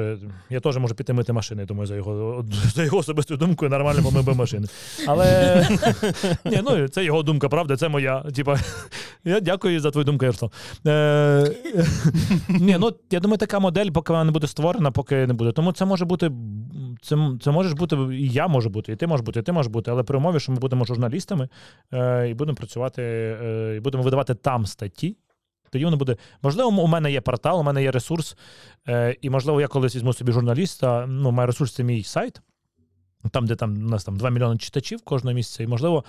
я 0.51 0.61
теж 0.61 0.77
можу 0.77 0.95
піти 0.95 1.13
мити 1.13 1.33
машини, 1.33 1.65
думаю, 1.65 1.87
за 1.87 1.97
його 1.97 2.45
за 2.75 2.85
його 2.85 2.99
особистою 2.99 3.39
думкою 3.39 3.71
нормально 3.71 4.03
помив 4.03 4.25
би 4.25 4.35
машини. 4.35 4.67
Але 5.07 5.69
ні, 6.45 6.61
ну 6.65 6.89
це 6.89 7.05
його 7.05 7.23
думка, 7.23 7.49
правда, 7.49 7.77
це 7.77 7.89
моя. 7.89 8.21
Типа, 8.21 8.59
я 9.25 9.41
дякую 9.41 9.81
за 9.81 9.91
твою 9.91 10.05
думку, 10.05 10.25
Ярослав. 10.25 10.53
Е, 10.87 11.55
ні, 12.49 12.77
ну 12.81 12.93
я 13.11 13.21
думаю, 13.21 13.39
така 13.39 13.59
модель, 13.59 13.91
поки 13.91 14.13
вона 14.13 14.25
не 14.25 14.33
буде 14.33 14.47
створена, 14.47 14.91
поки 14.91 15.27
не 15.27 15.35
буде. 15.35 15.53
Тому 15.53 15.73
це 15.73 15.85
може 15.85 16.05
бути. 16.05 16.31
Це, 17.03 17.17
це 17.41 17.51
можеш 17.51 17.73
бути, 17.73 17.97
і 17.97 18.29
я 18.29 18.49
можу 18.49 18.71
бути, 18.71 18.93
і 18.93 18.97
ти 18.97 19.07
можеш 19.07 19.27
бути, 19.27 19.41
і 19.41 19.43
ти 19.43 19.53
можеш 19.53 19.73
бути, 19.73 19.91
але 19.91 20.03
при 20.03 20.19
умові, 20.19 20.41
що 20.41 20.53
ми 20.53 20.59
будемо 20.59 20.85
журналістами 20.85 21.49
е, 21.93 22.29
і 22.31 22.35
будемо 22.35 22.57
працювати, 22.57 23.03
е, 23.03 23.75
і 23.77 23.81
будемо 23.81 24.03
видавати 24.03 24.35
там 24.35 24.56
статті. 24.65 25.17
Тоді 25.71 25.85
воно 25.85 25.97
буде. 25.97 26.17
Можливо, 26.43 26.83
у 26.83 26.87
мене 26.87 27.13
є 27.13 27.21
портал, 27.21 27.61
у 27.61 27.63
мене 27.63 27.83
є 27.83 27.91
ресурс, 27.91 28.37
е, 28.89 29.17
і 29.21 29.31
можливо, 29.31 29.61
я 29.61 29.69
колись 29.69 29.97
візьму 29.97 30.13
собі 30.13 30.33
журналіста. 30.33 31.07
Ну, 31.07 31.33
мій 31.33 31.45
ресурс 31.45 31.75
це 31.75 31.85
мій 31.85 32.03
сайт. 32.03 32.41
Там, 33.33 33.47
де 33.47 33.57
там 33.57 33.87
у 33.87 33.89
нас 33.89 34.05
там 34.05 34.17
2 34.17 34.31
мільйони 34.31 34.59
читачів 34.59 35.03
кожного 35.03 35.35
місяця, 35.35 35.63
і 35.63 35.67
можливо, 35.67 36.05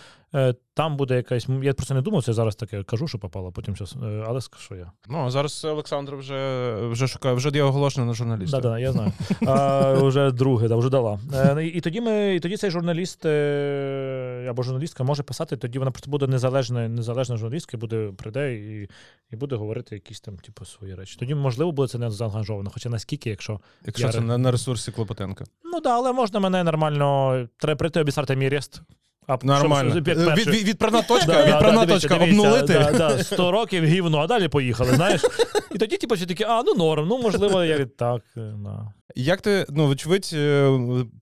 там 0.78 0.98
буде 0.98 1.16
якась. 1.16 1.48
Я 1.64 1.74
просто 1.74 1.94
не 1.94 2.02
думав, 2.02 2.24
це 2.24 2.34
зараз 2.34 2.56
таке 2.56 2.84
кажу, 2.84 3.08
що 3.08 3.20
попало, 3.20 3.52
потім 3.52 3.76
щас, 3.76 3.96
е, 4.04 4.24
але 4.28 4.42
що 4.58 4.76
я. 4.76 4.92
Ну, 5.10 5.26
а 5.26 5.30
зараз 5.30 5.66
Олександр 5.66 6.16
вже, 6.16 6.76
вже 6.76 7.08
шукає, 7.08 7.36
вже 7.36 7.50
є 7.50 7.64
оголошено 7.64 8.08
на 8.08 8.14
журналіста. 8.14 8.60
Да, 8.60 8.70
да, 8.70 8.80
я 8.80 8.92
знаю. 8.92 9.12
А, 9.48 9.94
вже 9.94 10.32
друге, 10.32 10.68
да, 10.68 10.76
вже 10.76 10.90
дала. 10.90 11.20
Е, 11.34 11.66
і, 11.66 11.68
і 11.68 11.82
тоді 11.82 12.02
ми, 12.02 12.36
і 12.36 12.40
тоді 12.40 12.58
цей 12.58 12.72
журналіст 12.72 13.26
е, 13.26 14.48
або 14.50 14.64
журналістка 14.64 15.04
може 15.04 15.24
писати, 15.24 15.58
тоді 15.58 15.80
вона 15.80 15.92
просто 15.92 16.12
буде 16.12 16.28
незалежна, 16.28 16.88
незалежна 16.88 17.38
журналістка, 17.38 17.78
буде 17.78 18.12
прийде 18.18 18.56
і, 18.56 18.90
і 19.32 19.36
буде 19.36 19.56
говорити 19.56 19.96
якісь 19.96 20.22
там, 20.22 20.38
типу, 20.38 20.66
свої 20.66 20.96
речі. 20.96 21.18
Тоді, 21.20 21.36
можливо, 21.36 21.72
буде 21.72 21.88
це 21.88 21.98
не 21.98 22.12
заангажовано. 22.12 22.70
Хоча 22.74 22.90
наскільки, 22.90 23.30
якщо. 23.30 23.60
Якщо 23.86 24.08
Я 24.08 24.14
це 24.14 24.22
на, 24.22 24.52
ресурсі 24.52 24.92
Клопотенка. 24.92 25.46
Ну 25.64 25.82
да, 25.82 25.90
але 25.90 26.14
можна 26.14 26.40
мене 26.40 26.64
нормально. 26.64 27.48
Треба 27.58 27.78
прийти 27.78 28.02
обісрати 28.02 28.36
мій 28.36 28.50
рест. 28.50 28.82
А 29.28 29.38
Нормально. 29.44 29.92
щоб- 29.92 30.08
як 30.08 30.18
Від, 30.18 30.26
перший- 30.26 30.54
від, 30.54 30.68
відправна 30.68 31.02
точка, 31.02 31.26
Да, 31.26 31.46
відправна 31.46 31.86
да, 31.86 31.94
точка 31.94 32.18
дивіться, 32.18 32.42
обнулити. 32.42 32.74
Да, 32.74 32.92
да, 32.92 33.24
100 33.24 33.52
років 33.52 33.84
гівно, 33.84 34.18
а 34.18 34.28
далі 34.28 34.48
поїхали, 34.48 34.94
знаєш. 34.94 35.22
І 35.72 35.78
тоді, 35.78 35.98
типу, 35.98 36.16
всі 36.16 36.26
такі, 36.26 36.44
а, 36.44 36.64
ну 36.66 36.74
норм, 36.76 37.08
ну 37.08 37.22
можливо, 37.22 37.64
я 37.64 37.86
так. 37.86 38.22
е, 38.38 38.54
Да. 38.64 38.94
Як 39.16 39.42
ти, 39.42 39.66
ну, 39.70 39.88
вочевидь, 39.88 40.30
е, 40.34 40.70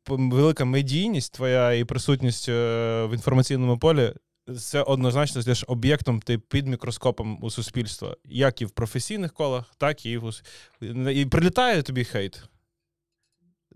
велика 0.08 0.66
медійність 0.66 1.34
твоя 1.34 1.74
і 1.74 1.84
присутність 1.84 2.50
е, 2.50 3.06
в 3.06 3.14
інформаційному 3.14 3.78
полі. 3.78 4.14
Це 4.60 4.82
однозначно 4.82 5.42
стаєш 5.42 5.64
об'єктом 5.68 6.20
ти 6.20 6.38
під 6.38 6.68
мікроскопом 6.68 7.40
у 7.42 7.50
суспільства, 7.50 8.16
як 8.26 8.62
і 8.62 8.66
в 8.66 8.72
професійних 8.72 9.34
колах, 9.34 9.64
так 9.78 10.06
і 10.06 10.18
в 10.18 10.32
і 11.14 11.26
прилітає 11.26 11.82
тобі 11.82 12.04
хейт. 12.04 12.44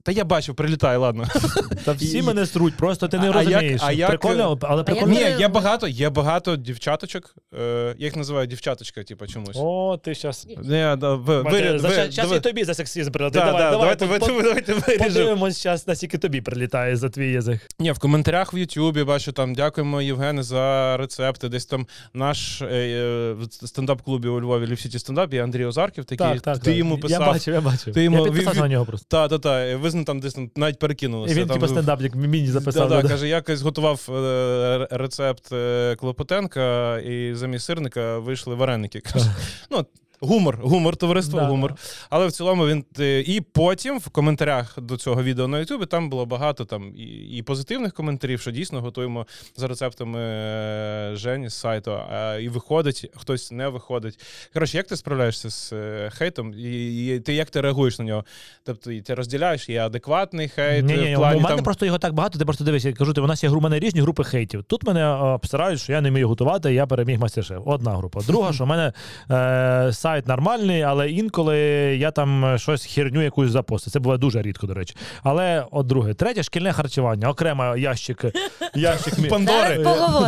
Та 0.09 0.13
я 0.13 0.23
бачив, 0.23 0.55
прилітає, 0.55 0.97
ладно. 0.97 1.27
Та 1.85 1.91
всі 1.91 2.21
мене 2.21 2.45
сруть, 2.45 2.77
просто 2.77 3.07
ти 3.07 3.17
не 3.17 3.23
А 3.23 3.25
як- 3.27 3.35
розумієш. 3.35 3.81
а 3.83 3.91
як- 3.91 4.09
Прикольно, 4.09 4.57
але 4.61 4.81
А 4.81 4.83
прикольно. 4.83 5.13
Ні, 5.13 5.19
є 5.39 5.47
багато, 5.47 5.87
є 5.87 6.09
багато 6.09 6.55
дівчаточок. 6.55 7.35
Е, 7.59 7.95
я 7.97 8.05
їх 8.07 8.15
називаю 8.15 8.47
дівчаточка, 8.47 9.03
типу, 9.03 9.27
чомусь. 9.27 9.55
О, 9.59 9.99
ти 10.03 10.15
щас. 10.15 10.47
Не, 10.63 10.95
да, 10.95 11.15
ви, 11.15 11.41
ви, 11.41 11.51
ви, 11.51 11.79
Зараз 11.79 12.15
давай- 12.15 12.37
і 12.37 12.41
тобі 12.41 12.63
за 12.63 12.73
сексизм 12.73 13.11
прилетить. 13.11 13.41
Да, 13.41 13.45
давай, 13.45 13.61
да, 13.63 13.71
давай, 13.71 13.95
давайте, 13.95 14.25
по- 14.25 14.41
давайте, 14.41 14.43
давайте 14.43 14.73
виріжемо. 14.73 15.07
Подивимось 15.09 15.63
зараз, 15.63 15.87
наскільки 15.87 16.17
тобі 16.17 16.41
прилітає 16.41 16.95
за 16.95 17.09
твій 17.09 17.31
язик. 17.31 17.67
Ні, 17.79 17.91
в 17.91 17.99
коментарях 17.99 18.53
в 18.53 18.57
Ютубі 18.57 19.03
бачу 19.03 19.31
там 19.31 19.55
дякуємо 19.55 20.01
Євгене 20.01 20.43
за 20.43 20.97
рецепти. 20.97 21.49
Десь 21.49 21.65
там 21.65 21.87
наш 22.13 22.61
е, 22.61 22.65
е, 22.65 23.33
в 23.33 23.67
стендап-клубі 23.67 24.27
у 24.27 24.41
Львові 24.41 24.67
Лівсіті 24.67 24.99
стендап 24.99 25.33
є 25.33 25.43
Андрій 25.43 25.65
Озарків, 25.65 26.05
такий. 26.05 26.39
ти 26.63 26.73
йому 26.73 26.97
писав. 26.97 27.21
Я 27.21 27.27
бачив, 27.27 27.53
я 27.53 27.61
бачив. 27.61 27.93
Ти 27.93 28.03
йому- 28.03 28.17
Я 28.17 28.23
підписався 28.23 28.55
він- 28.59 28.61
на 28.61 28.73
нього 28.73 28.85
просто. 28.85 29.05
Та, 29.09 29.27
та, 29.27 29.39
та. 29.39 29.75
Ви 29.77 29.89
з 29.89 29.95
ним 29.99 30.05
там 30.05 30.19
десь 30.19 30.33
там 30.33 30.51
навіть 30.55 30.79
перекинулося. 30.79 31.33
І 31.33 31.37
він 31.37 31.47
типу 31.47 31.67
стендап, 31.67 32.01
як 32.01 32.15
міні 32.15 32.47
записав. 32.47 32.89
Да, 32.89 33.01
да. 33.01 33.07
каже, 33.09 33.27
я 33.27 33.35
якось 33.35 33.61
готував 33.61 34.09
е, 34.09 34.87
рецепт 34.91 35.51
е, 35.51 35.95
Клопотенка, 35.95 36.97
і 36.99 37.33
замість 37.35 37.65
сирника 37.65 38.19
вийшли 38.19 38.55
вареники. 38.55 38.99
Каже, 38.99 39.35
ну, 39.71 39.85
гумор, 40.21 40.59
гумор, 40.61 40.95
товариство, 40.95 41.39
Да, 41.39 41.45
гумор. 41.45 41.75
Але 42.09 42.27
в 42.27 42.31
цілому 42.31 42.67
він. 42.67 42.85
е, 42.99 43.19
І 43.19 43.41
потім 43.41 43.99
в 43.99 44.09
коментарях 44.09 44.79
до 44.81 44.97
цього 44.97 45.23
відео 45.23 45.47
на 45.47 45.59
Ютубі 45.59 45.85
там 45.85 46.09
було 46.09 46.25
багато 46.25 46.65
там 46.65 46.93
і, 46.95 47.03
і 47.37 47.41
позитивних 47.43 47.93
коментарів, 47.93 48.41
що 48.41 48.51
дійсно 48.51 48.81
готуємо 48.81 49.27
за 49.55 49.67
рецептами 49.67 50.19
е, 50.19 51.11
Жені 51.15 51.49
з 51.49 51.53
сайту. 51.53 51.91
А, 51.91 52.35
і 52.41 52.49
виходить, 52.49 53.11
хтось 53.15 53.51
не 53.51 53.67
виходить. 53.67 54.19
Коротше, 54.53 54.77
як 54.77 54.87
ти 54.87 54.95
справляєшся 54.97 55.49
з 55.49 55.73
е, 55.73 56.09
хейтом? 56.13 56.53
І, 56.57 57.05
і 57.15 57.19
ти 57.19 57.33
як 57.33 57.49
ти 57.49 57.61
реагуєш 57.61 57.99
на 57.99 58.05
нього? 58.05 58.25
Тобто, 58.65 58.91
ти 59.05 59.13
розділяєш, 59.13 59.69
є 59.69 59.85
адекватний 59.85 60.47
хейт. 60.49 60.85
Ні, 60.85 60.93
в 60.93 61.17
плані 61.17 61.39
у 61.39 61.43
мене 61.43 61.55
там... 61.55 61.63
просто 61.63 61.85
його 61.85 61.97
так 61.97 62.13
багато, 62.13 62.39
ти 62.39 62.45
просто 62.45 62.63
дивишся, 62.63 62.89
я 62.89 62.95
кажу, 62.95 63.13
ти, 63.13 63.21
у 63.21 63.27
нас 63.27 63.43
є 63.43 63.49
у 63.49 63.61
мене 63.61 63.79
різні 63.79 64.01
групи 64.01 64.23
хейтів. 64.23 64.63
Тут 64.63 64.83
мене 64.83 65.07
обсирають, 65.07 65.79
що 65.81 65.91
я 65.93 66.01
не 66.01 66.09
вмію 66.09 66.27
готувати, 66.27 66.73
я 66.73 66.87
переміг 66.87 67.19
мастер-шеф. 67.19 67.61
Одна 67.65 67.91
група. 67.91 68.19
Друга, 68.27 68.53
що 68.53 68.63
в 68.63 68.67
мене 68.67 68.93
е, 69.31 69.93
сайт 70.09 70.27
нормальний, 70.27 70.81
але 70.81 71.09
інколи 71.09 71.57
я 71.99 72.11
там 72.11 72.55
щось 72.57 72.85
херню 72.85 73.21
якусь 73.21 73.51
запостив. 73.51 73.93
Це 73.93 73.99
буває 73.99 74.17
дуже 74.17 74.41
рідко, 74.41 74.67
до 74.67 74.73
речі. 74.73 74.95
Але 75.23 75.65
от 75.71 75.87
друге, 75.87 76.13
третє 76.13 76.43
шкільне 76.43 76.73
харчування, 76.73 77.29
окремо 77.29 77.77
ящик. 77.77 78.25
ящик 78.75 79.29
Пандори. 79.29 79.77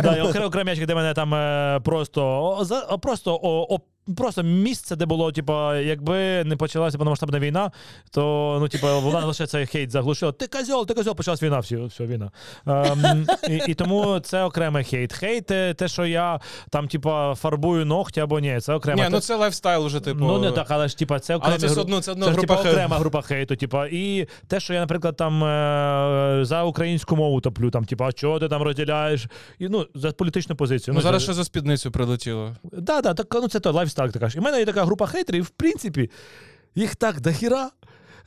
Да, 0.02 0.16
і 0.16 0.20
окрем, 0.20 0.44
окрем 0.44 0.68
ящик, 0.68 0.86
де 0.86 0.94
мене 0.94 1.14
там 1.14 1.34
е, 1.34 1.80
просто 1.84 2.58
за- 2.62 2.96
просто 2.96 3.34
Просто 4.16 4.42
місце, 4.42 4.96
де 4.96 5.06
було, 5.06 5.32
типа, 5.32 5.76
якби 5.76 6.44
не 6.44 6.56
почалася 6.56 6.98
повномасштабна 6.98 7.38
війна, 7.38 7.70
то 8.10 8.56
ну, 8.60 8.68
типа, 8.68 8.98
вона 8.98 9.26
лише 9.26 9.46
цей 9.46 9.66
хейт 9.66 9.90
заглушила. 9.90 10.32
Ти 10.32 10.46
козьол, 10.46 10.86
ти 10.86 10.94
козьол, 10.94 11.14
почалась 11.14 11.42
війна, 11.42 11.58
все, 11.58 11.76
все 11.76 12.06
війна. 12.06 12.30
Ем, 12.66 13.26
і, 13.48 13.56
і 13.68 13.74
тому 13.74 14.20
це 14.20 14.44
окремий 14.44 14.84
хейт. 14.84 15.12
Хейт, 15.12 15.46
те, 15.46 15.88
що 15.88 16.06
я 16.06 16.40
там, 16.70 16.88
типа, 16.88 17.34
фарбую 17.34 17.86
ногті 17.86 18.20
або 18.20 18.40
ні, 18.40 18.60
це 18.60 18.74
окремо. 18.74 19.02
Ні, 19.02 19.08
ну 19.10 19.20
це 19.20 19.36
лайфстайл 19.36 19.86
вже, 19.86 20.00
типу. 20.00 20.24
Ну, 20.24 20.38
не 20.38 20.52
так, 20.52 20.66
але 20.68 20.88
ж 20.88 20.98
типа 20.98 21.20
це 21.20 21.36
окремі 21.36 21.52
Але 21.52 21.60
це 21.60 21.66
все 21.66 21.80
одно, 21.80 22.00
це 22.00 22.12
одна 22.12 22.26
це 22.26 22.32
група 22.32 22.56
хейту. 22.56 22.70
окрема 22.70 22.98
група 22.98 23.22
хейту. 23.22 23.56
Типа, 23.56 23.86
і 23.86 24.28
те, 24.48 24.60
що 24.60 24.74
я, 24.74 24.80
наприклад, 24.80 25.16
там 25.16 25.44
е, 25.44 26.44
за 26.44 26.62
українську 26.62 27.16
мову 27.16 27.40
топлю, 27.40 27.70
там, 27.70 27.84
типа, 27.84 28.06
а 28.06 28.12
чого 28.12 28.38
ти 28.38 28.48
там 28.48 28.62
розділяєш? 28.62 29.26
І 29.58 29.68
ну 29.68 29.86
за 29.94 30.12
політичну 30.12 30.56
позицію. 30.56 30.94
Ну, 30.94 31.00
зараз 31.00 31.22
ще 31.22 31.32
за 31.32 31.44
спідницю 31.44 31.90
прилетіло. 31.90 32.56
Да, 32.72 33.00
да, 33.00 33.14
так, 33.14 33.26
ну 33.34 33.48
це 33.48 33.60
то 33.60 33.72
лайфстайл 33.92 34.10
така 34.10 34.28
ж. 34.28 34.36
І 34.36 34.40
в 34.40 34.42
мене 34.42 34.58
є 34.58 34.64
така 34.64 34.84
група 34.84 35.06
хейтерів, 35.06 35.44
в 35.44 35.48
принципі, 35.50 36.10
їх 36.74 36.96
так 36.96 37.20
дохіра. 37.20 37.70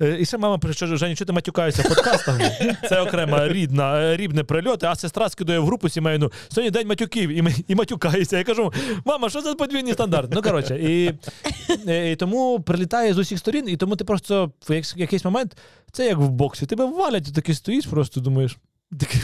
Е, 0.02 0.18
І 0.20 0.26
ще 0.26 0.38
мама 0.38 0.58
пише, 0.58 0.74
що 0.74 0.96
Женя, 0.96 1.16
ти 1.16 1.34
матюкаєшся 1.34 1.82
в 1.82 1.88
подкастах? 1.88 2.40
Це 2.90 3.02
окрема 3.02 3.48
рідна, 3.48 4.02
е, 4.02 4.18
рідне 4.18 4.44
прильоти, 4.44 4.88
а 4.88 4.96
сестра 4.96 5.30
скидує 5.30 5.60
в 5.60 5.66
групу 5.66 5.90
сімейну. 5.90 6.32
Сьогодні 6.48 6.72
день 6.72 6.88
матюків 6.88 7.30
і, 7.30 7.44
і 7.68 7.76
матюкається. 7.76 8.38
Я 8.38 8.44
кажу, 8.44 8.74
мама, 9.06 9.30
що 9.30 9.42
за 9.42 9.54
подвійний 9.54 9.94
стандарт? 9.94 10.34
Ну, 10.34 10.42
коротше, 10.42 10.80
і, 10.82 11.14
е, 11.88 12.12
і 12.12 12.16
тому 12.16 12.60
прилітає 12.60 13.14
з 13.14 13.18
усіх 13.18 13.40
сторін, 13.40 13.66
і 13.70 13.78
тому 13.78 13.96
ти 13.96 14.04
просто 14.04 14.52
в 14.70 14.84
якийсь 14.96 15.26
момент, 15.26 15.58
це 15.92 16.06
як 16.06 16.18
в 16.18 16.30
боксі, 16.30 16.66
тебе 16.66 16.86
валять, 16.86 17.26
ти 17.26 17.32
такий 17.32 17.56
стоїш, 17.56 17.86
просто 17.86 18.20
думаєш. 18.22 18.58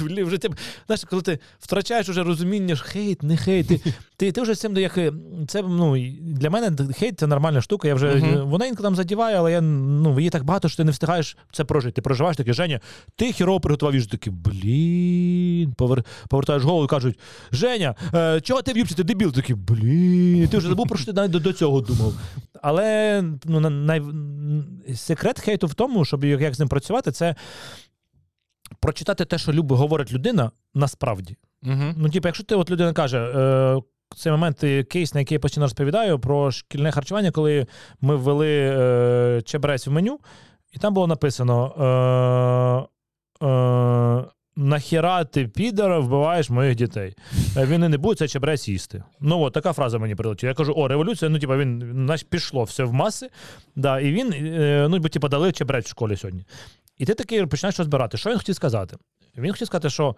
Вже 0.02 0.38
ти, 0.38 0.50
знаєш, 0.88 1.04
коли 1.10 1.22
ти 1.22 1.40
втрачаєш 1.60 2.10
уже 2.10 2.24
розуміння, 2.24 2.76
ж 2.76 2.84
хейт, 2.84 3.24
не 3.24 3.38
хейт, 3.38 3.68
ти, 3.68 3.82
ти, 4.18 4.32
ти 4.32 4.42
вже 4.42 4.56
з 4.56 4.60
цим 4.60 4.78
як 4.78 4.98
е, 4.98 5.14
це 5.48 5.62
ну 5.62 5.98
для 6.22 6.50
мене 6.50 6.94
хейт 6.94 7.20
це 7.20 7.28
нормальна 7.28 7.62
штука. 7.62 7.88
Я 7.88 7.96
вже 7.96 8.16
Мгм. 8.16 8.50
вона 8.50 8.66
інколи 8.66 8.88
там 8.88 8.96
задіває, 8.96 9.38
але 9.38 9.52
я 9.52 9.62
ну 9.62 10.20
її 10.20 10.30
так 10.30 10.44
багато, 10.44 10.68
що 10.70 10.78
ти 10.78 10.84
не 10.84 10.92
встигаєш 10.92 11.38
це 11.52 11.64
прожити. 11.64 11.96
Ти 11.96 12.02
проживаєш 12.02 12.38
таке, 12.38 12.54
Женя, 12.54 12.80
ти 13.16 13.34
хірово 13.34 13.60
приготував 13.60 13.96
їжу. 13.96 14.08
Такий, 14.08 14.34
блін, 14.34 15.74
повер, 15.74 16.04
повертаєш 16.30 16.64
голову 16.64 16.86
і 16.86 16.88
кажуть: 16.88 17.20
Женя, 17.52 17.96
е, 18.14 18.42
чого 18.42 18.62
ти 18.62 18.74
в'їбся, 18.74 18.96
ти 18.96 19.04
дебіл? 19.04 19.32
Такий, 19.32 19.56
блін, 19.56 20.48
ти 20.48 20.58
вже 20.58 20.68
забув 20.68 20.88
про 20.88 20.98
що 20.98 21.06
ти 21.06 21.14
навіть 21.14 21.32
до, 21.32 21.40
до 21.40 21.54
цього 21.54 21.82
думав. 21.82 22.14
Але 22.62 23.24
ну, 23.46 23.70
най... 23.70 24.02
секрет 24.96 25.40
хейту 25.40 25.68
в 25.68 25.74
тому, 25.74 26.06
щоб 26.06 26.24
як 26.24 26.56
з 26.56 26.60
ним 26.60 26.68
працювати, 26.68 27.12
це 27.12 27.36
прочитати 28.82 29.26
те, 29.26 29.38
що 29.38 29.54
любить, 29.54 29.78
говорить 29.78 30.14
людина 30.14 30.52
насправді. 30.74 31.38
Угу. 31.64 31.94
Ну, 31.98 32.10
типу, 32.10 32.28
якщо 32.28 32.44
ти 32.44 32.56
от 32.56 32.72
людина 32.72 32.94
каже, 32.94 33.18
е, 33.18 33.82
цей 34.16 34.32
момент 34.32 34.64
е, 34.64 34.84
кейс, 34.84 35.14
на 35.14 35.20
який 35.20 35.36
я 35.36 35.40
постійно 35.40 35.66
розповідаю 35.66 36.20
про 36.20 36.52
шкільне 36.52 36.92
харчування, 36.92 37.32
коли 37.32 37.68
ми 38.02 38.16
ввели 38.16 38.50
е, 38.50 39.42
чебрець 39.46 39.88
в 39.88 39.92
меню, 39.92 40.20
і 40.74 40.78
там 40.78 40.94
було 40.94 41.08
написано: 41.08 42.88
е, 43.42 43.46
е, 43.48 44.26
нахіра 44.56 45.24
ти 45.24 45.48
підара 45.48 46.00
вбиваєш 46.00 46.50
моїх 46.50 46.76
дітей. 46.76 47.16
Е, 47.58 47.66
Він 47.66 47.84
і 47.84 47.88
не 47.88 47.98
буде 47.98 48.16
цей 48.16 48.28
чебрець 48.28 48.68
їсти. 48.68 49.04
Ну 49.20 49.40
от 49.40 49.54
така 49.54 49.74
фраза 49.74 49.98
мені 49.98 50.16
прилетіла. 50.16 50.50
Я 50.50 50.56
кажу: 50.56 50.74
о, 50.76 50.88
революція, 50.88 51.30
ну 51.30 51.40
типа 51.40 51.58
він 51.58 51.92
знаєш, 51.94 52.24
пішло 52.24 52.64
все 52.64 52.84
в 52.84 52.94
маси. 52.94 53.30
Да, 53.76 54.00
і 54.00 54.12
він, 54.12 54.34
е, 54.34 54.88
ну, 54.90 55.00
бо 55.00 55.10
типа 55.10 55.28
дали 55.28 55.52
чебрець 55.52 55.86
в 55.86 55.90
школі 55.90 56.16
сьогодні. 56.18 56.46
І 57.02 57.06
ти 57.06 57.14
такий 57.14 57.46
починаєш 57.46 57.80
розбирати. 57.80 58.18
Що 58.18 58.30
він 58.30 58.38
хотів 58.38 58.56
сказати? 58.56 58.98
Він 59.38 59.52
хотів 59.52 59.68
сказати, 59.68 59.90
що. 59.90 60.16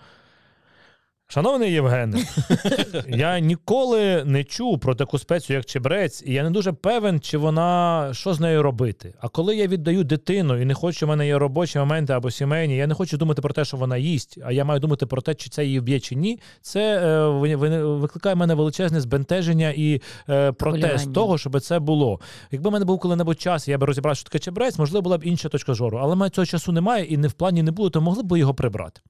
Шановний 1.34 1.72
Євгене, 1.72 2.26
я 3.08 3.40
ніколи 3.40 4.24
не 4.26 4.44
чув 4.44 4.80
про 4.80 4.96
таку 4.96 5.20
спецію, 5.20 5.58
як 5.58 5.66
чебрець, 5.66 6.24
і 6.26 6.34
я 6.34 6.44
не 6.44 6.52
дуже 6.52 6.72
певен, 6.72 7.20
чи 7.20 7.38
вона 7.38 8.10
що 8.12 8.34
з 8.34 8.40
нею 8.40 8.64
робити. 8.64 9.14
А 9.20 9.28
коли 9.28 9.56
я 9.56 9.68
віддаю 9.68 10.04
дитину 10.04 10.62
і 10.62 10.66
не 10.66 10.74
хочу, 10.74 11.06
в 11.06 11.10
мене 11.10 11.28
є 11.28 11.38
робочі 11.38 11.80
моменти 11.80 12.14
або 12.14 12.32
сімейні, 12.32 12.76
я 12.76 12.88
не 12.88 12.94
хочу 12.94 13.18
думати 13.18 13.42
про 13.42 13.54
те, 13.54 13.66
що 13.66 13.78
вона 13.78 13.98
їсть, 13.98 14.38
а 14.46 14.52
я 14.52 14.66
маю 14.66 14.80
думати 14.80 15.06
про 15.06 15.22
те, 15.22 15.36
чи 15.36 15.50
це 15.50 15.66
її 15.66 15.80
вб'є 15.80 16.00
чи 16.00 16.16
ні. 16.16 16.40
Це 16.62 16.98
е, 16.98 17.28
ви- 17.28 17.56
ви- 17.56 17.96
викликає 17.96 18.36
в 18.36 18.38
мене 18.38 18.54
величезне 18.54 19.02
збентеження 19.02 19.74
і 19.78 20.02
е, 20.30 20.52
протест 20.52 21.14
того, 21.14 21.38
щоб 21.38 21.60
це 21.60 21.80
було. 21.80 22.20
Якби 22.52 22.70
в 22.70 22.74
мене 22.74 22.86
був 22.86 23.00
коли-небудь 23.00 23.42
час, 23.42 23.68
я 23.68 23.78
би 23.78 23.86
розібрався, 23.86 24.20
що 24.20 24.30
таке 24.30 24.40
чебрець, 24.40 24.80
можливо, 24.80 25.02
була 25.02 25.18
б 25.18 25.24
інша 25.24 25.50
точка 25.50 25.74
зору. 25.74 26.00
Але 26.02 26.16
мене 26.16 26.30
цього 26.30 26.46
часу 26.46 26.72
немає 26.72 27.06
і 27.06 27.18
не 27.18 27.28
в 27.28 27.34
плані 27.34 27.64
не 27.64 27.72
було, 27.72 27.90
то 27.90 28.02
могли 28.02 28.24
б 28.24 28.38
його 28.38 28.54
прибрати. 28.54 29.02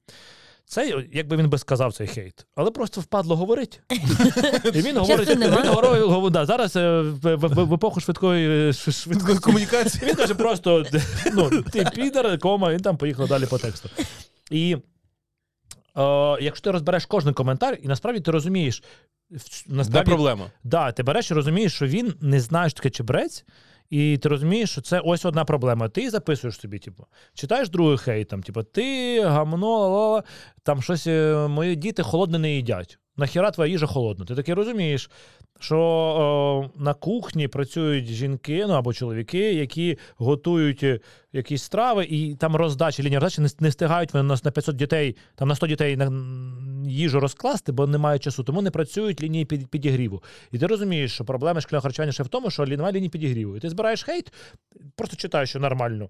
Це, 0.66 1.04
якби 1.12 1.36
він 1.36 1.48
би 1.48 1.58
сказав 1.58 1.92
цей 1.92 2.06
хейт, 2.06 2.46
але 2.54 2.70
просто 2.70 3.00
впадло 3.00 3.36
говорить. 3.36 3.80
І 4.74 4.80
він 4.80 4.96
говорить, 4.96 5.28
він 5.28 6.30
да, 6.32 6.46
зараз 6.46 6.76
е, 6.76 7.00
в, 7.00 7.74
епоху 7.74 8.00
швидкої 8.00 8.68
е, 8.68 8.72
швидкої 8.92 9.38
комунікації. 9.38 10.08
Він 10.08 10.14
каже 10.14 10.34
просто: 10.34 10.84
ну, 11.32 11.62
ти 11.62 11.84
підар, 11.94 12.38
кома, 12.38 12.72
він 12.72 12.80
там 12.80 12.96
поїхав 12.96 13.28
далі 13.28 13.46
по 13.46 13.58
тексту. 13.58 13.88
І 14.50 14.76
е, 15.96 16.38
якщо 16.40 16.64
ти 16.64 16.70
розбереш 16.70 17.06
кожен 17.06 17.34
коментар, 17.34 17.78
і 17.82 17.88
насправді 17.88 18.20
ти 18.20 18.30
розумієш, 18.30 18.82
Де 19.30 19.38
насправді, 19.66 20.10
проблема? 20.10 20.50
Да, 20.64 20.92
ти 20.92 21.02
береш 21.02 21.30
і 21.30 21.34
розумієш, 21.34 21.74
що 21.74 21.86
він 21.86 22.14
не 22.20 22.40
знає, 22.40 22.70
що 22.70 22.76
таке 22.76 22.90
чебрець, 22.90 23.44
і 23.90 24.18
ти 24.18 24.28
розумієш, 24.28 24.70
що 24.70 24.80
це 24.80 25.00
ось 25.00 25.24
одна 25.24 25.44
проблема. 25.44 25.88
Ти 25.88 26.10
записуєш 26.10 26.60
собі, 26.60 26.78
типу, 26.78 27.06
читаєш 27.34 27.68
другий 27.68 27.98
хейт, 27.98 28.28
там, 28.28 28.42
типу, 28.42 28.62
ти 28.62 29.20
гамно, 29.24 30.24
там 30.62 30.82
щось 30.82 31.06
е, 31.06 31.48
мої 31.48 31.76
діти 31.76 32.02
холодне 32.02 32.38
не 32.38 32.54
їдять. 32.54 32.98
Нахіра 33.16 33.50
твоя 33.50 33.72
їжа 33.72 33.86
холодна. 33.86 34.24
Ти 34.24 34.34
таки 34.34 34.54
розумієш, 34.54 35.10
що 35.60 35.78
о, 35.78 36.70
на 36.76 36.94
кухні 36.94 37.48
працюють 37.48 38.06
жінки, 38.06 38.64
ну 38.68 38.74
або 38.74 38.92
чоловіки, 38.92 39.54
які 39.54 39.98
готують 40.16 40.82
е, 40.82 41.00
якісь 41.32 41.62
страви, 41.62 42.04
і 42.04 42.34
там 42.34 42.56
роздача, 42.56 43.02
лінія 43.02 43.20
роздачі 43.20 43.40
не, 43.40 43.48
не 43.60 43.68
встигають 43.68 44.14
вони 44.14 44.28
на, 44.28 44.36
на 44.44 44.50
500 44.50 44.76
дітей, 44.76 45.16
там 45.34 45.48
на 45.48 45.54
100 45.54 45.66
дітей 45.66 45.96
на 45.96 46.12
їжу 46.88 47.20
розкласти, 47.20 47.72
бо 47.72 47.86
немає 47.86 48.18
часу, 48.18 48.44
тому 48.44 48.62
не 48.62 48.70
працюють 48.70 49.22
лінії 49.22 49.44
під, 49.44 49.68
підігріву. 49.68 50.22
І 50.52 50.58
ти 50.58 50.66
розумієш, 50.66 51.14
що 51.14 51.24
проблема 51.24 51.60
шкільного 51.60 51.82
харчування 51.82 52.12
ще 52.12 52.22
в 52.22 52.28
тому, 52.28 52.50
що 52.50 52.66
немає 52.66 52.92
лінії 52.92 53.10
підігріву. 53.10 53.56
І 53.56 53.60
ти 53.60 53.70
збираєш 53.70 54.02
хейт, 54.02 54.32
просто 54.96 55.16
читаєш, 55.16 55.50
що 55.50 55.60
нормально. 55.60 56.08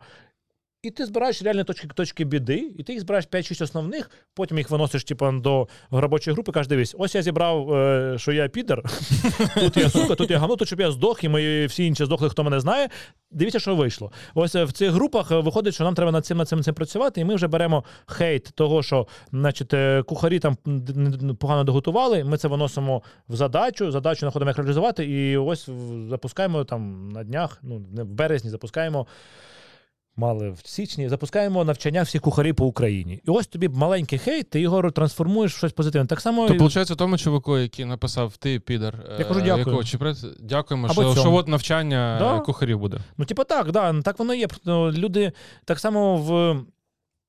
І 0.84 0.90
ти 0.90 1.06
збираєш 1.06 1.42
реальні 1.42 1.64
точки, 1.64 1.88
точки 1.94 2.24
біди, 2.24 2.72
і 2.78 2.82
ти 2.82 2.92
їх 2.92 3.00
збираєш 3.00 3.28
5-6 3.28 3.64
основних, 3.64 4.10
потім 4.34 4.58
їх 4.58 4.70
виносиш 4.70 5.04
типу, 5.04 5.32
до 5.32 5.68
робочої 5.90 6.34
групи, 6.34 6.52
кажеш, 6.52 6.68
дивись, 6.68 6.94
ось 6.98 7.14
я 7.14 7.22
зібрав, 7.22 7.74
е, 7.74 8.14
що 8.18 8.32
я 8.32 8.48
підер, 8.48 8.82
тут 9.60 9.76
я 9.76 9.90
сука, 9.90 10.14
тут 10.14 10.30
я 10.30 10.38
гамно, 10.38 10.56
тут 10.56 10.68
щоб 10.68 10.80
я 10.80 10.90
здох, 10.90 11.24
і 11.24 11.28
мої 11.28 11.66
всі 11.66 11.86
інші 11.86 12.04
здохли, 12.04 12.28
хто 12.28 12.44
мене 12.44 12.60
знає. 12.60 12.88
Дивіться, 13.30 13.60
що 13.60 13.74
вийшло. 13.74 14.12
Ось 14.34 14.54
е, 14.54 14.64
в 14.64 14.72
цих 14.72 14.90
групах 14.90 15.30
е, 15.30 15.40
виходить, 15.40 15.74
що 15.74 15.84
нам 15.84 15.94
треба 15.94 16.12
над 16.12 16.26
цим 16.26 16.38
над 16.38 16.48
цим, 16.48 16.58
над 16.58 16.64
цим 16.64 16.74
працювати, 16.74 17.20
і 17.20 17.24
ми 17.24 17.34
вже 17.34 17.48
беремо 17.48 17.84
хейт 18.06 18.44
того, 18.54 18.82
що 18.82 19.06
значить, 19.32 19.74
кухарі 20.06 20.38
там 20.38 20.56
погано 21.40 21.64
доготували. 21.64 22.24
Ми 22.24 22.36
це 22.36 22.48
виносимо 22.48 23.02
в 23.28 23.36
задачу, 23.36 23.90
задачу 23.90 24.20
знаходимо, 24.20 24.50
як 24.50 24.58
реалізувати, 24.58 25.04
і 25.04 25.36
ось 25.36 25.68
запускаємо 26.08 26.64
там 26.64 27.08
на 27.08 27.24
днях, 27.24 27.58
ну 27.62 27.76
в 27.92 28.04
березні, 28.04 28.50
запускаємо. 28.50 29.06
Мали 30.16 30.50
в 30.50 30.60
січні, 30.64 31.08
запускаємо 31.08 31.64
навчання 31.64 32.02
всіх 32.02 32.20
кухарів 32.20 32.54
по 32.54 32.66
Україні. 32.66 33.20
І 33.24 33.30
ось 33.30 33.46
тобі 33.46 33.68
маленький 33.68 34.18
хейт, 34.18 34.50
ти 34.50 34.60
його 34.60 34.90
трансформуєш 34.90 35.54
в 35.54 35.56
щось 35.56 35.72
позитивне. 35.72 36.06
Так 36.08 36.20
само 36.20 36.48
То 36.48 36.54
і- 36.54 36.58
виходить, 36.58 36.98
тому 36.98 37.18
чуваку, 37.18 37.58
який 37.58 37.84
написав 37.84 38.36
ти 38.36 38.60
підар, 38.60 39.04
Я 39.18 39.24
кажу, 39.24 39.40
е, 39.40 39.42
дякую. 39.42 39.58
якого 39.66 39.84
чебрець, 39.84 40.24
дякуємо, 40.40 40.86
Або 40.86 40.92
що, 40.94 41.02
цьому. 41.02 41.20
що 41.20 41.32
от 41.34 41.48
навчання 41.48 42.16
Да. 42.18 42.36
е, 42.36 42.40
кухарів 42.40 42.78
буде. 42.78 42.98
Ну, 43.16 43.24
типу, 43.24 43.44
так, 43.44 43.70
да, 43.72 44.02
так 44.02 44.18
воно 44.18 44.34
є. 44.34 44.46
Ну, 44.64 44.92
Люди 44.92 45.32
так 45.64 45.78
само 45.78 46.16
в. 46.16 46.56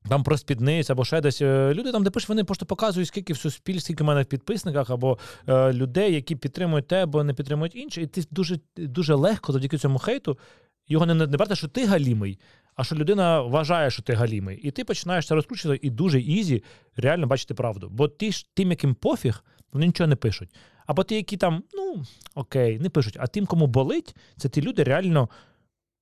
Там 0.10 0.24
про 0.24 0.38
спідниць 0.38 0.90
або 0.90 1.06
ще 1.06 1.22
десь. 1.22 1.41
е, 1.41 1.74
Люди 1.74 1.91
там, 1.91 2.03
де 2.03 2.10
пишуть, 2.10 2.30
вони 2.30 2.44
просто 2.44 2.66
показують, 2.66 3.07
скільки 3.07 3.34
в 3.34 3.38
суспільстві, 3.38 3.82
скільки 3.86 4.03
в 4.03 4.07
мене 4.07 4.22
в 4.22 4.26
підписниках, 4.26 4.90
або 4.90 5.18
е, 5.49 5.74
людей, 5.74 6.14
які 6.14 6.36
підтримують 6.36 6.88
те, 6.88 7.03
або 7.03 7.24
не 7.24 7.34
підтримують 7.34 7.76
інше. 7.76 8.02
І 8.02 8.07
ти 8.07 8.24
дуже, 8.32 8.60
дуже 8.78 9.16
легко 9.16 9.52
завдяки 9.53 9.78
цьому 9.78 9.99
хейту 9.99 10.38
його 10.88 11.06
не, 11.06 11.14
не 11.16 11.26
брати, 11.38 11.56
що 11.56 11.68
ти 11.68 11.86
галімий, 11.86 12.40
а 12.76 12.84
що 12.84 12.95
людина 12.95 13.41
вважає, 13.41 13.91
що 13.91 14.02
ти 14.02 14.14
галімий. 14.14 14.57
І 14.57 14.72
ти 14.72 14.84
починаєш 14.84 15.27
це 15.27 15.35
розкручувати, 15.35 15.88
і 15.88 15.89
дуже 15.89 16.22
easy 16.22 16.64
реально 16.95 17.27
бачити 17.27 17.53
правду. 17.53 17.89
Бо 17.91 18.07
ти 18.07 18.31
ж 18.31 18.45
тим, 18.53 18.69
яким 18.69 18.95
пофіг, 18.95 19.43
вони 19.72 19.85
нічого 19.85 20.07
не 20.07 20.15
пишуть. 20.15 20.56
Або 20.85 21.03
ті, 21.03 21.15
які 21.15 21.38
там, 21.38 21.64
ну 21.73 22.03
окей, 22.35 22.80
не 22.80 22.89
пишуть. 22.89 23.18
А 23.19 23.27
тим, 23.27 23.45
кому 23.45 23.68
болить, 23.68 24.15
це 24.38 24.49
ті 24.49 24.61
люди 24.61 24.84
реально. 24.84 25.30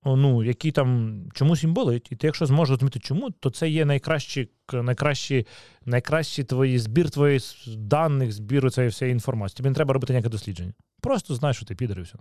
Ну, 0.05 0.43
які 0.43 0.71
там 0.71 1.21
чомусь 1.33 1.63
їм 1.63 1.73
болить, 1.73 2.07
і 2.11 2.15
ти, 2.15 2.27
якщо 2.27 2.45
зможеш 2.45 2.69
розуміти, 2.69 2.99
чому, 2.99 3.31
то 3.31 3.49
це 3.49 3.69
є 3.69 3.85
найкращі, 3.85 4.49
найкращі, 4.73 5.47
найкращі 5.85 6.43
твої 6.43 6.79
збір 6.79 7.09
твоїх 7.09 7.43
даних, 7.67 8.31
збіру 8.31 8.69
цієї 8.69 8.89
всієї 8.89 9.13
інформації. 9.13 9.57
Тобі 9.57 9.69
не 9.69 9.75
треба 9.75 9.93
робити 9.93 10.13
ніяке 10.13 10.29
дослідження. 10.29 10.73
Просто 11.01 11.35
знаєш, 11.35 11.57
що 11.57 11.65
ти 11.65 11.75
підер 11.75 11.99
і 11.99 12.01
все. 12.01 12.15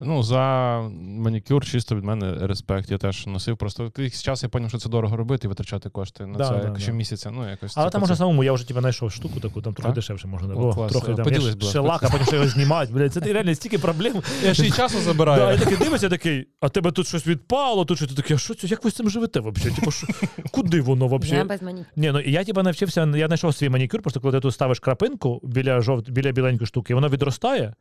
Ну, 0.00 0.22
за 0.22 0.80
манікюр 1.00 1.64
чисто 1.66 1.96
від 1.96 2.04
мене 2.04 2.46
респект. 2.46 2.90
Я 2.90 2.98
теж 2.98 3.26
носив. 3.26 3.56
Просто 3.56 3.84
якийсь 3.84 4.22
час 4.22 4.42
я 4.42 4.48
зрозумів, 4.48 4.68
що 4.70 4.78
це 4.78 4.88
дорого 4.88 5.16
робити 5.16 5.46
і 5.46 5.48
витрачати 5.48 5.88
кошти 5.90 6.26
на 6.26 6.38
Да, 6.38 6.44
це 6.44 6.50
да, 6.50 6.56
як 6.56 6.78
да. 6.78 7.30
Ну, 7.30 7.50
якось 7.50 7.72
Але 7.76 7.86
це 7.86 7.92
там 7.92 8.00
можна 8.00 8.16
самому, 8.16 8.44
я 8.44 8.52
вже 8.52 8.68
типу, 8.68 8.80
знайшов 8.80 9.12
штуку 9.12 9.40
таку, 9.40 9.62
там 9.62 9.74
трохи 9.74 9.86
Так? 9.88 9.94
дешевше 9.94 10.28
можна 10.28 10.54
О, 10.54 10.56
було. 10.56 10.88
Трохи 10.88 11.14
там 11.14 11.24
Поділись, 11.24 11.44
я 11.44 11.52
ласка. 11.54 11.72
шелак, 11.72 12.02
а 12.02 12.08
потім 12.08 12.26
ще 12.26 12.36
його 12.36 12.48
знімати. 12.48 12.92
Блядь, 12.92 13.12
це 13.12 13.20
реально 13.20 13.54
стільки 13.54 13.78
проблем. 13.78 14.22
Я 14.44 14.54
ще 14.54 14.66
й 14.66 14.70
часу 14.70 14.96
Да, 14.98 15.04
забираю. 15.04 15.52
я 15.52 15.58
такий 15.58 15.76
дивишся, 15.76 16.08
такий, 16.08 16.48
а 16.60 16.68
тебе 16.68 16.92
тут 16.92 17.06
щось 17.06 17.26
відпало, 17.26 17.84
тут 17.84 17.98
щось 17.98 18.08
ти 18.08 18.14
такий, 18.14 18.36
а 18.36 18.38
що 18.38 18.54
це? 18.54 18.66
Як 18.66 18.84
ви 18.84 18.90
з 18.90 18.94
цим 18.94 19.10
живете 19.10 19.40
взагалі? 19.40 19.74
Типу, 19.74 19.90
що, 19.90 20.06
куди 20.50 20.80
воно 20.80 21.08
Я 21.12 21.16
взагалі? 21.18 21.48
без 21.48 21.62
манікюру. 21.62 21.90
Ні, 21.96 22.10
ну 22.12 22.20
я 22.20 22.44
типа 22.44 22.62
навчився, 22.62 23.12
я 23.16 23.26
знайшов 23.26 23.54
свій 23.54 23.68
манікюр, 23.68 24.02
просто 24.02 24.20
коли 24.20 24.32
ти 24.32 24.40
тут 24.40 24.54
ставиш 24.54 24.80
крапинку 24.80 25.40
біля 25.44 25.80
жовт, 25.80 26.10
біля 26.10 26.32
біленької 26.32 26.66
штуки, 26.66 26.94
воно 26.94 27.08
відростає, 27.08 27.74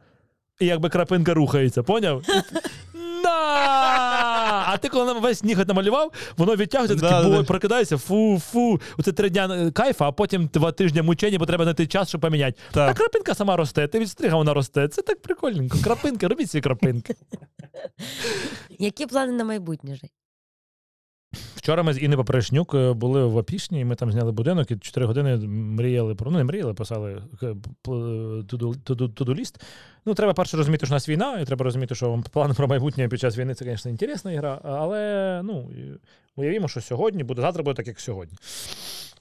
і 0.60 0.66
якби 0.66 0.90
крапинка 0.90 1.34
рухається, 1.34 1.84
поняв? 1.84 2.24
На! 3.24 3.32
А 4.68 4.78
ти 4.78 4.90
коли 4.90 5.06
нам 5.06 5.22
весь 5.22 5.44
ніготь 5.44 5.68
намалював, 5.68 6.12
воно 6.38 6.56
відтягується, 6.56 6.96
Да, 6.96 7.10
такий 7.10 7.30
да, 7.30 7.36
бой, 7.36 7.46
прокидається, 7.46 7.98
фу, 7.98 8.42
фу. 8.52 8.82
Оце 8.98 9.12
три 9.12 9.30
дня 9.30 9.72
кайфа, 9.72 10.08
а 10.08 10.12
потім 10.12 10.50
два 10.54 10.72
тижні 10.72 11.02
мучення, 11.02 11.38
бо 11.40 11.46
треба 11.46 11.64
знайти 11.64 11.88
час, 11.88 12.10
щоб 12.10 12.22
поміняти. 12.22 12.58
А 12.74 12.94
крапинка 12.94 13.36
сама 13.36 13.56
росте, 13.56 13.88
ти 13.88 14.00
відстригав, 14.00 14.38
вона 14.38 14.54
росте. 14.54 14.88
Це 14.88 15.02
так 15.02 15.22
прикольненько. 15.22 15.78
Крапинки, 15.84 16.28
робіть 16.28 16.52
ці 16.52 16.62
крапинки. 16.62 17.16
Які 18.80 19.06
плани 19.06 19.32
на 19.32 19.44
майбутнє 19.44 19.96
Жень? 19.96 20.10
Вчора 21.56 21.84
ми 21.84 21.94
з 21.94 22.02
Інни 22.02 22.18
Попрешнюк 22.18 22.74
е, 22.74 22.94
були 22.94 23.26
в 23.26 23.38
Опішні, 23.38 23.80
і 23.80 23.86
ми 23.86 23.96
там 23.96 24.12
зняли 24.12 24.32
будинок, 24.32 24.72
і 24.72 24.78
4 24.78 25.06
години 25.06 25.38
мріяли 25.48 26.16
про. 26.16 26.32
Ну, 26.32 26.38
не 26.38 26.44
мріяли, 26.44 26.74
писали 26.74 27.22
е, 27.44 27.56
туду-ліст. 29.14 29.62
Ну, 30.06 30.14
треба 30.14 30.34
перше 30.34 30.58
розуміти, 30.58 30.86
що 30.86 30.94
у 30.94 30.96
нас 30.96 31.10
війна, 31.10 31.40
і 31.40 31.46
треба 31.46 31.64
розуміти, 31.64 31.96
що 31.96 32.24
плани 32.32 32.54
про 32.54 32.68
майбутнє 32.68 33.08
під 33.08 33.20
час 33.20 33.38
війни 33.38 33.54
це, 33.54 33.66
звісно, 33.66 33.92
інтересна 33.92 34.32
ігра, 34.32 34.62
але 34.64 35.42
ну, 35.44 35.72
уявімо, 36.36 36.68
що 36.68 36.82
сьогодні 36.82 37.24
буде, 37.24 37.42
завтра 37.42 37.64
буде 37.64 37.76
так, 37.76 37.88
як 37.88 38.00
сьогодні. 38.00 38.38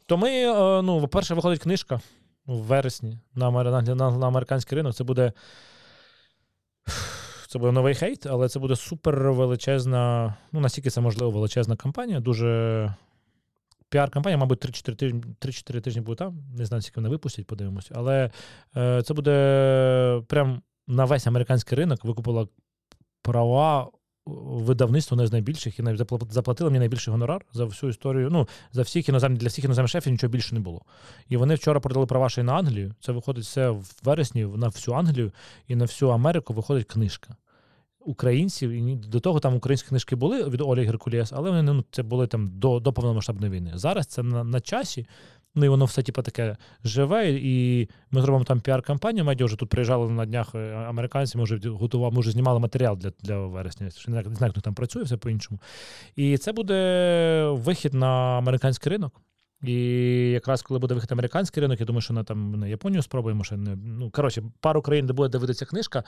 То 0.07 0.17
ми, 0.17 0.31
е, 0.31 0.83
ну, 0.83 1.01
по-перше, 1.01 1.35
виходить 1.35 1.61
книжка 1.61 2.01
в 2.47 2.57
вересні 2.57 3.19
на, 3.35 3.51
на, 3.51 3.83
на, 3.83 4.11
на 4.11 4.27
американський 4.27 4.77
ринок. 4.77 4.95
Це 4.95 5.05
буде. 5.05 5.33
Це 7.55 7.59
буде 7.59 7.73
новий 7.73 7.95
хейт, 7.95 8.27
але 8.27 8.49
це 8.49 8.59
буде 8.59 8.77
супер 8.77 9.33
величезна, 9.33 10.35
ну 10.53 10.61
наскільки 10.61 10.91
це 10.91 11.01
можливо, 11.01 11.31
величезна 11.31 11.77
кампанія. 11.77 12.21
Дуже 12.21 12.95
піар-кампанія, 13.89 14.37
мабуть, 14.37 14.67
3-4 14.67 14.95
тижні, 14.95 15.23
3-4 15.41 15.81
тижні 15.81 16.01
буде 16.01 16.17
там. 16.17 16.39
Не 16.59 16.65
знаю, 16.65 16.83
скільки 16.83 17.01
вони 17.01 17.09
випустять, 17.09 17.47
подивимось. 17.47 17.91
Але 17.95 18.31
е, 18.77 19.03
це 19.03 19.15
буде 19.15 20.23
прям 20.29 20.63
на 20.89 21.05
весь 21.05 21.27
американський 21.27 21.79
ринок 21.79 22.05
викупила 22.05 22.49
права 23.23 23.91
видавництво 24.27 25.15
одне 25.15 25.27
з 25.27 25.33
найбільших 25.33 25.79
і 25.79 25.83
навіть 25.83 26.01
запла- 26.01 26.31
заплатили 26.31 26.71
мені 26.71 26.79
найбільший 26.79 27.13
гонорар 27.13 27.45
за 27.53 27.65
всю 27.65 27.91
історію. 27.91 28.29
Ну, 28.31 28.49
за 28.73 28.83
всіх 28.83 29.09
іноземних 29.09 29.41
для 29.41 29.49
всіх 29.49 29.65
іноземних 29.65 29.91
шефів 29.91 30.13
нічого 30.13 30.31
більше 30.31 30.55
не 30.55 30.61
було. 30.61 30.83
І 31.29 31.37
вони 31.37 31.55
вчора 31.55 31.81
продали 31.81 32.07
права 32.07 32.29
ще 32.29 32.41
й 32.41 32.45
на 32.45 32.55
Англію. 32.55 32.95
Це 33.01 33.13
виходить 33.13 33.45
все 33.45 33.71
в 33.71 33.93
вересні 34.03 34.45
на 34.45 34.69
всю 34.69 34.97
Англію 34.97 35.33
і 35.69 35.77
на 35.77 35.85
всю 35.85 36.11
Америку 36.11 36.55
виходить 36.55 36.87
книжка. 36.87 37.37
Українців 38.05 38.71
і 38.71 38.97
до 38.97 39.21
того 39.21 39.41
там 39.41 39.55
українські 39.55 39.89
книжки 39.89 40.17
були 40.17 40.49
від 40.49 40.61
Олі 40.61 40.85
Геркуліас, 40.85 41.33
але 41.33 41.51
вони 41.51 41.63
ну, 41.63 41.85
це 41.91 42.03
були 42.03 42.27
там 42.27 42.51
до, 42.55 42.81
до 42.81 42.93
повномасштабної 42.93 43.53
війни. 43.53 43.73
Зараз 43.75 44.07
це 44.07 44.23
на, 44.23 44.45
на 44.45 44.61
часі. 44.61 45.07
Ну 45.55 45.65
і 45.65 45.69
воно 45.69 45.85
все 45.85 46.03
типу, 46.03 46.23
таке 46.23 46.57
живе, 46.85 47.31
і 47.31 47.89
ми 48.11 48.21
зробимо 48.21 48.45
там 48.45 48.61
піар-кампанію. 48.61 49.25
Медіа 49.25 49.47
вже 49.47 49.57
тут 49.57 49.69
приїжджали 49.69 50.11
на 50.11 50.27
днях 50.27 50.55
е, 50.55 50.75
американці, 50.75 51.39
ми 51.39 51.45
вже 51.45 51.69
готували, 51.69 52.15
ми 52.15 52.21
вже 52.21 52.31
знімали 52.31 52.61
матеріал 52.61 52.97
для, 52.97 53.13
для 53.21 53.39
вересня. 53.39 53.87
Не 54.09 54.23
знаю, 54.23 54.53
хто 54.53 54.61
там 54.61 54.75
працює, 54.75 55.03
все 55.03 55.17
по-іншому. 55.17 55.61
І 56.17 56.39
це 56.39 56.53
буде 56.53 57.49
вихід 57.51 57.95
на 57.95 58.39
американський 58.39 58.93
ринок. 58.93 59.21
І 59.67 60.31
якраз 60.31 60.63
коли 60.63 60.81
буде 60.81 60.95
вихід 60.95 61.13
американський 61.13 61.61
ринок, 61.61 61.81
я 61.81 61.87
думаю, 61.87 62.01
що 62.01 62.15
на 62.15 62.25
там 62.25 62.53
на 62.53 62.67
Японію 62.67 63.03
спробуємо 63.03 63.45
ще 63.45 63.57
не. 63.57 63.77
Ну 63.77 64.11
коротше, 64.11 64.43
пару 64.61 64.83
країн, 64.83 65.07
де 65.07 65.13
буде 65.13 65.29
дивитися 65.29 65.67
книжка, 65.67 66.05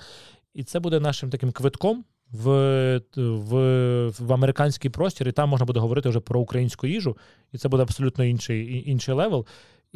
і 0.55 0.65
це 0.65 0.81
буде 0.81 1.01
нашим 1.01 1.31
таким 1.31 1.53
квитком 1.53 2.05
в, 2.33 3.01
в, 3.17 3.55
в 4.19 4.33
американський 4.33 4.91
простір, 4.91 5.29
і 5.29 5.33
там 5.33 5.49
можна 5.49 5.67
буде 5.67 5.81
говорити 5.81 6.09
вже 6.09 6.21
про 6.21 6.41
українську 6.41 6.87
їжу, 6.87 7.17
і 7.53 7.59
це 7.59 7.69
буде 7.69 7.83
абсолютно 7.83 8.25
інший, 8.25 8.91
інший 8.91 9.15
level. 9.15 9.47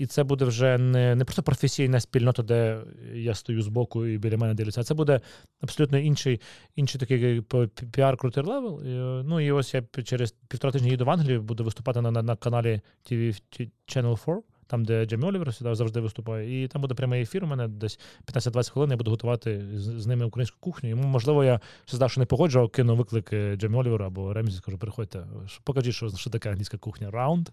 І 0.00 0.06
це 0.06 0.24
буде 0.24 0.44
вже 0.44 0.78
не, 0.78 1.14
не 1.14 1.24
просто 1.24 1.42
професійна 1.42 2.00
спільнота, 2.00 2.42
де 2.42 2.80
я 3.14 3.34
стою 3.34 3.62
збоку 3.62 4.06
і 4.06 4.18
біля 4.18 4.36
мене 4.36 4.54
дивляться, 4.54 4.82
це 4.82 4.94
буде 4.94 5.20
абсолютно 5.60 5.98
інший, 5.98 6.40
інший 6.76 7.00
такий 7.00 7.40
п- 7.40 7.66
п- 7.66 7.86
піар-крутий 7.86 8.44
level. 8.44 8.80
Ну 9.24 9.40
і 9.40 9.52
ось 9.52 9.74
я 9.74 9.82
через 10.04 10.34
півтора 10.48 10.72
тижні 10.72 10.90
їду 10.90 11.04
в 11.04 11.10
Англію, 11.10 11.42
буду 11.42 11.64
виступати 11.64 12.00
на, 12.00 12.10
на, 12.10 12.22
на 12.22 12.36
каналі 12.36 12.80
TV 13.10 13.40
Channel 13.88 14.18
4, 14.24 14.42
там, 14.70 14.84
де 14.84 15.06
Джемі 15.06 15.24
Олівер 15.24 15.54
сюди 15.54 15.74
завжди 15.74 16.00
виступає. 16.00 16.64
І 16.64 16.68
там 16.68 16.82
буде 16.82 16.94
прямий 16.94 17.22
ефір. 17.22 17.44
У 17.44 17.46
мене 17.46 17.68
десь 17.68 17.98
15-20 18.32 18.70
хвилин. 18.70 18.90
Я 18.90 18.96
буду 18.96 19.10
готувати 19.10 19.62
з, 19.74 19.82
з 19.82 20.06
ними 20.06 20.24
українську 20.24 20.56
кухню. 20.60 20.88
Йому, 20.88 21.02
можливо, 21.02 21.44
я 21.44 21.60
здав, 21.88 22.10
що 22.10 22.20
не 22.20 22.26
погоджував, 22.26 22.68
кину 22.68 22.96
виклик 22.96 23.32
е, 23.32 23.56
Джемі 23.56 23.76
Оліверу 23.76 24.04
або 24.04 24.32
Ремзі, 24.32 24.56
скажу, 24.56 24.78
приходьте, 24.78 25.20
покажіть, 25.64 25.94
що, 25.94 26.08
що 26.08 26.30
таке 26.30 26.50
англійська 26.50 26.76
кухня. 26.76 27.10
Раунд. 27.10 27.48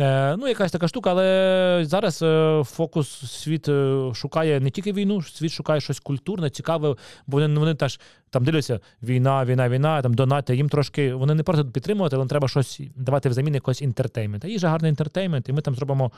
Е, 0.00 0.36
ну, 0.36 0.48
якась 0.48 0.72
така 0.72 0.88
штука, 0.88 1.10
але 1.10 1.84
зараз 1.84 2.22
е, 2.22 2.62
фокус 2.64 3.08
світ 3.32 3.68
е, 3.68 4.10
шукає 4.14 4.60
не 4.60 4.70
тільки 4.70 4.92
війну, 4.92 5.22
світ 5.22 5.52
шукає 5.52 5.80
щось 5.80 6.00
культурне, 6.00 6.50
цікаве, 6.50 6.88
бо 7.26 7.36
вони, 7.38 7.58
вони 7.58 7.74
теж 7.74 8.00
там 8.30 8.44
дивляться 8.44 8.80
війна, 9.02 9.44
війна, 9.44 9.68
війна, 9.68 10.02
там 10.02 10.14
донати. 10.14 10.56
Їм 10.56 10.68
трошки 10.68 11.14
вони 11.14 11.34
не 11.34 11.42
просто 11.42 11.64
підтримувати, 11.64 12.16
але 12.16 12.26
треба 12.26 12.48
щось 12.48 12.80
давати 12.96 13.28
взамін 13.28 13.54
якогось 13.54 13.82
інтертеймент. 13.82 14.44
А 14.44 14.48
їжа 14.48 14.68
гарний 14.68 14.88
інтертеймент, 14.88 15.48
і 15.48 15.52
ми 15.52 15.62
там 15.62 15.74
зробимо. 15.74 16.12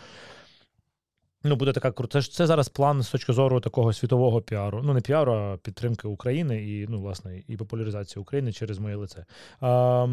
Ну, 1.46 1.56
буде 1.56 1.72
така 1.72 1.92
крута. 1.92 2.22
Це, 2.22 2.32
це 2.32 2.46
зараз 2.46 2.68
план 2.68 3.02
з 3.02 3.10
точки 3.10 3.32
зору 3.32 3.60
такого 3.60 3.92
світового 3.92 4.42
піару. 4.42 4.80
Ну, 4.82 4.94
не 4.94 5.00
піару, 5.00 5.32
а 5.32 5.56
підтримки 5.56 6.08
України 6.08 6.64
і, 6.64 6.86
ну, 6.88 7.00
власне, 7.00 7.42
і 7.48 7.56
популяризації 7.56 8.20
України 8.20 8.52
через 8.52 8.78
моє 8.78 8.96
лице. 8.96 9.24
А, 9.60 10.06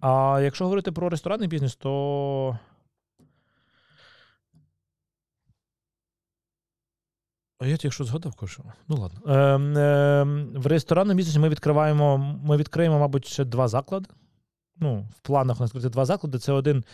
а 0.00 0.40
якщо 0.42 0.64
говорити 0.64 0.92
про 0.92 1.08
ресторанний 1.08 1.48
бізнес, 1.48 1.76
то. 1.76 2.58
А 7.58 7.66
я 7.66 7.76
якщо 7.82 8.04
згадав, 8.04 8.34
кажу. 8.34 8.64
Ну 8.88 8.96
ладно. 8.96 9.34
Ем, 9.34 9.76
ем, 9.76 10.52
в 10.54 10.66
ресторанному 10.66 11.16
бізнесі 11.16 11.38
ми 11.38 11.48
відкриваємо, 11.48 12.18
ми 12.44 12.56
відкриємо, 12.56 12.98
мабуть, 12.98 13.26
ще 13.26 13.44
два 13.44 13.68
заклади. 13.68 14.08
Ну, 14.76 15.08
в 15.16 15.20
планах 15.20 15.60
у 15.60 15.62
нас 15.62 15.72
два 15.72 16.04
заклади. 16.04 16.38
Це 16.38 16.52
один, 16.52 16.84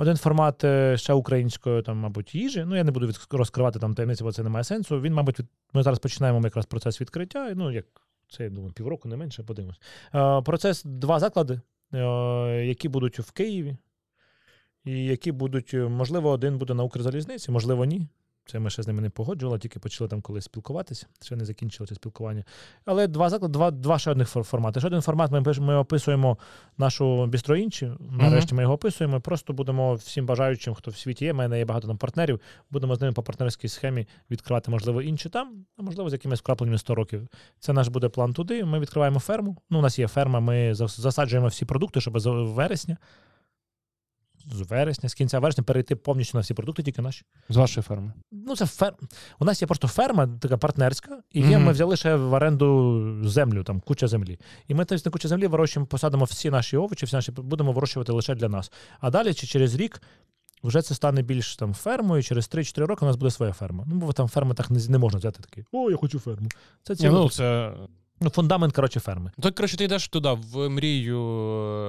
один 0.00 0.16
формат 0.16 0.64
е, 0.64 0.96
ще 0.96 1.12
української, 1.12 1.82
там, 1.82 1.98
мабуть, 1.98 2.34
їжі. 2.34 2.64
Ну, 2.66 2.76
я 2.76 2.84
не 2.84 2.90
буду 2.90 3.12
розкривати 3.30 3.78
там 3.78 3.94
таємниці, 3.94 4.24
бо 4.24 4.32
це 4.32 4.42
не 4.42 4.48
має 4.48 4.64
сенсу. 4.64 5.00
Він, 5.00 5.14
мабуть, 5.14 5.38
від... 5.38 5.46
ми 5.72 5.82
зараз 5.82 5.98
починаємо 5.98 6.40
якраз 6.44 6.66
процес 6.66 7.00
відкриття. 7.00 7.52
Ну, 7.56 7.72
як 7.72 7.84
це, 8.28 8.44
я 8.44 8.50
думаю, 8.50 8.72
півроку, 8.72 9.08
не 9.08 9.16
менше, 9.16 9.42
подивимось. 9.42 9.80
Е, 10.14 10.42
процес 10.42 10.84
два 10.84 11.18
заклади, 11.18 11.60
е, 11.94 11.98
які 12.66 12.88
будуть 12.88 13.18
в 13.18 13.30
Києві, 13.30 13.76
і 14.84 15.04
які 15.04 15.32
будуть, 15.32 15.74
можливо, 15.74 16.30
один 16.30 16.58
буде 16.58 16.74
на 16.74 16.82
Укрзалізниці, 16.82 17.50
можливо, 17.50 17.84
ні. 17.84 18.06
Це 18.50 18.58
ми 18.58 18.70
ще 18.70 18.82
з 18.82 18.86
ними 18.86 19.02
не 19.02 19.10
погоджували, 19.10 19.58
тільки 19.58 19.78
почали 19.78 20.08
там 20.08 20.20
колись 20.20 20.44
спілкуватися, 20.44 21.06
ще 21.22 21.36
не 21.36 21.44
закінчили 21.44 21.86
це 21.86 21.94
спілкування. 21.94 22.44
Але 22.84 23.06
два 23.06 23.30
заклади, 23.30 23.52
два, 23.52 23.70
два 23.70 23.98
ще 23.98 24.10
одних 24.10 24.28
формати. 24.28 24.80
Ще 24.80 24.86
один 24.86 25.00
формат 25.00 25.30
ми, 25.30 25.42
ми 25.60 25.74
описуємо 25.74 26.38
нашу 26.78 27.26
бістроінчі. 27.26 27.92
Нарешті 28.10 28.54
ми 28.54 28.62
його 28.62 28.74
описуємо. 28.74 29.20
Просто 29.20 29.52
будемо 29.52 29.94
всім 29.94 30.26
бажаючим, 30.26 30.74
хто 30.74 30.90
в 30.90 30.96
світі 30.96 31.24
є. 31.24 31.32
У 31.32 31.36
мене 31.36 31.58
є 31.58 31.64
багато 31.64 31.88
там 31.88 31.96
партнерів. 31.96 32.40
Будемо 32.70 32.96
з 32.96 33.00
ними 33.00 33.12
по 33.12 33.22
партнерській 33.22 33.68
схемі 33.68 34.06
відкривати, 34.30 34.70
можливо, 34.70 35.02
інші 35.02 35.28
там, 35.28 35.64
а 35.76 35.82
можливо, 35.82 36.10
з 36.10 36.12
якимись 36.12 36.40
вкрапленнями 36.40 36.78
100 36.78 36.94
років. 36.94 37.28
Це 37.58 37.72
наш 37.72 37.88
буде 37.88 38.08
план 38.08 38.32
туди. 38.32 38.64
Ми 38.64 38.80
відкриваємо 38.80 39.20
ферму. 39.20 39.56
Ну, 39.70 39.78
у 39.78 39.82
нас 39.82 39.98
є 39.98 40.08
ферма, 40.08 40.40
ми 40.40 40.74
засаджуємо 40.74 41.48
всі 41.48 41.64
продукти, 41.64 42.00
щоб 42.00 42.20
з 42.20 42.26
вересня. 42.30 42.96
З 44.52 44.60
вересня, 44.60 45.08
з 45.08 45.14
кінця 45.14 45.38
вересня 45.38 45.64
перейти 45.64 45.96
повністю 45.96 46.38
на 46.38 46.42
всі 46.42 46.54
продукти, 46.54 46.82
тільки 46.82 47.02
наші. 47.02 47.22
З 47.48 47.56
вашої 47.56 47.84
ферми. 47.84 48.12
Ну, 48.32 48.56
це 48.56 48.66
фер... 48.66 48.94
У 49.38 49.44
нас 49.44 49.62
є 49.62 49.66
просто 49.66 49.88
ферма, 49.88 50.28
така 50.40 50.56
партнерська, 50.56 51.18
і 51.32 51.40
є, 51.40 51.46
Мгм. 51.56 51.64
ми 51.66 51.72
взяли 51.72 51.96
ще 51.96 52.14
в 52.16 52.32
оренду 52.32 53.20
землю, 53.24 53.62
там 53.64 53.80
куча 53.80 54.08
землі. 54.08 54.38
І 54.68 54.74
ми 54.74 54.84
тобто, 54.84 55.08
на 55.08 55.12
куча 55.12 55.28
землі 55.28 55.46
вирощуємо, 55.46 55.86
посадимо 55.86 56.24
всі 56.24 56.50
наші 56.50 56.76
овочі, 56.76 57.06
всі 57.06 57.16
наші 57.16 57.32
будемо 57.32 57.72
вирощувати 57.72 58.12
лише 58.12 58.34
для 58.34 58.48
нас. 58.48 58.72
А 59.00 59.10
далі, 59.10 59.34
чи 59.34 59.46
через 59.46 59.74
рік, 59.74 60.02
вже 60.62 60.82
це 60.82 60.94
стане 60.94 61.22
більш 61.22 61.56
там 61.56 61.74
фермою, 61.74 62.22
через 62.22 62.50
3-4 62.50 62.86
роки 62.86 63.04
у 63.04 63.08
нас 63.08 63.16
буде 63.16 63.30
своя 63.30 63.52
ферма. 63.52 63.84
Ну, 63.86 63.94
бо 63.96 64.12
там 64.12 64.28
ферма 64.28 64.54
так 64.54 64.70
не, 64.70 64.80
не 64.88 64.98
можна 64.98 65.18
взяти 65.18 65.42
такий. 65.42 65.64
О, 65.72 65.90
я 65.90 65.96
хочу 65.96 66.18
ферму. 66.18 66.48
Це 66.82 66.96
цілий, 66.96 67.12
ну, 67.12 67.28
ну, 68.20 68.30
фундамент, 68.30 68.74
коротше, 68.74 69.00
ферми. 69.00 69.30
Так, 69.40 69.54
коротше, 69.54 69.76
ти 69.76 69.84
йдеш 69.84 70.08
туди, 70.08 70.28
в 70.52 70.68
мрію 70.68 71.20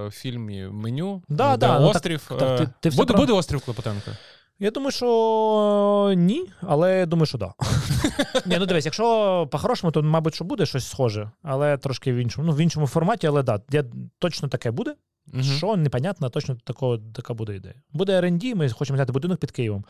е, 0.08 0.12
фільмі 0.12 0.64
меню, 0.72 1.24
Да, 1.30 1.52
де 1.52 1.58
да, 1.68 1.80
ну, 1.80 1.88
так- 1.88 1.96
острів. 1.96 2.26
так, 2.40 2.42
е, 2.42 2.58
ти- 2.66 2.70
ти 2.80 2.90
все 2.90 2.98
буде, 2.98 3.14
прав- 3.14 3.18
буде 3.22 3.34
острів 3.34 3.62
Клопотенка? 3.62 4.18
Я 4.60 4.72
думаю, 4.72 4.92
що 4.92 6.14
ні, 6.18 6.46
але 6.62 7.00
я 7.00 7.06
думаю, 7.06 7.26
що 7.26 7.38
да. 7.38 7.54
Ні, 8.46 8.58
ну 8.60 8.66
дивись, 8.66 8.86
якщо 8.86 9.48
по-хорошому, 9.52 9.92
то, 9.92 10.04
мабуть, 10.04 10.36
що 10.36 10.46
буде 10.46 10.66
щось 10.66 10.88
схоже, 10.88 11.32
але 11.44 11.78
трошки 11.78 12.14
в 12.14 12.16
іншому. 12.16 12.48
Ну, 12.48 12.54
в 12.54 12.60
іншому 12.60 12.88
форматі, 12.88 13.28
але 13.28 13.44
да, 13.44 13.62
я, 13.72 13.84
точно 14.20 14.48
таке 14.50 14.72
буде. 14.72 14.96
Що 15.42 15.76
непонятно, 15.76 16.30
точно 16.30 16.58
такого, 16.64 16.98
така 16.98 17.34
буде 17.34 17.56
ідея. 17.56 17.76
Буде 17.94 18.22
R&D, 18.22 18.56
ми 18.56 18.70
хочемо 18.70 18.96
взяти 18.96 19.12
будинок 19.12 19.40
під 19.40 19.52
Києвом. 19.52 19.86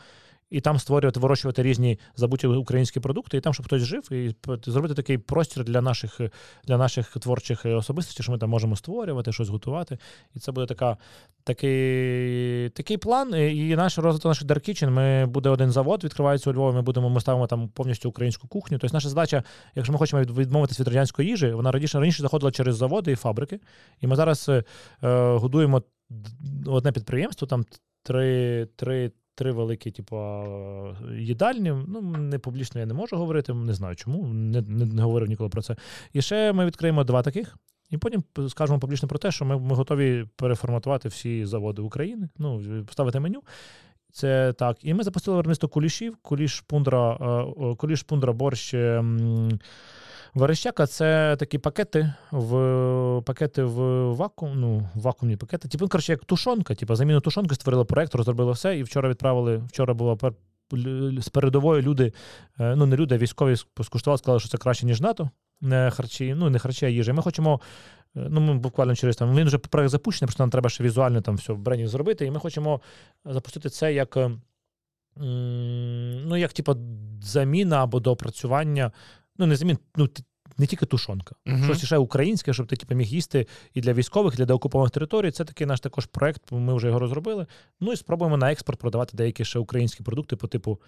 І 0.52 0.60
там 0.60 0.78
створювати, 0.78 1.20
вирощувати 1.20 1.62
різні 1.62 1.98
забуті 2.16 2.46
українські 2.46 3.00
продукти, 3.00 3.36
і 3.36 3.40
там, 3.40 3.54
щоб 3.54 3.66
хтось 3.66 3.82
жив, 3.82 4.12
і 4.12 4.34
зробити 4.66 4.94
такий 4.94 5.18
простір 5.18 5.64
для 5.64 5.80
наших, 5.80 6.20
для 6.64 6.78
наших 6.78 7.10
творчих 7.10 7.66
особистостей, 7.66 8.24
що 8.24 8.32
ми 8.32 8.38
там 8.38 8.50
можемо 8.50 8.76
створювати, 8.76 9.32
щось 9.32 9.48
готувати. 9.48 9.98
І 10.34 10.38
це 10.38 10.52
буде 10.52 10.66
така, 10.66 10.96
такий, 11.44 12.70
такий 12.70 12.96
план. 12.96 13.34
І 13.34 13.76
наш 13.76 13.98
розвиток 13.98 14.30
наших 14.30 14.48
Dark 14.48 14.68
Kitchen, 14.68 14.90
ми 14.90 15.26
буде 15.26 15.48
один 15.48 15.70
завод, 15.70 16.04
відкривається 16.04 16.50
у 16.50 16.52
Львові. 16.52 16.74
Ми 16.74 16.82
будемо, 16.82 17.10
ми 17.10 17.20
ставимо 17.20 17.46
там 17.46 17.68
повністю 17.68 18.08
українську 18.08 18.48
кухню. 18.48 18.78
Тобто 18.78 18.96
наша 18.96 19.08
задача, 19.08 19.42
якщо 19.74 19.92
ми 19.92 19.98
хочемо 19.98 20.22
від- 20.22 20.38
відмовитися 20.38 20.82
від 20.82 20.88
радянської 20.88 21.28
їжі, 21.28 21.50
вона 21.52 21.72
раніше 21.72 22.00
раніше 22.00 22.22
заходила 22.22 22.52
через 22.52 22.76
заводи 22.76 23.12
і 23.12 23.16
фабрики. 23.16 23.60
І 24.00 24.06
ми 24.06 24.16
зараз 24.16 24.48
е, 24.48 24.64
годуємо 25.36 25.82
одне 26.66 26.92
підприємство, 26.92 27.46
там 27.48 27.64
три, 28.02 28.68
три, 28.76 29.12
три 29.34 29.52
великі, 29.52 29.90
типу, 29.90 30.16
їдальні. 31.18 31.72
Ну, 31.88 32.00
не 32.02 32.38
публічно 32.38 32.80
я 32.80 32.86
не 32.86 32.94
можу 32.94 33.16
говорити, 33.16 33.54
не 33.54 33.74
знаю 33.74 33.96
чому, 33.96 34.26
не, 34.26 34.62
не, 34.62 35.02
говорив 35.02 35.28
ніколи 35.28 35.50
про 35.50 35.62
це. 35.62 35.76
І 36.12 36.22
ще 36.22 36.52
ми 36.52 36.66
відкриємо 36.66 37.04
два 37.04 37.22
таких. 37.22 37.58
І 37.90 37.96
потім 37.98 38.24
скажемо 38.48 38.78
публічно 38.78 39.08
про 39.08 39.18
те, 39.18 39.30
що 39.30 39.44
ми, 39.44 39.58
ми 39.58 39.74
готові 39.74 40.26
переформатувати 40.36 41.08
всі 41.08 41.46
заводи 41.46 41.82
України, 41.82 42.28
ну, 42.38 42.62
поставити 42.86 43.20
меню. 43.20 43.42
Це 44.12 44.52
так. 44.52 44.76
І 44.82 44.94
ми 44.94 45.04
запустили 45.04 45.36
виробництво 45.36 45.68
кулішів, 45.68 46.16
куліш 46.22 46.60
пундра, 46.60 47.12
е, 47.12 47.74
куліш 47.74 48.02
пундра 48.02 48.32
борщ. 48.32 48.74
Верещака 50.34 50.86
це 50.86 51.36
такі 51.38 51.58
пакети 51.58 52.12
в 52.30 53.22
пакети 53.26 53.62
в 53.62 54.04
вакуум, 54.14 54.60
ну, 54.60 54.88
вакуумні 54.94 55.36
пакети. 55.36 55.68
Типу, 55.68 55.84
ну, 55.84 55.88
коротше, 55.88 56.12
як 56.12 56.24
тушонка, 56.24 56.74
типу, 56.74 56.94
заміну 56.94 57.20
тушонки 57.20 57.54
створили 57.54 57.84
проект, 57.84 58.14
розробили 58.14 58.52
все. 58.52 58.78
І 58.78 58.82
вчора 58.82 59.08
відправили. 59.08 59.56
Вчора 59.56 59.94
пер- 59.94 60.32
з 61.22 61.28
передової 61.28 61.82
люди, 61.82 62.12
е, 62.60 62.76
ну 62.76 62.86
не 62.86 62.96
люди, 62.96 63.14
а 63.14 63.18
військові 63.18 63.56
скуштували, 63.56 64.18
сказали, 64.18 64.40
що 64.40 64.48
це 64.48 64.58
краще, 64.58 64.86
ніж 64.86 65.00
НАТО. 65.00 65.30
Не 65.60 65.90
харчі, 65.90 66.34
ну 66.36 66.50
не 66.50 66.58
харчі, 66.58 66.86
а 66.86 66.88
їжа. 66.88 67.12
Ми 67.12 67.22
хочемо. 67.22 67.60
е, 68.16 68.26
Ну, 68.30 68.40
ми 68.40 68.54
буквально 68.54 68.94
через 68.94 69.16
там. 69.16 69.36
Він 69.36 69.46
вже 69.46 69.58
проект 69.58 69.90
запущений, 69.90 70.26
просто 70.26 70.42
нам 70.42 70.50
треба 70.50 70.70
ще 70.70 70.84
візуально 70.84 71.20
там 71.20 71.36
все 71.36 71.52
в 71.52 71.58
бренді 71.58 71.86
зробити. 71.86 72.26
І 72.26 72.30
ми 72.30 72.40
хочемо 72.40 72.80
запустити 73.24 73.68
це 73.68 73.94
як. 73.94 74.18
Ну, 75.16 76.36
як, 76.36 76.52
типу, 76.52 76.76
заміна 77.22 77.82
або 77.82 78.00
доопрацювання. 78.00 78.92
Ну, 79.42 79.46
не 79.46 79.56
замін, 79.56 79.78
ну, 79.96 80.08
не 80.58 80.66
тільки 80.66 80.86
тушонка, 80.86 81.34
Мгм. 81.46 81.64
щось 81.64 81.84
ще 81.84 81.96
українське, 81.96 82.52
щоб 82.52 82.66
ти 82.66 82.76
типу, 82.76 82.94
міг 82.94 83.06
їсти 83.06 83.46
і 83.74 83.80
для 83.80 83.92
військових, 83.92 84.34
і 84.34 84.36
для 84.36 84.44
деокупованих 84.44 84.90
територій. 84.90 85.30
Це 85.30 85.44
такий 85.44 85.66
наш 85.66 85.80
також 85.80 86.06
проект. 86.06 86.52
Ми 86.52 86.74
вже 86.74 86.86
його 86.86 86.98
розробили. 86.98 87.46
Ну 87.80 87.92
і 87.92 87.96
спробуємо 87.96 88.36
на 88.36 88.52
експорт 88.52 88.78
продавати 88.78 89.16
деякі 89.16 89.44
ще 89.44 89.58
українські 89.58 90.02
продукти 90.02 90.36
по 90.36 90.46
типу. 90.46 90.80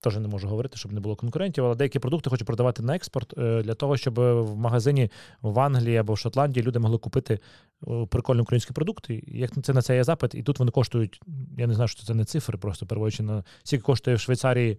Теж 0.00 0.16
не 0.16 0.28
можу 0.28 0.48
говорити, 0.48 0.76
щоб 0.76 0.92
не 0.92 1.00
було 1.00 1.16
конкурентів, 1.16 1.64
але 1.64 1.74
деякі 1.74 1.98
продукти 1.98 2.30
хочу 2.30 2.44
продавати 2.44 2.82
на 2.82 2.96
експорт 2.96 3.38
е, 3.38 3.62
для 3.62 3.74
того, 3.74 3.96
щоб 3.96 4.14
в 4.20 4.56
магазині 4.56 5.10
в 5.42 5.60
Англії 5.60 5.96
або 5.96 6.12
в 6.12 6.18
Шотландії 6.18 6.66
люди 6.66 6.78
могли 6.78 6.98
купити 6.98 7.38
е, 7.88 8.06
прикольні 8.06 8.42
українські 8.42 8.72
продукти. 8.72 9.24
Як 9.26 9.50
це 9.62 9.72
на 9.72 9.82
це 9.82 9.96
є 9.96 10.04
запит, 10.04 10.34
і 10.34 10.42
тут 10.42 10.58
вони 10.58 10.70
коштують. 10.70 11.20
Я 11.58 11.66
не 11.66 11.74
знаю, 11.74 11.88
що 11.88 12.02
це 12.02 12.14
не 12.14 12.24
цифри, 12.24 12.58
просто 12.58 12.86
переводячи 12.86 13.22
на 13.22 13.44
скільки 13.62 13.82
коштує 13.82 14.16
в 14.16 14.20
Швейцарії 14.20 14.78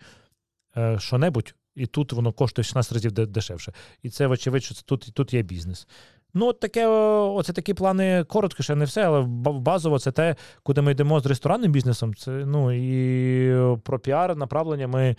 е, 0.78 1.00
що-небудь, 1.00 1.56
і 1.80 1.86
тут 1.86 2.14
воно 2.14 2.32
коштує 2.32 2.64
16 2.64 2.94
разів 2.94 3.12
дешевше. 3.12 3.74
І 4.04 4.10
це, 4.10 4.28
вочевидь, 4.28 4.64
що 4.64 4.76
це 4.76 4.82
тут, 4.86 5.12
тут 5.14 5.34
є 5.34 5.42
бізнес. 5.42 5.88
Ну, 6.34 6.46
от 6.46 6.60
таке, 6.60 6.88
оце 6.88 7.54
такі 7.54 7.74
плани 7.74 8.24
коротко, 8.28 8.64
ще 8.64 8.76
не 8.76 8.86
все, 8.86 9.04
але 9.04 9.22
базово 9.52 10.00
це 10.00 10.12
те, 10.12 10.36
куди 10.64 10.82
ми 10.82 10.92
йдемо 10.92 11.20
з 11.20 11.26
ресторанним 11.26 11.72
бізнесом. 11.72 12.16
Це, 12.16 12.32
ну, 12.32 12.72
і 12.72 13.78
про 13.84 14.00
піар 14.00 14.36
направлення 14.36 14.88
ми. 14.88 15.16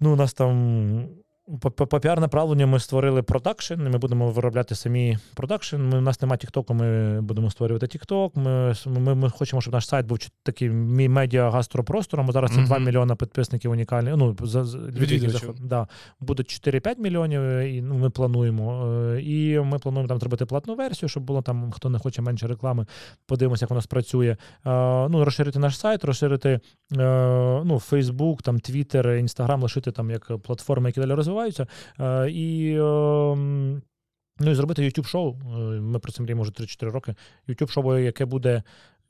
Ну, 0.00 0.12
у 0.12 0.16
нас 0.16 0.34
там 0.34 1.08
по, 1.60 1.70
по, 1.70 2.00
піар 2.00 2.20
направленню 2.20 2.66
ми 2.66 2.80
створили 2.80 3.22
продакшн, 3.22 3.74
ми 3.74 3.98
будемо 3.98 4.30
виробляти 4.30 4.74
самі 4.74 5.18
продакшн. 5.34 5.76
Ми, 5.76 5.98
у 5.98 6.00
нас 6.00 6.20
немає 6.22 6.38
Тіктоку, 6.38 6.74
ми 6.74 7.20
будемо 7.20 7.50
створювати 7.50 7.86
Тікток. 7.86 8.36
Ми, 8.36 8.74
ми, 8.86 9.14
ми 9.14 9.30
хочемо, 9.30 9.62
щоб 9.62 9.74
наш 9.74 9.88
сайт 9.88 10.06
був 10.06 10.18
такий 10.42 10.70
медіа 10.70 11.50
гастропростором. 11.50 12.32
Зараз 12.32 12.50
це 12.50 12.56
Мгм. 12.56 12.66
2 12.66 12.78
мільйона 12.78 13.16
підписників 13.16 13.70
унікальні. 13.70 14.10
Ну, 14.16 14.36
за, 14.42 14.64
за, 14.64 14.78
заход- 14.78 15.60
да. 15.60 15.86
Буде 16.20 16.42
4-5 16.42 16.98
мільйонів, 16.98 17.40
і 17.42 17.82
ну, 17.82 17.94
ми 17.94 18.10
плануємо. 18.10 18.86
Е, 19.14 19.22
І 19.22 19.60
ми 19.60 19.78
плануємо 19.78 20.08
там 20.08 20.18
зробити 20.18 20.46
платну 20.46 20.74
версію, 20.74 21.08
щоб 21.08 21.22
було 21.22 21.42
там, 21.42 21.70
хто 21.72 21.90
не 21.90 21.98
хоче 21.98 22.22
менше 22.22 22.46
реклами, 22.46 22.86
подивимося, 23.26 23.64
як 23.64 23.70
воно 23.70 23.82
спрацює. 23.82 24.36
Е, 24.66 25.08
Ну, 25.08 25.24
розширити 25.24 25.58
наш 25.58 25.78
сайт, 25.78 26.04
розширити 26.04 26.48
е, 26.48 26.60
ну, 27.64 27.74
Facebook, 27.90 28.42
там, 28.42 28.56
Twitter, 28.56 29.22
Instagram, 29.22 29.62
лишити 29.62 29.92
там 29.92 30.10
як 30.10 30.38
платформи, 30.38 30.88
які 30.88 31.00
далі 31.00 31.14
розвиваються. 31.14 31.39
Е, 31.48 32.30
І, 32.30 32.72
е, 32.72 33.36
ну, 34.40 34.50
і 34.50 34.54
зробити 34.54 34.82
YouTube 34.82 35.06
шоу. 35.06 35.34
Е, 35.34 35.80
Ми 35.80 35.98
про 35.98 36.12
це 36.12 36.22
мріємо 36.22 36.42
вже 36.42 36.52
3-4 36.52 36.90
роки. 36.90 37.14
YouTube 37.48 37.70
шоу, 37.70 37.98
яке 37.98 38.24
буде, 38.24 38.62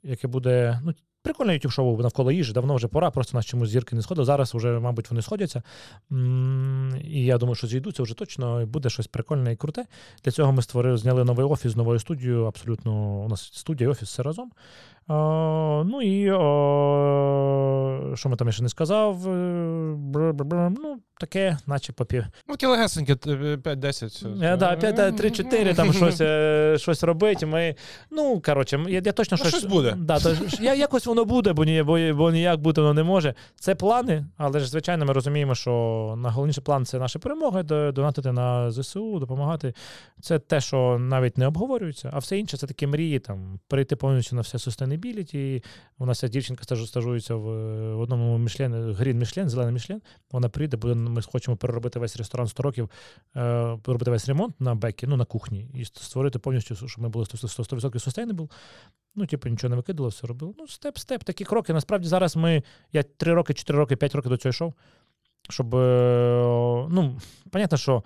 яке 0.03 0.27
буде. 0.27 0.81
Ну, 0.83 0.93
Прикольне 1.23 1.53
YouTube 1.53 1.69
шоу 1.69 2.01
навколо 2.01 2.31
їжі, 2.31 2.53
давно 2.53 2.75
вже 2.75 2.87
пора, 2.87 3.11
просто 3.11 3.37
нас 3.37 3.45
чомусь 3.45 3.69
зірки 3.69 3.95
не 3.95 4.01
сходили. 4.01 4.25
Зараз 4.25 4.53
вже, 4.55 4.79
мабуть, 4.79 5.09
вони 5.09 5.21
сходяться. 5.21 5.63
І 7.03 7.25
я 7.25 7.37
думаю, 7.37 7.55
що 7.55 7.67
зійдуться 7.67 8.03
вже 8.03 8.13
точно, 8.13 8.61
і 8.61 8.65
буде 8.65 8.89
щось 8.89 9.07
прикольне 9.07 9.53
і 9.53 9.55
круте. 9.55 9.85
Для 10.23 10.31
цього 10.31 10.51
ми 10.51 10.61
створили, 10.61 10.97
зняли 10.97 11.23
новий 11.23 11.45
офіс 11.45 11.75
новою 11.75 11.99
студією. 11.99 12.45
Абсолютно 12.45 13.21
у 13.23 13.27
нас 13.27 13.41
студія 13.53 13.89
і 13.89 13.91
офіс 13.91 14.09
все 14.09 14.23
разом. 14.23 14.51
А, 15.13 15.83
ну 15.85 16.01
і 16.01 16.29
а, 16.29 18.15
що 18.15 18.29
ми 18.29 18.35
там 18.35 18.51
ще 18.51 18.63
не 18.63 18.69
сказав? 18.69 19.27
Е, 19.29 19.31
Ну, 20.69 20.99
таке, 21.19 21.57
наче 21.67 21.93
попів. 21.93 22.25
Ну, 22.47 22.69
легесеньке, 22.69 23.13
5-10. 23.13 24.57
Да, 24.57 24.75
5, 24.75 25.15
3, 25.17 25.31
4, 25.31 25.73
там 25.73 25.93
щось, 25.93 26.21
е, 26.21 26.75
щось 26.79 27.03
робити. 27.03 27.45
Ми, 27.45 27.75
ну, 28.11 28.41
коротше, 28.45 28.85
я, 28.87 29.01
я 29.05 29.11
точно 29.11 29.37
Ну, 29.39 29.45
щось. 29.49 29.59
щось 29.59 29.71
буде. 29.71 29.95
Да, 29.97 30.19
то, 30.19 30.35
я, 30.61 30.73
якось 30.75 31.05
воно 31.05 31.25
буде, 31.25 31.53
бо, 31.53 31.65
ні, 31.65 31.83
бо, 31.83 31.97
бо 32.13 32.31
ніяк 32.31 32.59
бути 32.59 32.81
воно 32.81 32.93
не 32.93 33.03
може. 33.03 33.33
Це 33.55 33.75
плани, 33.75 34.25
але 34.37 34.59
ж, 34.59 34.69
звичайно, 34.69 35.05
ми 35.05 35.13
розуміємо, 35.13 35.55
що 35.55 36.15
найголовніший 36.17 36.63
план 36.63 36.85
це 36.85 36.99
наша 36.99 37.19
перемога, 37.19 37.63
до- 37.63 37.91
донатити 37.91 38.31
на 38.31 38.71
ЗСУ, 38.71 39.19
допомагати. 39.19 39.73
Це 40.21 40.39
те, 40.39 40.61
що 40.61 40.97
навіть 40.99 41.37
не 41.37 41.47
обговорюється, 41.47 42.09
а 42.13 42.19
все 42.19 42.37
інше 42.37 42.57
це 42.57 42.67
такі 42.67 42.87
мрії, 42.87 43.19
там, 43.19 43.59
перейти 43.67 43.95
повністю 43.95 44.35
на 44.35 44.41
все 44.41 44.59
sustainability. 45.01 45.63
У 45.99 46.05
нас 46.05 46.19
ця 46.19 46.27
дівчинка 46.27 46.63
стажується 46.75 47.35
в, 47.35 47.41
в 47.95 47.99
одному 47.99 48.37
Мішлен, 48.37 48.93
Green 48.93 49.17
Michelin, 49.17 49.49
зелений 49.49 49.73
Мішлен. 49.73 50.01
Вона 50.31 50.49
прийде, 50.49 50.77
буде, 50.77 50.95
ми 50.95 51.21
хочемо 51.21 51.57
переробити 51.57 51.99
весь 51.99 52.17
ресторан 52.17 52.47
100 52.47 52.63
років, 52.63 52.89
е, 53.35 53.77
робити 53.85 54.11
весь 54.11 54.27
ремонт 54.27 54.61
на 54.61 54.75
back 54.75 54.96
і, 54.96 55.07
ну 55.07 55.17
на 55.17 55.25
кухні, 55.25 55.69
і 55.73 55.85
створити 55.85 56.39
повністю, 56.39 56.75
щоб 56.75 57.03
ми 57.03 57.09
були 57.09 57.25
100%, 57.25 57.63
100% 57.63 57.93
sustainable. 57.93 58.51
Ну, 59.15 59.25
типу, 59.25 59.49
нічого 59.49 59.69
не 59.69 59.75
викидало, 59.75 60.09
все 60.09 60.27
робили. 60.27 60.53
Ну, 60.57 60.67
step-step, 60.67 61.23
такі 61.23 61.43
кроки. 61.43 61.73
Насправді 61.73 62.07
зараз 62.07 62.35
ми, 62.35 62.63
я 62.93 63.03
3 63.03 63.33
роки, 63.33 63.53
4 63.53 63.79
роки, 63.79 63.95
5 63.95 64.15
років 64.15 64.31
до 64.31 64.37
цього 64.37 64.49
йшов, 64.49 64.73
щоб, 65.49 65.75
е, 65.75 66.87
ну, 66.89 67.19
понятно, 67.51 67.77
що 67.77 68.03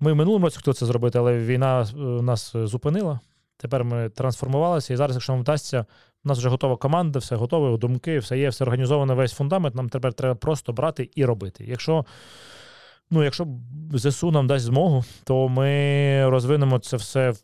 ми 0.00 0.12
в 0.12 0.16
минулому 0.16 0.44
році 0.44 0.56
хотіли 0.56 0.74
це 0.74 0.86
зробити, 0.86 1.18
але 1.18 1.38
війна 1.38 1.82
е, 1.82 1.96
нас 1.98 2.54
е, 2.54 2.66
зупинила. 2.66 3.20
Тепер 3.60 3.84
ми 3.84 4.08
трансформувалися, 4.08 4.94
і 4.94 4.96
зараз, 4.96 5.16
якщо 5.16 5.32
нам 5.32 5.42
вдасться, 5.42 5.86
у 6.24 6.28
нас 6.28 6.38
вже 6.38 6.48
готова 6.48 6.76
команда, 6.76 7.18
все 7.18 7.36
готове, 7.36 7.78
думки, 7.78 8.18
все 8.18 8.38
є, 8.38 8.48
все 8.48 8.64
організовано, 8.64 9.14
весь 9.14 9.32
фундамент. 9.32 9.74
Нам 9.74 9.88
тепер 9.88 10.12
треба 10.12 10.34
просто 10.34 10.72
брати 10.72 11.10
і 11.14 11.24
робити. 11.24 11.64
Якщо, 11.64 12.04
ну, 13.10 13.24
якщо 13.24 13.46
ЗСУ 13.92 14.30
нам 14.30 14.46
дасть 14.46 14.64
змогу, 14.64 15.04
то 15.24 15.48
ми 15.48 16.28
розвинемо 16.28 16.78
це 16.78 16.96
все 16.96 17.30
в 17.30 17.40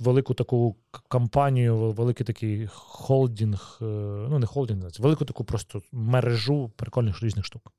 велику 0.00 0.34
таку 0.34 0.76
кампанію, 1.08 1.76
великий 1.76 2.26
такий 2.26 2.66
холдинг, 2.72 3.78
е, 3.82 3.84
ну 4.30 4.38
не 4.38 4.46
холдинг, 4.46 4.90
це 4.90 5.02
велику 5.02 5.24
таку 5.24 5.44
просто 5.44 5.82
мережу 5.92 6.70
прикольних 6.76 7.22
різних 7.22 7.44
штук. 7.44 7.72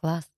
Клас. 0.00 0.30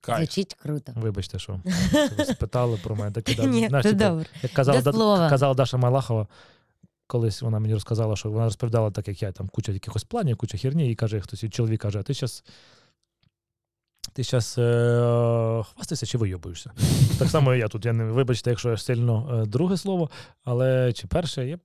Кайф. 0.00 0.18
Звучить 0.18 0.54
круто. 0.54 0.92
Вибачте, 0.96 1.38
що 1.38 1.60
спитали 2.24 2.78
про 2.82 2.96
мене. 2.96 3.10
Так, 3.10 3.24
да, 3.36 3.44
Ні, 3.44 3.68
знаєш, 3.68 3.84
це 3.84 3.92
типу, 3.92 4.04
добре. 4.04 4.26
як 4.42 4.52
казала, 4.52 5.30
казала 5.30 5.54
Даша 5.54 5.76
Малахова, 5.76 6.26
колись 7.12 7.42
вона 7.42 7.58
мені 7.58 7.74
розказала, 7.74 8.16
що 8.16 8.30
вона 8.30 8.44
розповідала, 8.44 8.90
так 8.90 9.08
як 9.08 9.22
я 9.22 9.32
там 9.32 9.48
куча 9.48 9.72
якихось 9.72 10.04
планів, 10.04 10.36
куча 10.36 10.58
херні, 10.58 10.90
і 10.90 10.94
каже, 10.94 11.20
хтось 11.20 11.44
чоловік 11.50 11.80
каже, 11.80 11.98
а 11.98 12.02
ти 12.02 12.14
зараз. 12.14 12.44
Ти 14.12 14.22
зараз 14.22 14.54
е- 14.58 15.62
хвастаєшся 15.74 16.06
чи 16.06 16.18
вийобуєшся? 16.18 16.70
Так 17.18 17.28
само 17.28 17.54
і 17.54 17.58
я 17.58 17.68
тут. 17.68 17.84
Я 17.84 17.92
не 17.92 18.04
вибачте, 18.04 18.50
якщо 18.50 18.70
я 18.70 18.76
сильно 18.76 19.42
е, 19.42 19.46
друге 19.46 19.76
слово, 19.76 20.10
але 20.44 20.92
чи 20.92 21.06
перше, 21.06 21.46
я 21.46 21.58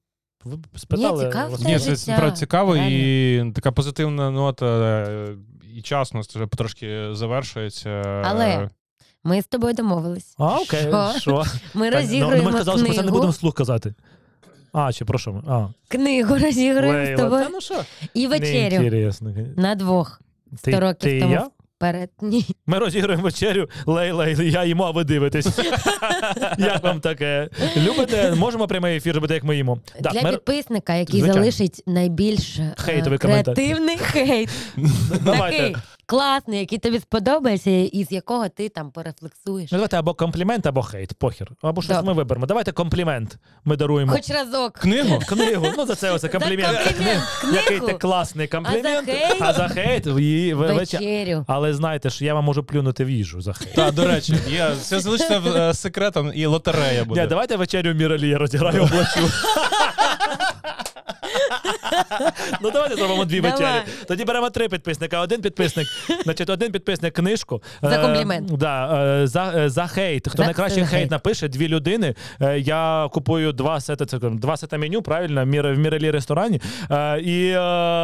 ви 0.46 0.58
це 0.78 1.66
Ні, 1.66 1.80
життя, 1.80 1.80
це 1.80 1.96
справді 1.96 2.38
цікаво 2.40 2.74
реально. 2.74 2.90
і 2.90 3.52
така 3.56 3.72
позитивна 3.72 4.32
нота, 4.32 4.66
е, 4.66 5.36
і 5.76 5.82
часність 5.82 6.36
вже 6.36 6.48
потрошки 6.48 7.08
завершується. 7.12 7.90
Але 8.26 8.70
Ми 9.24 9.42
з 9.42 9.46
тобою 9.46 9.74
домовились. 9.74 10.36
А, 10.38 10.58
окей, 10.58 10.82
Що? 10.82 11.14
що? 11.18 11.44
Ми 11.74 11.90
ну, 11.90 11.98
розігруємо 11.98 12.44
ну, 12.44 12.52
ми 12.52 12.58
казали, 12.58 12.78
що 12.78 12.88
про 12.88 12.96
це 12.96 13.04
не 13.04 13.12
будемо 13.12 13.32
вслух 13.32 13.54
казати. 13.54 13.94
А, 14.80 14.94
чи 14.94 15.06
про 15.06 15.20
що 15.20 15.34
ми? 15.34 15.42
А, 15.48 15.68
книгу 15.88 16.38
розігруємо 16.38 17.06
з 17.18 17.22
тобою 17.22 17.44
та 17.44 17.50
ну 17.50 17.62
що? 17.62 17.76
і 18.14 18.28
вечерю 18.28 18.80
Неінтересно. 18.80 19.34
на 19.58 19.76
двох. 19.76 20.22
Ти, 20.62 20.72
100 20.72 20.80
років 20.80 21.00
ти 21.00 21.18
і 21.18 21.22
тому 21.22 21.34
я? 21.34 21.48
Перед 21.80 22.10
ні. 22.22 22.46
Ми 22.66 22.78
розіграємо 22.80 23.24
вечерю, 23.24 23.70
Лейла, 23.86 24.28
і 24.28 24.52
я 24.52 24.64
їмо, 24.64 24.84
а 24.84 24.92
ви 24.92 25.04
дивитесь. 25.04 25.60
Як 26.58 26.84
вам 26.84 27.00
таке? 27.00 27.50
Любите? 27.78 28.36
Можемо 28.36 28.68
прямий 28.68 28.98
ефір 28.98 29.16
робити, 29.16 29.34
як 29.34 29.44
ми 29.44 29.56
їмо. 29.56 29.80
Да, 30.00 30.10
Для 30.10 30.22
ми- 30.22 30.32
підписника, 30.32 30.96
який 30.96 31.20
Звичайно. 31.20 31.34
залишить 31.34 31.84
найбільш 31.88 32.60
е, 32.60 32.74
Хейтовий 32.78 33.20
коментар. 33.20 33.56
креативний 33.56 33.98
хейт, 33.98 34.50
Давайте. 35.22 35.76
Класний, 36.08 36.60
який 36.60 36.78
тобі 36.78 37.00
сподобається, 37.00 37.70
і 37.70 38.04
з 38.04 38.12
якого 38.12 38.50
ти 38.50 38.70
там 38.70 38.92
порефлексуєш. 38.92 39.72
Ну, 39.72 39.78
давайте 39.78 39.98
або 40.00 40.14
комплімент, 40.14 40.66
або 40.66 40.82
хейт, 40.82 41.14
похер. 41.14 41.52
Або 41.62 41.82
щось 41.82 41.96
Добре. 41.96 42.12
ми 42.12 42.18
виберемо. 42.18 42.46
Давайте 42.46 42.72
комплімент. 42.72 43.38
Ми 43.66 43.76
даруємо. 43.76 44.12
Хоч 44.12 44.30
разок. 44.30 44.74
Книгу? 44.74 45.20
Книгу. 45.28 45.68
Ну, 45.78 45.86
за 45.86 45.96
це 45.96 46.12
оце 46.12 46.30
комплімент. 46.30 46.78
За 46.78 46.84
комплімент. 46.84 47.24
Який 47.54 47.80
ти 47.80 47.94
класний 47.94 48.48
комплімент. 48.48 48.88
А 48.88 49.06
за 49.06 49.12
хейт? 49.12 49.42
А 49.42 49.54
за 49.54 49.68
хейт 49.68 50.08
її 50.08 50.54
ви- 50.54 50.74
вечер- 50.74 51.00
Вечерю. 51.02 51.46
Але 51.48 51.74
знаєте 51.74 52.10
ж, 52.10 52.26
я 52.26 52.34
вам 52.34 52.46
можу 52.46 52.64
плюнути 52.64 53.06
в 53.06 53.10
їжу 53.10 53.42
за 53.42 53.54
хейт. 53.54 53.74
Так, 53.76 53.94
до 53.94 54.08
речі, 54.08 54.36
я, 54.50 54.76
це 54.76 55.00
залишиться 55.00 55.42
е, 55.56 55.74
секретом 55.74 56.32
і 56.36 56.46
лотерея 56.46 57.06
буде. 57.06 57.22
Ні, 57.22 57.28
давайте 57.28 57.56
вечерю 57.56 57.94
Міралі 57.94 58.30
я 58.30 58.38
розіграю 58.38 58.84
оплачу. 58.84 59.20
ну 62.62 62.72
давайте 62.72 62.96
зробимо 62.96 63.26
дві 63.26 63.42
Давай. 63.42 63.52
вечері. 63.58 63.82
Тоді 64.08 64.26
беремо 64.26 64.50
три 64.50 64.70
підписника. 64.70 65.20
Один 65.22 65.42
підписник, 65.42 65.88
значить, 66.24 66.50
один 66.50 66.72
підписник 66.72 67.14
книжку. 67.14 67.62
За 67.82 67.90
Е, 67.96 68.02
комплімент. 68.02 68.52
да, 68.58 69.04
е, 69.22 69.28
за, 69.28 69.54
е, 69.56 69.70
за 69.70 69.88
хейт. 69.88 70.28
Хто 70.28 70.38
За 70.38 70.44
найкращий 70.44 70.78
хейт. 70.86 70.90
хейт 70.90 71.12
напише, 71.12 71.48
дві 71.48 71.68
людини. 71.68 72.16
Е, 72.42 72.60
Я 72.60 73.10
купую 73.14 73.52
два 73.54 73.80
сета, 73.82 74.06
це, 74.06 74.18
два 74.20 74.58
сета 74.58 74.78
меню, 74.78 75.02
правильно, 75.02 75.44
в 75.44 75.48
Мір- 75.48 75.74
в 75.76 75.78
Міралі 75.78 76.12
ресторані. 76.12 76.62
Е, 76.92 77.20
І 77.22 77.48
е, 77.50 77.60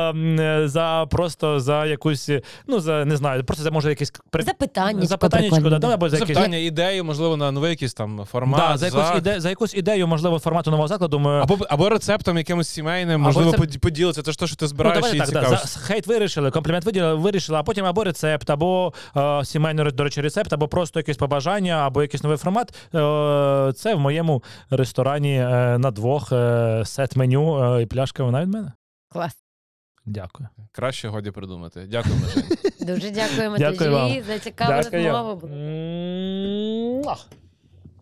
м, 0.10 0.68
за 0.68 1.06
просто 1.12 1.60
за 1.60 1.86
якусь, 1.86 2.30
ну 2.68 2.80
за 2.80 3.06
не 3.06 3.16
знаю, 3.18 3.44
просто 3.44 3.64
це 3.64 3.72
може 3.72 3.90
якесь 3.90 4.14
при- 4.30 4.44
Запитання. 4.44 5.06
запитаннячко, 5.06 5.70
да, 5.70 5.80
да, 5.80 5.94
або 5.94 6.10
за 6.10 6.16
якесь 6.18 6.28
Запитання, 6.36 6.58
ідеї, 6.58 7.02
можливо, 7.04 7.38
на 7.38 7.52
новий 7.52 7.70
якийсь 7.70 7.94
там 7.94 8.26
формат. 8.32 8.60
Да, 8.72 8.78
за, 8.78 8.86
якусь 8.86 9.08
за- 9.08 9.14
іде, 9.18 9.40
за 9.40 9.50
якусь 9.50 9.74
ідею, 9.76 10.08
можливо, 10.08 10.40
формату 10.40 10.72
нового 10.72 10.88
закладу. 10.88 11.20
Ми... 11.20 11.40
Або, 11.42 11.58
або 11.70 11.90
рецептом 11.90 12.38
якимось 12.38 12.68
сімейним, 12.70 13.16
Або 13.22 13.24
можливо, 13.24 13.52
рецепт- 13.52 13.58
под- 13.60 13.82
поділиться. 13.84 14.24
Це 14.24 14.32
ж 14.32 14.40
те, 14.40 14.48
що 14.48 14.56
ти 14.56 14.66
Ну, 14.66 14.70
збираєш 14.70 14.96
давайте 15.02 15.18
і 15.18 15.34
так, 15.34 15.50
да, 15.50 15.50
за 15.50 15.80
хейт 15.80 16.08
вирішили, 16.08 16.52
комплімент 16.52 16.86
виділи, 16.86 17.14
вирішили, 17.14 17.58
а 17.58 17.64
потім 17.64 17.86
або 17.86 18.04
рецепт, 18.04 18.50
або 18.50 18.94
е, 19.18 19.46
сімейний, 19.46 19.92
до 19.92 20.04
речі, 20.04 20.22
рецепт, 20.22 20.54
або 20.54 20.68
просто 20.68 21.00
якесь 21.00 21.18
побажання, 21.18 21.76
або 21.76 22.02
якийсь 22.02 22.24
новий 22.24 22.38
формат. 22.38 22.70
Е, 22.96 23.74
це 23.76 23.96
в 23.96 24.00
моєму 24.00 24.44
ресторані 24.70 25.36
е, 25.36 25.78
на 25.78 25.92
двох 25.92 26.32
е, 26.32 26.82
сет 26.86 27.16
меню 27.16 27.76
е, 27.78 27.82
і 27.82 27.86
пляшка 27.86 28.24
вина 28.24 28.42
від 28.42 28.50
мене. 28.50 28.72
Клас. 29.10 29.34
Дякую. 30.06 30.50
Краще 30.72 31.08
годі 31.08 31.32
придумати. 31.32 31.88
Дякуємо, 31.92 32.22
Жень. 32.34 32.44
Дуже 32.88 33.10
дякуємо 33.10 33.58
Дякую 33.58 33.78
тобі 33.80 33.90
вам. 33.90 34.24
за 34.28 34.40
цікаву 34.40 34.74
розмову. 34.74 35.42
Дякую. 37.04 37.18